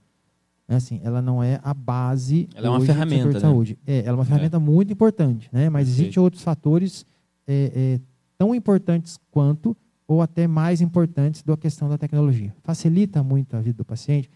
É 0.68 0.76
assim, 0.76 1.00
ela 1.02 1.20
não 1.20 1.42
é 1.42 1.58
a 1.64 1.74
base 1.74 2.48
Ela 2.54 2.68
é 2.68 2.70
uma 2.70 2.76
hoje 2.76 2.86
do 2.86 2.92
ferramenta, 2.92 3.16
setor 3.16 3.28
de 3.28 3.34
né? 3.34 3.40
saúde. 3.40 3.78
É, 3.84 3.98
ela 4.00 4.10
é 4.10 4.12
uma 4.12 4.24
ferramenta 4.24 4.60
muito 4.60 4.92
importante, 4.92 5.48
né? 5.52 5.68
mas 5.68 5.88
existem 5.88 6.22
outros 6.22 6.44
fatores 6.44 7.04
é, 7.44 7.72
é, 7.74 8.00
tão 8.38 8.54
importantes 8.54 9.18
quanto 9.32 9.76
ou 10.06 10.22
até 10.22 10.46
mais 10.46 10.80
importantes 10.80 11.42
do 11.42 11.46
que 11.46 11.52
a 11.52 11.56
questão 11.56 11.88
da 11.88 11.98
tecnologia. 11.98 12.54
Facilita 12.62 13.20
muito 13.20 13.56
a 13.56 13.60
vida 13.60 13.78
do 13.78 13.84
paciente 13.84 14.30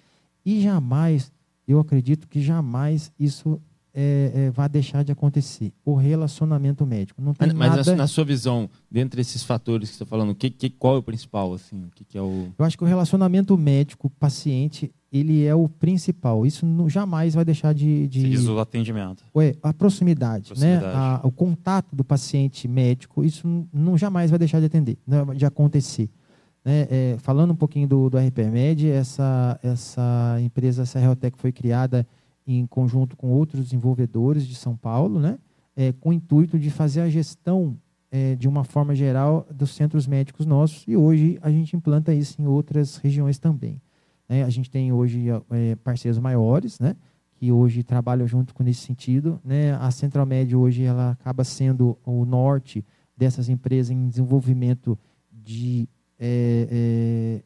e 0.44 0.60
jamais, 0.60 1.32
eu 1.66 1.78
acredito 1.78 2.28
que 2.28 2.40
jamais 2.42 3.12
isso 3.18 3.60
é, 3.94 4.32
é, 4.34 4.50
vai 4.50 4.68
deixar 4.68 5.04
de 5.04 5.12
acontecer. 5.12 5.72
O 5.84 5.94
relacionamento 5.94 6.84
médico. 6.84 7.22
Não 7.22 7.32
tem 7.32 7.48
Mas, 7.48 7.56
mas 7.56 7.86
nada... 7.86 7.96
na, 7.96 8.06
sua 8.08 8.24
visão, 8.24 8.68
dentre 8.90 9.20
esses 9.20 9.44
fatores 9.44 9.90
que 9.90 9.96
você 9.96 10.02
está 10.02 10.10
falando, 10.10 10.34
que, 10.34 10.50
que, 10.50 10.68
qual 10.68 10.96
é 10.96 10.98
o 10.98 11.02
principal? 11.02 11.54
Assim, 11.54 11.84
o 11.84 11.90
que, 11.94 12.04
que 12.04 12.18
é 12.18 12.22
o. 12.22 12.48
Eu 12.58 12.64
acho 12.64 12.76
que 12.76 12.82
o 12.82 12.86
relacionamento 12.86 13.56
médico-paciente 13.56 14.92
ele 15.12 15.44
é 15.44 15.54
o 15.54 15.68
principal. 15.68 16.44
Isso 16.44 16.66
não, 16.66 16.88
jamais 16.88 17.34
vai 17.34 17.44
deixar 17.44 17.72
de... 17.72 18.08
de... 18.08 18.22
Você 18.22 18.28
diz 18.30 18.48
o 18.48 18.58
atendimento. 18.58 19.24
Ué, 19.32 19.54
a 19.62 19.72
proximidade, 19.72 20.48
Proximidade. 20.48 20.86
né? 20.86 20.92
A- 20.92 21.20
o 21.22 21.30
contato 21.30 21.94
do 21.94 22.02
paciente 22.02 22.66
médico, 22.66 23.24
isso 23.24 23.46
não, 23.46 23.68
não 23.72 23.96
jamais 23.96 24.30
vai 24.30 24.40
deixar 24.40 24.58
de 24.58 24.66
atender, 24.66 24.98
né? 25.06 25.24
de 25.36 25.46
acontecer. 25.46 26.10
Né? 26.64 26.86
É, 26.90 27.16
falando 27.18 27.52
um 27.52 27.56
pouquinho 27.56 27.86
do, 27.86 28.08
do 28.08 28.16
RPMed, 28.18 28.88
essa, 28.88 29.58
essa 29.62 30.38
empresa, 30.40 30.82
essa 30.82 30.98
Realtec 30.98 31.38
foi 31.38 31.52
criada 31.52 32.06
em 32.46 32.66
conjunto 32.66 33.16
com 33.16 33.28
outros 33.28 33.64
desenvolvedores 33.64 34.46
de 34.46 34.54
São 34.54 34.76
Paulo, 34.76 35.18
né? 35.18 35.38
É, 35.76 35.92
com 35.92 36.10
o 36.10 36.12
intuito 36.12 36.58
de 36.58 36.70
fazer 36.70 37.00
a 37.00 37.08
gestão 37.08 37.76
é, 38.10 38.36
de 38.36 38.46
uma 38.46 38.62
forma 38.62 38.94
geral 38.94 39.44
dos 39.50 39.70
centros 39.70 40.06
médicos 40.06 40.46
nossos 40.46 40.84
e 40.86 40.96
hoje 40.96 41.36
a 41.42 41.50
gente 41.50 41.74
implanta 41.74 42.14
isso 42.14 42.40
em 42.40 42.46
outras 42.46 42.96
regiões 42.98 43.38
também. 43.38 43.82
né? 44.28 44.44
A 44.44 44.50
gente 44.50 44.70
tem 44.70 44.92
hoje 44.92 45.26
é, 45.50 45.74
parceiros 45.76 46.18
maiores, 46.20 46.78
né? 46.78 46.94
que 47.34 47.50
hoje 47.50 47.82
trabalham 47.82 48.24
junto 48.26 48.54
com 48.54 48.62
nesse 48.62 48.82
sentido. 48.82 49.40
Né? 49.44 49.74
A 49.74 49.90
Central 49.90 50.24
Média 50.26 50.56
hoje 50.56 50.84
ela 50.84 51.10
acaba 51.10 51.42
sendo 51.42 51.98
o 52.06 52.24
norte 52.24 52.84
dessas 53.16 53.48
empresas 53.48 53.90
em 53.90 54.08
desenvolvimento 54.08 54.96
de, 55.32 55.88
é, 56.18 56.68
é, 56.70 57.42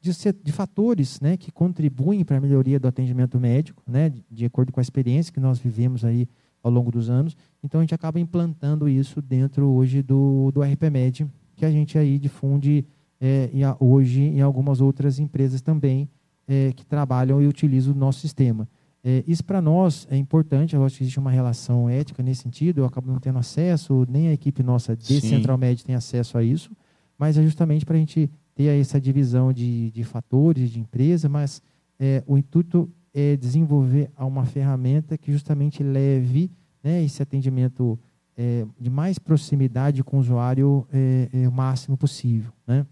de, 0.00 0.10
de 0.42 0.52
fatores 0.52 1.20
né? 1.20 1.36
que 1.36 1.50
contribuem 1.50 2.24
para 2.24 2.36
a 2.36 2.40
melhoria 2.40 2.78
do 2.78 2.88
atendimento 2.88 3.38
médico, 3.38 3.82
né? 3.86 4.10
de, 4.10 4.24
de 4.30 4.44
acordo 4.44 4.72
com 4.72 4.80
a 4.80 4.82
experiência 4.82 5.32
que 5.32 5.40
nós 5.40 5.58
vivemos 5.58 6.04
aí 6.04 6.28
ao 6.62 6.70
longo 6.70 6.90
dos 6.90 7.10
anos. 7.10 7.36
Então, 7.62 7.80
a 7.80 7.82
gente 7.82 7.94
acaba 7.94 8.18
implantando 8.18 8.88
isso 8.88 9.20
dentro 9.20 9.66
hoje 9.66 10.02
do, 10.02 10.50
do 10.52 10.62
RPMed, 10.62 11.26
que 11.54 11.64
a 11.64 11.70
gente 11.70 11.98
aí 11.98 12.18
difunde 12.18 12.84
é, 13.20 13.50
e 13.52 13.60
hoje 13.78 14.22
em 14.22 14.40
algumas 14.40 14.80
outras 14.80 15.18
empresas 15.18 15.60
também 15.60 16.08
é, 16.48 16.72
que 16.72 16.84
trabalham 16.84 17.40
e 17.40 17.46
utilizam 17.46 17.94
o 17.94 17.96
nosso 17.96 18.20
sistema. 18.20 18.68
É, 19.02 19.22
isso 19.26 19.44
para 19.44 19.60
nós 19.60 20.06
é 20.10 20.16
importante, 20.16 20.74
eu 20.74 20.84
acho 20.84 20.96
que 20.96 21.04
existe 21.04 21.18
uma 21.18 21.30
relação 21.30 21.88
ética 21.90 22.22
nesse 22.22 22.42
sentido, 22.42 22.78
eu 22.78 22.86
acabo 22.86 23.10
não 23.12 23.18
tendo 23.18 23.38
acesso, 23.38 24.06
nem 24.08 24.28
a 24.28 24.32
equipe 24.32 24.62
nossa 24.62 24.96
de 24.96 25.20
Sim. 25.20 25.28
Central 25.28 25.58
Med 25.58 25.84
tem 25.84 25.94
acesso 25.94 26.38
a 26.38 26.42
isso, 26.42 26.70
mas 27.18 27.36
é 27.38 27.42
justamente 27.42 27.84
para 27.84 27.96
a 27.96 27.98
gente 27.98 28.30
ter 28.54 28.64
essa 28.80 29.00
divisão 29.00 29.52
de, 29.52 29.90
de 29.90 30.04
fatores, 30.04 30.70
de 30.70 30.80
empresa, 30.80 31.28
mas 31.28 31.62
é, 31.98 32.22
o 32.26 32.38
intuito 32.38 32.90
é 33.12 33.36
desenvolver 33.36 34.10
uma 34.18 34.44
ferramenta 34.44 35.16
que 35.16 35.32
justamente 35.32 35.82
leve 35.82 36.50
né, 36.82 37.02
esse 37.02 37.22
atendimento 37.22 37.98
é, 38.36 38.66
de 38.78 38.90
mais 38.90 39.18
proximidade 39.18 40.02
com 40.02 40.16
o 40.16 40.20
usuário 40.20 40.86
é, 40.92 41.28
é, 41.32 41.48
o 41.48 41.52
máximo 41.52 41.96
possível. 41.96 42.52
Né? 42.66 42.84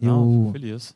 Não, 0.00 0.46
Eu- 0.46 0.52
feliz. 0.52 0.94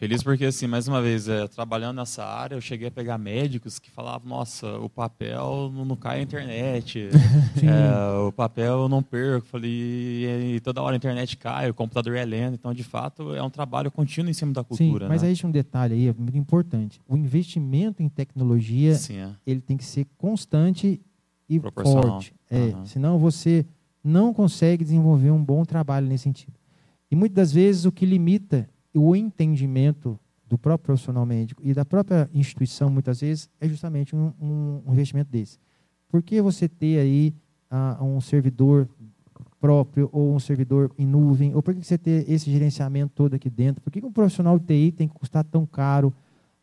Feliz 0.00 0.22
porque, 0.22 0.46
assim, 0.46 0.66
mais 0.66 0.88
uma 0.88 1.02
vez, 1.02 1.28
é, 1.28 1.46
trabalhando 1.46 1.98
nessa 1.98 2.24
área, 2.24 2.54
eu 2.54 2.60
cheguei 2.62 2.88
a 2.88 2.90
pegar 2.90 3.18
médicos 3.18 3.78
que 3.78 3.90
falavam, 3.90 4.26
nossa, 4.30 4.78
o 4.78 4.88
papel 4.88 5.70
não, 5.74 5.84
não 5.84 5.94
cai 5.94 6.16
na 6.16 6.22
internet, 6.22 7.10
é, 7.62 8.18
o 8.26 8.32
papel 8.32 8.78
eu 8.78 8.88
não 8.88 9.02
perco. 9.02 9.46
Falei, 9.46 9.70
e, 9.70 10.54
e 10.56 10.60
toda 10.60 10.80
hora 10.80 10.94
a 10.94 10.96
internet 10.96 11.36
cai, 11.36 11.68
o 11.68 11.74
computador 11.74 12.16
é 12.16 12.24
lento. 12.24 12.54
Então, 12.54 12.72
de 12.72 12.82
fato, 12.82 13.34
é 13.34 13.42
um 13.42 13.50
trabalho 13.50 13.90
contínuo 13.90 14.30
em 14.30 14.32
cima 14.32 14.54
da 14.54 14.64
cultura. 14.64 15.04
Sim, 15.04 15.08
mas 15.10 15.20
né? 15.20 15.28
aí 15.28 15.36
tem 15.36 15.46
um 15.46 15.52
detalhe 15.52 15.92
aí, 15.92 16.08
é 16.08 16.14
muito 16.14 16.38
importante. 16.38 16.98
O 17.06 17.14
investimento 17.14 18.02
em 18.02 18.08
tecnologia, 18.08 18.94
Sim, 18.94 19.18
é. 19.18 19.30
ele 19.46 19.60
tem 19.60 19.76
que 19.76 19.84
ser 19.84 20.06
constante 20.16 20.98
e 21.46 21.60
forte. 21.60 22.32
É, 22.48 22.70
Aham. 22.70 22.86
Senão 22.86 23.18
você 23.18 23.66
não 24.02 24.32
consegue 24.32 24.82
desenvolver 24.82 25.30
um 25.30 25.44
bom 25.44 25.62
trabalho 25.62 26.06
nesse 26.06 26.24
sentido. 26.24 26.54
E 27.10 27.14
muitas 27.14 27.36
das 27.36 27.52
vezes 27.52 27.84
o 27.84 27.92
que 27.92 28.06
limita 28.06 28.66
o 28.94 29.14
entendimento 29.14 30.18
do 30.46 30.58
próprio 30.58 30.86
profissional 30.86 31.24
médico 31.24 31.62
e 31.64 31.72
da 31.72 31.84
própria 31.84 32.28
instituição, 32.34 32.90
muitas 32.90 33.20
vezes, 33.20 33.48
é 33.60 33.68
justamente 33.68 34.16
um, 34.16 34.32
um, 34.40 34.82
um 34.86 34.92
investimento 34.92 35.30
desse. 35.30 35.58
Por 36.08 36.22
que 36.22 36.42
você 36.42 36.68
ter 36.68 36.98
aí 36.98 37.34
uh, 37.70 38.04
um 38.04 38.20
servidor 38.20 38.88
próprio 39.60 40.08
ou 40.10 40.34
um 40.34 40.40
servidor 40.40 40.90
em 40.98 41.06
nuvem? 41.06 41.54
Ou 41.54 41.62
por 41.62 41.74
que 41.74 41.84
você 41.84 41.96
ter 41.96 42.28
esse 42.28 42.50
gerenciamento 42.50 43.12
todo 43.14 43.34
aqui 43.34 43.48
dentro? 43.48 43.80
Por 43.80 43.92
que 43.92 44.04
um 44.04 44.10
profissional 44.10 44.58
de 44.58 44.66
TI 44.66 44.92
tem 44.92 45.06
que 45.06 45.14
custar 45.14 45.44
tão 45.44 45.64
caro? 45.64 46.12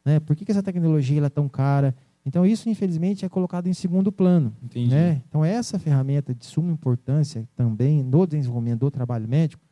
Né? 0.03 0.19
Por 0.19 0.35
que 0.35 0.49
essa 0.51 0.63
tecnologia 0.63 1.23
é 1.23 1.29
tão 1.29 1.47
cara? 1.47 1.95
Então, 2.25 2.45
isso, 2.45 2.67
infelizmente, 2.69 3.23
é 3.23 3.29
colocado 3.29 3.67
em 3.67 3.73
segundo 3.73 4.11
plano. 4.11 4.53
Entendi. 4.61 4.89
Né? 4.89 5.21
Então, 5.29 5.45
essa 5.45 5.79
ferramenta 5.79 6.35
de 6.35 6.45
suma 6.45 6.73
importância 6.73 7.47
também 7.55 8.03
no 8.03 8.27
desenvolvimento 8.27 8.81
do 8.81 8.91
trabalho 8.91 9.29
médico, 9.29 9.63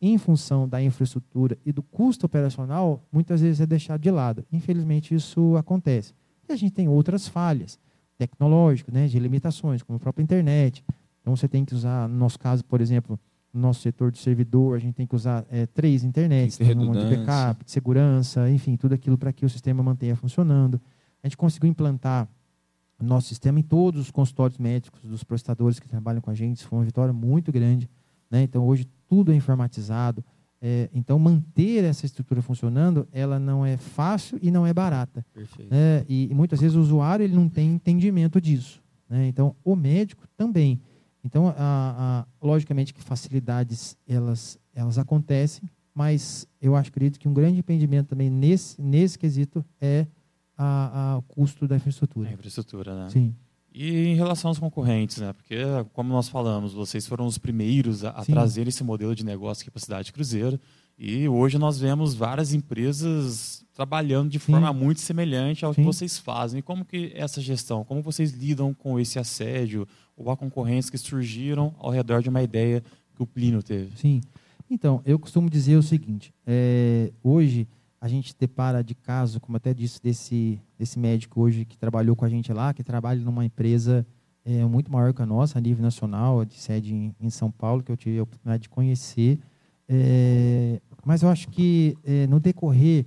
em 0.00 0.16
função 0.16 0.68
da 0.68 0.82
infraestrutura 0.82 1.58
e 1.64 1.72
do 1.72 1.82
custo 1.82 2.24
operacional, 2.26 3.04
muitas 3.12 3.40
vezes 3.40 3.60
é 3.60 3.66
deixado 3.66 4.00
de 4.00 4.10
lado. 4.10 4.44
Infelizmente, 4.50 5.14
isso 5.14 5.56
acontece. 5.56 6.14
E 6.48 6.52
a 6.52 6.56
gente 6.56 6.72
tem 6.72 6.88
outras 6.88 7.28
falhas 7.28 7.78
tecnológicas, 8.16 8.92
né, 8.92 9.06
de 9.06 9.18
limitações, 9.18 9.82
como 9.82 9.96
a 9.96 10.00
própria 10.00 10.22
internet. 10.22 10.84
Então, 11.20 11.36
você 11.36 11.46
tem 11.46 11.64
que 11.64 11.74
usar, 11.74 12.08
no 12.08 12.16
nosso 12.16 12.38
caso, 12.38 12.64
por 12.64 12.80
exemplo, 12.80 13.18
no 13.52 13.60
nosso 13.60 13.80
setor 13.80 14.10
de 14.10 14.18
servidor, 14.18 14.76
a 14.76 14.78
gente 14.78 14.94
tem 14.94 15.06
que 15.06 15.14
usar 15.14 15.44
é, 15.50 15.66
três 15.66 16.04
internets, 16.04 16.56
tem 16.56 16.78
um 16.78 16.92
de 16.92 17.16
backup, 17.16 17.64
de 17.64 17.70
segurança, 17.70 18.48
enfim, 18.50 18.76
tudo 18.76 18.94
aquilo 18.94 19.18
para 19.18 19.32
que 19.32 19.44
o 19.44 19.50
sistema 19.50 19.82
mantenha 19.82 20.16
funcionando. 20.16 20.80
A 21.22 21.26
gente 21.26 21.36
conseguiu 21.36 21.68
implantar 21.68 22.28
o 22.98 23.04
nosso 23.04 23.28
sistema 23.28 23.58
em 23.58 23.62
todos 23.62 24.00
os 24.00 24.10
consultórios 24.10 24.58
médicos 24.58 25.00
dos 25.02 25.24
prestadores 25.24 25.80
que 25.80 25.88
trabalham 25.88 26.20
com 26.20 26.30
a 26.30 26.34
gente. 26.34 26.58
Isso 26.58 26.68
foi 26.68 26.78
uma 26.78 26.84
vitória 26.84 27.12
muito 27.12 27.50
grande. 27.50 27.88
Né? 28.30 28.42
Então, 28.42 28.66
hoje, 28.66 28.86
tudo 29.10 29.32
é 29.32 29.34
informatizado. 29.34 30.24
É, 30.62 30.88
então, 30.94 31.18
manter 31.18 31.82
essa 31.82 32.06
estrutura 32.06 32.40
funcionando, 32.40 33.08
ela 33.10 33.40
não 33.40 33.66
é 33.66 33.76
fácil 33.76 34.38
e 34.40 34.50
não 34.50 34.64
é 34.64 34.72
barata. 34.72 35.26
Né? 35.68 36.04
E, 36.08 36.28
e, 36.30 36.34
muitas 36.34 36.60
vezes 36.60 36.76
o 36.76 36.80
usuário 36.80 37.24
ele 37.24 37.34
não 37.34 37.48
tem 37.48 37.74
entendimento 37.74 38.40
disso. 38.40 38.80
Né? 39.08 39.26
Então, 39.26 39.56
o 39.64 39.74
médico 39.74 40.28
também. 40.36 40.80
Então, 41.24 41.48
a, 41.48 41.54
a, 41.58 42.26
logicamente 42.46 42.94
que 42.94 43.02
facilidades 43.02 43.96
elas, 44.06 44.58
elas 44.72 44.96
acontecem, 44.96 45.68
mas 45.92 46.46
eu 46.60 46.76
acho, 46.76 46.90
acredito 46.90 47.18
que 47.18 47.28
um 47.28 47.34
grande 47.34 47.58
impedimento 47.58 48.10
também 48.10 48.30
nesse, 48.30 48.80
nesse 48.80 49.18
quesito 49.18 49.64
é 49.80 50.06
a, 50.56 51.16
a 51.16 51.22
custo 51.22 51.66
da 51.66 51.76
infraestrutura. 51.76 52.28
A 52.28 52.32
infraestrutura, 52.32 52.94
né? 52.94 53.10
Sim. 53.10 53.34
E 53.72 54.06
em 54.08 54.16
relação 54.16 54.48
aos 54.48 54.58
concorrentes, 54.58 55.18
né? 55.18 55.32
Porque, 55.32 55.56
como 55.92 56.12
nós 56.12 56.28
falamos, 56.28 56.72
vocês 56.72 57.06
foram 57.06 57.26
os 57.26 57.38
primeiros 57.38 58.04
a, 58.04 58.10
a 58.10 58.24
trazer 58.24 58.66
esse 58.66 58.82
modelo 58.82 59.14
de 59.14 59.24
negócio 59.24 59.62
aqui 59.62 59.70
para 59.70 59.78
a 59.78 59.82
cidade 59.82 60.12
Cruzeiro. 60.12 60.58
E 60.98 61.26
hoje 61.28 61.56
nós 61.56 61.78
vemos 61.78 62.12
várias 62.14 62.52
empresas 62.52 63.64
trabalhando 63.72 64.28
de 64.28 64.38
Sim. 64.38 64.52
forma 64.52 64.72
muito 64.72 65.00
semelhante 65.00 65.64
ao 65.64 65.72
Sim. 65.72 65.80
que 65.80 65.86
vocês 65.86 66.18
fazem. 66.18 66.58
E 66.58 66.62
como 66.62 66.84
que 66.84 67.12
essa 67.14 67.40
gestão, 67.40 67.84
como 67.84 68.02
vocês 68.02 68.32
lidam 68.32 68.74
com 68.74 69.00
esse 69.00 69.18
assédio 69.18 69.88
ou 70.16 70.30
a 70.30 70.36
concorrência 70.36 70.90
que 70.90 70.98
surgiram 70.98 71.74
ao 71.78 71.90
redor 71.90 72.22
de 72.22 72.28
uma 72.28 72.42
ideia 72.42 72.82
que 73.14 73.22
o 73.22 73.26
Plínio 73.26 73.62
teve? 73.62 73.96
Sim. 73.96 74.20
Então, 74.68 75.00
eu 75.06 75.18
costumo 75.18 75.48
dizer 75.48 75.76
o 75.76 75.82
seguinte: 75.82 76.34
é, 76.46 77.12
hoje 77.22 77.66
a 78.00 78.08
gente 78.08 78.34
depara 78.38 78.82
de 78.82 78.94
caso, 78.94 79.38
como 79.40 79.56
até 79.56 79.74
disse, 79.74 80.00
desse, 80.02 80.60
desse 80.78 80.98
médico 80.98 81.40
hoje 81.40 81.64
que 81.64 81.76
trabalhou 81.76 82.16
com 82.16 82.24
a 82.24 82.28
gente 82.28 82.52
lá, 82.52 82.72
que 82.72 82.82
trabalha 82.82 83.20
numa 83.20 83.44
empresa 83.44 84.06
é, 84.44 84.64
muito 84.64 84.90
maior 84.90 85.12
que 85.12 85.20
a 85.20 85.26
nossa, 85.26 85.58
a 85.58 85.60
nível 85.60 85.82
nacional, 85.82 86.44
de 86.44 86.54
sede 86.54 86.94
em, 86.94 87.14
em 87.20 87.28
São 87.28 87.50
Paulo, 87.50 87.82
que 87.82 87.92
eu 87.92 87.96
tive 87.96 88.18
a 88.18 88.22
oportunidade 88.22 88.62
de 88.62 88.68
conhecer. 88.70 89.38
É, 89.86 90.80
mas 91.04 91.22
eu 91.22 91.28
acho 91.28 91.48
que 91.48 91.96
é, 92.04 92.26
no 92.26 92.40
decorrer, 92.40 93.04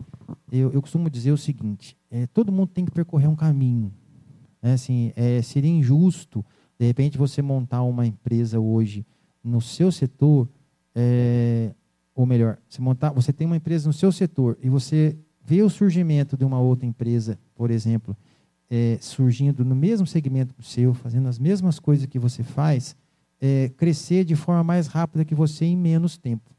eu, 0.52 0.72
eu, 0.72 0.82
costumo 0.82 1.10
dizer 1.10 1.32
o 1.32 1.38
seguinte: 1.38 1.98
é, 2.12 2.28
todo 2.28 2.52
mundo 2.52 2.68
tem 2.68 2.86
que 2.86 2.92
percorrer 2.92 3.28
um 3.28 3.36
caminho. 3.36 3.92
Né? 4.62 4.74
Assim, 4.74 5.12
é, 5.16 5.42
seria 5.42 5.72
injusto, 5.72 6.46
de 6.78 6.86
repente, 6.86 7.18
você 7.18 7.42
montar 7.42 7.82
uma 7.84 8.06
empresa 8.06 8.60
hoje 8.60 9.06
no 9.44 9.60
seu 9.60 9.92
setor 9.92 10.48
é, 10.96 11.74
ou 12.16 12.26
melhor, 12.26 12.58
você, 12.70 12.82
montar, 12.82 13.12
você 13.12 13.34
tem 13.34 13.48
uma 13.48 13.58
empresa 13.58 13.88
no 13.88 13.94
seu 13.94 14.12
setor 14.12 14.58
e 14.62 14.70
você 14.70 15.18
vê 15.44 15.62
o 15.62 15.70
surgimento 15.70 16.38
de 16.38 16.46
uma 16.46 16.60
outra 16.60 16.86
empresa, 16.86 17.40
por 17.56 17.72
exemplo, 17.72 18.16
é, 18.70 18.98
surgindo 19.02 19.66
no 19.66 19.76
mesmo 19.76 20.08
segmento 20.08 20.56
do 20.56 20.64
seu, 20.64 20.94
fazendo 20.94 21.28
as 21.28 21.38
mesmas 21.38 21.80
coisas 21.80 22.06
que 22.06 22.20
você 22.20 22.44
faz, 22.44 22.96
é, 23.42 23.70
crescer 23.76 24.24
de 24.24 24.36
forma 24.36 24.64
mais 24.64 24.88
rápida 24.88 25.26
que 25.26 25.36
você 25.36 25.66
em 25.66 25.76
menos 25.76 26.18
tempo. 26.18 26.50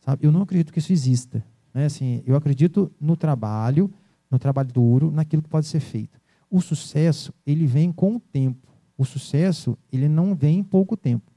Sabe? 0.00 0.26
Eu 0.26 0.32
não 0.32 0.42
acredito 0.42 0.72
que 0.72 0.78
isso 0.78 0.92
exista. 0.92 1.44
Né? 1.74 1.86
Assim, 1.86 2.22
eu 2.24 2.36
acredito 2.36 2.90
no 3.00 3.16
trabalho, 3.16 3.92
no 4.30 4.38
trabalho 4.38 4.72
duro, 4.72 5.10
naquilo 5.10 5.42
que 5.42 5.48
pode 5.48 5.66
ser 5.66 5.80
feito. 5.80 6.20
O 6.50 6.60
sucesso, 6.60 7.32
ele 7.46 7.66
vem 7.66 7.92
com 7.92 8.16
o 8.16 8.20
tempo. 8.20 8.68
O 8.96 9.04
sucesso, 9.04 9.76
ele 9.92 10.08
não 10.08 10.34
vem 10.34 10.60
em 10.60 10.64
pouco 10.64 10.96
tempo. 10.96 11.30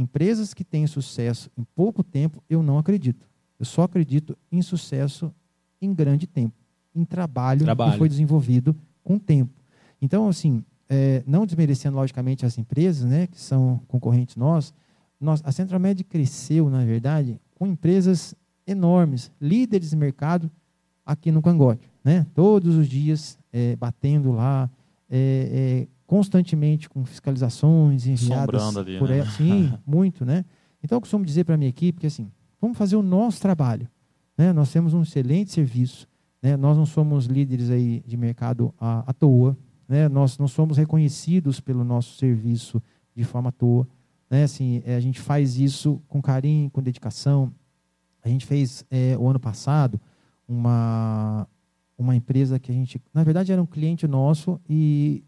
Empresas 0.00 0.54
que 0.54 0.64
têm 0.64 0.86
sucesso 0.86 1.50
em 1.58 1.62
pouco 1.74 2.02
tempo, 2.02 2.42
eu 2.48 2.62
não 2.62 2.78
acredito. 2.78 3.28
Eu 3.58 3.66
só 3.66 3.82
acredito 3.82 4.34
em 4.50 4.62
sucesso 4.62 5.30
em 5.78 5.92
grande 5.92 6.26
tempo, 6.26 6.54
em 6.94 7.04
trabalho, 7.04 7.64
trabalho. 7.64 7.92
que 7.92 7.98
foi 7.98 8.08
desenvolvido 8.08 8.74
com 9.04 9.18
tempo. 9.18 9.52
Então, 10.00 10.26
assim, 10.26 10.64
é, 10.88 11.22
não 11.26 11.44
desmerecendo 11.44 11.96
logicamente 11.98 12.46
as 12.46 12.56
empresas, 12.56 13.04
né, 13.04 13.26
que 13.26 13.38
são 13.38 13.82
concorrentes 13.88 14.36
nós, 14.36 14.72
nós 15.20 15.42
a 15.44 15.52
Centromed 15.52 16.02
cresceu, 16.04 16.70
na 16.70 16.82
verdade, 16.82 17.38
com 17.54 17.66
empresas 17.66 18.34
enormes, 18.66 19.30
líderes 19.38 19.90
de 19.90 19.96
mercado 19.96 20.50
aqui 21.04 21.30
no 21.30 21.42
Cangote, 21.42 21.90
né? 22.02 22.26
Todos 22.34 22.74
os 22.74 22.88
dias 22.88 23.38
é, 23.52 23.76
batendo 23.76 24.32
lá, 24.32 24.70
é, 25.10 25.86
é 25.86 25.88
constantemente 26.10 26.88
com 26.88 27.04
fiscalizações 27.04 28.04
enviadas 28.04 28.76
ali, 28.76 28.98
por 28.98 29.08
né? 29.08 29.18
ela. 29.18 29.30
Sim, 29.30 29.72
muito, 29.86 30.24
né? 30.24 30.44
Então 30.82 30.96
eu 30.96 31.00
costumo 31.00 31.24
dizer 31.24 31.44
para 31.44 31.54
a 31.54 31.56
minha 31.56 31.68
equipe 31.68 32.00
que 32.00 32.06
assim, 32.08 32.32
vamos 32.60 32.76
fazer 32.76 32.96
o 32.96 33.02
nosso 33.02 33.40
trabalho. 33.40 33.88
Né? 34.36 34.52
Nós 34.52 34.72
temos 34.72 34.92
um 34.92 35.02
excelente 35.02 35.52
serviço, 35.52 36.08
né? 36.42 36.56
nós 36.56 36.76
não 36.76 36.84
somos 36.84 37.26
líderes 37.26 37.70
aí 37.70 38.02
de 38.04 38.16
mercado 38.16 38.74
à, 38.76 39.08
à 39.08 39.12
toa, 39.12 39.56
né? 39.86 40.08
nós 40.08 40.36
não 40.36 40.48
somos 40.48 40.78
reconhecidos 40.78 41.60
pelo 41.60 41.84
nosso 41.84 42.16
serviço 42.16 42.82
de 43.14 43.22
forma 43.22 43.50
à 43.50 43.52
toa. 43.52 43.86
Né? 44.28 44.42
Assim, 44.42 44.82
é, 44.84 44.96
a 44.96 45.00
gente 45.00 45.20
faz 45.20 45.60
isso 45.60 46.02
com 46.08 46.20
carinho, 46.20 46.68
com 46.72 46.82
dedicação. 46.82 47.52
A 48.20 48.28
gente 48.28 48.46
fez 48.46 48.84
é, 48.90 49.16
o 49.16 49.28
ano 49.28 49.38
passado 49.38 50.00
uma, 50.48 51.46
uma 51.96 52.16
empresa 52.16 52.58
que 52.58 52.72
a 52.72 52.74
gente, 52.74 53.00
na 53.14 53.22
verdade, 53.22 53.52
era 53.52 53.62
um 53.62 53.66
cliente 53.66 54.08
nosso 54.08 54.60
e 54.68 55.22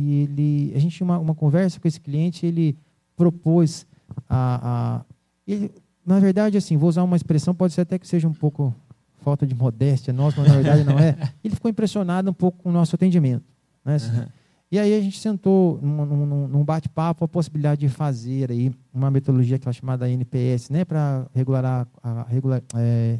e 0.00 0.22
ele, 0.22 0.72
a 0.74 0.78
gente 0.78 0.96
tinha 0.96 1.04
uma, 1.04 1.18
uma 1.18 1.34
conversa 1.34 1.78
com 1.78 1.86
esse 1.86 2.00
cliente, 2.00 2.46
ele 2.46 2.76
propôs 3.16 3.86
a, 4.28 4.60
a 4.62 5.04
ele, 5.46 5.70
na 6.04 6.18
verdade, 6.18 6.56
assim, 6.56 6.76
vou 6.76 6.88
usar 6.88 7.02
uma 7.02 7.16
expressão, 7.16 7.54
pode 7.54 7.72
ser 7.72 7.82
até 7.82 7.98
que 7.98 8.08
seja 8.08 8.26
um 8.26 8.32
pouco 8.32 8.74
falta 9.20 9.46
de 9.46 9.54
modéstia 9.54 10.12
nossa, 10.12 10.40
mas 10.40 10.48
na 10.48 10.54
verdade 10.56 10.84
não 10.84 10.98
é. 10.98 11.16
Ele 11.44 11.54
ficou 11.54 11.70
impressionado 11.70 12.30
um 12.30 12.34
pouco 12.34 12.62
com 12.62 12.70
o 12.70 12.72
nosso 12.72 12.94
atendimento. 12.96 13.44
Né? 13.84 13.96
Uhum. 13.96 14.26
E 14.72 14.78
aí 14.78 14.94
a 14.96 15.00
gente 15.00 15.18
sentou 15.18 15.78
num, 15.82 16.06
num, 16.06 16.48
num 16.48 16.64
bate-papo 16.64 17.24
a 17.24 17.28
possibilidade 17.28 17.80
de 17.80 17.88
fazer 17.88 18.50
aí 18.50 18.72
uma 18.94 19.10
metodologia 19.10 19.58
que 19.58 19.68
é 19.68 19.72
chamada 19.72 20.08
NPS, 20.08 20.70
né, 20.70 20.84
para 20.84 21.26
regular, 21.34 21.88
a, 22.02 22.22
regular 22.22 22.62
é, 22.76 23.18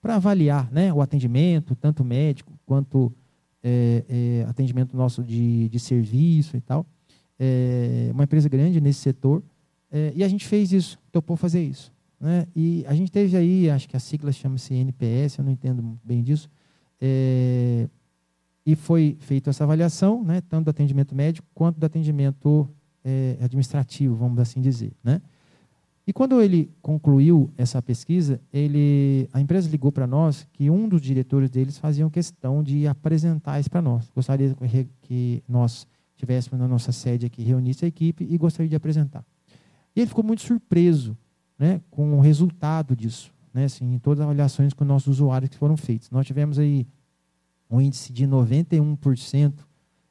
para 0.00 0.16
avaliar, 0.16 0.70
né, 0.72 0.92
o 0.92 1.02
atendimento, 1.02 1.76
tanto 1.76 2.02
médico 2.02 2.52
quanto 2.64 3.12
é, 3.62 4.04
é, 4.08 4.44
atendimento 4.48 4.96
nosso 4.96 5.22
de, 5.22 5.68
de 5.68 5.78
serviço 5.78 6.56
e 6.56 6.60
tal. 6.60 6.86
É, 7.38 8.10
uma 8.12 8.24
empresa 8.24 8.48
grande 8.48 8.80
nesse 8.80 9.00
setor. 9.00 9.42
É, 9.90 10.12
e 10.14 10.22
a 10.22 10.28
gente 10.28 10.46
fez 10.46 10.72
isso, 10.72 10.98
topou 11.10 11.36
fazer 11.36 11.62
isso. 11.62 11.92
Né? 12.20 12.46
E 12.54 12.84
a 12.86 12.94
gente 12.94 13.10
teve 13.10 13.36
aí, 13.36 13.70
acho 13.70 13.88
que 13.88 13.96
a 13.96 14.00
sigla 14.00 14.30
chama-se 14.30 14.74
NPS, 14.74 15.38
eu 15.38 15.44
não 15.44 15.52
entendo 15.52 15.98
bem 16.04 16.22
disso. 16.22 16.48
É, 17.00 17.88
e 18.64 18.76
foi 18.76 19.16
feita 19.20 19.50
essa 19.50 19.64
avaliação, 19.64 20.22
né, 20.22 20.42
tanto 20.42 20.66
do 20.66 20.70
atendimento 20.70 21.14
médico 21.14 21.48
quanto 21.54 21.80
do 21.80 21.86
atendimento 21.86 22.68
é, 23.02 23.38
administrativo, 23.40 24.14
vamos 24.14 24.38
assim 24.38 24.60
dizer. 24.60 24.92
Né? 25.02 25.20
E 26.10 26.12
quando 26.12 26.42
ele 26.42 26.68
concluiu 26.82 27.52
essa 27.56 27.80
pesquisa, 27.80 28.40
ele, 28.52 29.28
a 29.32 29.40
empresa 29.40 29.70
ligou 29.70 29.92
para 29.92 30.08
nós 30.08 30.44
que 30.52 30.68
um 30.68 30.88
dos 30.88 31.00
diretores 31.00 31.48
deles 31.48 31.78
fazia 31.78 32.10
questão 32.10 32.64
de 32.64 32.84
apresentar 32.88 33.60
isso 33.60 33.70
para 33.70 33.80
nós. 33.80 34.10
Gostaria 34.12 34.52
que 35.02 35.40
nós 35.48 35.86
tivéssemos 36.16 36.58
na 36.58 36.66
nossa 36.66 36.90
sede 36.90 37.26
aqui, 37.26 37.44
reunisse 37.44 37.84
a 37.84 37.88
equipe 37.88 38.26
e 38.28 38.36
gostaria 38.36 38.68
de 38.68 38.74
apresentar. 38.74 39.24
E 39.94 40.00
ele 40.00 40.08
ficou 40.08 40.24
muito 40.24 40.42
surpreso 40.42 41.16
né, 41.56 41.80
com 41.92 42.18
o 42.18 42.20
resultado 42.20 42.96
disso, 42.96 43.32
né, 43.54 43.66
assim, 43.66 43.94
em 43.94 43.98
todas 44.00 44.18
as 44.18 44.24
avaliações 44.24 44.74
com 44.74 44.84
nossos 44.84 45.20
usuários 45.20 45.48
que 45.48 45.56
foram 45.56 45.76
feitas. 45.76 46.10
Nós 46.10 46.26
tivemos 46.26 46.58
aí 46.58 46.88
um 47.70 47.80
índice 47.80 48.12
de 48.12 48.26
91% 48.26 49.52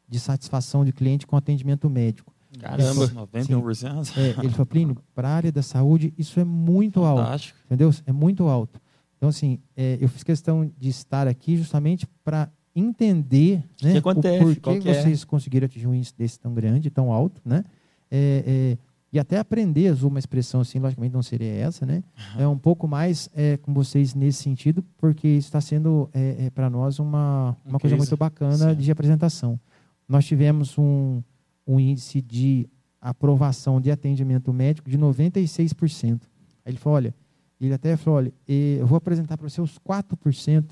de 0.08 0.18
satisfação 0.18 0.86
de 0.86 0.94
cliente 0.94 1.28
com 1.28 1.36
atendimento 1.36 1.90
médico. 1.90 2.34
Caramba, 2.58 3.08
91%. 3.08 4.18
É, 4.18 4.30
ele 4.40 4.50
falou, 4.50 4.66
Plínio, 4.66 4.98
para 5.14 5.30
a 5.30 5.32
área 5.32 5.52
da 5.52 5.62
saúde, 5.62 6.14
isso 6.18 6.40
é 6.40 6.44
muito 6.44 7.04
alto. 7.04 7.24
Fantástico. 7.24 7.60
Entendeu? 7.66 7.94
É 8.06 8.12
muito 8.12 8.48
alto. 8.48 8.82
Então, 9.18 9.30
assim, 9.30 9.60
é, 9.76 9.98
eu 10.00 10.08
fiz 10.08 10.24
questão 10.24 10.72
de 10.78 10.90
estar 10.90 11.28
aqui 11.28 11.58
justamente 11.58 12.08
para 12.24 12.50
entender 12.76 13.64
né, 13.82 13.92
que 13.94 13.98
acontece, 13.98 14.44
o 14.44 14.56
porquê 14.56 14.80
que 14.80 14.90
é. 14.90 14.94
vocês 14.94 15.24
conseguiram 15.24 15.66
atingir 15.66 15.88
um 15.88 15.94
índice 15.94 16.14
desse 16.18 16.40
tão 16.40 16.54
grande, 16.54 16.90
tão 16.90 17.12
alto, 17.12 17.42
né? 17.44 17.66
É, 18.10 18.44
é, 18.46 18.78
e 19.12 19.20
até 19.20 19.40
aprender, 19.40 19.92
uma 20.04 20.20
expressão 20.20 20.62
assim, 20.62 20.80
logicamente 20.80 21.14
não 21.14 21.24
seria 21.24 21.52
essa, 21.52 21.86
né? 21.86 22.04
É 22.38 22.48
um 22.48 22.58
pouco 22.58 22.88
mais 22.88 23.28
é, 23.36 23.58
com 23.58 23.74
vocês 23.74 24.14
nesse 24.14 24.44
sentido, 24.44 24.84
porque 24.98 25.28
isso 25.28 25.48
está 25.48 25.60
sendo 25.60 26.10
é, 26.14 26.46
é, 26.46 26.50
para 26.52 26.70
nós 26.70 27.00
uma, 27.00 27.58
Um 27.66 27.72
uma 27.72 27.80
coisa 27.80 27.98
muito 27.98 28.16
bacana 28.16 28.56
Sim. 28.56 28.76
de 28.76 28.92
apresentação. 28.92 29.60
Nós 30.08 30.26
tivemos 30.26 30.78
um, 30.78 31.22
um 31.70 31.80
índice 31.80 32.20
de 32.20 32.68
aprovação 33.00 33.80
de 33.80 33.92
atendimento 33.92 34.52
médico 34.52 34.90
de 34.90 34.98
96%. 34.98 36.22
Aí 36.66 36.72
ele 36.72 36.78
falou, 36.78 36.96
olha, 36.96 37.16
ele 37.62 37.74
até 37.74 37.96
falou, 37.96 38.18
olha, 38.18 38.34
eh, 38.48 38.78
eu 38.80 38.88
vou 38.88 38.98
apresentar 38.98 39.38
para 39.38 39.48
você 39.48 39.62
os 39.62 39.78
4% 39.78 40.66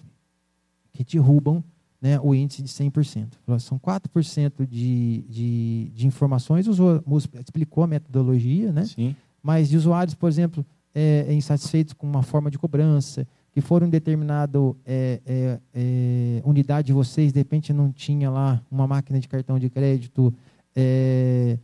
que 0.92 1.04
derrubam 1.04 1.64
né, 2.02 2.20
o 2.20 2.34
índice 2.34 2.64
de 2.64 2.70
100%. 2.70 3.34
Falou, 3.46 3.60
São 3.60 3.78
4% 3.78 4.66
de, 4.68 5.24
de, 5.30 5.92
de 5.94 6.08
informações, 6.08 6.68
usou, 6.68 7.04
explicou 7.40 7.84
a 7.84 7.88
metodologia, 7.88 8.72
né? 8.72 8.86
Sim. 8.86 9.16
mas 9.42 9.70
de 9.70 9.78
usuários, 9.78 10.16
por 10.16 10.28
exemplo, 10.28 10.66
é, 10.96 11.32
insatisfeitos 11.32 11.94
com 11.94 12.08
uma 12.08 12.24
forma 12.24 12.50
de 12.50 12.58
cobrança, 12.58 13.28
que 13.52 13.62
foram 13.62 13.88
em 13.88 13.90
determinado 13.90 14.76
é, 14.86 15.22
é, 15.26 15.60
é, 15.74 16.42
unidade 16.44 16.88
de 16.88 16.94
vocês, 16.94 17.32
de 17.32 17.40
repente 17.40 17.72
não 17.72 17.92
tinha 17.92 18.30
lá 18.30 18.62
uma 18.70 18.88
máquina 18.88 19.20
de 19.20 19.28
cartão 19.28 19.60
de 19.60 19.70
crédito 19.70 20.34
é, 20.80 21.58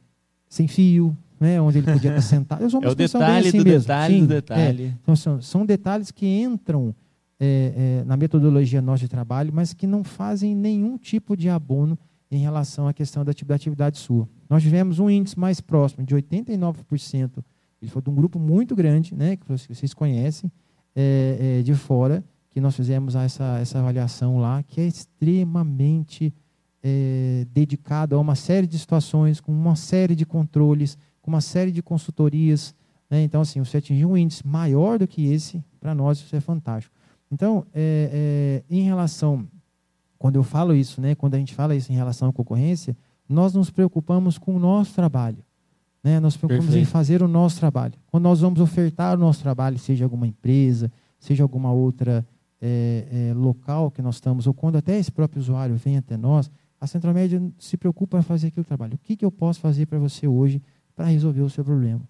sem 0.49 0.68
fio, 0.68 1.15
né, 1.40 1.61
onde 1.61 1.77
ele 1.77 1.91
podia 1.91 2.11
uma 2.73 2.85
É 2.85 2.90
o 2.90 2.95
detalhe 2.95 3.48
assim 3.49 3.57
do 3.60 3.64
mesmo. 3.64 3.80
detalhe 3.81 4.14
Sim, 4.15 4.22
do 4.22 4.27
detalhe. 4.27 4.84
é. 4.85 4.94
Então, 5.02 5.15
são, 5.15 5.41
são 5.41 5.65
detalhes 5.65 6.10
que 6.11 6.26
entram 6.26 6.95
é, 7.40 7.99
é, 8.02 8.03
na 8.06 8.15
metodologia 8.18 8.81
nossa 8.81 9.02
de 9.02 9.07
trabalho, 9.10 9.52
mas 9.53 9.73
que 9.73 9.85
não 9.85 10.03
fazem 10.03 10.56
nenhum 10.56 10.98
tipo 10.98 11.35
de 11.38 11.49
abono 11.49 11.98
em 12.31 12.38
relação 12.38 12.88
à 12.88 12.94
questão 12.94 13.23
da 13.23 13.31
ati- 13.31 13.45
da 13.45 13.56
atividade 13.56 13.98
sua. 13.99 14.27
Nós 14.49 14.64
tivemos 14.64 14.98
um 14.99 15.10
índice 15.10 15.38
mais 15.38 15.60
próximo 15.61 16.06
de 16.06 16.15
89%, 16.15 17.44
ele 17.81 17.91
foi 17.91 18.02
de 18.02 18.10
um 18.10 18.15
grupo 18.15 18.40
muito 18.40 18.76
grande, 18.76 19.14
né, 19.14 19.35
que 19.35 19.45
vocês- 19.48 19.77
vocês 19.77 19.94
conhecem, 19.94 20.49
é, 20.95 21.57
é, 21.60 21.61
de 21.64 21.73
fora, 21.76 22.23
que 22.49 22.61
nós 22.61 22.76
fizemos 22.76 23.15
essa, 23.15 23.57
essa 23.60 23.80
avaliação 23.80 24.38
lá, 24.38 24.64
que 24.64 24.80
é 24.80 24.85
extremamente 24.88 26.34
é, 26.84 27.47
dedicado 27.51 28.15
a 28.15 28.19
uma 28.19 28.35
série 28.35 28.68
de 28.68 28.77
situações, 28.77 29.39
com 29.39 29.51
uma 29.51 29.76
série 29.76 30.15
de 30.15 30.26
controles, 30.26 30.97
com 31.22 31.31
uma 31.31 31.41
série 31.41 31.72
de 31.72 31.81
consultorias. 31.81 32.76
né? 33.10 33.23
Então, 33.23 33.41
assim, 33.41 33.64
você 33.64 33.77
atingir 33.77 34.05
um 34.05 34.18
índice 34.18 34.45
maior 34.45 34.99
do 34.99 35.07
que 35.07 35.26
esse, 35.31 35.64
para 35.80 35.95
nós 35.95 36.19
isso 36.19 36.35
é 36.35 36.41
fantástico. 36.41 36.93
Então, 37.31 37.65
é, 37.73 38.61
é, 38.69 38.76
em 38.76 38.81
relação, 38.81 39.47
quando 40.19 40.35
eu 40.35 40.43
falo 40.43 40.76
isso, 40.76 41.01
né, 41.01 41.15
quando 41.15 41.35
a 41.35 41.39
gente 41.39 41.55
fala 41.55 41.76
isso 41.76 41.91
em 41.91 41.95
relação 41.95 42.27
à 42.30 42.34
concorrência, 42.34 42.95
nós 43.27 43.53
nos 43.53 43.72
preocupamos 43.72 44.38
com 44.38 44.55
o 44.55 44.60
nosso 44.60 44.93
trabalho. 44.93 45.43
Né? 46.03 46.19
Nós 46.19 46.34
nos 46.34 46.38
preocupamos 46.38 46.65
Perfeito. 46.65 46.88
em 46.88 46.91
fazer 46.91 47.23
o 47.23 47.27
nosso 47.27 47.60
trabalho. 47.60 47.93
Quando 48.11 48.23
nós 48.23 48.41
vamos 48.41 48.60
ofertar 48.60 49.15
o 49.15 49.19
nosso 49.19 49.41
trabalho, 49.41 49.80
seja 49.80 50.03
alguma 50.03 50.27
empresa, 50.27 50.91
seja 51.18 51.41
alguma 51.41 51.72
outra 51.72 52.26
é, 52.61 53.30
é, 53.30 53.34
local 53.34 53.89
que 53.89 54.01
nós 54.01 54.15
estamos, 54.15 54.45
ou 54.45 54.53
quando 54.53 54.76
até 54.76 54.97
esse 54.99 55.11
próprio 55.11 55.39
usuário 55.41 55.76
vem 55.76 55.97
até 55.97 56.18
nós, 56.18 56.51
a 56.84 56.88
Central 56.88 57.14
Média 57.14 57.41
se 57.57 57.77
preocupa 57.77 58.19
em 58.19 58.22
fazer 58.22 58.47
aquele 58.47 58.65
trabalho. 58.65 58.95
O 58.95 58.97
que, 58.97 59.15
que 59.15 59.23
eu 59.23 59.31
posso 59.31 59.60
fazer 59.61 59.85
para 59.85 59.97
você 59.97 60.27
hoje 60.27 60.61
para 60.95 61.05
resolver 61.05 61.41
o 61.41 61.49
seu 61.49 61.64
problema? 61.64 62.01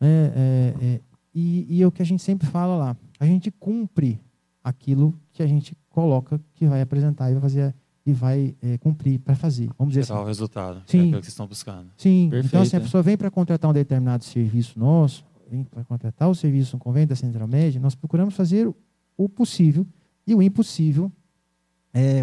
Né? 0.00 0.32
É, 0.34 0.74
é, 0.80 1.00
e, 1.34 1.66
e 1.68 1.82
é 1.82 1.86
o 1.86 1.90
que 1.90 2.00
a 2.00 2.04
gente 2.04 2.22
sempre 2.22 2.46
fala 2.46 2.76
lá. 2.76 2.96
A 3.18 3.26
gente 3.26 3.50
cumpre 3.50 4.20
aquilo 4.62 5.14
que 5.32 5.42
a 5.42 5.46
gente 5.46 5.76
coloca 5.88 6.40
que 6.54 6.64
vai 6.66 6.80
apresentar 6.80 7.28
e 7.30 7.32
vai 7.34 7.42
fazer 7.42 7.74
e 8.06 8.12
vai 8.12 8.54
é, 8.62 8.78
cumprir 8.78 9.18
para 9.18 9.34
fazer. 9.34 9.68
Vamos 9.76 9.92
dizer 9.94 10.04
Gerar 10.06 10.18
assim. 10.20 10.24
o 10.24 10.26
resultado. 10.28 10.82
Sim. 10.86 10.98
É 10.98 11.00
aquilo 11.00 11.16
que 11.18 11.24
vocês 11.26 11.32
estão 11.32 11.46
buscando. 11.46 11.90
Sim, 11.96 12.28
Perfeito, 12.30 12.46
então 12.46 12.62
assim, 12.62 12.76
a 12.76 12.78
é. 12.80 12.82
pessoa 12.82 13.02
vem 13.02 13.16
para 13.16 13.30
contratar 13.30 13.68
um 13.70 13.74
determinado 13.74 14.24
serviço 14.24 14.78
nosso, 14.78 15.24
vem 15.50 15.64
para 15.64 15.82
contratar 15.84 16.28
o 16.30 16.34
serviço, 16.34 16.76
um 16.76 16.78
convênio 16.78 17.08
da 17.08 17.16
Central 17.16 17.48
Média, 17.48 17.80
nós 17.80 17.94
procuramos 17.96 18.34
fazer 18.34 18.66
o- 18.68 18.76
o 19.18 19.28
possível 19.28 19.84
e 20.26 20.34
o 20.36 20.40
impossível 20.40 21.10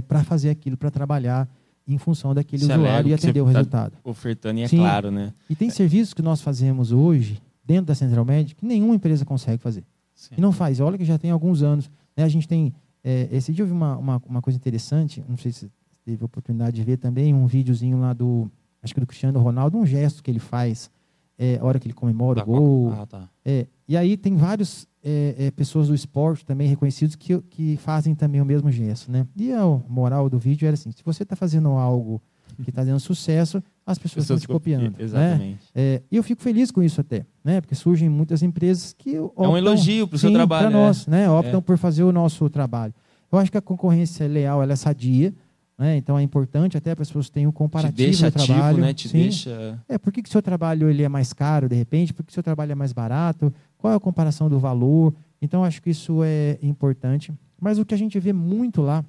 para 0.08 0.24
fazer 0.24 0.50
aquilo, 0.50 0.78
para 0.78 0.90
trabalhar 0.90 1.48
em 1.88 1.98
função 1.98 2.34
daquele 2.36 2.60
Se 2.60 2.66
usuário 2.66 2.86
alega 2.86 3.10
e 3.10 3.14
atender 3.14 3.42
o 3.42 3.46
tá- 3.46 3.52
resultado. 3.52 3.94
Ofertando 4.04 4.60
e 4.60 4.64
é 4.64 4.68
Sim. 4.68 4.78
claro, 4.78 5.10
né? 5.12 5.34
E 5.50 5.56
tem 5.56 5.70
serviços 5.70 6.14
que 6.14 6.22
nós 6.22 6.42
fazemos 6.42 6.92
hoje, 6.92 7.42
dentro 7.64 7.86
da 7.86 7.96
Central 7.96 8.26
Média, 8.26 8.54
que 8.56 8.66
nenhuma 8.66 8.96
empresa 8.96 9.24
consegue 9.26 9.62
fazer. 9.62 9.84
Sim. 10.14 10.36
E 10.38 10.42
não 10.42 10.52
faz. 10.52 10.80
Olha 10.80 10.98
que 10.98 11.06
já 11.06 11.18
tem 11.18 11.32
alguns 11.32 11.62
anos. 11.62 11.90
né? 12.16 12.24
A 12.24 12.28
gente 12.30 12.48
tem. 12.48 12.74
é, 13.04 13.28
esse 13.32 13.54
dia 13.54 13.64
eu 13.64 13.68
vi 13.68 13.72
uma, 13.74 13.96
uma, 13.98 14.22
uma 14.28 14.42
coisa 14.42 14.58
interessante, 14.58 15.24
não 15.30 15.38
sei 15.38 15.52
se 15.52 15.60
você 15.62 15.70
teve 16.04 16.22
a 16.24 16.26
oportunidade 16.26 16.76
de 16.76 16.84
ver 16.84 16.98
também, 16.98 17.34
um 17.34 17.46
videozinho 17.48 18.00
lá 18.00 18.14
do. 18.14 18.50
Acho 18.84 18.94
que 18.94 19.00
do 19.00 19.08
Cristiano 19.08 19.40
Ronaldo, 19.40 19.78
um 19.78 19.86
gesto 19.86 20.22
que 20.24 20.30
ele 20.32 20.40
faz 20.40 20.90
é, 21.38 21.58
a 21.62 21.64
hora 21.66 21.80
que 21.80 21.88
ele 21.88 21.94
comemora 21.94 22.38
Da 22.38 22.44
o 22.44 22.46
gol. 22.46 22.94
Ah, 22.94 23.06
tá. 23.06 23.30
É, 23.46 23.66
e 23.88 23.96
aí 23.96 24.18
tem 24.18 24.36
vários 24.36 24.88
é, 25.10 25.46
é, 25.46 25.52
pessoas 25.52 25.88
do 25.88 25.96
esporte 25.96 26.46
também 26.46 26.68
reconhecidos 26.68 27.16
que, 27.16 27.38
que 27.50 27.78
fazem 27.78 28.14
também 28.14 28.42
o 28.42 28.46
mesmo 28.46 28.70
gesto, 28.72 29.10
né? 29.12 29.26
E 29.38 29.52
a 29.54 29.64
moral 29.88 30.30
do 30.30 30.38
vídeo 30.38 30.66
era 30.66 30.74
assim: 30.74 30.92
se 30.92 31.02
você 31.06 31.24
está 31.24 31.36
fazendo 31.36 31.70
algo 31.70 32.22
que 32.64 32.70
está 32.72 32.84
dando 32.84 33.00
sucesso, 33.00 33.64
as 33.86 33.98
pessoas 34.00 34.24
estão 34.26 34.38
te 34.38 34.48
copiando. 34.48 34.84
né? 34.84 34.94
Exatamente. 35.00 35.60
É, 35.76 36.02
e 36.12 36.18
eu 36.18 36.24
fico 36.24 36.42
feliz 36.42 36.72
com 36.72 36.82
isso 36.84 37.00
até, 37.00 37.26
né? 37.44 37.62
Porque 37.62 37.76
surgem 37.76 38.10
muitas 38.10 38.42
empresas 38.44 38.94
que 38.98 39.18
optam, 39.20 39.46
É 39.46 39.48
um 39.48 39.58
elogio 39.58 40.08
para 40.08 40.16
o 40.16 40.20
seu 40.20 40.32
trabalho. 40.34 40.68
para 40.72 40.78
né? 40.78 40.86
nós, 40.86 41.08
né? 41.08 41.30
Optam 41.30 41.60
É. 41.60 41.62
por 41.62 41.78
fazer 41.78 42.04
o 42.04 42.12
nosso 42.12 42.50
trabalho. 42.50 42.94
Eu 43.32 43.38
acho 43.38 43.52
que 43.52 43.58
a 43.58 43.62
concorrência 43.62 44.28
leal 44.28 44.64
ela 44.64 44.74
é 44.74 44.76
sadia, 44.76 45.34
né? 45.78 45.98
Então 45.98 46.18
é 46.18 46.24
importante 46.24 46.76
até 46.78 46.96
para 46.96 47.04
as 47.04 47.08
pessoas 47.10 47.30
terem 47.30 47.48
um 47.48 47.52
Te 47.52 47.56
comparativo 47.56 47.96
deixa 47.98 48.32
do 48.32 48.34
trabalho. 48.34 48.64
ativo, 48.64 48.82
né? 48.82 48.94
Te 48.94 49.10
Sim. 49.10 49.18
deixa. 49.20 49.80
É, 49.88 49.98
por 49.98 50.12
que, 50.12 50.24
que 50.24 50.30
o 50.30 50.32
seu 50.32 50.42
trabalho 50.42 50.90
ele 50.90 51.04
é 51.04 51.10
mais 51.10 51.34
caro 51.34 51.70
de 51.70 51.76
repente? 51.76 52.14
Por 52.14 52.24
que 52.24 52.32
o 52.32 52.34
seu 52.34 52.44
trabalho 52.44 52.72
é 52.72 52.76
mais 52.76 52.94
barato? 52.94 53.54
Qual 53.78 53.94
é 53.94 53.96
a 53.96 54.00
comparação 54.00 54.50
do 54.50 54.60
valor? 54.60 55.14
Então, 55.42 55.64
acho 55.64 55.82
que 55.82 55.92
isso 55.92 56.24
é 56.24 56.58
importante. 56.64 57.32
Mas 57.60 57.78
o 57.78 57.86
que 57.86 57.94
a 57.94 57.98
gente 57.98 58.20
vê 58.20 58.34
muito 58.34 58.82
lá, 58.82 59.06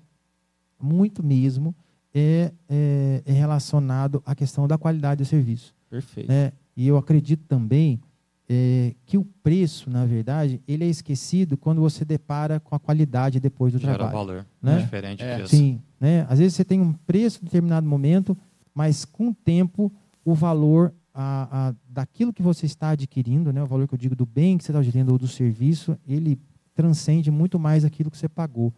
muito 0.80 1.24
mesmo, 1.24 1.74
é, 2.14 2.52
é, 2.68 3.22
é 3.24 3.32
relacionado 3.32 4.22
à 4.26 4.34
questão 4.34 4.68
da 4.68 4.76
qualidade 4.76 5.22
do 5.22 5.26
serviço. 5.26 5.74
Perfeito. 5.88 6.28
Né? 6.28 6.52
E 6.76 6.86
eu 6.86 6.96
acredito 6.96 7.44
também 7.48 7.98
é, 8.48 8.94
que 9.04 9.18
o 9.18 9.24
preço, 9.42 9.90
na 9.90 10.06
verdade, 10.06 10.60
ele 10.66 10.84
é 10.84 10.88
esquecido 10.88 11.56
quando 11.56 11.80
você 11.80 12.04
depara 12.04 12.58
com 12.60 12.74
a 12.74 12.78
qualidade 12.78 13.38
depois 13.40 13.72
do 13.72 13.78
Gera 13.78 13.94
trabalho. 13.94 14.16
valor. 14.16 14.46
né? 14.62 14.78
Diferente 14.78 15.22
É. 15.22 15.36
preço. 15.36 15.54
Sim, 15.56 15.80
né? 16.00 16.26
Às 16.28 16.38
vezes 16.38 16.54
você 16.54 16.64
tem 16.64 16.80
um 16.80 16.92
preço 16.92 17.40
em 17.42 17.44
determinado 17.44 17.86
momento, 17.86 18.36
mas 18.74 19.04
com 19.04 19.28
o 19.28 19.34
tempo 19.34 19.92
o 20.24 20.34
valor 20.34 20.92
a, 21.12 21.68
a- 21.68 21.74
daquilo 21.88 22.32
que 22.32 22.42
você 22.42 22.64
está 22.66 22.90
adquirindo, 22.90 23.52
né? 23.52 23.62
O 23.62 23.66
valor 23.66 23.86
que 23.88 23.94
eu 23.94 23.98
digo 23.98 24.14
do 24.16 24.24
bem 24.24 24.56
que 24.56 24.64
você 24.64 24.70
está 24.70 24.78
adquirindo 24.78 25.12
ou 25.12 25.18
do 25.18 25.26
serviço, 25.28 25.98
ele 26.06 26.38
transcende 26.74 27.30
muito 27.30 27.58
mais 27.58 27.84
aquilo 27.84 28.10
que 28.10 28.16
você 28.16 28.28
pagou, 28.28 28.72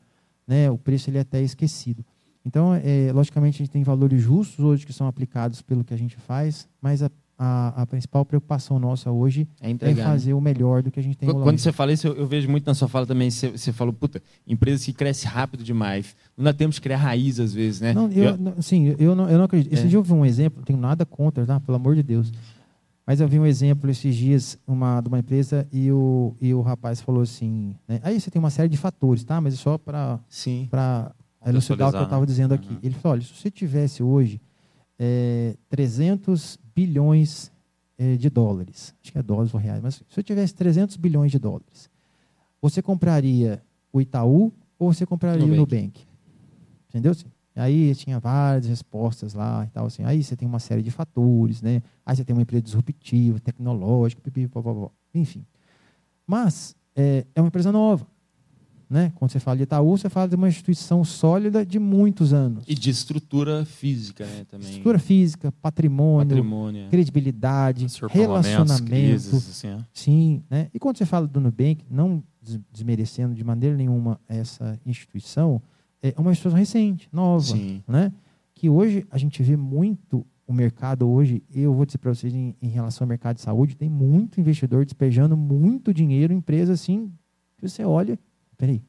né? 0.47 0.71
O 0.71 0.79
preço 0.79 1.11
ele 1.11 1.19
é 1.19 1.21
até 1.21 1.43
esquecido. 1.43 2.05
Então, 2.45 2.73
é, 2.75 3.13
logicamente, 3.13 3.57
a 3.57 3.59
gente 3.65 3.71
tem 3.71 3.83
valores 3.83 4.23
justos 4.23 4.65
hoje 4.65 4.87
que 4.87 4.93
são 4.95 5.07
aplicados 5.07 5.61
pelo 5.61 5.85
que 5.85 5.93
a 5.93 5.97
gente 5.99 6.17
faz, 6.17 6.67
mas 6.81 7.03
a, 7.03 7.11
a, 7.43 7.83
a 7.83 7.87
principal 7.87 8.23
preocupação 8.27 8.79
nossa 8.79 9.11
hoje 9.11 9.49
É 9.62 9.71
é 9.71 9.75
né? 9.95 9.95
fazer 10.05 10.35
o 10.35 10.41
melhor 10.43 10.83
do 10.83 10.91
que 10.91 11.01
a 11.01 11.03
gente 11.03 11.17
tem 11.17 11.27
Quando 11.27 11.43
longe. 11.43 11.57
você 11.59 11.73
fala 11.73 11.91
isso, 11.91 12.07
eu, 12.07 12.15
eu 12.15 12.27
vejo 12.27 12.51
muito 12.51 12.67
na 12.67 12.75
sua 12.75 12.87
fala 12.87 13.07
também. 13.07 13.31
Você, 13.31 13.49
você 13.53 13.73
falou, 13.73 13.95
puta, 13.95 14.23
empresas 14.47 14.85
que 14.85 14.93
crescem 14.93 15.31
rápido 15.31 15.65
demais. 15.65 16.15
Não 16.37 16.45
dá 16.45 16.53
tempo 16.53 16.75
de 16.75 16.79
criar 16.83 16.99
raiz, 16.99 17.41
às 17.41 17.55
vezes, 17.55 17.81
né? 17.81 17.95
Não, 17.95 18.12
eu, 18.12 18.37
não- 18.37 18.61
sim, 18.61 18.95
eu 18.99 19.15
não, 19.15 19.27
eu 19.31 19.39
não 19.39 19.47
acredito. 19.47 19.73
Esse 19.73 19.85
É. 19.85 19.87
dia 19.87 19.97
eu 19.97 20.03
vi 20.03 20.12
um 20.12 20.27
exemplo, 20.27 20.59
não 20.59 20.65
tenho 20.67 20.79
nada 20.79 21.07
contra, 21.07 21.47
tá? 21.47 21.59
pelo 21.59 21.77
amor 21.77 21.95
de 21.95 22.03
Deus. 22.03 22.31
Mas 23.07 23.21
eu 23.23 23.27
vi 23.27 23.39
um 23.41 23.47
exemplo 23.47 23.91
esses 23.91 24.15
dias 24.15 24.59
uma, 24.67 25.01
de 25.01 25.09
uma 25.09 25.19
empresa 25.19 25.67
e 25.73 25.91
o, 25.91 26.37
e 26.43 26.53
o 26.53 26.61
rapaz 26.61 27.01
falou 27.01 27.23
assim: 27.23 27.75
né? 27.89 28.01
aí 28.03 28.21
você 28.21 28.31
tem 28.31 28.39
uma 28.39 28.51
série 28.51 28.69
de 28.69 28.77
fatores, 28.77 29.25
tá? 29.25 29.41
Mas 29.41 29.55
é 29.55 29.57
só 29.57 29.79
para 29.79 30.21
elucidar 31.47 31.89
o 31.89 31.93
que 31.93 31.97
eu 31.99 32.03
estava 32.05 32.21
né? 32.21 32.27
dizendo 32.27 32.53
aqui. 32.53 32.69
Uhum. 32.75 32.79
Ele 32.83 32.95
falou: 32.95 33.15
olha, 33.15 33.23
se 33.23 33.33
você 33.35 33.51
tivesse 33.51 34.03
hoje 34.03 34.41
é, 35.03 35.57
300 35.71 36.59
bilhões 36.75 37.51
é, 37.97 38.17
de 38.17 38.29
dólares, 38.29 38.95
acho 39.03 39.11
que 39.11 39.19
é 39.19 39.23
dólares 39.23 39.55
ou 39.55 39.59
reais, 39.59 39.81
mas 39.83 39.95
se 39.95 40.05
você 40.07 40.23
tivesse 40.23 40.55
300 40.55 40.97
bilhões 40.99 41.33
de 41.33 41.39
dólares, 41.39 41.89
você 42.61 42.83
compraria 42.83 43.63
o 43.91 44.01
Itaú 44.03 44.53
ou 44.79 44.93
você 44.93 45.07
compraria 45.07 45.43
o 45.43 45.49
Nubank. 45.49 45.75
Nubank? 45.75 46.07
Entendeu? 46.91 47.15
Aí 47.57 47.95
tinha 47.95 48.21
várias 48.21 48.67
respostas 48.67 49.35
lá 49.35 49.65
e 49.65 49.71
tal, 49.71 49.87
assim. 49.87 50.05
Aí 50.05 50.23
você 50.23 50.37
tem 50.37 50.47
uma 50.47 50.59
série 50.59 50.83
de 50.83 50.91
fatores, 50.91 51.63
né? 51.63 51.83
Aí 52.05 52.17
você 52.17 52.25
tem 52.25 52.35
uma 52.35 52.43
empresa 52.43 52.63
disruptiva, 52.63 53.41
tecnológica, 53.41 54.21
pipi, 54.23 54.49
pó, 54.49 54.63
pó, 54.63 54.75
pó. 54.75 54.93
enfim. 55.15 55.45
Mas 56.27 56.77
é, 56.95 57.27
é 57.35 57.41
uma 57.41 57.49
empresa 57.49 57.73
nova. 57.73 58.07
Né? 58.91 59.12
Quando 59.15 59.31
você 59.31 59.39
fala 59.39 59.57
de 59.57 59.62
Itaú, 59.62 59.97
você 59.97 60.11
fala 60.11 60.27
de 60.29 60.35
uma 60.35 60.49
instituição 60.49 61.05
sólida 61.05 61.65
de 61.65 61.79
muitos 61.79 62.33
anos. 62.33 62.65
E 62.67 62.75
de 62.75 62.91
estrutura 62.91 63.65
física, 63.65 64.27
né? 64.27 64.45
Também. 64.49 64.67
Estrutura 64.69 64.99
física, 64.99 65.53
patrimônio, 65.62 66.27
Patrimônio. 66.37 66.87
é. 66.87 66.89
credibilidade, 66.89 67.87
relacionamento. 68.11 68.85
crises, 68.91 69.33
assim, 69.33 69.69
é. 69.69 69.79
Sim, 69.95 70.43
né? 70.51 70.69
E 70.75 70.79
quando 70.81 70.99
você 70.99 71.07
fala 71.07 71.29
do 71.29 71.41
Nubank, 71.41 71.85
não 71.89 72.21
des- 72.43 72.59
desmerecendo 72.73 73.33
de 73.33 73.45
maneira 73.45 73.77
nenhuma 73.77 74.21
essa 74.29 74.77
instituição, 74.85 75.62
é 76.03 76.12
uma 76.19 76.33
instituição 76.33 76.59
recente, 76.59 77.09
nova, 77.12 77.45
Sim. 77.45 77.85
né? 77.87 78.12
Que 78.55 78.69
hoje 78.69 79.07
a 79.09 79.17
gente 79.19 79.41
vê 79.41 79.57
muito 79.57 80.27
o 80.49 80.53
mercado 80.53 81.09
hoje, 81.09 81.45
eu 81.55 81.73
vou 81.73 81.87
dizer 81.87 81.99
para 81.99 82.12
vocês 82.12 82.35
em, 82.35 82.57
em 82.61 82.69
relação 82.69 83.05
ao 83.05 83.09
mercado 83.09 83.37
de 83.37 83.43
saúde, 83.43 83.77
tem 83.77 83.89
muito 83.89 84.41
investidor 84.41 84.85
despejando 84.85 85.37
muito 85.37 85.95
dinheiro 85.95 86.33
em 86.33 86.39
empresas 86.39 86.81
assim, 86.81 87.12
que 87.57 87.69
você 87.69 87.85
olha, 87.85 88.19
peraí, 88.61 88.82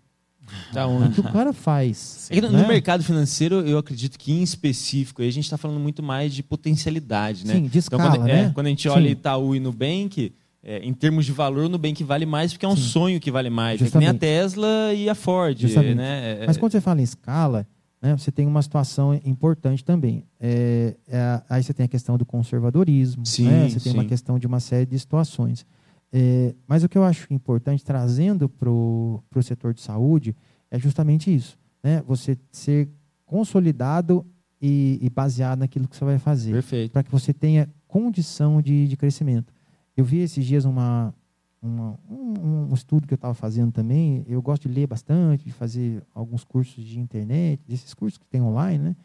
Da 0.73 0.85
o 0.85 1.09
que 1.11 1.21
o 1.21 1.23
cara 1.23 1.53
faz? 1.53 2.27
É 2.29 2.35
que 2.35 2.41
no 2.41 2.51
né? 2.51 2.61
no 2.61 2.67
mercado 2.67 3.03
financeiro, 3.03 3.61
eu 3.61 3.77
acredito 3.77 4.19
que 4.19 4.33
em 4.33 4.43
específico, 4.43 5.21
aí 5.21 5.29
a 5.29 5.31
gente 5.31 5.45
está 5.45 5.57
falando 5.57 5.79
muito 5.79 6.03
mais 6.03 6.33
de 6.33 6.43
potencialidade, 6.43 7.47
né? 7.47 7.53
Sim, 7.55 7.61
de 7.61 7.67
Então, 7.67 7.79
escala, 7.79 8.09
quando, 8.17 8.27
é, 8.29 8.33
né? 8.43 8.51
quando 8.53 8.65
a 8.65 8.69
gente 8.69 8.83
Sim. 8.83 8.89
olha 8.89 9.07
Itaú 9.09 9.55
e 9.55 9.59
Nubank, 9.61 10.33
é, 10.63 10.79
em 10.79 10.93
termos 10.93 11.25
de 11.25 11.31
valor, 11.31 11.65
o 11.65 11.69
Nubank 11.69 12.03
vale 12.03 12.25
mais 12.25 12.51
porque 12.51 12.65
é 12.65 12.69
um 12.69 12.75
Sim. 12.75 12.81
sonho 12.81 13.19
que 13.19 13.31
vale 13.31 13.49
mais. 13.49 13.81
É 13.81 13.89
que 13.89 13.97
nem 13.97 14.09
a. 14.09 14.13
Tesla 14.13 14.93
e 14.93 15.09
a 15.09 15.15
Ford, 15.15 15.57
Justamente. 15.59 15.95
né? 15.95 16.39
É- 16.41 16.47
Mas 16.47 16.57
quando 16.57 16.73
você 16.73 16.81
fala 16.81 16.99
em 16.99 17.03
escala, 17.03 17.65
né, 18.01 18.15
você 18.17 18.31
tem 18.31 18.45
uma 18.45 18.61
situação 18.61 19.13
importante 19.23 19.83
também. 19.85 20.23
É, 20.39 20.95
é, 21.07 21.41
aí 21.49 21.63
você 21.63 21.73
tem 21.73 21.85
a 21.85 21.89
questão 21.89 22.17
do 22.17 22.25
conservadorismo, 22.25 23.25
Sim, 23.25 23.47
né, 23.47 23.69
você 23.69 23.79
tem 23.79 23.91
sim. 23.93 23.97
uma 23.97 24.05
questão 24.05 24.37
de 24.37 24.45
uma 24.47 24.59
série 24.59 24.85
de 24.85 24.99
situações. 24.99 25.65
É, 26.13 26.53
mas 26.67 26.83
o 26.83 26.89
que 26.89 26.97
eu 26.97 27.03
acho 27.03 27.31
importante, 27.33 27.83
trazendo 27.85 28.49
para 28.49 28.69
o 28.69 29.21
setor 29.41 29.73
de 29.73 29.81
saúde, 29.81 30.35
é 30.69 30.77
justamente 30.77 31.33
isso. 31.33 31.57
Né? 31.83 32.03
Você 32.07 32.37
ser 32.51 32.89
consolidado 33.25 34.25
e, 34.61 34.99
e 35.01 35.09
baseado 35.09 35.59
naquilo 35.59 35.87
que 35.87 35.95
você 35.95 36.03
vai 36.05 36.19
fazer 36.19 36.51
Perfeito. 36.51 36.91
para 36.91 37.01
que 37.03 37.11
você 37.11 37.33
tenha 37.33 37.69
condição 37.87 38.61
de, 38.61 38.87
de 38.87 38.97
crescimento. 38.97 39.53
Eu 39.95 40.03
vi 40.05 40.19
esses 40.19 40.45
dias 40.45 40.65
uma, 40.65 41.13
uma- 41.61 41.97
um, 42.09 42.67
um 42.69 42.73
estudo 42.73 43.07
que 43.07 43.13
eu 43.13 43.15
estava 43.15 43.33
fazendo 43.33 43.71
também. 43.71 44.23
Eu 44.27 44.41
gosto 44.41 44.67
de 44.67 44.73
ler 44.73 44.87
bastante, 44.87 45.45
de 45.45 45.51
fazer 45.51 46.03
alguns 46.13 46.43
cursos 46.43 46.83
de 46.83 46.99
internet, 46.99 47.61
desses 47.67 47.93
cursos 47.93 48.17
que 48.17 48.25
tem 48.27 48.41
online, 48.41 48.83
né? 48.83 48.95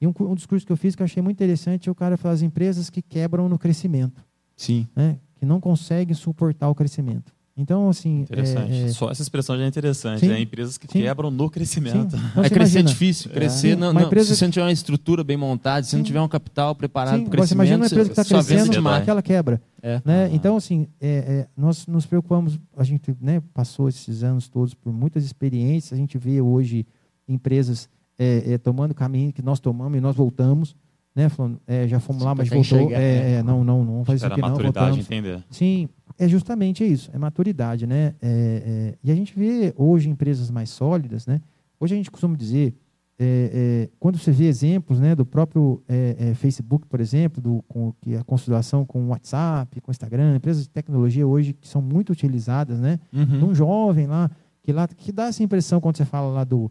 E 0.00 0.06
um, 0.06 0.12
um 0.20 0.34
dos 0.34 0.44
cursos 0.46 0.64
que 0.66 0.72
eu 0.72 0.76
fiz 0.76 0.94
que 0.94 1.02
eu 1.02 1.04
achei 1.04 1.22
muito 1.22 1.36
interessante 1.36 1.88
é 1.88 1.92
o 1.92 1.94
cara 1.94 2.16
falar 2.16 2.34
as 2.34 2.42
empresas 2.42 2.90
que 2.90 3.00
quebram 3.00 3.48
no 3.48 3.58
crescimento, 3.58 4.22
Sim. 4.56 4.86
né? 4.94 5.18
Que 5.38 5.44
não 5.46 5.60
conseguem 5.60 6.14
suportar 6.14 6.68
o 6.68 6.74
crescimento. 6.74 7.32
Então, 7.58 7.88
assim, 7.88 8.20
Interessante. 8.20 8.70
é, 8.70 8.82
é, 8.84 8.88
Só 8.88 9.10
essa 9.10 9.22
expressão 9.22 9.56
já 9.56 9.64
é 9.64 9.66
interessante, 9.66 10.20
Sim. 10.20 10.28
né? 10.28 10.40
Empresas 10.40 10.76
que 10.76 10.86
Sim. 10.86 11.00
quebram 11.00 11.30
no 11.30 11.44
sim. 11.44 11.50
crescimento. 11.50 12.14
Então, 12.32 12.44
é 12.44 12.50
crescer 12.50 12.78
é 12.78 12.80
imagina- 12.80 12.82
difícil. 12.82 13.30
Crescer, 13.30 13.74
Sim, 13.74 13.80
não, 13.80 13.94
não- 13.94 14.02
empresa- 14.02 14.28
se 14.28 14.36
você 14.36 14.44
não 14.44 14.50
tiver 14.52 14.64
uma 14.66 14.72
estrutura 14.72 15.24
bem 15.24 15.38
montada, 15.38 15.82
se 15.82 15.88
você 15.90 15.96
não 15.96 16.04
Sim. 16.04 16.06
tiver 16.08 16.20
um 16.20 16.28
capital 16.28 16.74
preparado 16.74 17.16
Sim, 17.16 17.24
para 17.24 17.30
o 17.30 17.32
agora 17.32 17.46
você 17.46 17.54
crescimento, 17.54 17.66
imagina 17.68 17.82
uma 17.82 17.86
empresa 17.86 18.10
que 18.10 18.20
está 18.20 18.24
crescendo, 18.34 18.64
se 18.64 18.70
desmaia. 18.70 19.04
que 19.04 19.10
ela 19.10 19.22
quebra. 19.22 19.62
É. 19.82 20.02
né? 20.04 20.24
Aham. 20.26 20.34
Então, 20.34 20.56
assim, 20.56 20.86
é, 21.00 21.08
é, 21.08 21.46
nós 21.56 21.86
nos 21.86 22.04
preocupamos, 22.04 22.58
a 22.76 22.84
gente 22.84 23.16
né, 23.22 23.42
passou 23.54 23.88
esses 23.88 24.22
anos 24.22 24.48
todos 24.48 24.74
por 24.74 24.92
muitas 24.92 25.24
experiências, 25.24 25.94
a 25.94 25.96
gente 25.96 26.18
vê 26.18 26.42
hoje 26.42 26.84
empresas 27.26 27.88
é, 28.18 28.52
é, 28.52 28.58
tomando 28.58 28.94
caminho 28.94 29.32
que 29.32 29.40
nós 29.42 29.60
tomamos 29.60 29.96
e 29.96 30.00
nós 30.00 30.14
voltamos, 30.16 30.76
né? 31.14 31.28
Falando, 31.30 31.58
é, 31.66 31.88
já 31.88 31.98
fomos 32.00 32.20
Sim, 32.22 32.28
lá, 32.28 32.34
mas 32.34 32.48
voltou. 32.50 32.90
é, 32.92 32.98
né? 32.98 33.32
é, 33.36 33.42
não, 33.42 33.64
não, 33.64 33.82
Espera 34.16 34.34
aqui 34.34 34.42
não, 34.42 34.48
maturidade 34.50 35.00
entender. 35.00 35.44
Sim, 35.50 35.88
é 36.18 36.28
justamente 36.28 36.84
isso, 36.84 37.10
é 37.12 37.18
maturidade, 37.18 37.86
né? 37.86 38.14
É, 38.20 38.22
é, 38.22 38.94
e 39.02 39.10
a 39.10 39.14
gente 39.14 39.36
vê 39.36 39.72
hoje 39.76 40.08
empresas 40.08 40.50
mais 40.50 40.70
sólidas, 40.70 41.26
né? 41.26 41.40
Hoje 41.78 41.94
a 41.94 41.96
gente 41.96 42.10
costuma 42.10 42.36
dizer, 42.36 42.74
é, 43.18 43.50
é, 43.86 43.90
quando 43.98 44.18
você 44.18 44.30
vê 44.30 44.44
exemplos, 44.44 45.00
né, 45.00 45.14
do 45.14 45.24
próprio 45.24 45.82
é, 45.88 46.16
é, 46.18 46.34
Facebook, 46.34 46.86
por 46.86 47.00
exemplo, 47.00 47.40
do, 47.40 47.64
com 47.66 47.92
que 48.00 48.14
a 48.14 48.22
consolidação 48.22 48.84
com 48.84 49.04
o 49.04 49.08
WhatsApp, 49.08 49.80
com 49.80 49.90
o 49.90 49.92
Instagram, 49.92 50.36
empresas 50.36 50.64
de 50.64 50.68
tecnologia 50.68 51.26
hoje 51.26 51.54
que 51.54 51.66
são 51.66 51.80
muito 51.80 52.10
utilizadas, 52.10 52.78
né? 52.78 52.98
Uhum. 53.12 53.24
De 53.24 53.44
um 53.44 53.54
jovem 53.54 54.06
lá 54.06 54.30
que 54.62 54.72
lá 54.72 54.86
que 54.88 55.12
dá 55.12 55.26
essa 55.26 55.42
impressão 55.42 55.80
quando 55.80 55.96
você 55.96 56.04
fala 56.04 56.30
lá 56.30 56.44
do 56.44 56.70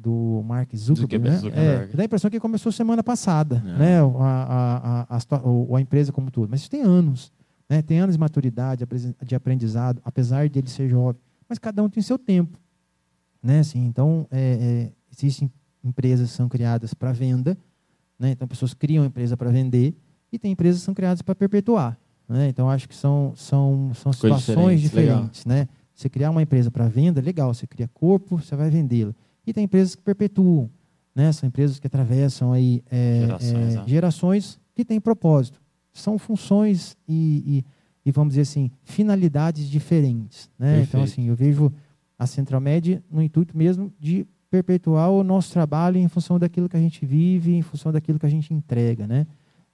do 0.00 0.42
Mark 0.44 0.74
Zuckerberg, 0.74 1.28
né? 1.28 1.36
Zuckerberg. 1.36 1.92
É, 1.92 1.96
dá 1.96 2.02
a 2.02 2.06
impressão 2.06 2.30
que 2.30 2.40
começou 2.40 2.72
semana 2.72 3.02
passada, 3.02 3.62
É. 3.66 3.78
né? 3.78 4.00
A, 4.00 5.06
a, 5.08 5.16
a, 5.16 5.76
a, 5.76 5.80
empresa 5.80 6.12
como 6.12 6.30
todo. 6.30 6.48
Mas 6.50 6.60
isso 6.60 6.70
tem 6.70 6.82
anos, 6.82 7.32
né? 7.68 7.82
Tem 7.82 7.98
anos 7.98 8.14
de 8.14 8.20
maturidade, 8.20 8.84
de 9.24 9.34
aprendizado, 9.34 10.00
apesar 10.04 10.48
de 10.48 10.58
ele 10.58 10.68
ser 10.68 10.88
jovem. 10.88 11.20
Mas 11.48 11.58
cada 11.58 11.82
um 11.82 11.88
tem 11.88 12.02
seu 12.02 12.18
tempo, 12.18 12.58
né? 13.42 13.60
Assim, 13.60 13.84
então, 13.84 14.26
é, 14.30 14.40
é, 14.40 14.92
existem 15.12 15.50
empresas 15.84 16.30
que 16.30 16.36
são 16.36 16.48
criadas 16.48 16.94
para 16.94 17.12
venda, 17.12 17.56
né? 18.18 18.30
Então, 18.30 18.48
pessoas 18.48 18.72
criam 18.72 19.04
empresa 19.04 19.36
para 19.36 19.50
vender 19.50 19.94
e 20.32 20.38
tem 20.38 20.52
empresas 20.52 20.80
que 20.80 20.86
são 20.86 20.94
criadas 20.94 21.20
para 21.22 21.34
perpetuar, 21.34 21.98
né? 22.28 22.48
Então, 22.48 22.70
acho 22.70 22.88
que 22.88 22.94
são, 22.94 23.32
são, 23.36 23.92
são 23.94 24.12
situações 24.12 24.80
diferentes, 24.80 24.82
diferentes, 24.82 25.44
né? 25.44 25.68
Você 25.94 26.08
criar 26.08 26.30
uma 26.30 26.40
empresa 26.40 26.70
para 26.70 26.88
venda, 26.88 27.20
legal. 27.20 27.52
Você 27.52 27.66
cria 27.66 27.86
corpo, 27.86 28.38
você 28.38 28.56
vai 28.56 28.70
vendê-la. 28.70 29.14
E 29.50 29.52
tem 29.52 29.64
empresas 29.64 29.96
que 29.96 30.02
perpetuam, 30.02 30.70
né? 31.12 31.32
São 31.32 31.48
empresas 31.48 31.80
que 31.80 31.86
atravessam 31.88 32.52
aí 32.52 32.84
é, 32.88 33.22
Gerações, 33.22 33.74
é, 33.74 33.88
gerações 33.88 34.60
que 34.76 34.84
têm 34.84 35.00
propósito. 35.00 35.60
São 35.92 36.16
funções 36.20 36.96
e, 37.08 37.64
e, 38.04 38.08
e, 38.08 38.12
vamos 38.12 38.34
dizer 38.34 38.42
assim, 38.42 38.70
finalidades 38.84 39.68
diferentes, 39.68 40.48
né? 40.56 40.82
Então, 40.82 41.00
Perfeito. 41.00 41.20
assim, 41.20 41.28
eu 41.28 41.34
vejo 41.34 41.72
a 42.16 42.28
Centralmed 42.28 43.02
no 43.10 43.20
intuito 43.20 43.58
mesmo 43.58 43.92
de 43.98 44.24
perpetuar 44.48 45.10
o 45.10 45.24
nosso 45.24 45.52
trabalho 45.52 45.96
em 45.96 46.06
função 46.06 46.38
daquilo 46.38 46.68
que 46.68 46.76
a 46.76 46.80
gente 46.80 47.04
vive, 47.04 47.52
em 47.52 47.62
função 47.62 47.90
daquilo 47.90 48.20
que 48.20 48.26
a 48.26 48.30
gente 48.30 48.54
entrega, 48.54 49.04
né? 49.04 49.26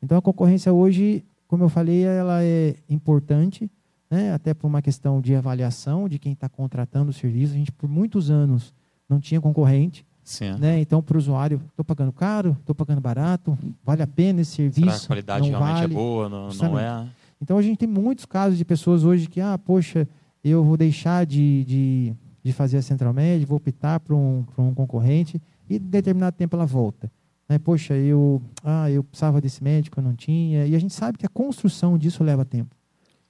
Então, 0.02 0.16
a 0.16 0.22
concorrência 0.22 0.72
hoje, 0.72 1.22
como 1.46 1.64
eu 1.64 1.68
falei, 1.68 2.02
ela 2.02 2.42
é 2.42 2.76
importante, 2.88 3.70
né? 4.10 4.32
até 4.32 4.54
por 4.54 4.68
uma 4.68 4.80
questão 4.80 5.20
de 5.20 5.34
avaliação 5.34 6.08
de 6.08 6.18
quem 6.18 6.32
está 6.32 6.48
contratando 6.48 7.10
o 7.10 7.12
serviço. 7.12 7.52
A 7.52 7.56
gente, 7.56 7.72
por 7.72 7.90
muitos 7.90 8.30
anos, 8.30 8.72
não 9.08 9.20
tinha 9.20 9.40
concorrente. 9.40 10.04
Sim. 10.24 10.54
Né? 10.58 10.80
Então, 10.80 11.00
para 11.00 11.16
o 11.16 11.18
usuário, 11.18 11.60
estou 11.68 11.84
pagando 11.84 12.12
caro, 12.12 12.56
estou 12.58 12.74
pagando 12.74 13.00
barato, 13.00 13.56
vale 13.84 14.02
a 14.02 14.06
pena 14.06 14.40
esse 14.40 14.56
Será 14.56 14.72
serviço? 14.72 14.98
que 14.98 15.04
a 15.04 15.06
qualidade 15.06 15.48
realmente 15.48 15.74
vale? 15.74 15.84
é 15.92 15.96
boa? 15.96 16.28
Não, 16.28 16.48
não 16.48 16.78
é? 16.78 17.06
Então, 17.40 17.56
a 17.58 17.62
gente 17.62 17.78
tem 17.78 17.88
muitos 17.88 18.24
casos 18.26 18.58
de 18.58 18.64
pessoas 18.64 19.04
hoje 19.04 19.28
que, 19.28 19.40
ah, 19.40 19.56
poxa, 19.56 20.08
eu 20.42 20.64
vou 20.64 20.76
deixar 20.76 21.24
de, 21.26 21.64
de, 21.64 22.14
de 22.42 22.52
fazer 22.52 22.78
a 22.78 22.82
Central 22.82 23.12
Med, 23.12 23.44
vou 23.44 23.58
optar 23.58 24.00
por 24.00 24.14
um, 24.14 24.44
um 24.58 24.74
concorrente 24.74 25.40
e, 25.70 25.76
em 25.76 25.78
determinado 25.78 26.36
tempo, 26.36 26.56
ela 26.56 26.66
volta. 26.66 27.10
Né? 27.48 27.58
Poxa, 27.58 27.94
eu, 27.94 28.42
ah, 28.64 28.90
eu 28.90 29.04
precisava 29.04 29.40
desse 29.40 29.62
médico, 29.62 30.00
eu 30.00 30.04
não 30.04 30.14
tinha. 30.14 30.66
E 30.66 30.74
a 30.74 30.78
gente 30.78 30.92
sabe 30.94 31.18
que 31.18 31.26
a 31.26 31.28
construção 31.28 31.96
disso 31.96 32.24
leva 32.24 32.44
tempo. 32.44 32.74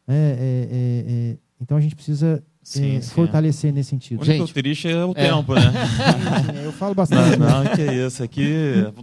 né? 0.07 0.15
É, 0.17 0.37
é, 0.39 1.05
é, 1.33 1.37
então, 1.61 1.77
a 1.77 1.81
gente 1.81 1.95
precisa 1.95 2.43
Sim, 2.67 2.97
é, 2.97 3.01
sim. 3.01 3.15
fortalecer 3.15 3.73
nesse 3.73 3.91
O 3.91 3.91
sentido. 3.91 4.23
único 4.23 4.45
Gente, 4.45 4.53
triste 4.53 4.89
é 4.89 5.05
o 5.05 5.13
é. 5.13 5.29
tempo, 5.29 5.55
né? 5.55 5.73
eu 6.65 6.73
falo 6.73 6.97
bastante. 6.97 7.39
Não, 7.39 7.63
não, 7.63 7.77
que 7.77 7.83
isso. 7.83 8.25
Aqui, 8.25 8.53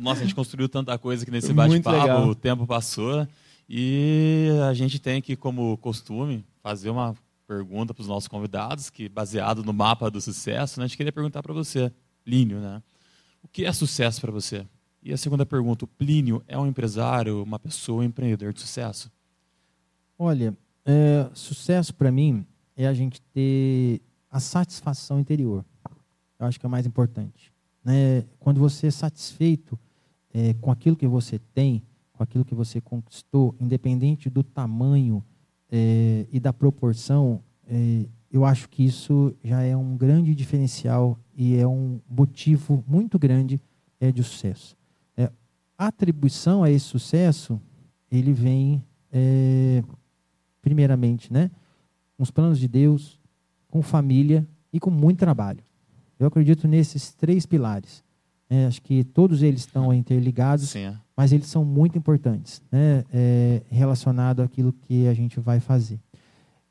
nossa, 0.01 0.19
a 0.19 0.23
gente 0.25 0.35
construiu 0.35 0.67
tanta 0.67 0.97
coisa 0.97 1.23
aqui 1.23 1.31
nesse 1.31 1.53
bate-papo, 1.53 2.27
o 2.27 2.35
tempo 2.35 2.67
passou. 2.67 3.25
E 3.69 4.49
a 4.69 4.73
gente 4.73 4.99
tem 4.99 5.21
que, 5.21 5.37
como 5.37 5.77
costume, 5.77 6.43
fazer 6.61 6.89
uma 6.89 7.15
pergunta 7.47 7.93
para 7.93 8.01
os 8.01 8.07
nossos 8.09 8.27
convidados, 8.27 8.89
que 8.89 9.07
baseado 9.07 9.63
no 9.63 9.71
mapa 9.71 10.11
do 10.11 10.19
sucesso, 10.19 10.77
né, 10.77 10.83
a 10.83 10.87
gente 10.87 10.97
queria 10.97 11.13
perguntar 11.13 11.41
para 11.41 11.53
você, 11.53 11.89
Plínio, 12.25 12.59
né? 12.59 12.83
O 13.41 13.47
que 13.47 13.63
é 13.63 13.71
sucesso 13.71 14.19
para 14.19 14.31
você? 14.31 14.65
E 15.01 15.13
a 15.13 15.17
segunda 15.17 15.45
pergunta, 15.45 15.85
o 15.85 15.87
Plínio 15.87 16.43
é 16.49 16.59
um 16.59 16.67
empresário, 16.67 17.41
uma 17.41 17.59
pessoa, 17.59 18.01
um 18.01 18.03
empreendedor 18.03 18.51
de 18.51 18.59
sucesso? 18.59 19.09
Olha, 20.19 20.53
é, 20.85 21.29
sucesso 21.33 21.93
para 21.93 22.11
mim 22.11 22.45
é 22.75 22.87
a 22.87 22.93
gente 22.93 23.21
ter 23.33 24.01
a 24.29 24.39
satisfação 24.39 25.19
interior. 25.19 25.63
Eu 26.39 26.47
acho 26.47 26.59
que 26.59 26.65
é 26.65 26.67
o 26.67 26.71
mais 26.71 26.85
importante. 26.85 27.53
Né? 27.83 28.23
Quando 28.39 28.59
você 28.59 28.87
é 28.87 28.91
satisfeito 28.91 29.77
é, 30.33 30.53
com 30.55 30.71
aquilo 30.71 30.95
que 30.95 31.07
você 31.07 31.39
tem, 31.53 31.83
com 32.13 32.23
aquilo 32.23 32.43
que 32.43 32.55
você 32.55 32.81
conquistou, 32.81 33.55
independente 33.59 34.29
do 34.29 34.43
tamanho 34.43 35.23
é, 35.71 36.25
e 36.31 36.39
da 36.39 36.51
proporção, 36.51 37.41
é, 37.67 38.05
eu 38.31 38.43
acho 38.45 38.67
que 38.67 38.83
isso 38.83 39.35
já 39.43 39.61
é 39.61 39.77
um 39.77 39.95
grande 39.95 40.33
diferencial 40.33 41.19
e 41.35 41.55
é 41.55 41.67
um 41.67 41.99
motivo 42.09 42.83
muito 42.87 43.19
grande 43.19 43.61
é, 43.99 44.11
de 44.11 44.23
sucesso. 44.23 44.75
É, 45.15 45.31
a 45.77 45.87
atribuição 45.87 46.63
a 46.63 46.71
esse 46.71 46.85
sucesso, 46.85 47.61
ele 48.11 48.33
vem 48.33 48.83
é, 49.11 49.83
primeiramente, 50.61 51.31
né, 51.31 51.51
com 52.17 52.23
os 52.23 52.31
planos 52.31 52.59
de 52.59 52.67
Deus, 52.67 53.19
com 53.69 53.81
família 53.81 54.47
e 54.71 54.79
com 54.79 54.89
muito 54.89 55.19
trabalho. 55.19 55.63
Eu 56.19 56.27
acredito 56.27 56.67
nesses 56.67 57.13
três 57.13 57.45
pilares. 57.45 58.03
né, 58.49 58.67
acho 58.67 58.81
que 58.83 59.03
todos 59.03 59.41
eles 59.41 59.61
estão 59.61 59.91
interligados, 59.93 60.69
Sim, 60.69 60.79
é. 60.85 60.95
mas 61.17 61.31
eles 61.31 61.47
são 61.47 61.65
muito 61.65 61.97
importantes, 61.97 62.61
né, 62.71 63.03
é, 63.11 63.61
relacionado 63.69 64.41
àquilo 64.41 64.71
que 64.73 65.07
a 65.07 65.13
gente 65.13 65.39
vai 65.39 65.59
fazer. 65.59 65.99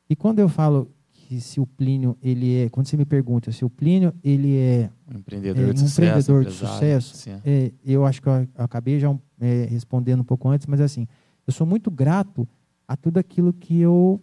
E 0.09 0.15
quando 0.15 0.39
eu 0.39 0.49
falo 0.49 0.89
que 1.11 1.41
se 1.41 1.59
o 1.61 1.67
Plínio, 1.67 2.17
ele 2.23 2.57
é, 2.57 2.69
quando 2.69 2.87
você 2.87 2.97
me 2.97 3.05
pergunta 3.05 3.51
se 3.51 3.65
o 3.65 3.71
Plínio, 3.71 4.13
ele 4.23 4.57
é 4.57 4.91
Um 5.13 5.19
empreendedor 5.19 5.63
É, 5.71 5.73
de 5.73 5.83
um 5.83 5.87
sucesso. 5.89 6.03
empreendedor 6.03 6.45
de 6.45 6.53
sucesso. 6.53 7.17
sim. 7.17 7.31
É, 7.45 7.73
eu 7.85 8.05
acho 8.07 8.23
que 8.23 8.29
eu 8.29 8.47
acabei 8.59 9.01
já 9.01 9.13
é, 9.41 9.65
respondendo 9.69 10.21
um 10.21 10.25
pouco 10.25 10.49
antes, 10.49 10.67
mas 10.69 10.81
assim, 10.81 11.09
eu 11.47 11.53
sou 11.53 11.67
muito 11.67 11.91
grato 11.91 12.47
a 12.87 12.97
tudo 12.97 13.19
aquilo 13.19 13.53
que 13.53 13.81
eu 13.81 14.21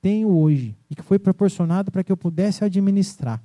tenho 0.00 0.28
hoje 0.28 0.76
e 0.90 0.94
que 0.94 1.02
foi 1.02 1.18
proporcionado 1.18 1.90
para 1.90 2.04
que 2.04 2.12
eu 2.12 2.16
pudesse 2.16 2.64
administrar. 2.64 3.42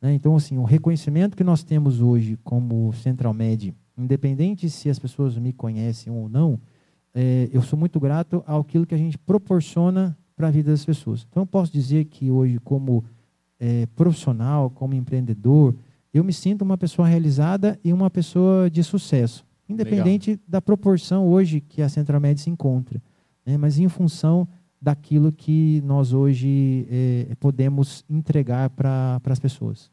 né? 0.00 0.12
Então, 0.12 0.36
assim, 0.36 0.58
o 0.58 0.64
reconhecimento 0.64 1.36
que 1.36 1.44
nós 1.44 1.62
temos 1.62 2.00
hoje 2.00 2.38
como 2.42 2.92
Central 2.92 3.34
Med, 3.34 3.74
independente 3.96 4.68
se 4.70 4.88
as 4.88 4.98
pessoas 4.98 5.36
me 5.36 5.52
conhecem 5.52 6.12
ou 6.12 6.28
não, 6.28 6.58
é, 7.14 7.48
eu 7.52 7.62
sou 7.62 7.78
muito 7.78 7.98
grato 7.98 8.42
ao 8.46 8.60
aquilo 8.60 8.86
que 8.86 8.94
a 8.94 8.98
gente 8.98 9.18
proporciona 9.18 10.16
para 10.36 10.48
a 10.48 10.50
vida 10.50 10.70
das 10.70 10.84
pessoas. 10.84 11.26
Então, 11.28 11.42
eu 11.42 11.46
posso 11.46 11.72
dizer 11.72 12.04
que 12.04 12.30
hoje, 12.30 12.58
como 12.58 13.04
é, 13.58 13.86
profissional, 13.96 14.70
como 14.70 14.94
empreendedor, 14.94 15.74
eu 16.12 16.22
me 16.22 16.32
sinto 16.32 16.62
uma 16.62 16.78
pessoa 16.78 17.06
realizada 17.06 17.78
e 17.84 17.92
uma 17.92 18.08
pessoa 18.08 18.70
de 18.70 18.82
sucesso, 18.82 19.44
independente 19.68 20.40
da 20.46 20.60
proporção 20.60 21.26
hoje 21.26 21.60
que 21.60 21.82
a 21.82 21.88
Central 21.88 22.20
Med 22.20 22.40
se 22.40 22.48
encontra, 22.48 23.02
né? 23.44 23.56
mas 23.56 23.78
em 23.78 23.88
função 23.88 24.48
daquilo 24.80 25.32
que 25.32 25.82
nós 25.84 26.12
hoje 26.12 26.86
é, 26.90 27.34
podemos 27.40 28.04
entregar 28.08 28.70
para 28.70 29.20
as 29.24 29.38
pessoas. 29.38 29.90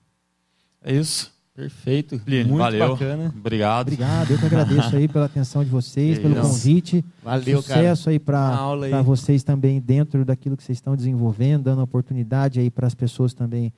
É 0.84 0.94
isso. 0.96 1.34
Perfeito. 1.56 2.20
Plínio, 2.20 2.48
Muito 2.48 2.60
valeu. 2.60 2.90
bacana. 2.90 3.34
Obrigado. 3.36 3.88
Obrigado, 3.88 4.32
eu 4.32 4.38
que 4.38 4.46
agradeço 4.46 4.94
aí 4.94 5.08
pela 5.08 5.26
atenção 5.26 5.64
de 5.64 5.70
vocês, 5.70 6.20
pelo 6.20 6.36
convite. 6.36 7.04
Valeu, 7.24 7.64
cara. 7.64 7.80
Sucesso 7.80 8.10
aí 8.10 8.18
Uma 8.18 8.26
para 8.26 8.48
aula 8.50 8.86
aí. 8.88 8.92
para 8.92 9.02
vocês 9.02 9.42
também 9.42 9.80
dentro 9.80 10.26
daquilo 10.26 10.58
que 10.58 10.64
vocês 10.64 10.78
estão 10.78 10.98
desenvolvendo, 10.98 11.64
dando 11.64 11.82
oportunidade 11.82 12.60
aí 12.60 12.70
para 12.70 12.86
as 12.86 12.94
pessoas 12.94 13.34
também 13.34 13.72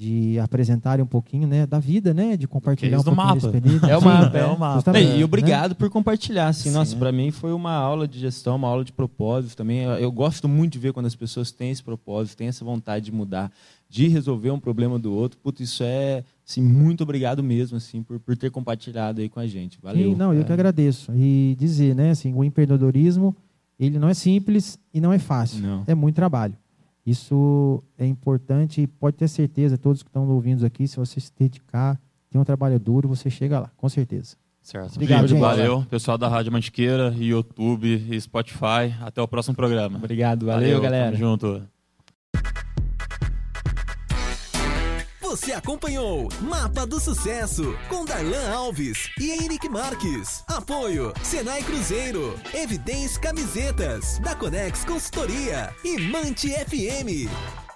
de 0.00 0.38
apresentarem 0.38 1.04
um 1.04 1.06
pouquinho, 1.06 1.46
né, 1.46 1.66
da 1.66 1.78
vida, 1.78 2.14
né, 2.14 2.34
de 2.34 2.48
compartilhar 2.48 3.00
um 3.00 3.02
do 3.02 3.14
pouquinho 3.14 3.52
mapa. 3.82 3.86
É 3.86 3.96
o 3.98 4.00
mapa, 4.02 4.38
é 4.38 4.46
o 4.46 4.58
mapa. 4.58 4.98
E 4.98 5.18
né? 5.18 5.24
obrigado 5.24 5.74
por 5.74 5.90
compartilhar. 5.90 6.48
Assim, 6.48 6.70
Sim. 6.70 6.74
nossa, 6.74 6.96
para 6.96 7.12
mim 7.12 7.30
foi 7.30 7.52
uma 7.52 7.74
aula 7.74 8.08
de 8.08 8.18
gestão, 8.18 8.56
uma 8.56 8.66
aula 8.66 8.82
de 8.82 8.94
propósito 8.94 9.58
também. 9.58 9.82
Eu, 9.82 9.90
eu 9.90 10.10
gosto 10.10 10.48
muito 10.48 10.72
de 10.72 10.78
ver 10.78 10.94
quando 10.94 11.04
as 11.04 11.14
pessoas 11.14 11.52
têm 11.52 11.70
esse 11.70 11.82
propósito, 11.82 12.38
têm 12.38 12.48
essa 12.48 12.64
vontade 12.64 13.04
de 13.04 13.12
mudar, 13.12 13.52
de 13.90 14.08
resolver 14.08 14.50
um 14.50 14.58
problema 14.58 14.98
do 14.98 15.12
outro. 15.12 15.38
Putz, 15.38 15.60
isso 15.60 15.82
é, 15.84 16.24
assim, 16.48 16.62
muito 16.62 17.02
obrigado 17.02 17.42
mesmo, 17.42 17.76
assim, 17.76 18.02
por, 18.02 18.18
por 18.18 18.34
ter 18.38 18.50
compartilhado 18.50 19.20
aí 19.20 19.28
com 19.28 19.38
a 19.38 19.46
gente. 19.46 19.78
Valeu. 19.82 20.12
Sim, 20.12 20.16
não, 20.16 20.32
eu 20.32 20.40
É. 20.40 20.44
que 20.44 20.52
agradeço. 20.52 21.12
E 21.14 21.54
dizer, 21.58 21.94
né, 21.94 22.12
assim, 22.12 22.32
o 22.32 22.42
empreendedorismo, 22.42 23.36
ele 23.78 23.98
não 23.98 24.08
é 24.08 24.14
simples 24.14 24.78
e 24.94 24.98
não 24.98 25.12
é 25.12 25.18
fácil. 25.18 25.60
Não. 25.60 25.84
É 25.86 25.94
muito 25.94 26.16
trabalho. 26.16 26.54
Isso 27.04 27.82
é 27.98 28.06
importante 28.06 28.82
e 28.82 28.86
pode 28.86 29.16
ter 29.16 29.28
certeza, 29.28 29.78
todos 29.78 30.02
que 30.02 30.08
estão 30.08 30.28
ouvindo 30.28 30.64
aqui, 30.66 30.86
se 30.86 30.96
você 30.96 31.18
se 31.18 31.32
dedicar, 31.38 32.00
tem 32.30 32.40
um 32.40 32.44
trabalho 32.44 32.78
duro, 32.78 33.08
você 33.08 33.30
chega 33.30 33.60
lá, 33.60 33.70
com 33.76 33.88
certeza. 33.88 34.36
Certo. 34.62 34.96
Obrigado, 34.96 35.26
gente. 35.26 35.40
Valeu. 35.40 35.84
Pessoal 35.88 36.18
da 36.18 36.28
Rádio 36.28 36.52
Mantiqueira, 36.52 37.14
YouTube 37.18 38.06
e 38.10 38.20
Spotify. 38.20 38.94
Até 39.00 39.20
o 39.22 39.26
próximo 39.26 39.56
programa. 39.56 39.96
Obrigado, 39.98 40.46
valeu, 40.46 40.80
galera. 40.80 41.06
Tamo 41.06 41.16
junto. 41.16 41.62
Você 45.30 45.52
acompanhou 45.52 46.28
Mapa 46.40 46.84
do 46.84 46.98
Sucesso 46.98 47.78
com 47.88 48.04
Darlan 48.04 48.50
Alves 48.50 49.08
e 49.16 49.30
Henrique 49.30 49.68
Marques. 49.68 50.42
Apoio 50.48 51.12
Senai 51.22 51.62
Cruzeiro, 51.62 52.34
Evidência 52.52 53.20
Camisetas, 53.20 54.18
da 54.18 54.34
Conex 54.34 54.84
Consultoria 54.84 55.72
e 55.84 56.00
Mante 56.00 56.48
FM. 56.50 57.69